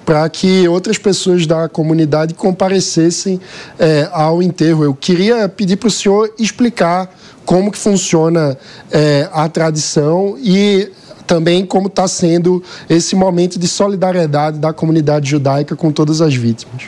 para 0.05 0.27
que 0.29 0.67
outras 0.67 0.97
pessoas 0.97 1.47
da 1.47 1.67
comunidade 1.67 2.33
comparecessem 2.33 3.41
é, 3.79 4.07
ao 4.11 4.41
enterro. 4.41 4.83
Eu 4.83 4.93
queria 4.93 5.49
pedir 5.49 5.77
para 5.77 5.87
o 5.87 5.91
senhor 5.91 6.31
explicar 6.37 7.09
como 7.43 7.71
que 7.71 7.77
funciona 7.77 8.57
é, 8.91 9.27
a 9.33 9.49
tradição 9.49 10.35
e 10.39 10.91
também 11.25 11.65
como 11.65 11.87
está 11.87 12.07
sendo 12.07 12.63
esse 12.89 13.15
momento 13.15 13.57
de 13.57 13.67
solidariedade 13.67 14.59
da 14.59 14.71
comunidade 14.71 15.29
judaica 15.29 15.75
com 15.75 15.91
todas 15.91 16.21
as 16.21 16.35
vítimas. 16.35 16.83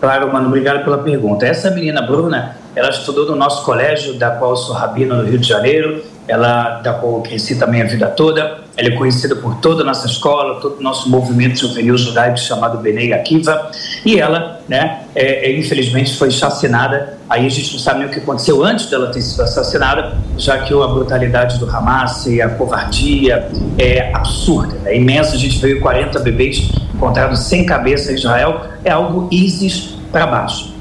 Claro, 0.00 0.32
mano, 0.32 0.48
obrigado 0.48 0.84
pela 0.84 0.98
pergunta. 0.98 1.46
Essa 1.46 1.70
menina 1.70 2.02
Bruna, 2.02 2.56
ela 2.74 2.90
estudou 2.90 3.24
no 3.26 3.36
nosso 3.36 3.64
colégio, 3.64 4.18
da 4.18 4.30
qual 4.32 4.56
sou 4.56 4.74
rabino 4.74 5.16
no 5.16 5.24
Rio 5.24 5.38
de 5.38 5.48
Janeiro, 5.48 6.02
ela 6.28 6.80
da 6.80 6.92
qual 6.94 7.16
eu 7.16 7.20
cresci 7.22 7.56
também 7.56 7.82
a 7.82 7.86
vida 7.86 8.06
toda 8.08 8.62
ela 8.76 8.88
é 8.88 8.92
conhecida 8.92 9.36
por 9.36 9.56
toda 9.56 9.82
a 9.82 9.86
nossa 9.86 10.06
escola, 10.06 10.60
todo 10.60 10.78
o 10.78 10.82
nosso 10.82 11.08
movimento 11.10 11.58
juvenil 11.58 11.96
judaico 11.96 12.38
chamado 12.38 12.78
Benei 12.78 13.12
Akiva, 13.12 13.70
e 14.04 14.18
ela, 14.18 14.60
né, 14.68 15.02
é, 15.14 15.50
é, 15.50 15.58
infelizmente 15.58 16.16
foi 16.16 16.28
assassinada. 16.28 17.18
Aí 17.28 17.46
a 17.46 17.50
gente 17.50 17.72
não 17.72 17.78
sabe 17.78 18.00
nem 18.00 18.08
o 18.08 18.10
que 18.10 18.18
aconteceu 18.18 18.64
antes 18.64 18.86
dela 18.86 19.08
ter 19.08 19.20
sido 19.20 19.42
assassinada, 19.42 20.16
já 20.38 20.58
que 20.58 20.72
a 20.72 20.86
brutalidade 20.86 21.58
do 21.58 21.68
Hamas 21.68 22.26
e 22.26 22.40
a 22.40 22.48
covardia 22.48 23.48
é 23.78 24.10
absurda, 24.14 24.76
é 24.86 24.96
imensa. 24.96 25.34
A 25.34 25.38
gente 25.38 25.58
veio 25.58 25.80
40 25.80 26.18
bebês 26.20 26.70
encontrados 26.94 27.40
sem 27.40 27.66
cabeça 27.66 28.10
em 28.10 28.14
Israel, 28.14 28.62
é 28.84 28.90
algo 28.90 29.28
ISIS 29.30 29.96
para 30.10 30.26
baixo. 30.26 30.72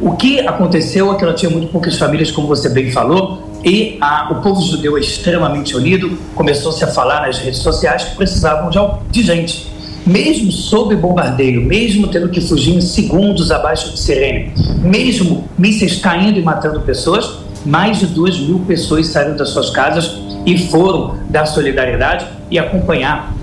O 0.00 0.14
que 0.14 0.40
aconteceu 0.40 1.10
é 1.12 1.16
que 1.16 1.24
ela 1.24 1.32
tinha 1.32 1.50
muito 1.50 1.72
poucas 1.72 1.96
famílias, 1.96 2.30
como 2.30 2.46
você 2.46 2.68
bem 2.68 2.90
falou, 2.90 3.45
e 3.66 3.98
a, 4.00 4.28
o 4.30 4.36
povo 4.36 4.62
judeu 4.62 4.96
é 4.96 5.00
extremamente 5.00 5.76
unido, 5.76 6.16
começou-se 6.36 6.84
a 6.84 6.86
falar 6.86 7.22
nas 7.26 7.38
redes 7.38 7.58
sociais 7.58 8.04
que 8.04 8.14
precisavam 8.14 8.70
de, 8.70 8.78
de 9.10 9.26
gente. 9.26 9.66
Mesmo 10.06 10.52
sob 10.52 10.94
bombardeio, 10.94 11.60
mesmo 11.60 12.06
tendo 12.06 12.28
que 12.28 12.40
fugir 12.40 12.76
em 12.76 12.80
segundos 12.80 13.50
abaixo 13.50 13.92
de 13.92 13.98
Sirene, 13.98 14.52
mesmo 14.80 15.48
mísseis 15.58 15.96
caindo 15.96 16.38
e 16.38 16.42
matando 16.42 16.80
pessoas, 16.82 17.38
mais 17.64 17.98
de 17.98 18.06
duas 18.06 18.38
mil 18.38 18.60
pessoas 18.60 19.08
saíram 19.08 19.36
das 19.36 19.48
suas 19.48 19.70
casas 19.70 20.16
e 20.46 20.56
foram 20.68 21.16
dar 21.28 21.44
solidariedade 21.44 22.24
e 22.48 22.60
acompanhar 22.60 23.34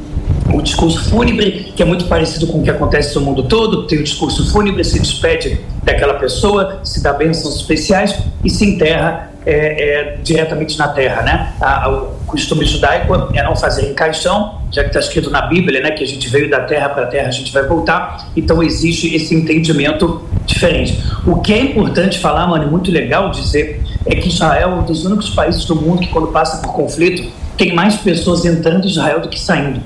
o 0.53 0.61
discurso 0.61 1.03
fúnebre, 1.09 1.73
que 1.75 1.83
é 1.83 1.85
muito 1.85 2.05
parecido 2.05 2.47
com 2.47 2.61
o 2.61 2.63
que 2.63 2.69
acontece 2.69 3.13
no 3.15 3.21
mundo 3.21 3.43
todo, 3.43 3.87
tem 3.87 3.99
o 3.99 4.03
discurso 4.03 4.49
fúnebre, 4.49 4.85
se 4.85 4.99
despede 4.99 5.59
daquela 5.83 6.13
pessoa, 6.13 6.79
se 6.81 7.03
dá 7.03 7.11
bênçãos 7.11 7.57
especiais 7.57 8.17
e 8.41 8.49
se 8.49 8.63
enterra 8.63 9.32
é, 9.45 9.55
é, 9.55 10.17
diretamente 10.23 10.77
na 10.77 10.87
terra, 10.87 11.21
né? 11.21 11.53
A, 11.59 11.85
a, 11.85 11.89
o 11.89 12.07
costume 12.25 12.65
judaico 12.65 13.13
é 13.33 13.43
não 13.43 13.55
fazer 13.55 13.89
em 13.89 13.93
caixão, 13.93 14.61
já 14.71 14.81
que 14.83 14.89
está 14.89 14.99
escrito 14.99 15.29
na 15.29 15.43
Bíblia, 15.43 15.81
né, 15.81 15.91
que 15.91 16.03
a 16.03 16.07
gente 16.07 16.27
veio 16.29 16.49
da 16.49 16.61
terra 16.61 16.89
para 16.89 17.03
a 17.03 17.07
terra, 17.07 17.27
a 17.27 17.31
gente 17.31 17.51
vai 17.51 17.63
voltar. 17.63 18.29
Então 18.35 18.63
existe 18.63 19.13
esse 19.15 19.35
entendimento 19.35 20.23
diferente. 20.45 21.01
O 21.25 21.41
que 21.41 21.53
é 21.53 21.61
importante 21.61 22.19
falar, 22.19 22.47
mano, 22.47 22.69
muito 22.69 22.91
legal 22.91 23.29
dizer, 23.29 23.83
é 24.05 24.15
que 24.15 24.27
Israel 24.27 24.69
é 24.69 24.75
um 24.75 24.83
dos 24.83 25.05
únicos 25.05 25.29
países 25.29 25.65
do 25.65 25.75
mundo 25.75 26.01
que 26.01 26.07
quando 26.07 26.27
passa 26.27 26.61
por 26.61 26.73
conflito 26.73 27.31
tem 27.57 27.73
mais 27.73 27.95
pessoas 27.97 28.45
entrando 28.45 28.85
em 28.85 28.89
Israel 28.89 29.21
do 29.21 29.29
que 29.29 29.39
saindo. 29.39 29.81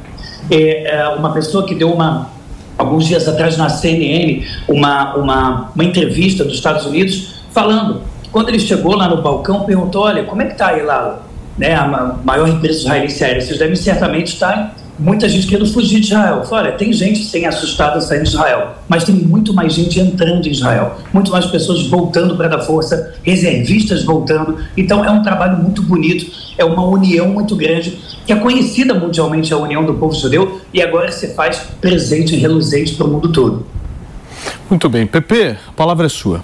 É, 0.50 0.96
é 0.96 1.08
uma 1.10 1.34
pessoa 1.34 1.66
que 1.66 1.76
deu 1.76 1.92
uma 1.92 2.30
alguns 2.78 3.08
dias 3.08 3.28
atrás 3.28 3.58
na 3.58 3.70
CNN 3.70 4.46
uma, 4.68 5.16
uma, 5.16 5.72
uma 5.74 5.84
entrevista 5.84 6.44
dos 6.44 6.54
Estados 6.54 6.86
Unidos 6.86 7.38
falando 7.52 8.04
quando 8.38 8.50
ele 8.50 8.60
chegou 8.60 8.96
lá 8.96 9.10
no 9.10 9.20
balcão, 9.20 9.62
perguntou: 9.62 10.04
Olha, 10.04 10.24
como 10.24 10.44
é 10.44 10.46
que 10.46 10.52
está 10.52 10.68
aí 10.68 10.84
lá? 10.84 11.24
Né, 11.58 11.74
a 11.74 11.88
maior 12.24 12.48
empresa 12.48 12.82
israelense 12.82 13.24
aérea, 13.24 13.42
vocês 13.42 13.58
devem 13.58 13.76
certamente 13.76 14.28
estar 14.34 14.76
muita 15.00 15.28
gente 15.28 15.48
querendo 15.48 15.68
fugir 15.74 16.00
de 16.00 16.06
Israel. 16.06 16.44
Olha, 16.52 16.72
tem 16.74 16.94
gente 16.94 17.26
sem 17.26 17.48
assustada 17.48 18.00
saindo 18.00 18.26
de 18.26 18.30
Israel, 18.30 18.76
mas 18.88 19.04
tem 19.04 19.16
muito 19.16 19.56
mais 19.56 19.74
gente 19.74 20.00
entrando 20.00 20.48
em 20.48 20.52
Israel, 20.52 20.98
muito 21.12 21.32
mais 21.32 21.48
pessoas 21.48 21.88
voltando 21.88 22.38
para 22.38 22.48
dar 22.48 22.60
força, 22.60 23.16
reservistas 23.24 24.04
voltando. 24.04 24.60
Então 24.78 25.04
é 25.04 25.10
um 25.10 25.24
trabalho 25.24 25.58
muito 25.58 25.82
bonito, 25.82 26.32
é 26.60 26.64
uma 26.64 26.86
união 26.86 27.28
muito 27.30 27.56
grande, 27.56 27.98
que 28.24 28.32
é 28.32 28.36
conhecida 28.36 28.94
mundialmente 28.94 29.52
a 29.52 29.58
união 29.58 29.84
do 29.84 29.96
povo 29.96 30.14
judeu 30.14 30.62
e 30.72 30.80
agora 30.80 31.12
se 31.12 31.34
faz 31.34 31.58
presente 31.82 32.36
e 32.36 32.38
reluzente 32.38 32.94
para 32.94 33.08
o 33.08 33.10
mundo 33.10 33.32
todo. 33.32 33.66
Muito 34.70 34.88
bem, 34.88 35.08
Pepe, 35.08 35.58
a 35.68 35.72
palavra 35.76 36.06
é 36.06 36.10
sua. 36.10 36.44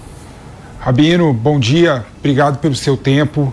Rabino, 0.84 1.32
bom 1.32 1.58
dia, 1.58 2.04
obrigado 2.18 2.58
pelo 2.58 2.74
seu 2.74 2.94
tempo 2.94 3.50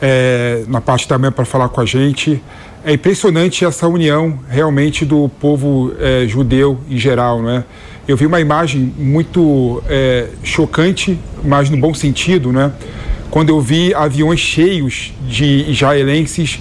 é, 0.00 0.64
na 0.66 0.80
parte 0.80 1.08
da 1.08 1.16
manhã 1.16 1.30
para 1.30 1.44
falar 1.44 1.68
com 1.68 1.80
a 1.80 1.86
gente. 1.86 2.42
É 2.84 2.92
impressionante 2.92 3.64
essa 3.64 3.86
união 3.86 4.40
realmente 4.48 5.04
do 5.04 5.28
povo 5.40 5.92
é, 6.00 6.26
judeu 6.26 6.80
em 6.90 6.98
geral, 6.98 7.40
não 7.40 7.50
é? 7.50 7.64
Eu 8.08 8.16
vi 8.16 8.26
uma 8.26 8.40
imagem 8.40 8.92
muito 8.98 9.80
é, 9.88 10.30
chocante, 10.42 11.16
mas 11.44 11.70
no 11.70 11.76
bom 11.76 11.94
sentido, 11.94 12.50
né? 12.50 12.72
Quando 13.30 13.50
eu 13.50 13.60
vi 13.60 13.94
aviões 13.94 14.40
cheios 14.40 15.14
de 15.28 15.70
israelenses 15.70 16.58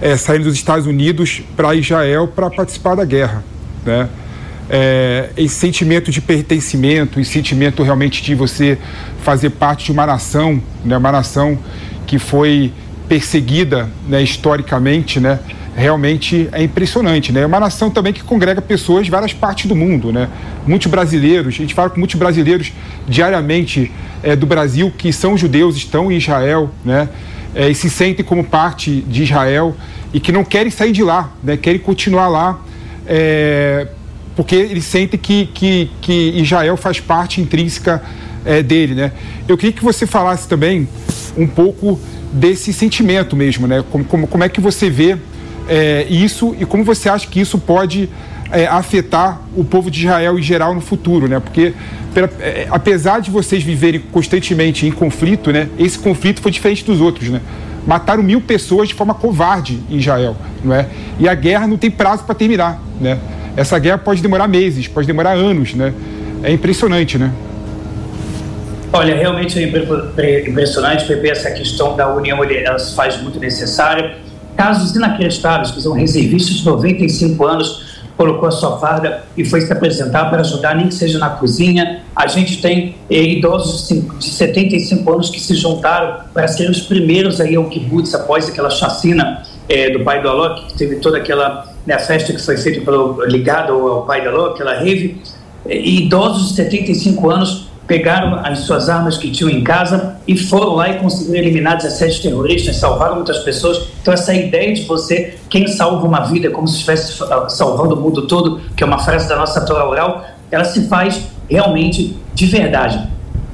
é, 0.00 0.16
saindo 0.16 0.46
dos 0.46 0.54
Estados 0.54 0.84
Unidos 0.84 1.42
para 1.56 1.76
Israel 1.76 2.26
para 2.26 2.50
participar 2.50 2.96
da 2.96 3.04
guerra, 3.04 3.44
né? 3.86 4.08
É, 4.70 5.30
esse 5.36 5.56
sentimento 5.56 6.12
de 6.12 6.20
pertencimento, 6.20 7.18
esse 7.18 7.32
sentimento 7.32 7.82
realmente 7.82 8.22
de 8.22 8.36
você 8.36 8.78
fazer 9.22 9.50
parte 9.50 9.86
de 9.86 9.92
uma 9.92 10.06
nação, 10.06 10.62
né, 10.84 10.96
uma 10.96 11.10
nação 11.10 11.58
que 12.06 12.18
foi 12.18 12.72
perseguida 13.08 13.90
né, 14.08 14.22
historicamente, 14.22 15.18
né, 15.18 15.40
realmente 15.74 16.48
é 16.52 16.62
impressionante, 16.62 17.32
né? 17.32 17.40
É 17.40 17.46
uma 17.46 17.60
nação 17.60 17.90
também 17.90 18.12
que 18.12 18.22
congrega 18.22 18.60
pessoas 18.60 19.04
de 19.04 19.10
várias 19.10 19.32
partes 19.32 19.66
do 19.66 19.74
mundo, 19.74 20.12
né? 20.12 20.28
Muitos 20.66 20.88
brasileiros, 20.88 21.54
a 21.54 21.58
gente 21.58 21.74
fala 21.74 21.90
com 21.90 21.98
muitos 21.98 22.16
brasileiros 22.16 22.72
diariamente 23.08 23.90
é, 24.22 24.34
do 24.36 24.46
Brasil 24.46 24.92
que 24.96 25.12
são 25.12 25.36
judeus, 25.36 25.76
estão 25.76 26.10
em 26.10 26.16
Israel, 26.16 26.70
né? 26.84 27.08
É, 27.54 27.68
e 27.68 27.74
se 27.74 27.88
sentem 27.88 28.24
como 28.24 28.44
parte 28.44 29.00
de 29.02 29.22
Israel 29.22 29.74
e 30.12 30.20
que 30.20 30.30
não 30.30 30.44
querem 30.44 30.70
sair 30.70 30.92
de 30.92 31.02
lá, 31.02 31.32
né? 31.42 31.56
Querem 31.56 31.80
continuar 31.80 32.28
lá 32.28 32.60
é, 33.06 33.88
porque 34.36 34.54
ele 34.54 34.80
sente 34.80 35.18
que, 35.18 35.46
que, 35.52 35.90
que 36.00 36.12
Israel 36.36 36.76
faz 36.76 37.00
parte 37.00 37.40
intrínseca 37.40 38.02
é, 38.44 38.62
dele, 38.62 38.94
né? 38.94 39.12
Eu 39.46 39.56
queria 39.56 39.72
que 39.72 39.84
você 39.84 40.06
falasse 40.06 40.48
também 40.48 40.88
um 41.36 41.46
pouco 41.46 42.00
desse 42.32 42.72
sentimento 42.72 43.36
mesmo, 43.36 43.66
né? 43.66 43.84
Como, 43.90 44.04
como, 44.04 44.26
como 44.26 44.44
é 44.44 44.48
que 44.48 44.60
você 44.60 44.88
vê 44.88 45.16
é, 45.68 46.06
isso 46.08 46.54
e 46.58 46.64
como 46.64 46.84
você 46.84 47.08
acha 47.08 47.26
que 47.26 47.40
isso 47.40 47.58
pode 47.58 48.08
é, 48.50 48.66
afetar 48.66 49.40
o 49.56 49.64
povo 49.64 49.90
de 49.90 50.00
Israel 50.00 50.38
em 50.38 50.42
geral 50.42 50.74
no 50.74 50.80
futuro, 50.80 51.28
né? 51.28 51.40
Porque 51.40 51.74
pela, 52.14 52.30
é, 52.40 52.66
apesar 52.70 53.20
de 53.20 53.30
vocês 53.30 53.62
viverem 53.62 54.00
constantemente 54.12 54.86
em 54.86 54.90
conflito, 54.90 55.52
né? 55.52 55.68
Esse 55.78 55.98
conflito 55.98 56.40
foi 56.40 56.50
diferente 56.50 56.84
dos 56.84 57.00
outros, 57.00 57.28
né? 57.28 57.40
Mataram 57.86 58.22
mil 58.22 58.40
pessoas 58.40 58.88
de 58.88 58.94
forma 58.94 59.14
covarde 59.14 59.80
em 59.88 59.96
Israel, 59.96 60.36
não 60.62 60.74
é? 60.74 60.86
E 61.18 61.28
a 61.28 61.34
guerra 61.34 61.66
não 61.66 61.78
tem 61.78 61.90
prazo 61.90 62.24
para 62.24 62.34
terminar, 62.34 62.82
né? 63.00 63.18
Essa 63.60 63.78
guerra 63.78 63.98
pode 63.98 64.22
demorar 64.22 64.48
meses, 64.48 64.88
pode 64.88 65.06
demorar 65.06 65.32
anos, 65.32 65.74
né? 65.74 65.92
É 66.42 66.50
impressionante, 66.50 67.18
né? 67.18 67.30
Olha, 68.90 69.14
realmente 69.14 69.58
é 69.58 70.48
impressionante, 70.48 71.04
Pepe, 71.04 71.28
essa 71.28 71.50
questão 71.50 71.94
da 71.94 72.12
união, 72.12 72.42
ela 72.42 72.78
se 72.78 72.94
faz 72.94 73.20
muito 73.20 73.38
necessária. 73.38 74.16
Casos 74.56 74.96
inacreditáveis, 74.96 75.72
que 75.72 75.82
são 75.82 75.92
reservistas 75.92 76.56
de 76.56 76.64
95 76.64 77.44
anos, 77.44 78.00
colocou 78.16 78.48
a 78.48 78.50
sua 78.50 78.78
farda 78.78 79.24
e 79.36 79.44
foi 79.44 79.60
se 79.60 79.70
apresentar 79.70 80.30
para 80.30 80.40
ajudar, 80.40 80.74
nem 80.74 80.88
que 80.88 80.94
seja 80.94 81.18
na 81.18 81.28
cozinha. 81.28 82.00
A 82.16 82.26
gente 82.26 82.62
tem 82.62 82.96
eh, 83.10 83.22
idosos 83.22 83.86
de 83.88 84.24
75 84.24 85.12
anos 85.12 85.28
que 85.28 85.38
se 85.38 85.54
juntaram 85.54 86.24
para 86.32 86.48
serem 86.48 86.70
os 86.70 86.80
primeiros 86.80 87.42
aí 87.42 87.56
ao 87.56 87.64
kibbutz 87.64 88.14
após 88.14 88.48
aquela 88.48 88.70
chacina 88.70 89.42
eh, 89.68 89.90
do 89.90 90.02
pai 90.02 90.22
do 90.22 90.28
Alok, 90.30 90.66
que 90.66 90.78
teve 90.78 90.96
toda 90.96 91.18
aquela 91.18 91.69
né, 91.86 91.94
a 91.94 91.98
festa 91.98 92.32
que 92.32 92.40
foi 92.40 92.56
feita 92.56 92.80
pelo, 92.82 93.24
ligada 93.24 93.72
ao 93.72 94.04
pai 94.06 94.22
da 94.24 94.30
Ló, 94.30 94.48
aquela 94.48 94.74
rave, 94.74 95.20
e 95.66 96.06
idosos 96.06 96.50
de 96.50 96.54
75 96.56 97.30
anos 97.30 97.70
pegaram 97.86 98.40
as 98.44 98.60
suas 98.60 98.88
armas 98.88 99.18
que 99.18 99.32
tinham 99.32 99.50
em 99.50 99.64
casa 99.64 100.16
e 100.26 100.36
foram 100.36 100.76
lá 100.76 100.88
e 100.88 101.00
conseguiram 101.00 101.40
eliminar 101.40 101.76
17 101.76 102.22
terroristas, 102.22 102.76
salvaram 102.76 103.16
muitas 103.16 103.38
pessoas. 103.38 103.88
Então 104.00 104.14
essa 104.14 104.32
ideia 104.32 104.72
de 104.72 104.84
você, 104.84 105.34
quem 105.48 105.66
salva 105.66 106.06
uma 106.06 106.20
vida 106.20 106.50
como 106.50 106.68
se 106.68 106.76
estivesse 106.76 107.20
salvando 107.48 107.96
o 107.96 108.00
mundo 108.00 108.28
todo, 108.28 108.60
que 108.76 108.84
é 108.84 108.86
uma 108.86 109.00
frase 109.00 109.28
da 109.28 109.34
nossa 109.34 109.66
Torá 109.66 109.88
oral, 109.88 110.24
ela 110.52 110.64
se 110.64 110.86
faz 110.86 111.20
realmente 111.48 112.16
de 112.32 112.46
verdade. 112.46 113.08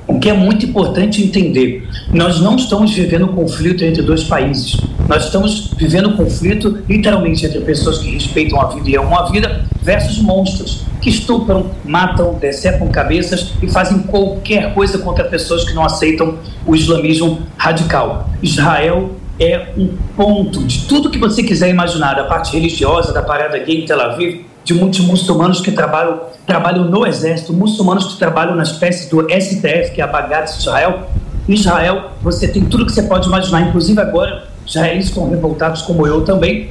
O 0.07 0.21
que 0.21 0.31
é 0.31 0.33
muito 0.33 0.65
importante 0.65 1.21
entender, 1.23 1.89
nós 2.13 2.41
não 2.41 2.55
estamos 2.55 2.95
vivendo 2.95 3.25
um 3.25 3.35
conflito 3.35 3.85
entre 3.85 4.03
dois 4.03 4.23
países. 4.23 4.77
Nós 5.09 5.25
estamos 5.25 5.73
vivendo 5.77 6.11
um 6.11 6.17
conflito 6.17 6.79
literalmente 6.89 7.45
entre 7.45 7.61
pessoas 7.61 7.99
que 7.99 8.11
respeitam 8.13 8.61
a 8.61 8.67
vida 8.69 8.89
e 8.89 8.97
amam 8.97 9.19
a 9.19 9.29
vida 9.29 9.65
versus 9.83 10.19
monstros 10.19 10.85
que 11.01 11.11
estupram, 11.11 11.71
matam, 11.85 12.35
decepam 12.35 12.89
cabeças 12.89 13.53
e 13.61 13.69
fazem 13.69 13.99
qualquer 13.99 14.75
coisa 14.75 14.99
contra 14.99 15.25
pessoas 15.25 15.65
que 15.65 15.75
não 15.75 15.85
aceitam 15.85 16.39
o 16.65 16.75
islamismo 16.75 17.43
radical. 17.57 18.31
Israel 18.41 19.11
é 19.39 19.69
um 19.77 19.89
ponto 20.17 20.65
de 20.65 20.87
tudo 20.87 21.11
que 21.11 21.19
você 21.19 21.43
quiser 21.43 21.69
imaginar, 21.69 22.15
da 22.15 22.25
parte 22.25 22.53
religiosa, 22.53 23.13
da 23.13 23.23
parada 23.23 23.59
gay 23.59 23.83
em 23.83 23.87
Tel 23.87 24.01
Aviv, 24.01 24.46
de 24.67 24.75
muitos 24.75 24.99
muçulmanos 24.99 25.61
que 25.61 25.71
trabalham, 25.71 26.23
trabalham 26.45 26.91
no 26.91 27.07
exército, 27.07 27.53
muçulmanos 27.53 28.13
que 28.13 28.19
trabalham 28.19 28.57
na 28.57 28.65
espécie 28.65 29.09
do 29.09 29.21
STF, 29.21 29.93
que 29.95 30.01
é 30.01 30.05
a 30.05 30.09
Bagat 30.09 30.53
de 30.53 30.59
Israel. 30.59 31.09
Em 31.49 31.55
Israel, 31.55 32.11
você 32.21 32.49
tem 32.49 32.65
tudo 32.65 32.85
que 32.85 32.91
você 32.91 33.05
pode 33.05 33.29
imaginar, 33.29 33.61
inclusive 33.69 34.01
agora, 34.01 34.49
israelenses 34.67 35.11
estão 35.11 35.31
revoltados 35.31 35.83
como 35.83 36.05
eu 36.05 36.25
também, 36.25 36.71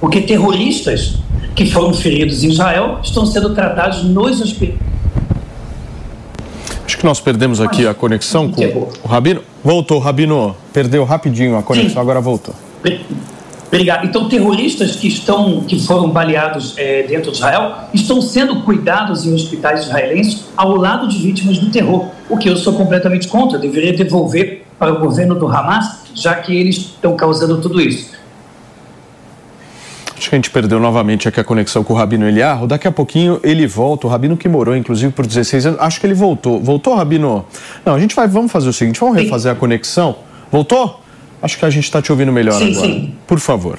porque 0.00 0.20
terroristas 0.20 1.20
que 1.54 1.64
foram 1.70 1.94
feridos 1.94 2.42
em 2.42 2.48
Israel 2.48 2.98
estão 3.04 3.24
sendo 3.24 3.54
tratados 3.54 4.02
nos 4.02 4.40
hospitais. 4.40 4.80
Acho 6.84 6.98
que 6.98 7.04
nós 7.04 7.20
perdemos 7.20 7.60
aqui 7.60 7.86
a 7.86 7.94
conexão 7.94 8.50
com 8.50 8.62
o 9.04 9.06
Rabino. 9.06 9.42
Voltou, 9.62 10.00
Rabino. 10.00 10.56
Perdeu 10.72 11.04
rapidinho 11.04 11.56
a 11.56 11.62
conexão, 11.62 11.94
Sim. 11.94 12.00
agora 12.00 12.20
voltou. 12.20 12.54
Obrigado. 13.68 14.06
Então, 14.06 14.28
terroristas 14.28 14.96
que 14.96 15.06
estão, 15.06 15.60
que 15.60 15.78
foram 15.78 16.08
baleados 16.08 16.74
é, 16.78 17.02
dentro 17.02 17.30
de 17.30 17.36
Israel, 17.36 17.74
estão 17.92 18.20
sendo 18.20 18.62
cuidados 18.62 19.26
em 19.26 19.34
hospitais 19.34 19.82
israelenses 19.82 20.46
ao 20.56 20.74
lado 20.74 21.06
de 21.06 21.18
vítimas 21.18 21.58
do 21.58 21.70
terror, 21.70 22.08
o 22.30 22.38
que 22.38 22.48
eu 22.48 22.56
sou 22.56 22.72
completamente 22.72 23.28
contra. 23.28 23.58
Deveria 23.58 23.92
devolver 23.92 24.64
para 24.78 24.92
o 24.92 24.98
governo 24.98 25.34
do 25.34 25.46
Hamas, 25.46 26.02
já 26.14 26.34
que 26.34 26.56
eles 26.56 26.76
estão 26.76 27.14
causando 27.14 27.60
tudo 27.60 27.80
isso. 27.80 28.16
Acho 30.16 30.30
que 30.30 30.34
a 30.34 30.38
gente 30.38 30.50
perdeu 30.50 30.80
novamente 30.80 31.28
aqui 31.28 31.38
a 31.38 31.44
conexão 31.44 31.84
com 31.84 31.92
o 31.92 31.96
Rabino 31.96 32.26
Eliarro. 32.26 32.66
Daqui 32.66 32.88
a 32.88 32.92
pouquinho 32.92 33.38
ele 33.44 33.66
volta. 33.66 34.06
O 34.06 34.10
Rabino 34.10 34.36
que 34.36 34.48
morou, 34.48 34.74
inclusive, 34.74 35.12
por 35.12 35.26
16 35.26 35.66
anos. 35.66 35.80
Acho 35.80 36.00
que 36.00 36.06
ele 36.06 36.14
voltou. 36.14 36.60
Voltou, 36.60 36.94
Rabino? 36.94 37.46
Não, 37.84 37.94
a 37.94 38.00
gente 38.00 38.16
vai. 38.16 38.26
Vamos 38.26 38.50
fazer 38.50 38.68
o 38.68 38.72
seguinte: 38.72 38.98
vamos 38.98 39.16
refazer 39.16 39.52
a 39.52 39.54
conexão. 39.54 40.16
Voltou? 40.50 41.00
Acho 41.40 41.58
que 41.58 41.64
a 41.64 41.70
gente 41.70 41.84
está 41.84 42.02
te 42.02 42.10
ouvindo 42.10 42.32
melhor 42.32 42.58
Sim, 42.58 42.72
agora. 42.72 42.86
sim. 42.92 43.14
Por 43.26 43.38
favor. 43.40 43.78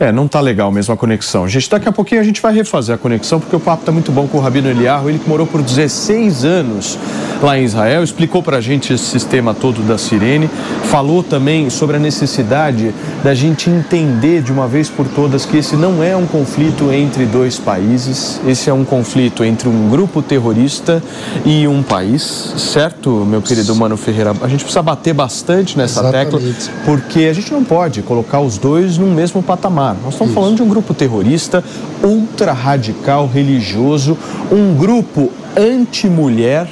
É, 0.00 0.12
não 0.12 0.28
tá 0.28 0.40
legal 0.40 0.70
mesmo 0.70 0.94
a 0.94 0.96
conexão. 0.96 1.48
Gente, 1.48 1.68
daqui 1.68 1.88
a 1.88 1.92
pouquinho 1.92 2.20
a 2.20 2.24
gente 2.24 2.40
vai 2.40 2.54
refazer 2.54 2.94
a 2.94 2.98
conexão, 2.98 3.40
porque 3.40 3.56
o 3.56 3.60
papo 3.60 3.84
tá 3.84 3.90
muito 3.90 4.12
bom 4.12 4.28
com 4.28 4.38
o 4.38 4.40
Rabino 4.40 4.68
Eliarro, 4.68 5.08
ele 5.08 5.18
que 5.18 5.28
morou 5.28 5.46
por 5.46 5.60
16 5.60 6.44
anos 6.44 6.96
lá 7.42 7.58
em 7.58 7.64
Israel, 7.64 8.02
explicou 8.02 8.42
pra 8.42 8.60
gente 8.60 8.92
esse 8.92 9.04
sistema 9.04 9.54
todo 9.54 9.80
da 9.82 9.98
Sirene, 9.98 10.48
falou 10.84 11.22
também 11.22 11.70
sobre 11.70 11.96
a 11.96 11.98
necessidade 11.98 12.94
da 13.22 13.34
gente 13.34 13.70
entender 13.70 14.42
de 14.42 14.52
uma 14.52 14.66
vez 14.66 14.88
por 14.88 15.06
todas 15.06 15.44
que 15.44 15.56
esse 15.56 15.76
não 15.76 16.02
é 16.02 16.16
um 16.16 16.26
conflito 16.26 16.92
entre 16.92 17.26
dois 17.26 17.58
países, 17.58 18.40
esse 18.46 18.70
é 18.70 18.72
um 18.72 18.84
conflito 18.84 19.44
entre 19.44 19.68
um 19.68 19.88
grupo 19.88 20.22
terrorista 20.22 21.02
e 21.44 21.66
um 21.66 21.82
país, 21.82 22.54
certo, 22.56 23.10
meu 23.24 23.42
querido 23.42 23.74
Mano 23.74 23.96
Ferreira? 23.96 24.34
A 24.42 24.48
gente 24.48 24.64
precisa 24.64 24.82
bater 24.82 25.14
bastante 25.14 25.76
nessa 25.76 26.02
tecla, 26.10 26.40
Exatamente. 26.40 26.70
porque 26.84 27.20
a 27.20 27.32
gente 27.32 27.52
não 27.52 27.64
pode 27.64 28.02
colocar 28.02 28.40
os 28.40 28.58
dois 28.58 28.98
no 28.98 29.06
mesmo 29.06 29.42
patamar. 29.42 29.87
Nós 30.02 30.14
estamos 30.14 30.34
falando 30.34 30.56
de 30.56 30.62
um 30.62 30.68
grupo 30.68 30.94
terrorista 30.94 31.62
ultra 32.02 32.52
radical 32.52 33.26
religioso, 33.26 34.16
um 34.50 34.74
grupo 34.74 35.30
anti-mulher. 35.56 36.68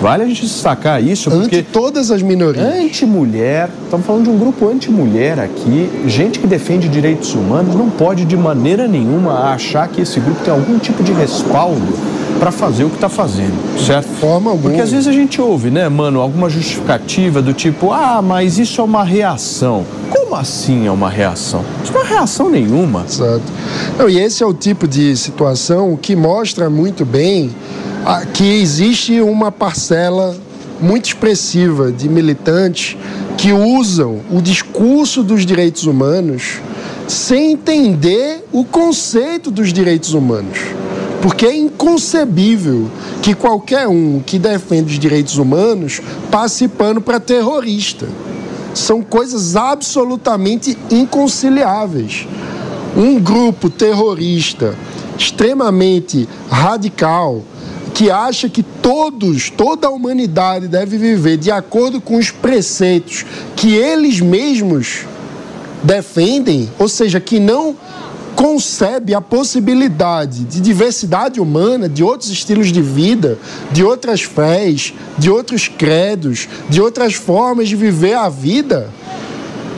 Vale 0.00 0.24
a 0.24 0.26
gente 0.26 0.42
destacar 0.42 1.02
isso, 1.02 1.30
porque. 1.30 1.56
Anti 1.56 1.68
todas 1.72 2.10
as 2.10 2.20
minorias. 2.20 2.66
Anti-mulher. 2.66 3.70
Estamos 3.84 4.04
falando 4.04 4.24
de 4.24 4.30
um 4.30 4.38
grupo 4.38 4.68
anti-mulher 4.68 5.38
aqui. 5.38 5.88
Gente 6.06 6.38
que 6.38 6.46
defende 6.46 6.88
direitos 6.88 7.34
humanos 7.34 7.74
não 7.74 7.88
pode 7.88 8.24
de 8.24 8.36
maneira 8.36 8.88
nenhuma 8.88 9.52
achar 9.52 9.88
que 9.88 10.02
esse 10.02 10.18
grupo 10.20 10.42
tem 10.44 10.52
algum 10.52 10.78
tipo 10.78 11.02
de 11.02 11.12
respaldo 11.12 11.94
para 12.44 12.52
fazer 12.52 12.84
o 12.84 12.90
que 12.90 12.96
está 12.96 13.08
fazendo, 13.08 13.54
certo? 13.86 14.06
Forma 14.20 14.50
alguma. 14.50 14.68
Porque 14.68 14.82
às 14.82 14.90
vezes 14.90 15.06
a 15.06 15.12
gente 15.12 15.40
ouve, 15.40 15.70
né, 15.70 15.88
mano, 15.88 16.20
alguma 16.20 16.50
justificativa 16.50 17.40
do 17.40 17.54
tipo, 17.54 17.90
ah, 17.90 18.20
mas 18.20 18.58
isso 18.58 18.82
é 18.82 18.84
uma 18.84 19.02
reação. 19.02 19.86
Como 20.10 20.34
assim 20.34 20.86
é 20.86 20.90
uma 20.90 21.08
reação? 21.08 21.64
Isso 21.82 21.90
não 21.90 22.02
é 22.02 22.06
reação 22.06 22.50
nenhuma. 22.50 23.06
Exato. 23.08 23.40
Não, 23.98 24.10
e 24.10 24.18
esse 24.18 24.42
é 24.42 24.46
o 24.46 24.52
tipo 24.52 24.86
de 24.86 25.16
situação 25.16 25.96
que 25.96 26.14
mostra 26.14 26.68
muito 26.68 27.06
bem 27.06 27.50
que 28.34 28.60
existe 28.60 29.22
uma 29.22 29.50
parcela 29.50 30.36
muito 30.78 31.06
expressiva 31.06 31.90
de 31.90 32.10
militantes 32.10 32.98
que 33.38 33.54
usam 33.54 34.20
o 34.30 34.42
discurso 34.42 35.22
dos 35.22 35.46
direitos 35.46 35.86
humanos 35.86 36.58
sem 37.08 37.52
entender 37.52 38.44
o 38.52 38.66
conceito 38.66 39.50
dos 39.50 39.72
direitos 39.72 40.12
humanos. 40.12 40.58
Porque 41.24 41.46
é 41.46 41.56
inconcebível 41.56 42.90
que 43.22 43.34
qualquer 43.34 43.88
um 43.88 44.20
que 44.20 44.38
defende 44.38 44.92
os 44.92 44.98
direitos 44.98 45.38
humanos 45.38 46.02
passe 46.30 46.68
pano 46.68 47.00
para 47.00 47.18
terrorista. 47.18 48.06
São 48.74 49.00
coisas 49.00 49.56
absolutamente 49.56 50.76
inconciliáveis. 50.90 52.28
Um 52.94 53.18
grupo 53.18 53.70
terrorista 53.70 54.76
extremamente 55.18 56.28
radical 56.50 57.42
que 57.94 58.10
acha 58.10 58.46
que 58.46 58.62
todos, 58.62 59.48
toda 59.48 59.86
a 59.86 59.90
humanidade 59.90 60.68
deve 60.68 60.98
viver 60.98 61.38
de 61.38 61.50
acordo 61.50 62.02
com 62.02 62.18
os 62.18 62.30
preceitos 62.30 63.24
que 63.56 63.74
eles 63.74 64.20
mesmos 64.20 65.06
defendem, 65.82 66.68
ou 66.78 66.86
seja, 66.86 67.18
que 67.18 67.40
não 67.40 67.74
concebe 68.34 69.14
a 69.14 69.20
possibilidade 69.20 70.44
de 70.44 70.60
diversidade 70.60 71.40
humana, 71.40 71.88
de 71.88 72.02
outros 72.02 72.30
estilos 72.30 72.72
de 72.72 72.82
vida, 72.82 73.38
de 73.72 73.84
outras 73.84 74.22
fés, 74.22 74.92
de 75.18 75.30
outros 75.30 75.68
credos, 75.68 76.48
de 76.68 76.80
outras 76.80 77.14
formas 77.14 77.68
de 77.68 77.76
viver 77.76 78.14
a 78.14 78.28
vida, 78.28 78.90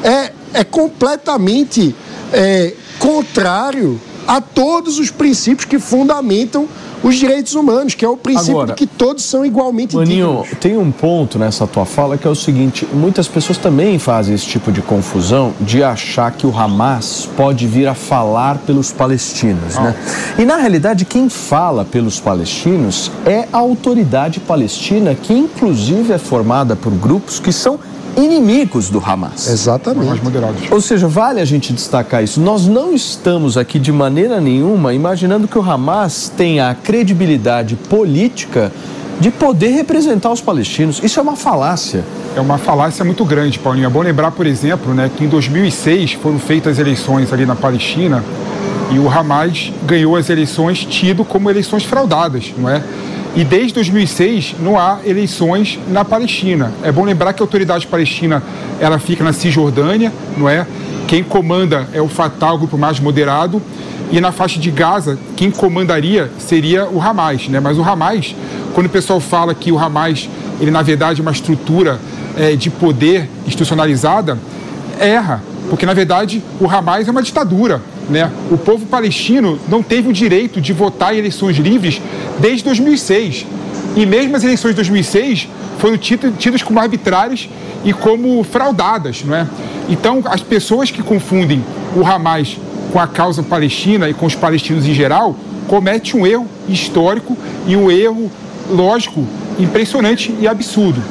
é, 0.02 0.32
é 0.60 0.64
completamente 0.64 1.94
é, 2.32 2.72
contrário 2.98 4.00
a 4.26 4.40
todos 4.40 4.98
os 4.98 5.10
princípios 5.10 5.64
que 5.64 5.78
fundamentam 5.78 6.68
os 7.02 7.16
direitos 7.16 7.54
humanos, 7.54 7.94
que 7.94 8.04
é 8.04 8.08
o 8.08 8.16
princípio 8.16 8.52
Agora, 8.52 8.68
de 8.68 8.74
que 8.74 8.86
todos 8.86 9.22
são 9.24 9.44
igualmente 9.44 9.94
Maninho, 9.94 10.42
dignos. 10.42 10.58
tem 10.58 10.76
um 10.76 10.90
ponto 10.90 11.38
nessa 11.38 11.66
tua 11.66 11.84
fala 11.84 12.16
que 12.16 12.26
é 12.26 12.30
o 12.30 12.34
seguinte: 12.34 12.86
muitas 12.92 13.28
pessoas 13.28 13.58
também 13.58 13.98
fazem 13.98 14.34
esse 14.34 14.46
tipo 14.46 14.72
de 14.72 14.82
confusão 14.82 15.52
de 15.60 15.82
achar 15.82 16.32
que 16.32 16.46
o 16.46 16.58
Hamas 16.58 17.28
pode 17.36 17.66
vir 17.66 17.86
a 17.86 17.94
falar 17.94 18.58
pelos 18.58 18.90
palestinos, 18.90 19.76
né? 19.76 19.94
E 20.38 20.44
na 20.44 20.56
realidade, 20.56 21.04
quem 21.04 21.28
fala 21.28 21.84
pelos 21.84 22.18
palestinos 22.18 23.10
é 23.24 23.46
a 23.52 23.58
autoridade 23.58 24.40
palestina, 24.40 25.14
que 25.14 25.32
inclusive 25.32 26.12
é 26.12 26.18
formada 26.18 26.74
por 26.74 26.92
grupos 26.92 27.38
que 27.38 27.52
são 27.52 27.78
inimigos 28.16 28.88
do 28.88 29.02
Hamas. 29.04 29.48
Exatamente. 29.48 30.06
Ou 30.72 30.80
seja, 30.80 31.06
vale 31.06 31.40
a 31.40 31.44
gente 31.44 31.72
destacar 31.72 32.22
isso. 32.22 32.40
Nós 32.40 32.66
não 32.66 32.94
estamos 32.94 33.56
aqui 33.56 33.78
de 33.78 33.92
maneira 33.92 34.40
nenhuma 34.40 34.94
imaginando 34.94 35.46
que 35.46 35.58
o 35.58 35.62
Hamas 35.62 36.32
tenha 36.36 36.70
a 36.70 36.74
credibilidade 36.74 37.76
política 37.76 38.72
de 39.20 39.30
poder 39.30 39.68
representar 39.68 40.30
os 40.30 40.40
palestinos. 40.40 41.00
Isso 41.02 41.18
é 41.18 41.22
uma 41.22 41.36
falácia. 41.36 42.04
É 42.34 42.40
uma 42.40 42.58
falácia 42.58 43.04
muito 43.04 43.24
grande, 43.24 43.58
Paulinho. 43.58 43.86
É 43.86 43.90
bom 43.90 44.02
lembrar, 44.02 44.30
por 44.30 44.46
exemplo, 44.46 44.92
né, 44.92 45.10
que 45.14 45.24
em 45.24 45.28
2006 45.28 46.12
foram 46.14 46.38
feitas 46.38 46.78
eleições 46.78 47.32
ali 47.32 47.46
na 47.46 47.54
Palestina 47.54 48.22
e 48.90 48.98
o 48.98 49.08
Hamas 49.08 49.72
ganhou 49.84 50.16
as 50.16 50.30
eleições 50.30 50.84
tido 50.84 51.24
como 51.24 51.50
eleições 51.50 51.84
fraudadas, 51.84 52.52
não 52.56 52.68
é? 52.68 52.82
E 53.36 53.44
desde 53.44 53.74
2006 53.74 54.56
não 54.58 54.78
há 54.78 55.00
eleições 55.04 55.78
na 55.88 56.06
Palestina. 56.06 56.72
É 56.82 56.90
bom 56.90 57.04
lembrar 57.04 57.34
que 57.34 57.42
a 57.42 57.44
autoridade 57.44 57.86
palestina 57.86 58.42
ela 58.80 58.98
fica 58.98 59.22
na 59.22 59.34
Cisjordânia, 59.34 60.10
não 60.38 60.48
é? 60.48 60.66
Quem 61.06 61.22
comanda 61.22 61.86
é 61.92 62.00
o 62.00 62.08
Fatah, 62.08 62.54
o 62.54 62.58
grupo 62.58 62.78
mais 62.78 62.98
moderado, 62.98 63.60
e 64.10 64.22
na 64.22 64.32
faixa 64.32 64.58
de 64.58 64.70
Gaza 64.70 65.18
quem 65.36 65.50
comandaria 65.50 66.30
seria 66.38 66.86
o 66.86 66.98
Hamas, 66.98 67.46
né? 67.48 67.60
Mas 67.60 67.76
o 67.76 67.82
Hamas, 67.82 68.34
quando 68.74 68.86
o 68.86 68.90
pessoal 68.90 69.20
fala 69.20 69.54
que 69.54 69.70
o 69.70 69.78
Hamas 69.78 70.30
ele 70.58 70.70
na 70.70 70.80
verdade 70.80 71.20
é 71.20 71.22
uma 71.22 71.32
estrutura 71.32 72.00
eh, 72.38 72.56
de 72.56 72.70
poder 72.70 73.28
institucionalizada, 73.46 74.38
erra, 74.98 75.42
porque 75.68 75.84
na 75.84 75.92
verdade 75.92 76.42
o 76.58 76.66
Hamas 76.70 77.06
é 77.06 77.10
uma 77.10 77.22
ditadura. 77.22 77.82
Né? 78.08 78.30
O 78.50 78.56
povo 78.56 78.86
palestino 78.86 79.58
não 79.68 79.82
teve 79.82 80.08
o 80.08 80.12
direito 80.12 80.60
de 80.60 80.72
votar 80.72 81.14
em 81.14 81.18
eleições 81.18 81.56
livres 81.56 82.00
desde 82.38 82.64
2006. 82.64 83.46
E 83.96 84.06
mesmo 84.06 84.36
as 84.36 84.44
eleições 84.44 84.70
de 84.70 84.76
2006 84.76 85.48
foram 85.78 85.96
tidas, 85.98 86.62
como 86.62 86.78
arbitrárias 86.78 87.48
e 87.84 87.92
como 87.92 88.42
fraudadas. 88.44 89.22
Não 89.24 89.34
é? 89.34 89.46
Então, 89.88 90.22
as 90.26 90.42
pessoas 90.42 90.90
que 90.90 91.02
confundem 91.02 91.64
o 91.96 92.04
Hamas 92.04 92.56
com 92.92 93.00
a 93.00 93.06
causa 93.06 93.42
palestina 93.42 94.08
e 94.08 94.14
com 94.14 94.26
os 94.26 94.34
palestinos 94.34 94.86
em 94.86 94.94
geral 94.94 95.36
cometem 95.66 96.20
um 96.20 96.26
erro 96.26 96.46
histórico 96.68 97.36
e 97.66 97.76
um 97.76 97.90
erro 97.90 98.30
lógico 98.70 99.26
impressionante 99.58 100.34
e 100.40 100.46
absurdo. 100.46 101.02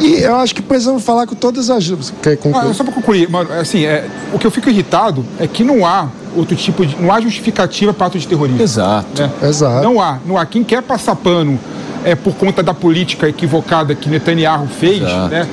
E 0.00 0.14
eu 0.22 0.36
acho 0.36 0.54
que 0.54 0.62
precisamos 0.62 1.04
falar 1.04 1.26
com 1.26 1.34
todas 1.34 1.70
as. 1.70 1.92
Quer 2.22 2.36
concluir? 2.36 2.70
Ah, 2.70 2.74
só 2.74 2.82
para 2.82 2.92
concluir, 2.92 3.28
mano, 3.28 3.52
assim, 3.52 3.84
é, 3.84 4.08
o 4.32 4.38
que 4.38 4.46
eu 4.46 4.50
fico 4.50 4.68
irritado 4.68 5.24
é 5.38 5.46
que 5.46 5.62
não 5.62 5.86
há 5.86 6.08
outro 6.36 6.56
tipo 6.56 6.84
de. 6.84 7.00
não 7.00 7.12
há 7.12 7.20
justificativa 7.20 7.92
para 7.92 8.06
ato 8.06 8.18
de 8.18 8.26
terrorismo. 8.26 8.62
Exato. 8.62 9.22
né? 9.22 9.30
Exato. 9.42 9.82
Não 9.82 10.00
há, 10.00 10.18
não 10.26 10.36
há. 10.38 10.46
Quem 10.46 10.62
quer 10.64 10.82
passar 10.82 11.16
pano 11.16 11.58
é 12.04 12.14
por 12.14 12.34
conta 12.34 12.62
da 12.62 12.74
política 12.74 13.28
equivocada 13.28 13.94
que 13.94 14.08
Netanyahu 14.08 14.66
fez, 14.66 15.02
Exato. 15.02 15.28
né? 15.28 15.46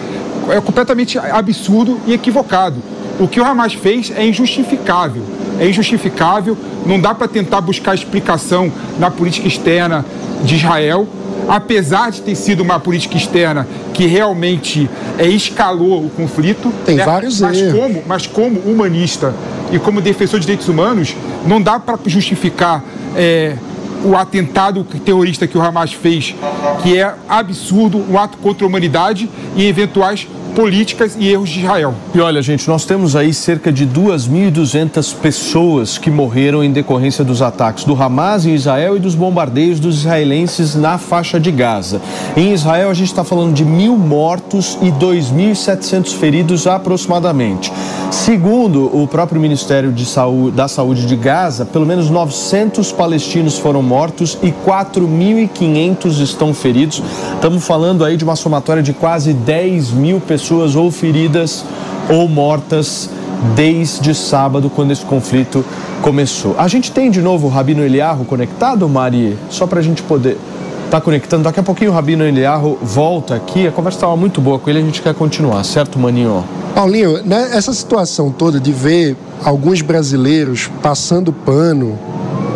É 0.50 0.60
completamente 0.62 1.18
absurdo 1.18 2.00
e 2.08 2.14
equivocado. 2.14 2.78
O 3.20 3.28
que 3.28 3.40
o 3.40 3.44
Hamas 3.46 3.74
fez 3.74 4.12
é 4.16 4.26
injustificável. 4.26 5.22
É 5.60 5.68
injustificável, 5.68 6.58
não 6.86 7.00
dá 7.00 7.14
para 7.14 7.28
tentar 7.28 7.60
buscar 7.62 7.94
explicação 7.94 8.72
na 8.98 9.12
política 9.12 9.48
externa 9.48 10.06
de 10.44 10.56
Israel, 10.56 11.06
apesar 11.48 12.11
de 12.11 12.22
ter 12.22 12.36
sido 12.36 12.61
uma 12.61 12.80
política 12.80 13.18
externa 13.18 13.68
que 13.94 14.06
realmente 14.06 14.90
é, 15.18 15.28
escalou 15.28 16.06
o 16.06 16.10
conflito. 16.10 16.74
Tem 16.86 16.98
vários 16.98 17.40
mas 17.41 17.57
erros. 17.57 17.80
Como, 17.80 18.03
mas 18.07 18.28
como 18.28 18.60
humanista 18.60 19.34
e 19.72 19.80
como 19.80 20.02
defensor 20.02 20.40
de 20.40 20.45
direitos 20.45 20.68
humanos, 20.68 21.16
não 21.45 21.61
dá 21.61 21.80
para 21.80 21.98
justificar 22.06 22.84
é, 23.16 23.56
o 24.03 24.16
atentado 24.16 24.84
terrorista 24.84 25.48
que 25.48 25.57
o 25.57 25.61
Hamas 25.61 25.94
fez, 25.94 26.36
que 26.82 26.98
é 26.98 27.14
absurdo, 27.28 28.03
um 28.10 28.18
ato 28.18 28.38
contra 28.38 28.66
a 28.66 28.68
humanidade 28.68 29.30
e 29.56 29.68
eventuais 29.68 30.28
políticas 30.50 31.16
e 31.18 31.30
erros 31.30 31.50
de 31.50 31.60
Israel. 31.60 31.94
E 32.14 32.20
olha, 32.20 32.42
gente, 32.42 32.68
nós 32.68 32.86
temos 32.86 33.16
aí 33.16 33.34
cerca 33.34 33.72
de 33.72 33.86
2.200 33.86 35.16
pessoas 35.16 35.98
que 35.98 36.10
morreram 36.10 36.64
em 36.64 36.72
decorrência 36.72 37.24
dos 37.24 37.42
ataques 37.42 37.84
do 37.84 37.94
Hamas 38.02 38.46
em 38.46 38.54
Israel 38.54 38.98
e 38.98 39.00
dos 39.00 39.16
bombardeios 39.16 39.80
dos 39.80 40.00
israelenses 40.00 40.76
na 40.76 40.98
faixa 40.98 41.40
de 41.40 41.52
Gaza. 41.52 42.02
Em 42.36 42.52
Israel, 42.54 42.90
a 42.90 42.94
gente 42.94 43.10
está 43.10 43.24
falando 43.24 43.54
de 43.54 43.64
mil 43.64 43.96
mortos 43.96 44.78
e 44.82 44.92
2.700 44.92 46.14
feridos 46.16 46.68
aproximadamente. 46.68 47.72
Segundo 48.12 48.86
o 48.86 49.08
próprio 49.08 49.40
Ministério 49.40 49.92
de 49.92 50.06
Saúde, 50.06 50.58
da 50.58 50.68
Saúde 50.68 51.06
de 51.06 51.16
Gaza, 51.16 51.64
pelo 51.64 51.86
menos 51.86 52.10
900 52.10 52.92
palestinos 52.92 53.60
foram 53.60 53.84
mortos 53.84 54.38
e 54.42 54.52
4.500 54.52 56.20
estão 56.22 56.54
feridos. 56.54 57.04
Estamos 57.36 57.64
falando 57.64 58.04
aí 58.04 58.18
de 58.18 58.24
uma 58.24 58.36
somatória 58.36 58.82
de 58.82 58.94
quase 58.94 59.32
10 59.32 59.92
mil 59.92 60.20
pessoas 60.20 60.39
ou 60.76 60.91
feridas 60.91 61.64
ou 62.10 62.28
mortas 62.28 63.10
desde 63.56 64.14
sábado, 64.14 64.70
quando 64.70 64.91
esse 64.91 65.06
conflito 65.06 65.64
começou. 66.02 66.56
A 66.57 66.68
gente 66.68 66.91
tem 66.91 67.10
de 67.10 67.22
novo 67.22 67.48
o 67.48 67.49
Rabino 67.49 67.84
Eliarro 67.84 68.26
conectado, 68.26 68.88
Mari? 68.88 69.38
Só 69.49 69.66
para 69.66 69.80
a 69.80 69.84
gente 69.84 70.02
poder 70.03 70.38
estar 70.86 70.99
tá 70.99 71.02
conectando. 71.02 71.44
Daqui 71.44 71.60
a 71.60 71.64
pouquinho 71.64 71.91
o 71.91 71.94
Rabino 71.94 72.24
Eliarro 72.24 72.78
volta 72.82 73.36
aqui. 73.36 73.68
A 73.68 73.72
conversa 73.72 73.98
estava 73.98 74.16
muito 74.18 74.41
boa 74.41 74.60
com 74.60 74.70
ele, 74.70 74.80
a 74.80 74.82
gente 74.82 75.02
quer 75.02 75.14
continuar, 75.14 75.64
certo, 75.64 75.98
Maninho? 75.98 76.44
Paulinho, 76.76 77.24
né, 77.24 77.49
essa 77.53 77.74
situação 77.74 78.32
toda 78.32 78.60
de 78.60 78.72
ver 78.72 79.16
alguns 79.44 79.82
brasileiros 79.82 80.70
passando 80.82 81.32
pano 81.32 81.98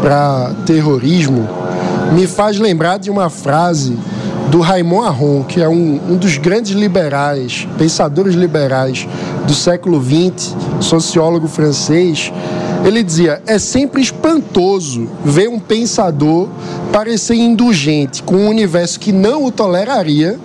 para 0.02 0.54
terrorismo 0.66 1.48
me 2.14 2.28
faz 2.28 2.60
lembrar 2.60 3.00
de 3.00 3.10
uma 3.10 3.30
frase 3.30 3.98
do 4.54 4.60
Raymond 4.60 5.08
Aron, 5.08 5.44
que 5.44 5.60
é 5.60 5.68
um, 5.68 6.00
um 6.12 6.16
dos 6.16 6.38
grandes 6.38 6.74
liberais, 6.74 7.68
pensadores 7.76 8.36
liberais 8.36 9.08
do 9.48 9.54
século 9.56 10.00
XX, 10.00 10.56
sociólogo 10.80 11.48
francês, 11.48 12.32
ele 12.86 13.02
dizia: 13.02 13.42
é 13.48 13.58
sempre 13.58 14.00
espantoso 14.00 15.10
ver 15.26 15.50
um 15.50 15.60
pensador 15.60 16.50
parecer 16.92 17.34
indulgente 17.34 18.22
com 18.22 18.36
um 18.36 18.48
universo 18.48 19.00
que 19.00 19.12
não 19.12 19.44
o 19.44 19.52
toleraria 19.52 20.40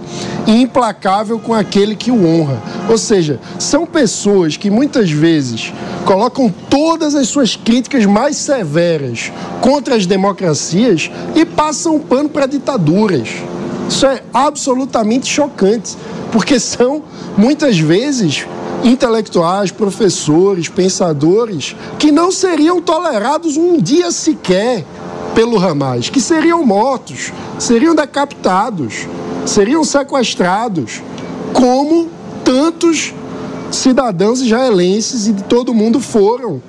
e 0.46 0.62
implacável 0.62 1.38
com 1.38 1.52
aquele 1.52 1.94
que 1.94 2.10
o 2.10 2.26
honra. 2.26 2.62
Ou 2.88 2.96
seja, 2.96 3.38
são 3.58 3.84
pessoas 3.84 4.56
que 4.56 4.70
muitas 4.70 5.10
vezes 5.10 5.70
colocam 6.06 6.50
todas 6.70 7.14
as 7.14 7.28
suas 7.28 7.56
críticas 7.56 8.06
mais 8.06 8.38
severas 8.38 9.30
contra 9.60 9.96
as 9.96 10.06
democracias 10.06 11.10
e 11.36 11.44
passam 11.44 11.98
pano 11.98 12.30
para 12.30 12.46
ditaduras. 12.46 13.28
Isso 13.88 14.06
é 14.06 14.22
absolutamente 14.32 15.26
chocante, 15.26 15.96
porque 16.30 16.60
são 16.60 17.02
muitas 17.36 17.78
vezes 17.78 18.46
intelectuais, 18.84 19.70
professores, 19.70 20.68
pensadores 20.68 21.74
que 21.98 22.12
não 22.12 22.30
seriam 22.30 22.80
tolerados 22.80 23.56
um 23.56 23.78
dia 23.78 24.10
sequer 24.10 24.84
pelo 25.34 25.58
Hamas, 25.58 26.08
que 26.08 26.20
seriam 26.20 26.64
mortos, 26.64 27.32
seriam 27.58 27.94
decapitados, 27.94 29.06
seriam 29.46 29.82
sequestrados, 29.84 31.02
como 31.52 32.08
tantos 32.44 33.14
cidadãos 33.70 34.40
israelenses 34.40 35.26
e 35.26 35.32
de 35.32 35.44
todo 35.44 35.74
mundo 35.74 36.00
foram 36.00 36.62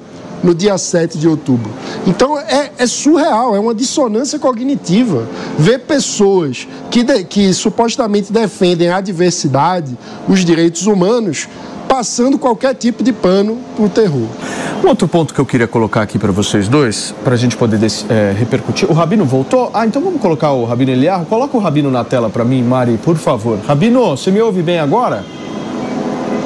no 0.43 0.53
dia 0.53 0.77
7 0.77 1.17
de 1.17 1.27
outubro. 1.27 1.71
Então 2.07 2.37
é, 2.39 2.71
é 2.77 2.87
surreal, 2.87 3.55
é 3.55 3.59
uma 3.59 3.73
dissonância 3.73 4.39
cognitiva 4.39 5.27
ver 5.57 5.79
pessoas 5.79 6.67
que, 6.89 7.03
de, 7.03 7.23
que 7.23 7.53
supostamente 7.53 8.31
defendem 8.31 8.89
a 8.89 9.01
diversidade, 9.01 9.97
os 10.27 10.43
direitos 10.45 10.87
humanos, 10.87 11.47
passando 11.87 12.37
qualquer 12.37 12.75
tipo 12.75 13.03
de 13.03 13.11
pano 13.11 13.57
para 13.75 13.85
o 13.85 13.89
terror. 13.89 14.27
Um 14.83 14.87
outro 14.87 15.07
ponto 15.07 15.33
que 15.33 15.41
eu 15.41 15.45
queria 15.45 15.67
colocar 15.67 16.03
aqui 16.03 16.19
para 16.19 16.31
vocês 16.31 16.67
dois, 16.67 17.13
para 17.23 17.33
a 17.33 17.37
gente 17.37 17.57
poder 17.57 17.79
é, 18.09 18.33
repercutir. 18.37 18.89
O 18.89 18.93
Rabino 18.93 19.25
voltou? 19.25 19.71
Ah, 19.73 19.85
então 19.85 20.01
vamos 20.01 20.21
colocar 20.21 20.51
o 20.51 20.63
Rabino 20.65 20.91
Eliarro. 20.91 21.25
Coloca 21.25 21.57
o 21.57 21.59
Rabino 21.59 21.89
na 21.89 22.03
tela 22.03 22.29
para 22.29 22.45
mim, 22.45 22.63
Mari, 22.63 22.97
por 23.03 23.17
favor. 23.17 23.59
Rabino, 23.67 24.15
você 24.15 24.31
me 24.31 24.39
ouve 24.39 24.61
bem 24.61 24.79
agora? 24.79 25.25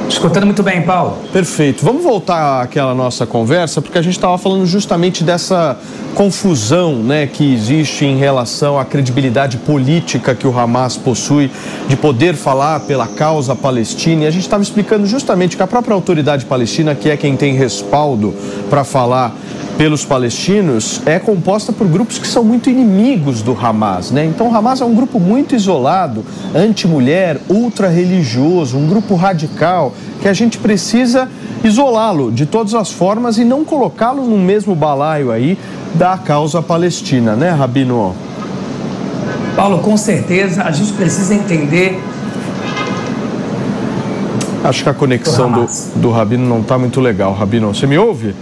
Escutando 0.09 0.45
muito 0.45 0.63
bem, 0.63 0.81
Paulo. 0.81 1.17
Perfeito. 1.31 1.83
Vamos 1.83 2.03
voltar 2.03 2.61
àquela 2.61 2.93
nossa 2.93 3.25
conversa, 3.25 3.81
porque 3.81 3.97
a 3.97 4.01
gente 4.01 4.13
estava 4.13 4.37
falando 4.37 4.65
justamente 4.65 5.23
dessa 5.23 5.77
confusão 6.13 6.95
né, 6.95 7.27
que 7.27 7.53
existe 7.53 8.05
em 8.05 8.17
relação 8.17 8.77
à 8.77 8.85
credibilidade 8.85 9.57
política 9.57 10.35
que 10.35 10.47
o 10.47 10.57
Hamas 10.57 10.95
possui 10.95 11.49
de 11.87 11.95
poder 11.95 12.35
falar 12.35 12.81
pela 12.81 13.07
causa 13.07 13.55
palestina. 13.55 14.23
E 14.23 14.27
a 14.27 14.31
gente 14.31 14.43
estava 14.43 14.61
explicando 14.61 15.07
justamente 15.07 15.57
que 15.57 15.63
a 15.63 15.67
própria 15.67 15.93
autoridade 15.93 16.45
palestina, 16.45 16.93
que 16.93 17.09
é 17.09 17.17
quem 17.17 17.35
tem 17.35 17.55
respaldo 17.55 18.33
para 18.69 18.83
falar 18.83 19.35
pelos 19.77 20.05
palestinos 20.05 21.01
é 21.05 21.17
composta 21.17 21.71
por 21.71 21.87
grupos 21.87 22.17
que 22.17 22.27
são 22.27 22.43
muito 22.43 22.69
inimigos 22.69 23.41
do 23.41 23.57
Hamas, 23.59 24.11
né? 24.11 24.25
Então 24.25 24.49
o 24.49 24.55
Hamas 24.55 24.81
é 24.81 24.85
um 24.85 24.93
grupo 24.93 25.19
muito 25.19 25.55
isolado, 25.55 26.23
anti-mulher, 26.53 27.39
ultra-religioso, 27.49 28.77
um 28.77 28.87
grupo 28.87 29.15
radical 29.15 29.93
que 30.21 30.27
a 30.27 30.33
gente 30.33 30.57
precisa 30.57 31.27
isolá-lo 31.63 32.31
de 32.31 32.45
todas 32.45 32.73
as 32.73 32.91
formas 32.91 33.37
e 33.37 33.43
não 33.43 33.65
colocá-lo 33.65 34.25
no 34.25 34.37
mesmo 34.37 34.75
balaio 34.75 35.31
aí 35.31 35.57
da 35.95 36.17
causa 36.17 36.61
palestina, 36.61 37.35
né, 37.35 37.49
Rabino? 37.49 38.15
Paulo, 39.55 39.79
com 39.79 39.97
certeza 39.97 40.63
a 40.63 40.71
gente 40.71 40.93
precisa 40.93 41.33
entender 41.33 41.99
Acho 44.63 44.81
que 44.81 44.89
a 44.89 44.93
conexão 44.93 45.51
do, 45.51 45.67
do 45.97 46.09
Rabino 46.09 46.47
não 46.47 46.61
está 46.61 46.77
muito 46.77 47.01
legal. 47.01 47.33
Rabino, 47.33 47.75
você 47.75 47.85
me 47.85 47.97
ouve? 47.97 48.33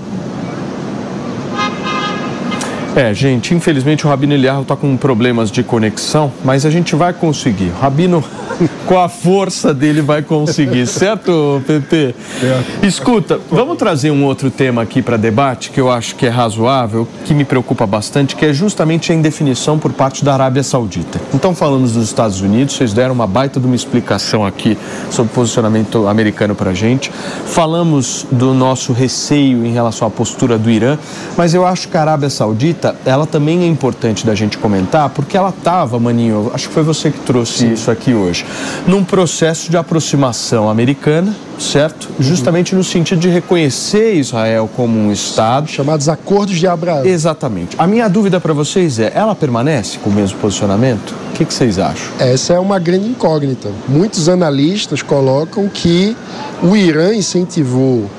É, 2.94 3.14
gente, 3.14 3.54
infelizmente 3.54 4.06
o 4.06 4.10
Rabino 4.10 4.34
Eliarro 4.34 4.64
está 4.64 4.76
com 4.76 4.98
problemas 4.98 5.50
de 5.50 5.64
conexão, 5.64 6.30
mas 6.44 6.66
a 6.66 6.70
gente 6.70 6.94
vai 6.94 7.14
conseguir. 7.14 7.72
O 7.78 7.80
Rabino, 7.80 8.22
com 8.86 9.00
a 9.00 9.08
força 9.08 9.74
dele, 9.74 10.02
vai 10.02 10.22
conseguir, 10.22 10.86
certo, 10.88 11.62
Pepe? 11.66 12.14
É. 12.44 12.86
Escuta, 12.86 13.40
vamos 13.50 13.78
trazer 13.78 14.12
um 14.12 14.26
outro 14.26 14.52
tema 14.52 14.82
aqui 14.82 15.02
para 15.02 15.16
debate 15.16 15.72
que 15.72 15.80
eu 15.80 15.90
acho 15.90 16.16
que 16.16 16.26
é 16.26 16.30
razoável, 16.30 17.08
que 17.24 17.34
me 17.34 17.46
preocupa 17.46 17.88
bastante, 17.88 18.36
que 18.36 18.46
é 18.46 18.52
justamente 18.52 19.10
a 19.14 19.16
indefinição 19.16 19.80
por 19.80 19.94
parte 19.94 20.26
da 20.26 20.34
Arábia 20.34 20.62
Saudita. 20.62 21.22
Então, 21.34 21.56
falamos 21.56 21.94
dos 21.94 22.04
Estados 22.04 22.42
Unidos, 22.42 22.76
vocês 22.76 22.92
deram 22.92 23.14
uma 23.14 23.28
baita 23.28 23.58
de 23.58 23.66
uma 23.66 23.76
explicação 23.76 24.46
aqui 24.46 24.78
sobre 25.10 25.32
o 25.32 25.36
posicionamento 25.36 26.10
americano 26.10 26.56
para 26.56 26.72
a 26.72 26.74
gente. 26.74 27.10
Falamos 27.46 28.28
do 28.30 28.54
nosso 28.54 28.92
receio 28.92 29.66
em 29.66 29.72
relação 29.72 30.06
à 30.06 30.12
postura 30.12 30.58
do 30.58 30.70
Irã, 30.70 30.98
mas 31.38 31.54
eu 31.54 31.66
acho 31.66 31.88
que 31.88 31.96
a 31.96 32.02
Arábia 32.02 32.30
Saudita 32.30 32.81
ela 33.06 33.26
também 33.26 33.64
é 33.64 33.68
importante 33.68 34.26
da 34.26 34.36
gente 34.36 34.58
comentar, 34.58 35.10
porque 35.10 35.38
ela 35.38 35.50
estava, 35.50 36.00
Maninho, 36.00 36.52
acho 36.54 36.68
que 36.68 36.74
foi 36.74 36.84
você 36.84 37.12
que 37.12 37.20
trouxe 37.20 37.60
Sim. 37.60 37.74
isso 37.74 37.92
aqui 37.92 38.14
hoje, 38.14 38.46
num 38.88 39.04
processo 39.04 39.70
de 39.70 39.78
aproximação 39.78 40.70
americana, 40.70 41.36
certo? 41.60 42.10
Justamente 42.20 42.76
no 42.76 42.84
sentido 42.84 43.20
de 43.20 43.30
reconhecer 43.30 44.16
Israel 44.16 44.70
como 44.76 44.98
um 44.98 45.12
Estado. 45.12 45.68
Chamados 45.68 46.10
Acordos 46.10 46.58
de 46.58 46.68
Abraão. 46.68 47.06
Exatamente. 47.06 47.76
A 47.78 47.86
minha 47.86 48.08
dúvida 48.08 48.40
para 48.40 48.54
vocês 48.54 49.00
é: 49.00 49.12
ela 49.14 49.36
permanece 49.36 49.98
com 50.00 50.10
o 50.10 50.14
mesmo 50.14 50.40
posicionamento? 50.40 51.14
O 51.30 51.34
que, 51.34 51.46
que 51.46 51.54
vocês 51.54 51.80
acham? 51.80 52.08
Essa 52.20 52.54
é 52.54 52.60
uma 52.60 52.80
grande 52.80 53.08
incógnita. 53.08 53.70
Muitos 53.88 54.28
analistas 54.28 55.02
colocam 55.02 55.68
que 55.68 56.16
o 56.62 56.76
Irã 56.76 57.14
incentivou 57.14 58.10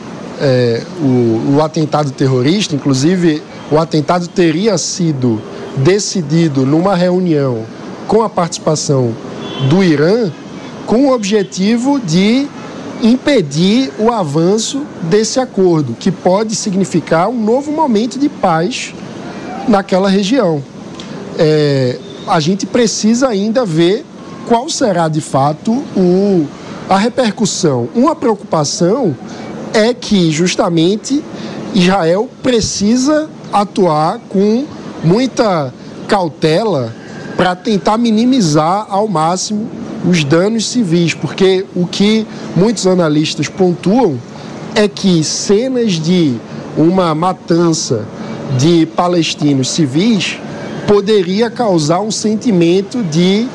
é, 0.40 0.82
o, 1.00 1.56
o 1.56 1.62
atentado 1.62 2.10
terrorista, 2.10 2.74
inclusive 2.74 3.42
o 3.70 3.78
atentado 3.78 4.28
teria 4.28 4.76
sido 4.76 5.40
decidido 5.76 6.66
numa 6.66 6.94
reunião 6.94 7.64
com 8.06 8.22
a 8.22 8.28
participação 8.28 9.14
do 9.68 9.82
Irã, 9.82 10.30
com 10.86 11.06
o 11.06 11.12
objetivo 11.12 12.00
de 12.00 12.46
impedir 13.02 13.90
o 13.98 14.10
avanço 14.12 14.82
desse 15.02 15.40
acordo, 15.40 15.94
que 15.98 16.10
pode 16.10 16.54
significar 16.54 17.28
um 17.28 17.42
novo 17.42 17.72
momento 17.72 18.18
de 18.18 18.28
paz 18.28 18.94
naquela 19.66 20.08
região. 20.08 20.62
É, 21.38 21.98
a 22.26 22.38
gente 22.38 22.66
precisa 22.66 23.28
ainda 23.28 23.64
ver 23.64 24.04
qual 24.46 24.68
será 24.68 25.08
de 25.08 25.20
fato 25.20 25.72
o, 25.96 26.46
a 26.88 26.96
repercussão. 26.96 27.88
Uma 27.94 28.14
preocupação 28.14 29.16
é 29.72 29.94
que 29.94 30.30
justamente 30.30 31.22
Israel 31.74 32.28
precisa 32.42 33.28
atuar 33.52 34.18
com 34.28 34.64
muita 35.04 35.72
cautela 36.08 36.92
para 37.36 37.54
tentar 37.54 37.98
minimizar 37.98 38.86
ao 38.88 39.08
máximo 39.08 39.68
os 40.08 40.24
danos 40.24 40.68
civis, 40.68 41.14
porque 41.14 41.64
o 41.74 41.86
que 41.86 42.26
muitos 42.56 42.86
analistas 42.86 43.48
pontuam 43.48 44.18
é 44.74 44.88
que 44.88 45.22
cenas 45.22 45.92
de 45.92 46.34
uma 46.76 47.14
matança 47.14 48.06
de 48.58 48.86
palestinos 48.86 49.70
civis 49.70 50.38
poderia 50.86 51.50
causar 51.50 52.00
um 52.00 52.10
sentimento 52.10 53.02
de 53.04 53.46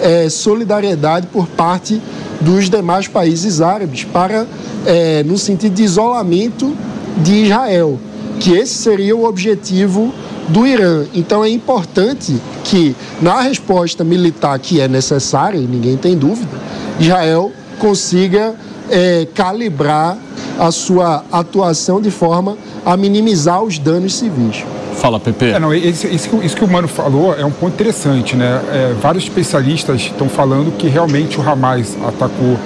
é, 0.00 0.28
solidariedade 0.28 1.26
por 1.26 1.46
parte 1.46 2.00
dos 2.40 2.68
demais 2.68 3.08
países 3.08 3.60
árabes 3.60 4.04
para 4.04 4.46
é, 4.84 5.22
no 5.24 5.36
sentido 5.36 5.74
de 5.74 5.82
isolamento 5.82 6.76
de 7.18 7.44
Israel, 7.44 7.98
que 8.40 8.52
esse 8.52 8.74
seria 8.74 9.16
o 9.16 9.24
objetivo 9.24 10.12
do 10.48 10.66
Irã. 10.66 11.04
Então 11.14 11.44
é 11.44 11.48
importante 11.48 12.36
que, 12.64 12.94
na 13.20 13.40
resposta 13.40 14.04
militar 14.04 14.58
que 14.58 14.80
é 14.80 14.88
necessária, 14.88 15.58
e 15.58 15.66
ninguém 15.66 15.96
tem 15.96 16.16
dúvida, 16.16 16.50
Israel 16.98 17.52
consiga 17.78 18.54
é, 18.90 19.26
calibrar 19.34 20.16
a 20.58 20.70
sua 20.70 21.24
atuação 21.30 22.00
de 22.00 22.10
forma 22.10 22.56
a 22.84 22.96
minimizar 22.96 23.62
os 23.62 23.78
danos 23.78 24.14
civis. 24.14 24.64
Fala, 24.94 25.20
Pepe. 25.20 25.46
É, 25.46 25.58
não, 25.58 25.74
esse, 25.74 26.06
esse, 26.06 26.34
isso 26.42 26.56
que 26.56 26.64
o 26.64 26.68
Mano 26.68 26.88
falou 26.88 27.34
é 27.34 27.44
um 27.44 27.50
ponto 27.50 27.74
interessante, 27.74 28.34
né? 28.34 28.62
É, 28.72 28.94
vários 29.00 29.24
especialistas 29.24 30.00
estão 30.02 30.28
falando 30.28 30.74
que 30.76 30.88
realmente 30.88 31.38
o 31.38 31.46
Hamas 31.46 31.94
atacou 32.06 32.56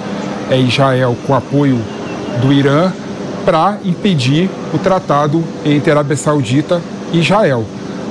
é, 0.49 0.57
Israel 0.57 1.15
com 1.27 1.35
apoio 1.35 1.77
do 2.41 2.53
Irã 2.53 2.93
para 3.45 3.77
impedir 3.83 4.49
o 4.73 4.77
tratado 4.77 5.43
entre 5.65 5.91
Arábia 5.91 6.15
Saudita 6.15 6.81
e 7.11 7.19
Israel. 7.19 7.65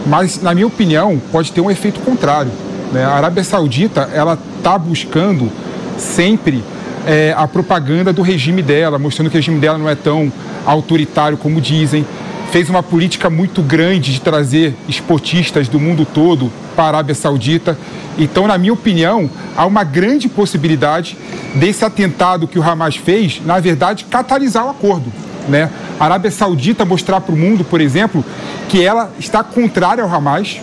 Mas, 0.07 0.43
na 0.43 0.55
minha 0.55 0.67
opinião, 0.67 1.21
pode 1.31 1.53
ter 1.53 1.61
um 1.61 1.71
efeito 1.71 2.01
contrário. 2.01 2.51
Né? 2.93 3.05
A 3.05 3.13
Arábia 3.13 3.45
Saudita 3.45 4.09
ela 4.13 4.39
está 4.59 4.79
buscando 4.79 5.51
sempre 5.97 6.65
é, 7.07 7.35
a 7.37 7.47
propaganda 7.47 8.13
do 8.13 8.23
regime 8.23 8.63
dela, 8.63 8.99
mostrando 8.99 9.31
que 9.31 9.37
o 9.37 9.39
regime 9.39 9.59
dela 9.59 9.79
não 9.79 9.89
é 9.89 9.95
tão 9.95 10.33
autoritário 10.67 11.37
como 11.37 11.61
dizem. 11.61 12.05
Fez 12.51 12.69
uma 12.69 12.83
política 12.83 13.31
muito 13.31 13.63
grande 13.63 14.13
de 14.13 14.21
trazer 14.21 14.75
esportistas 14.89 15.69
do 15.69 15.79
mundo 15.79 16.05
todo 16.05 16.51
a 16.83 16.89
Arábia 16.89 17.15
Saudita. 17.15 17.79
Então, 18.19 18.47
na 18.47 18.59
minha 18.59 18.73
opinião, 18.73 19.31
há 19.57 19.67
uma 19.67 19.85
grande 19.85 20.29
possibilidade 20.29 21.17
desse 21.55 21.85
atentado 21.85 22.47
que 22.47 22.59
o 22.59 22.63
Hamas 22.63 22.97
fez, 22.97 23.41
na 23.45 23.59
verdade, 23.61 24.05
catalisar 24.05 24.67
o 24.67 24.71
acordo. 24.71 25.13
Né? 25.49 25.71
A 25.99 26.05
Arábia 26.05 26.31
Saudita 26.31 26.85
mostrar 26.85 27.21
para 27.21 27.35
o 27.35 27.39
mundo, 27.39 27.65
por 27.65 27.81
exemplo, 27.81 28.25
que 28.69 28.85
ela 28.85 29.11
está 29.19 29.43
contrária 29.43 30.03
ao 30.03 30.13
Hamas 30.13 30.61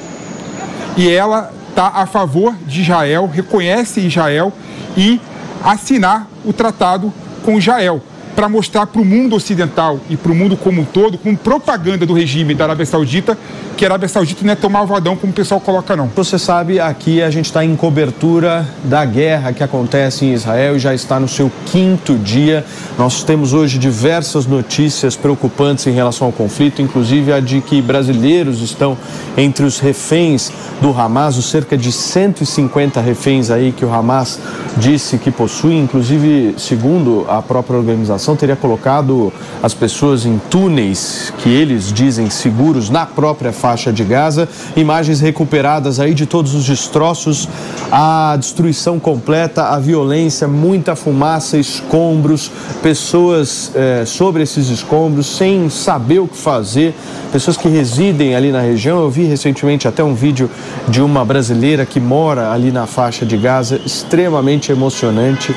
e 0.95 1.10
ela 1.10 1.52
está 1.69 1.88
a 1.88 2.06
favor 2.06 2.56
de 2.65 2.81
Israel, 2.81 3.30
reconhece 3.31 3.99
Israel 4.02 4.52
e 4.95 5.19
assinar 5.64 6.27
o 6.45 6.53
tratado 6.53 7.14
com 7.44 7.57
Israel 7.57 8.02
para 8.38 8.47
mostrar 8.47 8.85
para 8.85 9.01
o 9.01 9.05
mundo 9.05 9.35
ocidental 9.35 9.99
e 10.11 10.15
para 10.15 10.31
o 10.31 10.35
mundo 10.35 10.55
como 10.55 10.84
um 10.84 10.85
todo, 10.85 11.18
com 11.18 11.35
propaganda 11.35 12.05
do 12.05 12.14
regime 12.14 12.53
da 12.53 12.65
Arábia 12.65 12.85
Saudita, 12.85 13.35
que 13.76 13.84
a 13.84 13.88
Arábia 13.88 14.07
Saudita 14.07 14.45
não 14.45 14.53
é 14.53 14.55
tão 14.55 14.69
malvadão 14.69 15.15
como 15.15 15.31
o 15.31 15.35
pessoal 15.35 15.59
coloca, 15.59 15.95
não. 15.95 16.05
Você 16.15 16.38
sabe, 16.38 16.80
aqui 16.80 17.19
a 17.23 17.31
gente 17.31 17.45
está 17.45 17.65
em 17.65 17.76
cobertura 17.76 18.64
da 18.84 19.03
guerra 19.03 19.53
que 19.53 19.64
acontece 19.64 20.23
em 20.23 20.34
Israel 20.34 20.76
e 20.76 20.80
já 20.80 20.93
está 20.93 21.19
no 21.19 21.27
seu 21.27 21.51
quinto 21.65 22.15
dia. 22.15 22.64
Nós 22.95 23.23
temos 23.23 23.53
hoje 23.53 23.80
diversas 23.80 24.45
notícias 24.45 25.15
preocupantes 25.15 25.88
em 25.88 25.91
relação 25.91 26.27
ao 26.27 26.34
conflito, 26.34 26.80
inclusive 26.80 27.34
a 27.34 27.39
de 27.39 27.59
que 27.59 27.81
brasileiros 27.81 28.61
estão 28.61 28.95
entre 29.35 29.65
os 29.65 29.80
reféns 29.80 30.51
do 30.80 30.91
Hamas, 30.91 31.38
os 31.38 31.49
cerca 31.49 31.76
de 31.76 31.91
150 31.91 33.01
reféns 33.01 33.49
aí 33.49 33.72
que 33.72 33.84
o 33.84 33.91
Hamas 33.91 34.39
disse 34.77 35.18
que 35.18 35.31
possui, 35.31 35.76
inclusive, 35.76 36.53
segundo 36.59 37.26
a 37.27 37.41
própria 37.41 37.77
organização, 37.77 38.26
teria 38.35 38.55
colocado 38.55 39.31
as 39.61 39.73
pessoas 39.73 40.25
em 40.25 40.39
túneis 40.49 41.33
que 41.37 41.49
eles 41.49 41.91
dizem 41.91 42.29
seguros 42.29 42.89
na 42.89 43.05
própria 43.05 43.51
faixa 43.51 43.91
de 43.91 44.03
Gaza. 44.03 44.47
Imagens 44.75 45.19
recuperadas 45.19 45.99
aí 45.99 46.13
de 46.13 46.25
todos 46.25 46.53
os 46.53 46.65
destroços, 46.65 47.47
a 47.91 48.35
destruição 48.39 48.99
completa, 48.99 49.65
a 49.65 49.79
violência, 49.79 50.47
muita 50.47 50.95
fumaça, 50.95 51.57
escombros, 51.57 52.51
pessoas 52.81 53.71
eh, 53.75 54.03
sobre 54.05 54.43
esses 54.43 54.69
escombros 54.69 55.27
sem 55.27 55.69
saber 55.69 56.19
o 56.19 56.27
que 56.27 56.37
fazer, 56.37 56.93
pessoas 57.31 57.57
que 57.57 57.67
residem 57.67 58.35
ali 58.35 58.51
na 58.51 58.61
região. 58.61 58.99
Eu 58.99 59.09
vi 59.09 59.25
recentemente 59.25 59.87
até 59.87 60.03
um 60.03 60.13
vídeo 60.13 60.49
de 60.87 61.01
uma 61.01 61.23
brasileira 61.23 61.85
que 61.85 61.99
mora 61.99 62.51
ali 62.51 62.71
na 62.71 62.85
faixa 62.85 63.25
de 63.25 63.37
Gaza, 63.37 63.79
extremamente 63.85 64.71
emocionante 64.71 65.55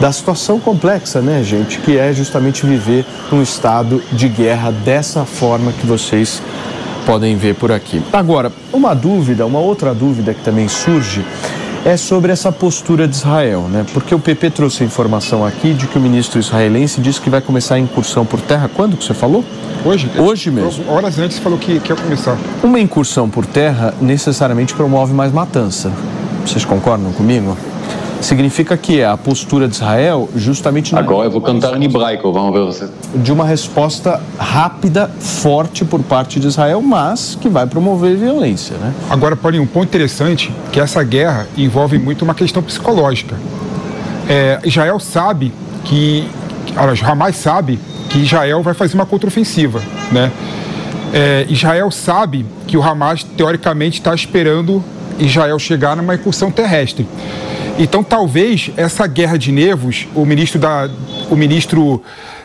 da 0.00 0.12
situação 0.12 0.60
complexa, 0.60 1.20
né, 1.20 1.42
gente, 1.42 1.78
que 1.78 1.96
é 1.98 2.12
justamente 2.12 2.64
viver 2.64 3.04
num 3.30 3.42
estado 3.42 4.02
de 4.12 4.28
guerra 4.28 4.70
dessa 4.70 5.24
forma 5.24 5.72
que 5.72 5.86
vocês 5.86 6.42
podem 7.04 7.36
ver 7.36 7.54
por 7.54 7.72
aqui. 7.72 8.02
Agora, 8.12 8.52
uma 8.72 8.94
dúvida, 8.94 9.46
uma 9.46 9.58
outra 9.58 9.94
dúvida 9.94 10.34
que 10.34 10.42
também 10.42 10.68
surge 10.68 11.24
é 11.84 11.96
sobre 11.96 12.30
essa 12.30 12.52
postura 12.52 13.08
de 13.08 13.16
Israel, 13.16 13.62
né? 13.62 13.84
Porque 13.94 14.14
o 14.14 14.18
PP 14.18 14.50
trouxe 14.50 14.82
a 14.82 14.86
informação 14.86 15.44
aqui 15.44 15.72
de 15.72 15.86
que 15.86 15.96
o 15.96 16.00
ministro 16.00 16.38
israelense 16.38 17.00
disse 17.00 17.20
que 17.20 17.30
vai 17.30 17.40
começar 17.40 17.76
a 17.76 17.78
incursão 17.78 18.26
por 18.26 18.40
terra. 18.40 18.68
Quando 18.68 18.96
que 18.96 19.04
você 19.04 19.14
falou? 19.14 19.44
Hoje? 19.84 20.10
Hoje 20.18 20.50
mesmo. 20.50 20.90
Horas 20.90 21.18
antes 21.18 21.38
falou 21.38 21.58
que, 21.58 21.80
que 21.80 21.92
ia 21.92 21.96
começar. 21.96 22.36
Uma 22.62 22.80
incursão 22.80 23.28
por 23.30 23.46
terra 23.46 23.94
necessariamente 24.00 24.74
promove 24.74 25.14
mais 25.14 25.32
matança. 25.32 25.90
Vocês 26.44 26.64
concordam 26.64 27.12
comigo? 27.12 27.56
Significa 28.20 28.76
que 28.76 29.00
é 29.00 29.06
a 29.06 29.16
postura 29.16 29.68
de 29.68 29.74
Israel 29.74 30.28
justamente 30.34 30.92
na 30.92 31.00
Agora 31.00 31.26
eu 31.26 31.30
vou 31.30 31.40
cantar 31.40 31.80
em 31.80 31.84
hebraico, 31.84 32.32
vamos 32.32 32.52
ver 32.52 32.64
você. 32.64 32.88
de 33.14 33.32
uma 33.32 33.44
resposta 33.44 34.20
rápida, 34.36 35.08
forte 35.20 35.84
por 35.84 36.02
parte 36.02 36.40
de 36.40 36.48
Israel, 36.48 36.82
mas 36.82 37.38
que 37.40 37.48
vai 37.48 37.66
promover 37.66 38.16
violência, 38.16 38.76
né? 38.76 38.92
Agora, 39.08 39.36
Paulinho, 39.36 39.62
um 39.62 39.66
ponto 39.66 39.86
interessante 39.86 40.52
que 40.72 40.80
essa 40.80 41.02
guerra 41.04 41.46
envolve 41.56 41.98
muito 41.98 42.22
uma 42.22 42.34
questão 42.34 42.62
psicológica. 42.62 43.36
É, 44.28 44.58
Israel 44.64 44.98
sabe 44.98 45.52
que, 45.84 46.28
aliás, 46.76 47.02
Hamas 47.02 47.36
sabe 47.36 47.78
que 48.10 48.18
Israel 48.18 48.62
vai 48.62 48.74
fazer 48.74 48.94
uma 48.94 49.06
contraofensiva, 49.06 49.80
né? 50.10 50.30
É, 51.12 51.46
Israel 51.48 51.90
sabe 51.90 52.44
que 52.66 52.76
o 52.76 52.82
Hamas 52.82 53.22
teoricamente 53.22 53.98
está 53.98 54.14
esperando 54.14 54.84
Israel 55.18 55.58
chegar 55.58 55.96
numa 55.96 56.14
incursão 56.14 56.50
terrestre. 56.50 57.06
Então, 57.78 58.02
talvez 58.02 58.72
essa 58.76 59.06
guerra 59.06 59.38
de 59.38 59.52
nervos, 59.52 60.08
o 60.12 60.26
ministro 60.26 60.58
da, 60.58 60.90
o 61.30 61.36
ministro 61.36 62.02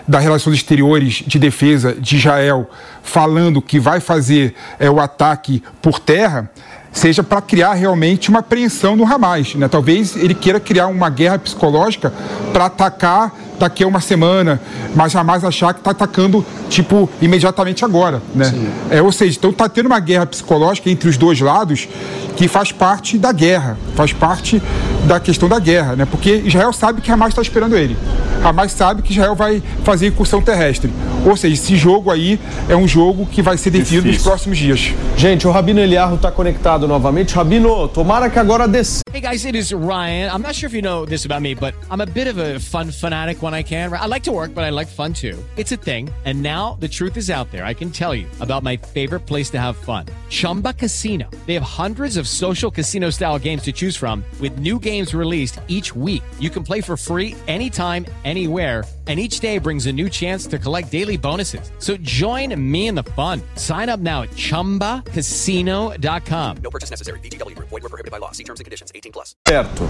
das 0.07 0.22
Relações 0.22 0.57
Exteriores 0.57 1.23
de 1.26 1.39
Defesa 1.39 1.95
de 1.99 2.18
Israel 2.18 2.69
falando 3.01 3.60
que 3.60 3.80
vai 3.80 3.99
fazer 3.99 4.53
é, 4.80 4.89
o 4.91 4.99
ataque 4.99 5.64
por 5.81 5.97
terra, 5.97 6.51
seja 6.91 7.23
para 7.23 7.41
criar 7.41 7.73
realmente 7.73 8.30
uma 8.30 8.39
apreensão 8.39 8.95
no 8.95 9.11
Hamas. 9.11 9.55
Né? 9.55 9.68
Talvez 9.68 10.15
ele 10.15 10.35
queira 10.35 10.60
criar 10.60 10.85
uma 10.85 11.10
guerra 11.10 11.39
psicológica 11.39 12.14
para 12.51 12.65
atacar 12.65 13.35
daqui 13.64 13.84
a 13.84 13.88
uma 13.88 14.02
semana, 14.02 14.60
mas 14.94 15.15
Hamas 15.15 15.44
achar 15.44 15.73
que 15.73 15.80
está 15.80 15.91
atacando, 15.91 16.45
tipo, 16.69 17.10
imediatamente 17.22 17.85
agora. 17.85 18.22
Né? 18.35 18.53
É, 18.90 19.02
ou 19.02 19.11
seja, 19.11 19.38
então 19.38 19.52
está 19.52 19.69
tendo 19.69 19.85
uma 19.85 19.99
guerra 19.99 20.26
psicológica 20.26 20.90
entre 20.90 21.10
os 21.10 21.18
dois 21.18 21.40
lados 21.40 21.88
que 22.35 22.48
faz 22.48 22.72
parte 22.72 23.18
da 23.18 23.31
guerra, 23.31 23.77
faz 23.95 24.11
parte 24.11 24.61
da 25.06 25.19
questão 25.19 25.48
da 25.48 25.60
guerra, 25.60 25.95
né? 25.95 26.06
porque 26.06 26.44
Israel 26.45 26.73
sabe 26.73 27.02
que 27.02 27.11
Hamas 27.11 27.30
está 27.30 27.41
esperando 27.41 27.77
ele. 27.77 27.98
Hamas 28.44 28.73
sabe 28.73 29.02
que 29.02 29.14
Israel 29.14 29.35
vai 29.35 29.64
fazer 29.84 30.07
incursão 30.07 30.41
terrestre. 30.41 30.91
Ou 31.26 31.38
seja, 31.38 31.53
esse 31.53 31.77
jogo 31.77 32.11
aí 32.11 32.38
é 32.68 32.76
um 32.76 32.85
jogo 32.85 33.26
que 33.26 33.41
vai 33.41 33.57
ser 33.57 33.69
definido 33.69 34.07
nos 34.07 34.22
próximos 34.22 34.57
dias. 34.57 34.94
Gente, 35.15 35.48
o 35.48 35.52
Rabino 35.52 35.80
Eliarro 35.80 36.15
está 36.15 36.30
conectado 36.30 36.85
novamente. 36.85 37.34
Rabino, 37.34 37.88
tomara 37.88 38.30
que 38.30 38.38
agora 38.38 38.68
desça. 38.68 38.99
Hey 39.14 39.22
guys, 39.22 39.45
it 39.45 39.57
is 39.57 39.72
Ryan. 39.72 40.34
I'm 40.34 40.41
not 40.41 40.56
sure 40.56 40.68
if 40.68 40.73
you 40.73 40.81
know 40.81 41.06
this 41.06 41.23
about 41.23 41.41
me, 41.41 41.53
but 41.53 41.73
I'm 41.90 42.02
a 42.02 42.06
bit 42.06 42.27
of 42.27 42.38
a 42.38 42.60
fun 42.60 42.91
fanatic 42.91 43.41
when 43.41 43.52
I 43.53 43.63
can. 43.63 43.93
I 43.93 44.05
like 44.05 44.23
to 44.23 44.31
work, 44.31 44.55
but 44.55 44.63
I 44.63 44.69
like 44.69 44.88
fun 44.88 45.13
too. 45.13 45.43
It's 45.57 45.71
a 45.71 45.77
thing. 45.77 46.09
And 46.23 46.41
now 46.41 46.77
the 46.80 46.88
truth 46.88 47.17
is 47.17 47.30
out 47.30 47.51
there. 47.51 47.65
I 47.65 47.73
can 47.73 47.91
tell 47.91 48.15
you 48.15 48.25
about 48.39 48.63
my 48.63 48.77
favorite 48.77 49.27
place 49.27 49.49
to 49.51 49.59
have 49.59 49.75
fun 49.75 50.05
Chumba 50.30 50.73
Casino. 50.73 51.30
They 51.45 51.53
have 51.53 51.63
hundreds 51.63 52.17
of 52.17 52.27
social 52.27 52.71
casino 52.71 53.09
style 53.09 53.38
games 53.38 53.61
to 53.63 53.71
choose 53.71 53.95
from, 53.95 54.23
with 54.39 54.59
new 54.59 54.80
games 54.80 55.13
released 55.13 55.59
each 55.67 55.95
week. 55.95 56.23
You 56.39 56.49
can 56.49 56.63
play 56.63 56.81
for 56.81 56.97
free 56.97 57.35
anytime, 57.47 58.05
anywhere. 58.23 58.84
And 59.05 59.19
each 59.19 59.41
day 59.41 59.57
brings 59.57 59.85
a 59.88 59.91
new 59.91 60.09
chance 60.09 60.47
to 60.47 60.57
collect 60.57 60.89
daily 60.89 61.17
bonuses. 61.17 61.69
So 61.80 61.97
join 61.97 62.55
me 62.71 62.88
in 62.88 62.95
the 62.95 63.03
fun. 63.03 63.41
Sign 63.57 63.89
up 63.89 63.99
now 63.99 64.21
at 64.21 64.30
chumbacasino.com. 64.30 66.57
No 66.63 66.69
purchase 66.69 66.89
necessary. 66.89 67.19
VGW 67.19 67.57
Group. 67.57 67.67
Void 67.67 67.84
were 67.84 67.89
prohibited 67.89 68.11
by 68.11 68.19
law. 68.19 68.31
See 68.31 68.45
terms 68.45 68.61
and 68.61 68.65
conditions. 68.65 68.93
18 68.95 69.11
plus. 69.11 69.35
Certo. 69.45 69.85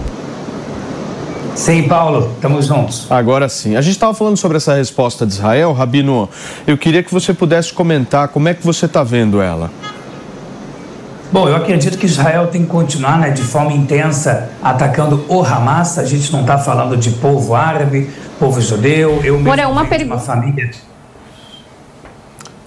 Sim, 1.54 1.84
Paulo, 1.84 2.32
estamos 2.34 2.66
juntos. 2.66 3.06
Agora 3.10 3.48
sim. 3.48 3.76
A 3.76 3.80
gente 3.80 3.94
estava 3.94 4.12
falando 4.12 4.36
sobre 4.36 4.56
essa 4.56 4.74
resposta 4.74 5.24
de 5.24 5.34
Israel, 5.34 5.72
Rabino. 5.72 6.28
Eu 6.66 6.76
queria 6.76 7.02
que 7.02 7.12
você 7.12 7.32
pudesse 7.32 7.72
comentar 7.72 8.28
como 8.28 8.48
é 8.48 8.54
que 8.54 8.64
você 8.64 8.86
está 8.86 9.02
vendo 9.02 9.40
ela. 9.40 9.70
Bom, 11.32 11.48
eu 11.48 11.56
acredito 11.56 11.98
que 11.98 12.06
Israel 12.06 12.46
tem 12.48 12.62
que 12.62 12.68
continuar 12.68 13.18
né, 13.18 13.30
de 13.30 13.42
forma 13.42 13.72
intensa 13.72 14.50
atacando 14.62 15.24
o 15.28 15.42
Hamas. 15.42 15.98
A 15.98 16.04
gente 16.04 16.32
não 16.32 16.42
está 16.42 16.58
falando 16.58 16.96
de 16.96 17.10
povo 17.10 17.54
árabe, 17.54 18.10
povo 18.38 18.60
judeu. 18.60 19.20
Eu 19.24 19.34
mesmo 19.34 19.50
Ora, 19.50 19.68
uma 19.68 19.84
de 19.84 20.04
uma 20.04 20.18
família. 20.18 20.70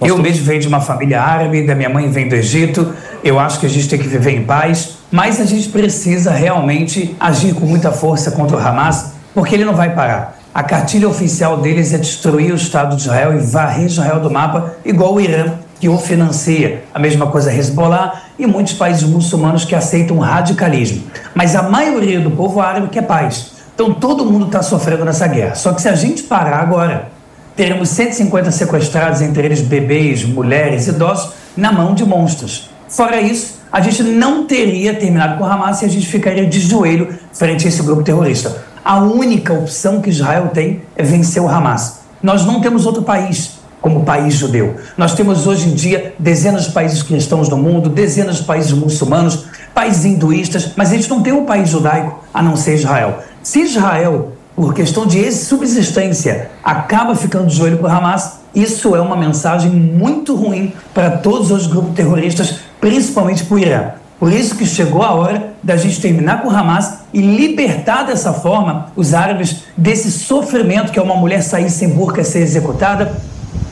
Eu 0.00 0.16
mesmo 0.16 0.44
venho 0.44 0.60
de 0.60 0.68
uma 0.68 0.80
família 0.80 1.20
árabe, 1.20 1.66
da 1.66 1.74
minha 1.74 1.88
mãe 1.88 2.08
vem 2.08 2.28
do 2.28 2.34
Egito. 2.34 2.94
Eu 3.24 3.38
acho 3.38 3.58
que 3.58 3.66
a 3.66 3.68
gente 3.68 3.88
tem 3.88 3.98
que 3.98 4.06
viver 4.06 4.30
em 4.30 4.44
paz, 4.44 4.98
mas 5.10 5.40
a 5.40 5.44
gente 5.44 5.68
precisa 5.70 6.30
realmente 6.30 7.16
agir 7.18 7.52
com 7.54 7.66
muita 7.66 7.90
força 7.90 8.30
contra 8.30 8.56
o 8.56 8.60
Hamas, 8.60 9.12
porque 9.34 9.56
ele 9.56 9.64
não 9.64 9.74
vai 9.74 9.94
parar. 9.94 10.38
A 10.54 10.62
cartilha 10.62 11.08
oficial 11.08 11.56
deles 11.58 11.92
é 11.92 11.98
destruir 11.98 12.52
o 12.52 12.56
Estado 12.56 12.94
de 12.94 13.02
Israel 13.02 13.34
e 13.34 13.38
varrer 13.38 13.86
Israel 13.86 14.20
do 14.20 14.30
mapa, 14.30 14.74
igual 14.84 15.14
o 15.14 15.20
Irã, 15.20 15.54
que 15.80 15.88
o 15.88 15.98
financia. 15.98 16.84
A 16.94 16.98
mesma 16.98 17.26
coisa 17.26 17.52
Hezbollah 17.52 18.22
e 18.38 18.46
muitos 18.46 18.74
países 18.74 19.02
muçulmanos 19.02 19.64
que 19.64 19.74
aceitam 19.74 20.18
o 20.18 20.20
radicalismo. 20.20 21.04
Mas 21.34 21.56
a 21.56 21.62
maioria 21.62 22.20
do 22.20 22.30
povo 22.30 22.60
árabe 22.60 22.88
quer 22.88 23.02
paz. 23.02 23.52
Então 23.74 23.94
todo 23.94 24.24
mundo 24.24 24.46
está 24.46 24.62
sofrendo 24.62 25.04
nessa 25.04 25.26
guerra. 25.26 25.54
Só 25.54 25.72
que 25.72 25.82
se 25.82 25.88
a 25.88 25.94
gente 25.94 26.24
parar 26.24 26.58
agora, 26.58 27.08
teremos 27.58 27.88
150 27.88 28.52
sequestrados, 28.52 29.20
entre 29.20 29.44
eles 29.44 29.60
bebês, 29.60 30.24
mulheres, 30.24 30.86
idosos, 30.86 31.32
na 31.56 31.72
mão 31.72 31.92
de 31.92 32.04
monstros. 32.04 32.70
Fora 32.88 33.20
isso, 33.20 33.58
a 33.72 33.80
gente 33.80 34.00
não 34.04 34.46
teria 34.46 34.94
terminado 34.94 35.36
com 35.36 35.42
o 35.42 35.46
Hamas 35.46 35.82
e 35.82 35.84
a 35.84 35.88
gente 35.88 36.06
ficaria 36.06 36.46
de 36.46 36.60
joelho 36.60 37.18
frente 37.32 37.66
a 37.66 37.68
esse 37.68 37.82
grupo 37.82 38.04
terrorista. 38.04 38.64
A 38.84 38.98
única 39.00 39.52
opção 39.52 40.00
que 40.00 40.08
Israel 40.08 40.50
tem 40.54 40.82
é 40.94 41.02
vencer 41.02 41.42
o 41.42 41.48
Hamas. 41.48 41.98
Nós 42.22 42.46
não 42.46 42.60
temos 42.60 42.86
outro 42.86 43.02
país 43.02 43.58
como 43.80 44.04
país 44.04 44.34
judeu. 44.34 44.76
Nós 44.96 45.14
temos 45.14 45.44
hoje 45.48 45.68
em 45.68 45.74
dia 45.74 46.14
dezenas 46.16 46.66
de 46.66 46.70
países 46.70 47.02
cristãos 47.02 47.48
no 47.48 47.56
mundo, 47.56 47.88
dezenas 47.88 48.36
de 48.36 48.44
países 48.44 48.70
muçulmanos, 48.70 49.46
países 49.74 50.04
hinduístas, 50.04 50.74
mas 50.76 50.92
a 50.92 50.94
gente 50.94 51.10
não 51.10 51.22
tem 51.22 51.32
um 51.32 51.44
país 51.44 51.68
judaico 51.68 52.22
a 52.32 52.40
não 52.40 52.56
ser 52.56 52.76
Israel. 52.76 53.18
Se 53.42 53.62
Israel, 53.62 54.32
por 54.58 54.74
questão 54.74 55.06
de 55.06 55.30
subsistência, 55.30 56.50
acaba 56.64 57.14
ficando 57.14 57.46
de 57.46 57.54
joelho 57.54 57.78
para 57.78 57.86
o 57.86 57.96
Hamas, 57.96 58.40
isso 58.52 58.96
é 58.96 59.00
uma 59.00 59.16
mensagem 59.16 59.70
muito 59.70 60.34
ruim 60.34 60.72
para 60.92 61.12
todos 61.12 61.52
os 61.52 61.68
grupos 61.68 61.94
terroristas, 61.94 62.56
principalmente 62.80 63.44
para 63.44 63.54
o 63.54 63.58
Irã. 63.60 63.90
Por 64.18 64.32
isso 64.32 64.56
que 64.56 64.66
chegou 64.66 65.04
a 65.04 65.12
hora 65.12 65.52
da 65.62 65.76
gente 65.76 66.00
terminar 66.00 66.42
com 66.42 66.48
o 66.48 66.50
Hamas 66.50 67.02
e 67.14 67.20
libertar 67.20 68.02
dessa 68.02 68.32
forma 68.32 68.86
os 68.96 69.14
árabes 69.14 69.62
desse 69.76 70.10
sofrimento 70.10 70.90
que 70.90 70.98
é 70.98 71.02
uma 71.02 71.14
mulher 71.14 71.40
sair 71.40 71.70
sem 71.70 71.90
burca 71.90 72.24
ser 72.24 72.40
executada, 72.40 73.12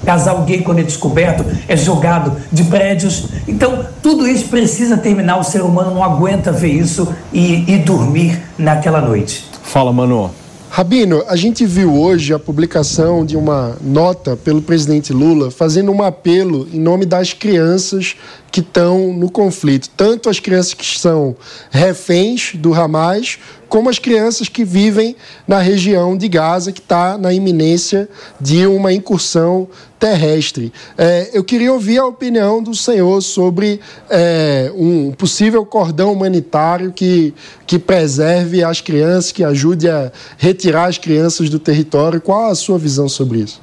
Casal 0.05 0.43
gay, 0.43 0.63
quando 0.63 0.79
é 0.79 0.85
descoberto, 0.85 1.45
é 1.67 1.77
jogado 1.77 2.37
de 2.53 2.63
prédios. 2.63 3.27
Então, 3.49 3.87
tudo 4.01 4.29
isso 4.29 4.47
precisa 4.47 4.97
terminar. 4.97 5.37
O 5.37 5.43
ser 5.43 5.63
humano 5.63 5.93
não 5.93 6.05
aguenta 6.05 6.53
ver 6.53 6.71
isso 6.71 7.13
e, 7.33 7.65
e 7.67 7.79
dormir 7.79 8.41
naquela 8.57 9.01
noite. 9.01 9.45
Fala, 9.65 9.93
Mano. 9.93 10.45
Rabino, 10.70 11.24
a 11.26 11.36
gente 11.36 11.64
viu 11.64 11.94
hoje 11.94 12.34
a 12.34 12.38
publicação 12.38 13.24
de 13.24 13.36
uma 13.36 13.76
nota 13.80 14.36
pelo 14.36 14.60
presidente 14.60 15.12
Lula 15.12 15.51
fazendo 15.51 15.90
um 15.90 16.02
apelo 16.02 16.68
em 16.72 16.78
nome 16.78 17.06
das 17.06 17.32
crianças 17.32 18.16
que 18.57 18.61
estão 18.61 19.12
no 19.12 19.31
conflito, 19.31 19.91
tanto 19.95 20.31
as 20.31 20.41
crianças 20.41 20.73
que 20.73 20.99
são 20.99 21.37
reféns 21.70 22.55
do 22.55 22.73
Hamas, 22.73 23.39
como 23.69 23.91
as 23.91 23.99
crianças 23.99 24.49
que 24.49 24.65
vivem 24.65 25.15
na 25.47 25.59
região 25.59 26.16
de 26.16 26.27
Gaza, 26.27 26.73
que 26.73 26.81
está 26.81 27.19
na 27.19 27.35
iminência 27.35 28.09
de 28.41 28.66
uma 28.66 28.95
incursão 28.95 29.69
terrestre. 30.01 30.73
É, 30.97 31.28
eu 31.35 31.45
queria 31.45 31.70
ouvir 31.70 31.99
a 31.99 32.07
opinião 32.07 32.62
do 32.62 32.74
senhor 32.74 33.20
sobre 33.20 33.78
é, 34.09 34.73
um 34.74 35.12
possível 35.12 35.66
cordão 35.66 36.11
humanitário 36.11 36.93
que, 36.93 37.35
que 37.66 37.78
preserve 37.78 38.65
as 38.65 38.81
crianças, 38.81 39.33
que 39.33 39.45
ajude 39.45 39.87
a 39.87 40.11
retirar 40.39 40.87
as 40.87 40.97
crianças 40.97 41.51
do 41.51 41.59
território. 41.59 42.23
Qual 42.23 42.47
a 42.47 42.55
sua 42.55 42.78
visão 42.78 43.07
sobre 43.07 43.41
isso? 43.41 43.61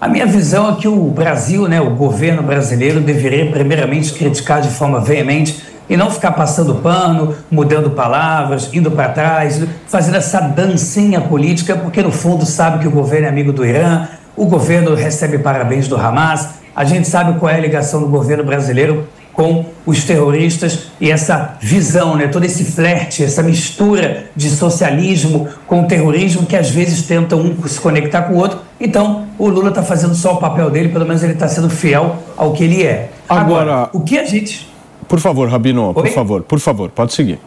A 0.00 0.08
minha 0.08 0.24
visão 0.24 0.70
é 0.70 0.76
que 0.76 0.88
o 0.88 1.10
Brasil, 1.10 1.68
né, 1.68 1.78
o 1.78 1.90
governo 1.90 2.42
brasileiro, 2.42 3.00
deveria 3.00 3.50
primeiramente 3.50 4.14
criticar 4.14 4.62
de 4.62 4.70
forma 4.70 4.98
veemente 4.98 5.62
e 5.90 5.94
não 5.94 6.10
ficar 6.10 6.32
passando 6.32 6.76
pano, 6.76 7.34
mudando 7.50 7.90
palavras, 7.90 8.70
indo 8.72 8.90
para 8.90 9.10
trás, 9.10 9.62
fazendo 9.88 10.16
essa 10.16 10.40
dancinha 10.40 11.20
política, 11.20 11.76
porque 11.76 12.00
no 12.00 12.10
fundo 12.10 12.46
sabe 12.46 12.78
que 12.78 12.88
o 12.88 12.90
governo 12.90 13.26
é 13.26 13.28
amigo 13.28 13.52
do 13.52 13.62
Irã, 13.62 14.08
o 14.34 14.46
governo 14.46 14.94
recebe 14.94 15.36
parabéns 15.36 15.86
do 15.86 15.96
Hamas, 15.96 16.48
a 16.74 16.82
gente 16.82 17.06
sabe 17.06 17.38
qual 17.38 17.52
é 17.52 17.56
a 17.56 17.60
ligação 17.60 18.00
do 18.00 18.06
governo 18.06 18.42
brasileiro 18.42 19.06
com 19.32 19.64
os 19.86 20.04
terroristas 20.04 20.90
e 21.00 21.10
essa 21.10 21.56
visão, 21.60 22.16
né, 22.16 22.26
todo 22.26 22.44
esse 22.44 22.64
flerte, 22.64 23.24
essa 23.24 23.42
mistura 23.42 24.26
de 24.36 24.50
socialismo 24.50 25.48
com 25.66 25.84
terrorismo 25.84 26.46
que 26.46 26.56
às 26.56 26.70
vezes 26.70 27.02
tenta 27.02 27.36
um 27.36 27.56
se 27.66 27.80
conectar 27.80 28.22
com 28.22 28.34
o 28.34 28.36
outro. 28.36 28.58
Então, 28.78 29.26
o 29.38 29.48
Lula 29.48 29.70
está 29.70 29.82
fazendo 29.82 30.14
só 30.14 30.34
o 30.34 30.36
papel 30.36 30.70
dele, 30.70 30.88
pelo 30.88 31.06
menos 31.06 31.22
ele 31.22 31.32
está 31.32 31.48
sendo 31.48 31.70
fiel 31.70 32.16
ao 32.36 32.52
que 32.52 32.64
ele 32.64 32.82
é. 32.82 33.10
Agora, 33.28 33.72
Agora, 33.72 33.90
o 33.92 34.00
que 34.00 34.18
a 34.18 34.24
gente. 34.24 34.68
Por 35.08 35.20
favor, 35.20 35.48
Rabino, 35.48 35.88
Oi? 35.88 35.94
por 35.94 36.08
favor, 36.08 36.42
por 36.42 36.60
favor, 36.60 36.90
pode 36.90 37.12
seguir. 37.12 37.38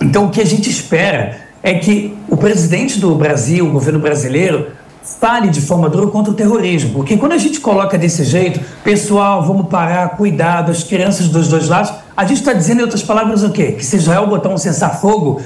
Então, 0.00 0.26
o 0.26 0.30
que 0.30 0.40
a 0.40 0.46
gente 0.46 0.68
espera 0.68 1.38
é 1.62 1.74
que 1.74 2.14
o 2.28 2.36
presidente 2.36 2.98
do 2.98 3.14
Brasil, 3.14 3.66
o 3.66 3.70
governo 3.70 3.98
brasileiro, 3.98 4.66
fale 5.04 5.48
de 5.48 5.60
forma 5.60 5.88
dura 5.88 6.06
contra 6.06 6.32
o 6.32 6.34
terrorismo. 6.34 6.94
Porque 6.94 7.16
quando 7.16 7.32
a 7.32 7.38
gente 7.38 7.60
coloca 7.60 7.98
desse 7.98 8.24
jeito, 8.24 8.60
pessoal, 8.82 9.44
vamos 9.44 9.68
parar, 9.68 10.16
cuidado, 10.16 10.70
as 10.70 10.82
crianças 10.82 11.28
dos 11.28 11.46
dois 11.46 11.68
lados, 11.68 11.92
a 12.16 12.24
gente 12.24 12.38
está 12.38 12.52
dizendo, 12.52 12.80
em 12.80 12.82
outras 12.82 13.02
palavras, 13.02 13.42
o 13.42 13.50
quê? 13.50 13.72
Que 13.72 13.84
se 13.84 13.96
Israel 13.96 14.26
botar 14.26 14.48
um 14.48 14.56
cessar-fogo, 14.56 15.42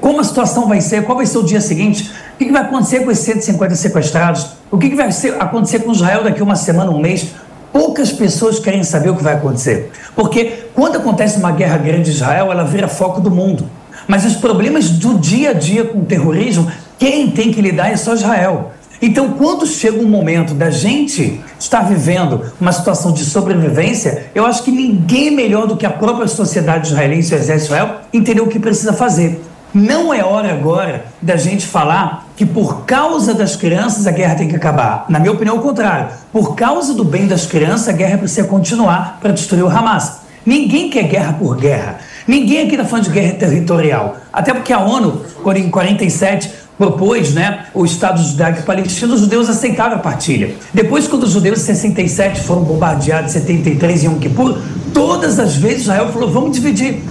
como 0.00 0.20
a 0.20 0.24
situação 0.24 0.66
vai 0.66 0.80
ser, 0.80 1.04
qual 1.04 1.16
vai 1.16 1.26
ser 1.26 1.38
o 1.38 1.42
dia 1.42 1.60
seguinte, 1.60 2.10
o 2.34 2.38
que, 2.38 2.50
vai 2.50 2.62
acontecer 2.62 3.00
com 3.04 3.10
esses 3.10 3.24
150 3.24 3.74
sequestrados, 3.74 4.46
o 4.70 4.78
que, 4.78 4.94
vai 4.94 5.08
acontecer 5.38 5.80
com 5.80 5.92
Israel 5.92 6.24
daqui 6.24 6.42
uma 6.42 6.56
semana, 6.56 6.90
um 6.90 6.98
mês. 6.98 7.34
Poucas 7.70 8.12
pessoas 8.12 8.58
querem 8.58 8.84
saber 8.84 9.10
o 9.10 9.16
que 9.16 9.22
vai 9.22 9.34
acontecer. 9.34 9.90
Porque 10.14 10.68
quando 10.74 10.96
acontece 10.96 11.38
uma 11.38 11.50
guerra 11.50 11.76
grande 11.76 12.10
em 12.10 12.14
Israel, 12.14 12.50
ela 12.50 12.64
vira 12.64 12.88
foco 12.88 13.20
do 13.20 13.30
mundo. 13.30 13.68
Mas 14.06 14.24
os 14.24 14.36
problemas 14.36 14.90
do 14.90 15.18
dia 15.18 15.50
a 15.50 15.52
dia 15.52 15.84
com 15.84 15.98
o 15.98 16.04
terrorismo 16.04 16.70
quem 16.98 17.30
tem 17.30 17.52
que 17.52 17.60
lidar 17.60 17.90
é 17.90 17.96
só 17.96 18.14
Israel. 18.14 18.72
Então, 19.02 19.32
quando 19.32 19.66
chega 19.66 19.98
um 20.00 20.08
momento 20.08 20.54
da 20.54 20.70
gente 20.70 21.40
estar 21.58 21.82
vivendo 21.82 22.52
uma 22.60 22.72
situação 22.72 23.12
de 23.12 23.24
sobrevivência, 23.24 24.26
eu 24.34 24.46
acho 24.46 24.62
que 24.62 24.70
ninguém 24.70 25.30
melhor 25.30 25.66
do 25.66 25.76
que 25.76 25.84
a 25.84 25.90
própria 25.90 26.26
sociedade 26.26 26.88
israelense 26.88 27.34
o 27.34 27.36
exército 27.36 27.72
Israel 27.72 27.96
entendeu 28.12 28.44
o 28.44 28.48
que 28.48 28.58
precisa 28.58 28.92
fazer. 28.92 29.42
Não 29.74 30.14
é 30.14 30.24
hora 30.24 30.52
agora 30.52 31.06
da 31.20 31.36
gente 31.36 31.66
falar 31.66 32.28
que 32.36 32.46
por 32.46 32.86
causa 32.86 33.34
das 33.34 33.56
crianças 33.56 34.06
a 34.06 34.12
guerra 34.12 34.36
tem 34.36 34.48
que 34.48 34.54
acabar. 34.54 35.04
Na 35.08 35.18
minha 35.18 35.32
opinião, 35.32 35.56
é 35.56 35.58
o 35.58 35.62
contrário. 35.62 36.08
Por 36.32 36.54
causa 36.54 36.94
do 36.94 37.04
bem 37.04 37.26
das 37.26 37.44
crianças, 37.44 37.88
a 37.88 37.92
guerra 37.92 38.18
precisa 38.18 38.46
continuar 38.46 39.18
para 39.20 39.32
destruir 39.32 39.64
o 39.64 39.68
Hamas. 39.68 40.20
Ninguém 40.46 40.90
quer 40.90 41.04
guerra 41.04 41.32
por 41.32 41.56
guerra. 41.56 41.98
Ninguém 42.26 42.66
aqui 42.66 42.74
está 42.74 42.84
falando 42.84 43.06
de 43.06 43.10
guerra 43.10 43.34
territorial. 43.34 44.16
Até 44.32 44.54
porque 44.54 44.72
a 44.72 44.78
ONU, 44.78 45.24
em 45.56 45.70
47, 45.70 46.50
propôs 46.76 47.32
né, 47.32 47.66
o 47.72 47.84
Estado 47.84 48.22
judaico 48.22 48.62
palestino, 48.64 49.14
os 49.14 49.20
judeus 49.20 49.48
aceitaram 49.48 49.96
a 49.96 49.98
partilha. 49.98 50.54
Depois, 50.72 51.06
quando 51.06 51.24
os 51.24 51.30
judeus 51.30 51.60
em 51.60 51.74
67 51.74 52.40
foram 52.40 52.62
bombardeados, 52.62 53.34
em 53.34 53.40
73 53.40 54.04
em 54.04 54.06
Yom 54.06 54.18
Kippur, 54.18 54.58
todas 54.92 55.38
as 55.38 55.56
vezes 55.56 55.82
Israel 55.82 56.12
falou, 56.12 56.30
vamos 56.30 56.52
dividir. 56.56 57.02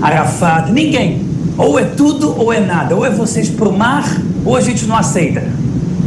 Arafat, 0.00 0.70
ninguém. 0.70 1.26
Ou 1.56 1.78
é 1.78 1.84
tudo 1.84 2.38
ou 2.38 2.52
é 2.52 2.60
nada. 2.60 2.94
Ou 2.94 3.04
é 3.06 3.10
vocês 3.10 3.48
para 3.48 3.68
o 3.68 3.76
mar, 3.76 4.04
ou 4.44 4.56
a 4.56 4.60
gente 4.60 4.84
não 4.84 4.96
aceita. 4.96 5.42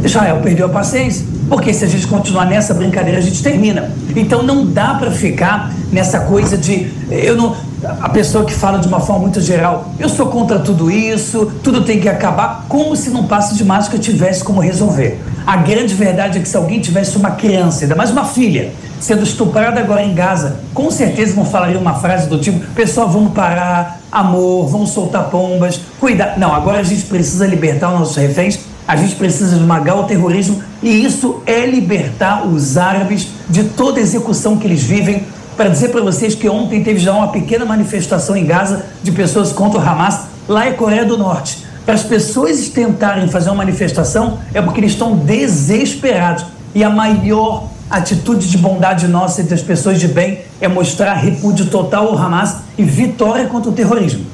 Israel 0.04 0.40
perdeu 0.42 0.66
a 0.66 0.68
paciência, 0.68 1.26
porque 1.48 1.72
se 1.72 1.84
a 1.84 1.88
gente 1.88 2.06
continuar 2.06 2.46
nessa 2.46 2.74
brincadeira, 2.74 3.18
a 3.18 3.22
gente 3.22 3.42
termina. 3.42 3.90
Então 4.14 4.42
não 4.42 4.66
dá 4.66 4.94
para 4.94 5.10
ficar 5.10 5.72
nessa 5.92 6.20
coisa 6.20 6.56
de 6.56 6.90
eu 7.10 7.36
não 7.36 7.54
a 8.00 8.08
pessoa 8.08 8.44
que 8.44 8.52
fala 8.52 8.78
de 8.78 8.88
uma 8.88 9.00
forma 9.00 9.22
muito 9.22 9.40
geral, 9.40 9.90
eu 9.98 10.08
sou 10.08 10.26
contra 10.26 10.58
tudo 10.58 10.90
isso, 10.90 11.52
tudo 11.62 11.82
tem 11.84 12.00
que 12.00 12.08
acabar, 12.08 12.64
como 12.68 12.96
se 12.96 13.10
não 13.10 13.24
passe 13.24 13.54
de 13.54 13.64
máscara 13.64 13.98
tivesse 13.98 14.42
como 14.42 14.60
resolver. 14.60 15.20
A 15.46 15.56
grande 15.56 15.94
verdade 15.94 16.38
é 16.38 16.40
que 16.40 16.48
se 16.48 16.56
alguém 16.56 16.80
tivesse 16.80 17.16
uma 17.16 17.32
criança, 17.32 17.84
ainda 17.84 17.94
mais 17.94 18.10
uma 18.10 18.24
filha, 18.24 18.72
sendo 18.98 19.22
estuprada 19.22 19.78
agora 19.78 20.02
em 20.02 20.14
Gaza, 20.14 20.56
com 20.74 20.90
certeza 20.90 21.36
não 21.36 21.44
falaria 21.44 21.78
uma 21.78 21.94
frase 21.94 22.28
do 22.28 22.38
tipo: 22.38 22.58
pessoal, 22.72 23.08
vamos 23.08 23.32
parar, 23.32 24.00
amor, 24.10 24.66
vamos 24.66 24.90
soltar 24.90 25.24
pombas, 25.24 25.80
cuidar. 26.00 26.36
Não, 26.38 26.52
agora 26.52 26.80
a 26.80 26.82
gente 26.82 27.04
precisa 27.04 27.46
libertar 27.46 27.92
os 27.92 28.00
nossos 28.00 28.16
reféns, 28.16 28.58
a 28.86 28.96
gente 28.96 29.16
precisa 29.16 29.56
esmagar 29.56 29.98
o 29.98 30.04
terrorismo 30.04 30.62
e 30.82 31.04
isso 31.04 31.42
é 31.46 31.66
libertar 31.66 32.46
os 32.46 32.76
árabes 32.76 33.28
de 33.48 33.64
toda 33.64 33.98
a 33.98 34.02
execução 34.02 34.56
que 34.56 34.66
eles 34.66 34.82
vivem 34.82 35.24
para 35.56 35.70
dizer 35.70 35.88
para 35.88 36.02
vocês 36.02 36.34
que 36.34 36.48
ontem 36.48 36.84
teve 36.84 37.00
já 37.00 37.12
uma 37.12 37.28
pequena 37.28 37.64
manifestação 37.64 38.36
em 38.36 38.44
Gaza 38.44 38.84
de 39.02 39.10
pessoas 39.10 39.52
contra 39.52 39.80
o 39.80 39.82
Hamas, 39.82 40.20
lá 40.46 40.66
é 40.66 40.72
Coreia 40.72 41.04
do 41.04 41.16
Norte. 41.16 41.64
Para 41.84 41.94
as 41.94 42.02
pessoas 42.02 42.68
tentarem 42.68 43.26
fazer 43.28 43.48
uma 43.48 43.56
manifestação 43.56 44.38
é 44.52 44.60
porque 44.60 44.80
eles 44.80 44.92
estão 44.92 45.16
desesperados. 45.16 46.44
E 46.74 46.84
a 46.84 46.90
maior 46.90 47.70
atitude 47.88 48.48
de 48.48 48.58
bondade 48.58 49.08
nossa 49.08 49.40
entre 49.40 49.54
as 49.54 49.62
pessoas 49.62 49.98
de 49.98 50.08
bem 50.08 50.40
é 50.60 50.68
mostrar 50.68 51.14
repúdio 51.14 51.66
total 51.66 52.08
ao 52.08 52.18
Hamas 52.18 52.56
e 52.76 52.82
vitória 52.82 53.46
contra 53.46 53.70
o 53.70 53.72
terrorismo. 53.72 54.26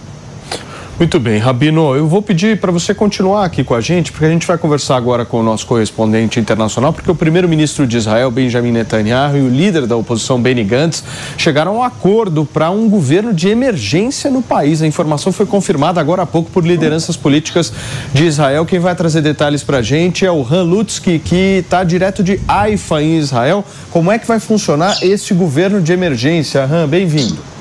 Muito 0.99 1.19
bem, 1.19 1.39
Rabino, 1.39 1.97
eu 1.97 2.07
vou 2.07 2.21
pedir 2.21 2.61
para 2.61 2.71
você 2.71 2.95
continuar 2.95 3.47
aqui 3.47 3.65
com 3.65 3.75
a 3.75 3.81
gente, 3.81 4.13
porque 4.13 4.27
a 4.27 4.29
gente 4.29 4.47
vai 4.47 4.59
conversar 4.59 4.97
agora 4.97 5.25
com 5.25 5.41
o 5.41 5.43
nosso 5.43 5.67
correspondente 5.67 6.39
internacional, 6.39 6.93
porque 6.93 7.11
o 7.11 7.15
primeiro-ministro 7.15 7.87
de 7.87 7.97
Israel, 7.97 8.31
Benjamin 8.31 8.71
Netanyahu, 8.71 9.39
e 9.39 9.41
o 9.41 9.49
líder 9.49 9.87
da 9.87 9.97
oposição, 9.97 10.41
Benny 10.41 10.63
Gantz, 10.63 11.03
chegaram 11.37 11.77
a 11.77 11.79
um 11.79 11.83
acordo 11.83 12.45
para 12.45 12.71
um 12.71 12.89
governo 12.89 13.33
de 13.33 13.49
emergência 13.49 14.31
no 14.31 14.43
país. 14.43 14.83
A 14.83 14.87
informação 14.87 15.33
foi 15.33 15.47
confirmada 15.47 15.99
agora 15.99 16.23
há 16.23 16.27
pouco 16.27 16.51
por 16.51 16.65
lideranças 16.65 17.17
políticas 17.17 17.73
de 18.13 18.27
Israel. 18.27 18.67
Quem 18.67 18.79
vai 18.79 18.95
trazer 18.95 19.23
detalhes 19.23 19.65
para 19.65 19.79
a 19.79 19.83
gente 19.83 20.27
é 20.27 20.31
o 20.31 20.47
Han 20.49 20.63
Lutzki, 20.63 21.19
que 21.19 21.63
está 21.65 21.83
direto 21.83 22.23
de 22.23 22.39
Haifa, 22.47 23.03
em 23.03 23.19
Israel. 23.19 23.65
Como 23.91 24.13
é 24.13 24.19
que 24.19 24.29
vai 24.29 24.39
funcionar 24.39 24.99
esse 25.03 25.33
governo 25.33 25.81
de 25.81 25.91
emergência? 25.91 26.63
Han, 26.65 26.87
bem-vindo. 26.87 27.52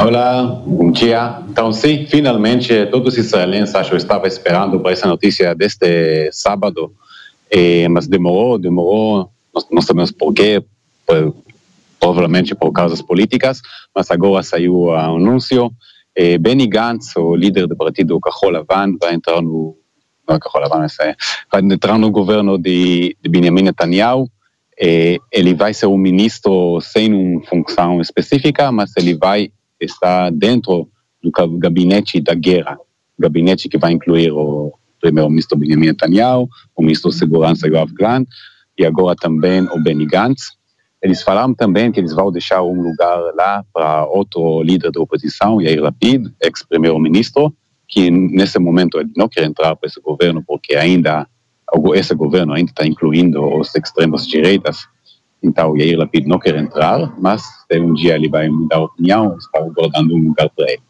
Olá, 0.00 0.62
bom 0.64 0.92
dia. 0.92 1.42
Então, 1.48 1.72
sim, 1.72 2.06
finalmente 2.06 2.86
todos 2.86 3.14
os 3.14 3.18
israelenses 3.18 3.74
acho 3.74 3.90
que 3.90 3.96
estavam 3.96 4.26
esperando 4.26 4.78
por 4.78 4.92
essa 4.92 5.08
notícia 5.08 5.52
deste 5.52 6.30
sábado, 6.30 6.92
mas 7.90 8.06
demorou, 8.06 8.56
demorou, 8.56 9.28
nós 9.52 9.66
não 9.70 9.82
sabemos 9.82 10.12
porquê, 10.12 10.62
por, 11.04 11.34
provavelmente 11.98 12.54
por 12.54 12.70
causas 12.70 13.02
políticas, 13.02 13.60
mas 13.92 14.10
agora 14.12 14.44
saiu 14.44 14.76
o 14.76 14.94
anúncio. 14.94 15.72
Benny 16.40 16.68
Gantz, 16.68 17.16
o 17.16 17.34
líder 17.34 17.66
do 17.66 17.76
partido 17.76 18.20
Cajol 18.20 18.50
Lavan, 18.50 18.96
vai 19.00 19.14
entrar 19.14 19.42
no, 19.42 19.76
não 20.28 20.36
é 20.36 20.38
Cajol 20.38 20.60
Lavan, 20.60 20.86
é, 21.00 21.16
vai 21.50 21.62
entrar 21.62 21.98
no 21.98 22.12
governo 22.12 22.56
de, 22.56 23.16
de 23.20 23.28
Benjamin 23.28 23.62
Netanyahu, 23.62 24.30
ele 24.78 25.54
vai 25.54 25.72
ser 25.72 25.86
um 25.86 25.96
ministro 25.96 26.80
sem 26.80 27.12
uma 27.12 27.42
função 27.46 28.00
específica, 28.00 28.70
mas 28.70 28.92
ele 28.96 29.14
vai 29.14 29.50
estar 29.80 30.30
dentro 30.30 30.88
do 31.22 31.30
gabinete 31.58 32.20
da 32.20 32.34
guerra, 32.34 32.78
gabinete 33.18 33.68
que 33.68 33.78
vai 33.78 33.92
incluir 33.92 34.30
o 34.30 34.72
primeiro-ministro 35.00 35.58
Benjamin 35.58 35.86
Netanyahu, 35.86 36.48
o 36.74 36.82
ministro 36.82 37.10
de 37.10 37.16
Segurança 37.16 37.66
Yoav 37.66 37.92
Gallant 37.94 38.26
e 38.78 38.84
agora 38.84 39.16
também 39.16 39.62
o 39.62 39.82
Benny 39.82 40.06
Gantz. 40.06 40.56
Eles 41.02 41.22
falaram 41.22 41.54
também 41.54 41.92
que 41.92 42.00
eles 42.00 42.12
vão 42.12 42.32
deixar 42.32 42.62
um 42.62 42.80
lugar 42.82 43.16
lá 43.34 43.64
para 43.72 44.06
outro 44.06 44.62
líder 44.62 44.90
da 44.90 45.00
oposição, 45.00 45.60
Yair 45.60 45.80
Lapid, 45.80 46.26
ex-primeiro-ministro, 46.42 47.54
que 47.88 48.10
nesse 48.10 48.58
momento 48.58 48.98
ele 48.98 49.12
não 49.16 49.28
quer 49.28 49.44
entrar 49.44 49.76
para 49.76 49.86
esse 49.86 50.00
governo 50.00 50.42
porque 50.46 50.74
ainda 50.74 51.26
esse 51.94 52.14
governo 52.14 52.52
ainda 52.52 52.70
está 52.70 52.86
incluindo 52.86 53.42
os 53.58 53.74
extremos 53.74 54.26
direitas, 54.26 54.86
então 55.42 55.76
Yair 55.76 55.98
Lapid 55.98 56.26
não 56.26 56.38
quer 56.38 56.56
entrar, 56.56 57.12
mas 57.18 57.42
um 57.72 57.94
dia 57.94 58.14
ele 58.14 58.28
vai 58.28 58.48
mudar 58.48 58.76
a 58.76 58.84
opinião, 58.84 59.36
está 59.36 59.60
guardando 59.60 60.14
um 60.14 60.28
lugar 60.28 60.50
para 60.50 60.70
ele. 60.70 60.82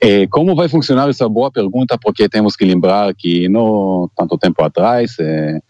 E 0.00 0.26
como 0.28 0.54
vai 0.54 0.68
funcionar 0.68 1.08
essa 1.08 1.28
boa 1.28 1.50
pergunta, 1.50 1.96
porque 1.98 2.28
temos 2.28 2.56
que 2.56 2.64
lembrar 2.64 3.14
que 3.14 3.48
não 3.48 4.10
tanto 4.16 4.36
tempo 4.36 4.62
atrás, 4.62 5.16
é, 5.18 5.60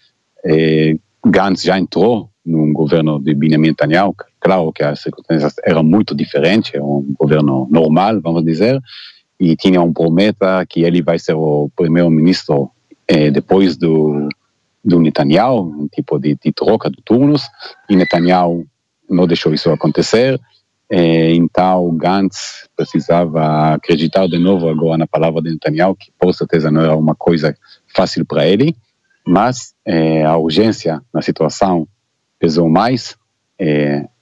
é, 0.44 0.96
Gantz 1.24 1.62
já 1.62 1.78
entrou 1.78 2.28
num 2.44 2.72
governo 2.72 3.18
de 3.18 3.32
Benjamin 3.34 3.68
Netanyahu, 3.68 4.14
claro 4.40 4.72
que 4.72 4.82
as 4.82 5.00
circunstâncias 5.00 5.54
eram 5.64 5.82
muito 5.82 6.14
diferentes, 6.14 6.74
é 6.74 6.82
um 6.82 7.14
governo 7.18 7.66
normal, 7.70 8.20
vamos 8.20 8.44
dizer, 8.44 8.80
e 9.40 9.56
tinha 9.56 9.80
um 9.80 9.92
promessa 9.92 10.64
que 10.68 10.82
ele 10.82 11.00
vai 11.00 11.18
ser 11.18 11.34
o 11.34 11.70
primeiro-ministro 11.74 12.70
eh, 13.06 13.30
depois 13.30 13.76
do, 13.76 14.28
do 14.84 15.00
Netanyahu, 15.00 15.62
um 15.62 15.88
tipo 15.88 16.18
de, 16.18 16.36
de, 16.42 16.52
troca 16.52 16.90
de 16.90 17.00
turnos, 17.04 17.48
e 17.88 17.96
Netanyahu 17.96 18.66
não 19.08 19.26
deixou 19.26 19.52
isso 19.52 19.70
acontecer. 19.70 20.40
Eh, 20.90 21.34
então 21.34 21.94
Gantz 21.96 22.68
precisava 22.76 23.74
acreditar 23.74 24.26
de 24.26 24.38
novo 24.38 24.68
agora 24.68 24.98
na 24.98 25.06
palavra 25.06 25.42
de 25.42 25.50
Netanyahu, 25.50 25.96
que 25.96 26.12
por 26.18 26.34
certeza 26.34 26.70
não 26.70 26.82
era 26.82 26.96
uma 26.96 27.14
coisa 27.14 27.56
fácil 27.94 28.24
para 28.24 28.46
ele, 28.46 28.76
mas 29.26 29.74
eh, 29.84 30.24
a 30.24 30.36
urgência 30.36 31.00
na 31.12 31.22
situação 31.22 31.86
pesou 32.38 32.68
mais, 32.68 33.16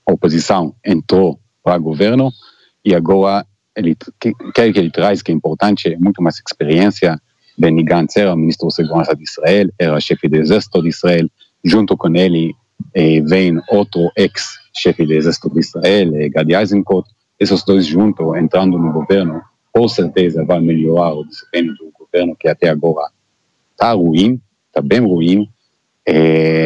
a 0.07 0.13
oposição 0.13 0.75
entrou 0.85 1.41
para 1.65 1.77
o 1.77 1.83
governo 1.83 2.31
e 2.85 2.95
agora 2.95 3.47
ele 3.75 3.97
quer 4.55 4.73
que 4.73 4.79
ele 4.79 4.91
traz, 4.91 5.23
que 5.23 5.33
é 5.33 5.35
importante, 5.35 5.97
muito 5.97 6.23
mais 6.23 6.37
experiência, 6.37 7.21
Benny 7.59 7.83
Gantz 7.83 8.17
era 8.17 8.35
ministro 8.35 8.69
da 8.69 8.75
Segurança 8.75 9.15
de 9.15 9.25
Israel, 9.25 9.69
era 9.79 10.01
chefe 10.01 10.29
do 10.29 10.37
Exército 10.37 10.83
de 10.83 10.89
Israel. 10.89 11.29
Junto 11.65 11.97
com 11.97 12.15
ele 12.15 12.55
eh, 12.95 13.21
vem 13.21 13.61
outro 13.69 14.11
ex-chefe 14.17 15.07
do 15.07 15.13
Exército 15.13 15.51
de 15.51 15.61
Israel, 15.61 16.15
eh, 16.17 16.29
Gadi 16.29 16.55
Eisenkot. 16.55 17.09
Esses 17.39 17.65
dois 17.65 17.87
juntos, 17.87 18.37
entrando 18.37 18.79
no 18.79 18.93
governo, 18.93 19.43
com 19.73 19.89
certeza 19.89 20.45
vai 20.45 20.61
melhorar 20.61 21.15
o 21.15 21.25
desempenho 21.25 21.75
do 21.75 21.93
governo, 21.99 22.37
que 22.39 22.49
até 22.49 22.69
agora 22.69 23.11
está 23.73 23.93
ruim, 23.93 24.41
está 24.69 24.81
bem 24.81 25.01
ruim. 25.01 25.49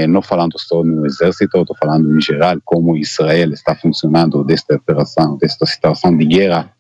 Não 0.09 0.23
falando 0.23 0.59
só 0.59 0.83
no 0.83 1.07
Exército, 1.07 1.59
estou 1.59 1.77
falando 1.77 2.17
em 2.17 2.21
geral 2.21 2.59
como 2.65 2.97
Israel 2.97 3.53
está 3.53 3.75
funcionando 3.75 4.43
desta 4.43 4.77
operação, 4.77 5.37
desta 5.37 5.65
situação 5.67 6.17
de 6.17 6.25
guerra, 6.25 6.71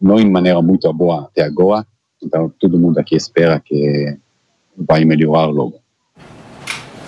não 0.00 0.18
em 0.18 0.30
maneira 0.30 0.60
muito 0.62 0.90
boa 0.92 1.24
até 1.24 1.42
agora 1.42 1.86
então, 2.24 2.52
todo 2.58 2.78
mundo 2.78 2.98
aqui 2.98 3.14
espera 3.14 3.60
que 3.60 4.16
vai 4.76 5.04
melhorar 5.04 5.46
logo. 5.46 5.83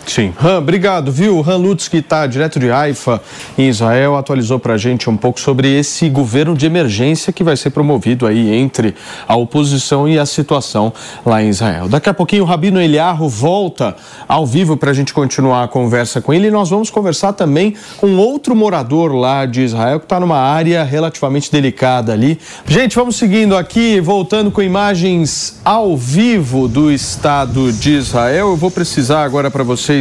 Sim. 0.07 0.33
Han, 0.41 0.59
obrigado, 0.59 1.11
viu? 1.11 1.45
Han 1.47 1.57
Lutz, 1.57 1.89
que 1.89 1.97
está 1.97 2.27
direto 2.29 2.61
de 2.61 2.71
Haifa, 2.71 3.21
em 3.59 3.69
Israel, 3.69 4.17
atualizou 4.17 4.59
para 4.59 4.75
a 4.75 4.79
gente 4.79 5.11
um 5.11 5.17
pouco 5.17 5.41
sobre 5.41 5.69
esse 5.69 6.09
governo 6.09 6.55
de 6.55 6.65
emergência 6.65 7.33
que 7.33 7.43
vai 7.43 7.57
ser 7.57 7.71
promovido 7.71 8.25
aí 8.25 8.55
entre 8.55 8.95
a 9.27 9.35
oposição 9.35 10.09
e 10.09 10.17
a 10.17 10.25
situação 10.25 10.93
lá 11.25 11.43
em 11.43 11.49
Israel. 11.49 11.89
Daqui 11.89 12.09
a 12.09 12.15
pouquinho 12.15 12.45
o 12.45 12.47
Rabino 12.47 12.81
Eliarro 12.81 13.29
volta 13.29 13.97
ao 14.29 14.47
vivo 14.47 14.77
para 14.77 14.93
a 14.93 14.95
gente 14.95 15.13
continuar 15.13 15.65
a 15.65 15.69
conversa 15.69 16.21
com 16.21 16.33
ele 16.33 16.47
e 16.47 16.51
nós 16.51 16.71
vamos 16.71 16.89
conversar 16.89 17.33
também 17.33 17.75
com 17.97 18.17
outro 18.17 18.55
morador 18.55 19.13
lá 19.13 19.45
de 19.45 19.63
Israel 19.63 19.99
que 19.99 20.07
está 20.07 20.21
numa 20.21 20.39
área 20.39 20.85
relativamente 20.85 21.51
delicada 21.51 22.13
ali. 22.13 22.39
Gente, 22.65 22.95
vamos 22.95 23.17
seguindo 23.17 23.57
aqui, 23.57 24.01
voltando 24.01 24.53
com 24.53 24.63
imagens 24.63 25.59
ao 25.65 25.97
vivo 25.97 26.69
do 26.69 26.93
estado 26.93 27.73
de 27.73 27.93
Israel. 27.93 28.51
Eu 28.51 28.57
vou 28.57 28.71
precisar 28.71 29.25
agora 29.25 29.51
para 29.51 29.65
vocês 29.65 29.96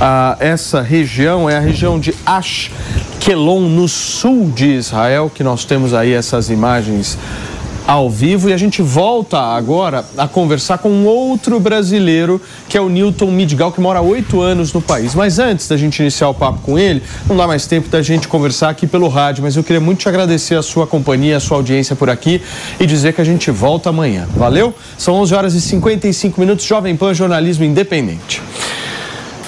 ah, 0.00 0.36
essa 0.40 0.80
região, 0.80 1.48
é 1.48 1.56
a 1.56 1.60
região 1.60 1.98
de 1.98 2.14
Ashkelon, 2.24 3.60
no 3.68 3.88
sul 3.88 4.50
de 4.50 4.66
Israel, 4.66 5.30
que 5.32 5.42
nós 5.42 5.64
temos 5.64 5.94
aí 5.94 6.12
essas 6.12 6.50
imagens 6.50 7.18
ao 7.90 8.08
vivo 8.08 8.48
e 8.48 8.52
a 8.52 8.56
gente 8.56 8.82
volta 8.82 9.36
agora 9.36 10.04
a 10.16 10.28
conversar 10.28 10.78
com 10.78 10.88
um 10.90 11.06
outro 11.06 11.58
brasileiro 11.58 12.40
que 12.68 12.78
é 12.78 12.80
o 12.80 12.88
Newton 12.88 13.32
Midgal, 13.32 13.72
que 13.72 13.80
mora 13.80 13.98
há 13.98 14.02
oito 14.02 14.40
anos 14.40 14.72
no 14.72 14.80
país. 14.80 15.12
Mas 15.14 15.40
antes 15.40 15.66
da 15.66 15.76
gente 15.76 15.98
iniciar 15.98 16.28
o 16.28 16.34
papo 16.34 16.60
com 16.60 16.78
ele, 16.78 17.02
não 17.28 17.36
dá 17.36 17.48
mais 17.48 17.66
tempo 17.66 17.88
da 17.88 18.00
gente 18.00 18.28
conversar 18.28 18.70
aqui 18.70 18.86
pelo 18.86 19.08
rádio, 19.08 19.42
mas 19.42 19.56
eu 19.56 19.64
queria 19.64 19.80
muito 19.80 19.98
te 19.98 20.08
agradecer 20.08 20.54
a 20.54 20.62
sua 20.62 20.86
companhia, 20.86 21.36
a 21.36 21.40
sua 21.40 21.56
audiência 21.56 21.96
por 21.96 22.08
aqui 22.08 22.40
e 22.78 22.86
dizer 22.86 23.12
que 23.12 23.20
a 23.20 23.24
gente 23.24 23.50
volta 23.50 23.88
amanhã. 23.88 24.28
Valeu? 24.36 24.72
São 24.96 25.14
11 25.14 25.34
horas 25.34 25.54
e 25.54 25.60
55 25.60 26.40
minutos, 26.40 26.64
Jovem 26.64 26.94
Pan 26.94 27.12
Jornalismo 27.12 27.64
Independente. 27.64 28.40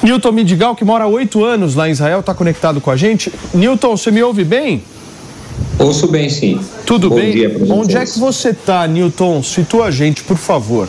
Newton 0.02 0.32
Midigal, 0.32 0.74
que 0.74 0.84
mora 0.84 1.04
há 1.04 1.06
oito 1.06 1.44
anos 1.44 1.74
lá 1.74 1.88
em 1.88 1.92
Israel, 1.92 2.20
está 2.20 2.34
conectado 2.34 2.80
com 2.80 2.90
a 2.90 2.96
gente. 2.96 3.32
Newton, 3.54 3.96
você 3.96 4.10
me 4.10 4.22
ouve 4.22 4.44
bem? 4.44 4.82
Ouço 5.78 6.08
bem, 6.08 6.28
sim. 6.28 6.60
Tudo 6.84 7.08
Bom 7.08 7.16
bem? 7.16 7.34
Onde 7.70 7.96
é 7.96 8.04
que 8.04 8.18
você 8.18 8.50
está, 8.50 8.86
Newton? 8.86 9.42
Situa 9.42 9.86
a 9.86 9.90
gente, 9.90 10.24
por 10.24 10.36
favor. 10.36 10.88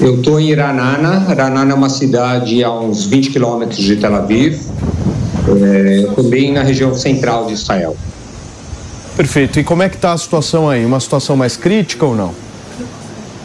Eu 0.00 0.16
estou 0.16 0.40
em 0.40 0.50
Iranana. 0.50 1.26
Iranana 1.30 1.72
é 1.72 1.74
uma 1.74 1.88
cidade 1.88 2.62
a 2.64 2.72
uns 2.72 3.04
20 3.06 3.30
quilômetros 3.30 3.78
de 3.78 3.96
Tel 3.96 4.14
Aviv, 4.14 4.60
é, 5.62 6.06
também 6.14 6.52
na 6.52 6.62
região 6.62 6.94
central 6.94 7.46
de 7.46 7.52
Israel. 7.52 7.96
Perfeito. 9.16 9.60
E 9.60 9.64
como 9.64 9.82
é 9.82 9.88
que 9.88 9.96
está 9.96 10.12
a 10.12 10.18
situação 10.18 10.68
aí? 10.68 10.84
Uma 10.84 10.98
situação 10.98 11.36
mais 11.36 11.56
crítica 11.56 12.04
ou 12.04 12.16
não? 12.16 12.34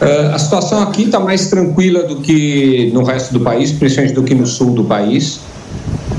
Uh, 0.00 0.34
a 0.34 0.38
situação 0.38 0.82
aqui 0.82 1.02
está 1.02 1.20
mais 1.20 1.48
tranquila 1.48 2.04
do 2.04 2.16
que 2.16 2.90
no 2.94 3.04
resto 3.04 3.34
do 3.34 3.40
país, 3.40 3.70
principalmente 3.70 4.14
do 4.14 4.22
que 4.22 4.34
no 4.34 4.46
sul 4.46 4.72
do 4.72 4.84
país. 4.84 5.40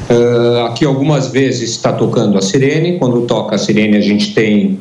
Uh, 0.07 0.65
aqui 0.67 0.85
algumas 0.85 1.29
vezes 1.29 1.71
está 1.71 1.91
tocando 1.91 2.37
a 2.37 2.41
sirene. 2.41 2.99
Quando 2.99 3.21
toca 3.21 3.55
a 3.55 3.57
sirene, 3.57 3.97
a 3.97 4.01
gente 4.01 4.35
tem 4.35 4.79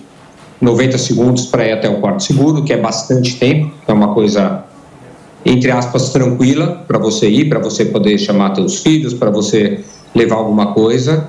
90 0.61 0.99
segundos 0.99 1.47
para 1.47 1.67
ir 1.67 1.73
até 1.73 1.89
o 1.89 1.99
quarto 2.01 2.23
seguro, 2.23 2.63
que 2.63 2.75
é 2.75 2.77
bastante 2.77 3.37
tempo. 3.37 3.73
É 3.89 3.93
uma 3.93 4.13
coisa, 4.13 4.65
entre 5.47 5.71
aspas, 5.71 6.11
tranquila 6.11 6.85
para 6.87 6.99
você 6.99 7.27
ir, 7.27 7.49
para 7.49 7.59
você 7.59 7.87
poder 7.87 8.19
chamar 8.19 8.55
seus 8.55 8.83
filhos, 8.83 9.15
para 9.15 9.31
você 9.31 9.81
levar 10.15 10.37
alguma 10.37 10.75
coisa. 10.75 11.27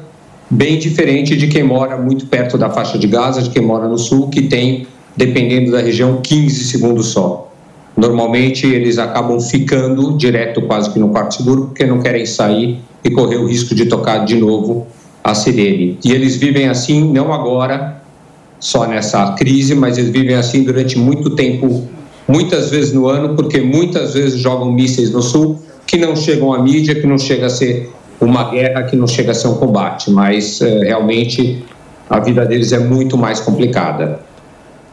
Bem 0.50 0.78
diferente 0.78 1.38
de 1.38 1.48
quem 1.48 1.64
mora 1.64 1.96
muito 1.96 2.26
perto 2.26 2.58
da 2.58 2.70
faixa 2.70 2.98
de 2.98 3.08
Gaza, 3.08 3.42
de 3.42 3.50
quem 3.50 3.62
mora 3.62 3.88
no 3.88 3.98
sul, 3.98 4.28
que 4.28 4.42
tem, 4.42 4.86
dependendo 5.16 5.72
da 5.72 5.80
região, 5.80 6.20
15 6.22 6.66
segundos 6.66 7.08
só. 7.08 7.51
Normalmente 7.96 8.66
eles 8.66 8.98
acabam 8.98 9.40
ficando 9.40 10.18
direto 10.18 10.62
quase 10.64 10.90
que 10.90 11.00
no 11.00 11.10
quarto 11.10 11.36
seguro 11.36 11.66
porque 11.66 11.86
não 11.86 12.00
querem 12.00 12.26
sair 12.26 12.80
e 13.04 13.10
correr 13.10 13.38
o 13.38 13.48
risco 13.48 13.76
de 13.76 13.86
tocar 13.86 14.26
de 14.26 14.36
novo 14.38 14.88
a 15.24 15.34
sirene. 15.34 15.98
E 16.04 16.12
eles 16.12 16.36
vivem 16.36 16.68
assim 16.68 17.12
não 17.12 17.34
agora, 17.34 18.02
só 18.60 18.88
nessa 18.88 19.34
crise, 19.34 19.76
mas 19.76 19.98
eles 19.98 20.12
vivem 20.12 20.36
assim 20.36 20.64
durante 20.64 20.98
muito 20.98 21.32
tempo, 21.32 21.88
muitas 22.28 22.70
vezes 22.70 22.94
no 22.94 23.08
ano, 23.08 23.36
porque 23.36 23.60
muitas 23.60 24.14
vezes 24.14 24.40
jogam 24.40 24.72
mísseis 24.72 25.12
no 25.12 25.22
sul 25.22 25.62
que 25.86 25.98
não 25.98 26.16
chegam 26.16 26.54
à 26.54 26.62
mídia, 26.62 26.96
que 26.96 27.06
não 27.06 27.18
chega 27.18 27.48
a 27.48 27.50
ser 27.50 27.92
uma 28.20 28.50
guerra, 28.52 28.84
que 28.84 28.96
não 28.96 29.08
chega 29.08 29.32
a 29.32 29.34
ser 29.34 29.48
um 29.48 29.56
combate, 29.56 30.12
mas 30.12 30.62
eh, 30.62 30.86
realmente 30.86 31.64
a 32.10 32.20
vida 32.20 32.46
deles 32.46 32.72
é 32.72 32.80
muito 32.80 33.18
mais 33.18 33.40
complicada. 33.40 34.20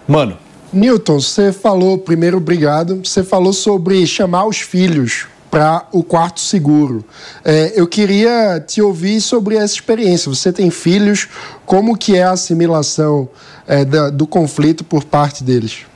Mano. 0.07 0.37
Newton, 0.73 1.19
você 1.19 1.51
falou, 1.53 1.97
primeiro, 1.97 2.37
obrigado. 2.37 3.01
Você 3.03 3.25
falou 3.25 3.53
sobre 3.53 4.07
chamar 4.07 4.47
os 4.47 4.59
filhos 4.59 5.27
para 5.51 5.87
o 5.93 6.03
quarto 6.03 6.41
seguro. 6.41 7.03
É, 7.45 7.73
eu 7.75 7.87
queria 7.87 8.61
te 8.61 8.83
ouvir 8.83 9.21
sobre 9.21 9.57
essa 9.57 9.75
experiência. 9.75 10.29
Você 10.29 10.53
tem 10.53 10.71
filhos, 10.71 11.27
como 11.65 11.97
que 11.97 12.17
é 12.17 12.23
a 12.23 12.33
assimilação 12.33 13.29
é, 13.67 13.85
da, 13.85 14.11
do 14.11 14.27
conflito 14.27 14.85
por 14.85 15.05
parte 15.05 15.43
deles? 15.43 15.87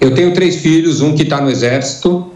Eu 0.00 0.14
tenho 0.14 0.32
três 0.32 0.56
filhos, 0.56 1.00
um 1.00 1.14
que 1.14 1.22
está 1.22 1.40
no 1.40 1.50
exército, 1.50 2.32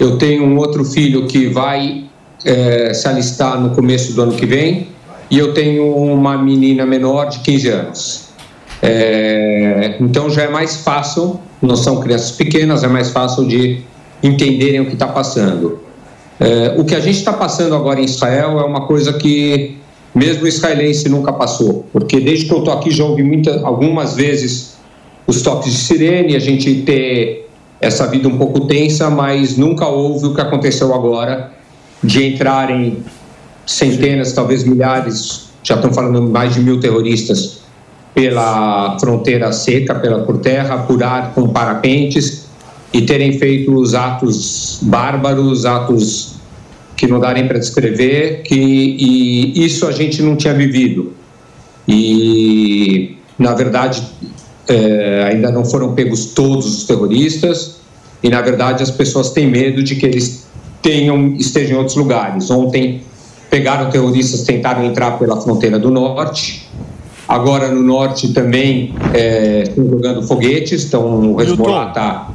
eu 0.00 0.18
tenho 0.18 0.44
um 0.44 0.56
outro 0.56 0.84
filho 0.84 1.26
que 1.26 1.48
vai 1.48 2.06
é, 2.44 2.92
se 2.94 3.06
alistar 3.06 3.60
no 3.60 3.74
começo 3.74 4.12
do 4.14 4.22
ano 4.22 4.32
que 4.32 4.46
vem, 4.46 4.88
e 5.30 5.38
eu 5.38 5.52
tenho 5.52 5.94
uma 5.94 6.38
menina 6.38 6.86
menor 6.86 7.26
de 7.26 7.40
15 7.40 7.68
anos. 7.68 8.27
É, 8.82 9.96
então 10.00 10.30
já 10.30 10.42
é 10.42 10.48
mais 10.48 10.76
fácil, 10.82 11.40
não 11.60 11.76
são 11.76 12.00
crianças 12.00 12.30
pequenas, 12.32 12.84
é 12.84 12.88
mais 12.88 13.10
fácil 13.10 13.46
de 13.46 13.80
entenderem 14.22 14.80
o 14.80 14.86
que 14.86 14.94
está 14.94 15.08
passando. 15.08 15.80
É, 16.40 16.74
o 16.78 16.84
que 16.84 16.94
a 16.94 17.00
gente 17.00 17.18
está 17.18 17.32
passando 17.32 17.74
agora 17.74 18.00
em 18.00 18.04
Israel 18.04 18.60
é 18.60 18.64
uma 18.64 18.86
coisa 18.86 19.12
que 19.12 19.76
mesmo 20.14 20.44
o 20.44 20.48
israelense 20.48 21.08
nunca 21.08 21.32
passou, 21.32 21.86
porque 21.92 22.20
desde 22.20 22.46
que 22.46 22.52
eu 22.52 22.58
estou 22.58 22.72
aqui 22.72 22.90
já 22.90 23.04
ouvi 23.04 23.22
muitas, 23.22 23.62
algumas 23.62 24.14
vezes 24.14 24.76
os 25.26 25.42
toques 25.42 25.72
de 25.72 25.78
sirene, 25.78 26.36
a 26.36 26.38
gente 26.38 26.82
ter 26.82 27.48
essa 27.80 28.06
vida 28.06 28.28
um 28.28 28.38
pouco 28.38 28.60
tensa, 28.66 29.10
mas 29.10 29.56
nunca 29.56 29.86
houve 29.86 30.26
o 30.26 30.34
que 30.34 30.40
aconteceu 30.40 30.94
agora 30.94 31.52
de 32.02 32.24
entrarem 32.34 33.02
centenas, 33.66 34.32
talvez 34.32 34.64
milhares, 34.64 35.48
já 35.62 35.74
estão 35.74 35.92
falando 35.92 36.22
mais 36.22 36.54
de 36.54 36.60
mil 36.60 36.80
terroristas 36.80 37.57
pela 38.18 38.98
fronteira 38.98 39.52
seca, 39.52 39.94
pela 39.94 40.24
por 40.24 40.38
terra, 40.38 40.78
por 40.78 41.00
ar 41.04 41.32
com 41.34 41.50
parapentes 41.50 42.48
e 42.92 43.02
terem 43.02 43.38
feito 43.38 43.72
os 43.72 43.94
atos 43.94 44.80
bárbaros, 44.82 45.64
atos 45.64 46.34
que 46.96 47.06
não 47.06 47.20
dá 47.20 47.32
nem 47.32 47.46
para 47.46 47.60
descrever, 47.60 48.42
que 48.42 48.56
e 48.56 49.64
isso 49.64 49.86
a 49.86 49.92
gente 49.92 50.20
não 50.20 50.34
tinha 50.34 50.52
vivido. 50.52 51.12
E 51.86 53.16
na 53.38 53.54
verdade 53.54 54.02
é, 54.66 55.28
ainda 55.30 55.52
não 55.52 55.64
foram 55.64 55.94
pegos 55.94 56.24
todos 56.24 56.66
os 56.66 56.84
terroristas 56.86 57.76
e 58.20 58.28
na 58.28 58.42
verdade 58.42 58.82
as 58.82 58.90
pessoas 58.90 59.30
têm 59.30 59.46
medo 59.46 59.80
de 59.80 59.94
que 59.94 60.04
eles 60.04 60.44
tenham 60.82 61.36
estejam 61.36 61.76
em 61.76 61.78
outros 61.78 61.96
lugares. 61.96 62.50
Ontem 62.50 63.00
pegaram 63.48 63.90
terroristas, 63.90 64.42
tentaram 64.42 64.82
entrar 64.82 65.12
pela 65.20 65.40
fronteira 65.40 65.78
do 65.78 65.88
norte. 65.88 66.67
Agora 67.28 67.68
no 67.68 67.82
norte 67.82 68.32
também 68.32 68.94
é, 69.12 69.64
estão 69.68 69.86
jogando 69.86 70.22
foguetes, 70.22 70.86
então 70.86 71.34
o 71.34 71.42
Hezbollah 71.42 71.88
está 71.88 72.30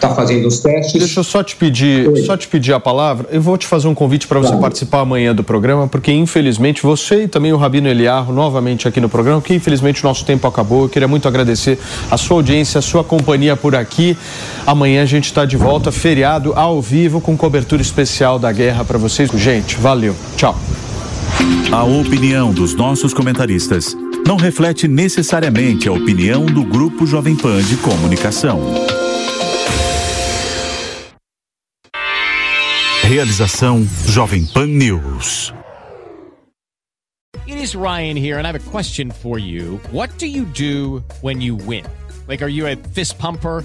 tá 0.00 0.14
fazendo 0.14 0.46
os 0.46 0.60
testes. 0.60 0.92
Deixa 0.92 1.18
eu 1.18 1.24
só 1.24 1.42
te 1.42 1.56
pedir, 1.56 2.08
Oi. 2.08 2.22
só 2.22 2.36
te 2.36 2.46
pedir 2.46 2.72
a 2.72 2.78
palavra. 2.78 3.26
Eu 3.32 3.42
vou 3.42 3.58
te 3.58 3.66
fazer 3.66 3.88
um 3.88 3.94
convite 3.94 4.28
para 4.28 4.38
você 4.38 4.48
claro. 4.48 4.62
participar 4.62 5.00
amanhã 5.00 5.34
do 5.34 5.42
programa, 5.42 5.88
porque 5.88 6.12
infelizmente 6.12 6.84
você 6.84 7.24
e 7.24 7.28
também 7.28 7.52
o 7.52 7.56
Rabino 7.56 7.88
Eliarro 7.88 8.32
novamente 8.32 8.86
aqui 8.86 9.00
no 9.00 9.08
programa, 9.08 9.42
que 9.42 9.54
infelizmente 9.54 10.04
o 10.04 10.06
nosso 10.06 10.24
tempo 10.24 10.46
acabou. 10.46 10.84
Eu 10.84 10.88
queria 10.88 11.08
muito 11.08 11.26
agradecer 11.26 11.76
a 12.08 12.16
sua 12.16 12.36
audiência, 12.36 12.78
a 12.78 12.82
sua 12.82 13.02
companhia 13.02 13.56
por 13.56 13.74
aqui. 13.74 14.16
Amanhã 14.64 15.02
a 15.02 15.06
gente 15.06 15.24
está 15.24 15.44
de 15.44 15.56
volta, 15.56 15.90
feriado 15.90 16.52
ao 16.54 16.80
vivo, 16.80 17.20
com 17.20 17.36
cobertura 17.36 17.82
especial 17.82 18.38
da 18.38 18.52
guerra 18.52 18.84
para 18.84 18.98
vocês. 18.98 19.30
Gente, 19.34 19.76
valeu. 19.76 20.14
Tchau. 20.36 20.56
A 21.70 21.84
opinião 21.84 22.52
dos 22.52 22.74
nossos 22.74 23.12
comentaristas 23.12 23.96
não 24.28 24.36
reflete 24.36 24.86
necessariamente 24.86 25.88
a 25.88 25.92
opinião 25.92 26.44
do 26.44 26.62
Grupo 26.62 27.06
Jovem 27.06 27.34
Pan 27.34 27.62
de 27.62 27.78
Comunicação. 27.78 28.60
Realização 33.04 33.88
Jovem 34.06 34.44
Pan 34.44 34.66
News. 34.66 35.54
It 37.46 37.58
is 37.58 37.74
Ryan 37.74 38.18
here 38.18 38.38
and 38.38 38.46
I 38.46 38.48
have 38.48 38.56
a 38.56 38.70
question 38.70 39.10
for 39.10 39.38
you. 39.38 39.80
What 39.92 40.18
do 40.18 40.26
you 40.26 40.44
do 40.44 41.02
when 41.22 41.40
you 41.40 41.56
win? 41.56 41.86
Like 42.28 42.42
are 42.42 42.50
you 42.50 42.66
a 42.66 42.76
fist 42.92 43.16
pumper? 43.16 43.64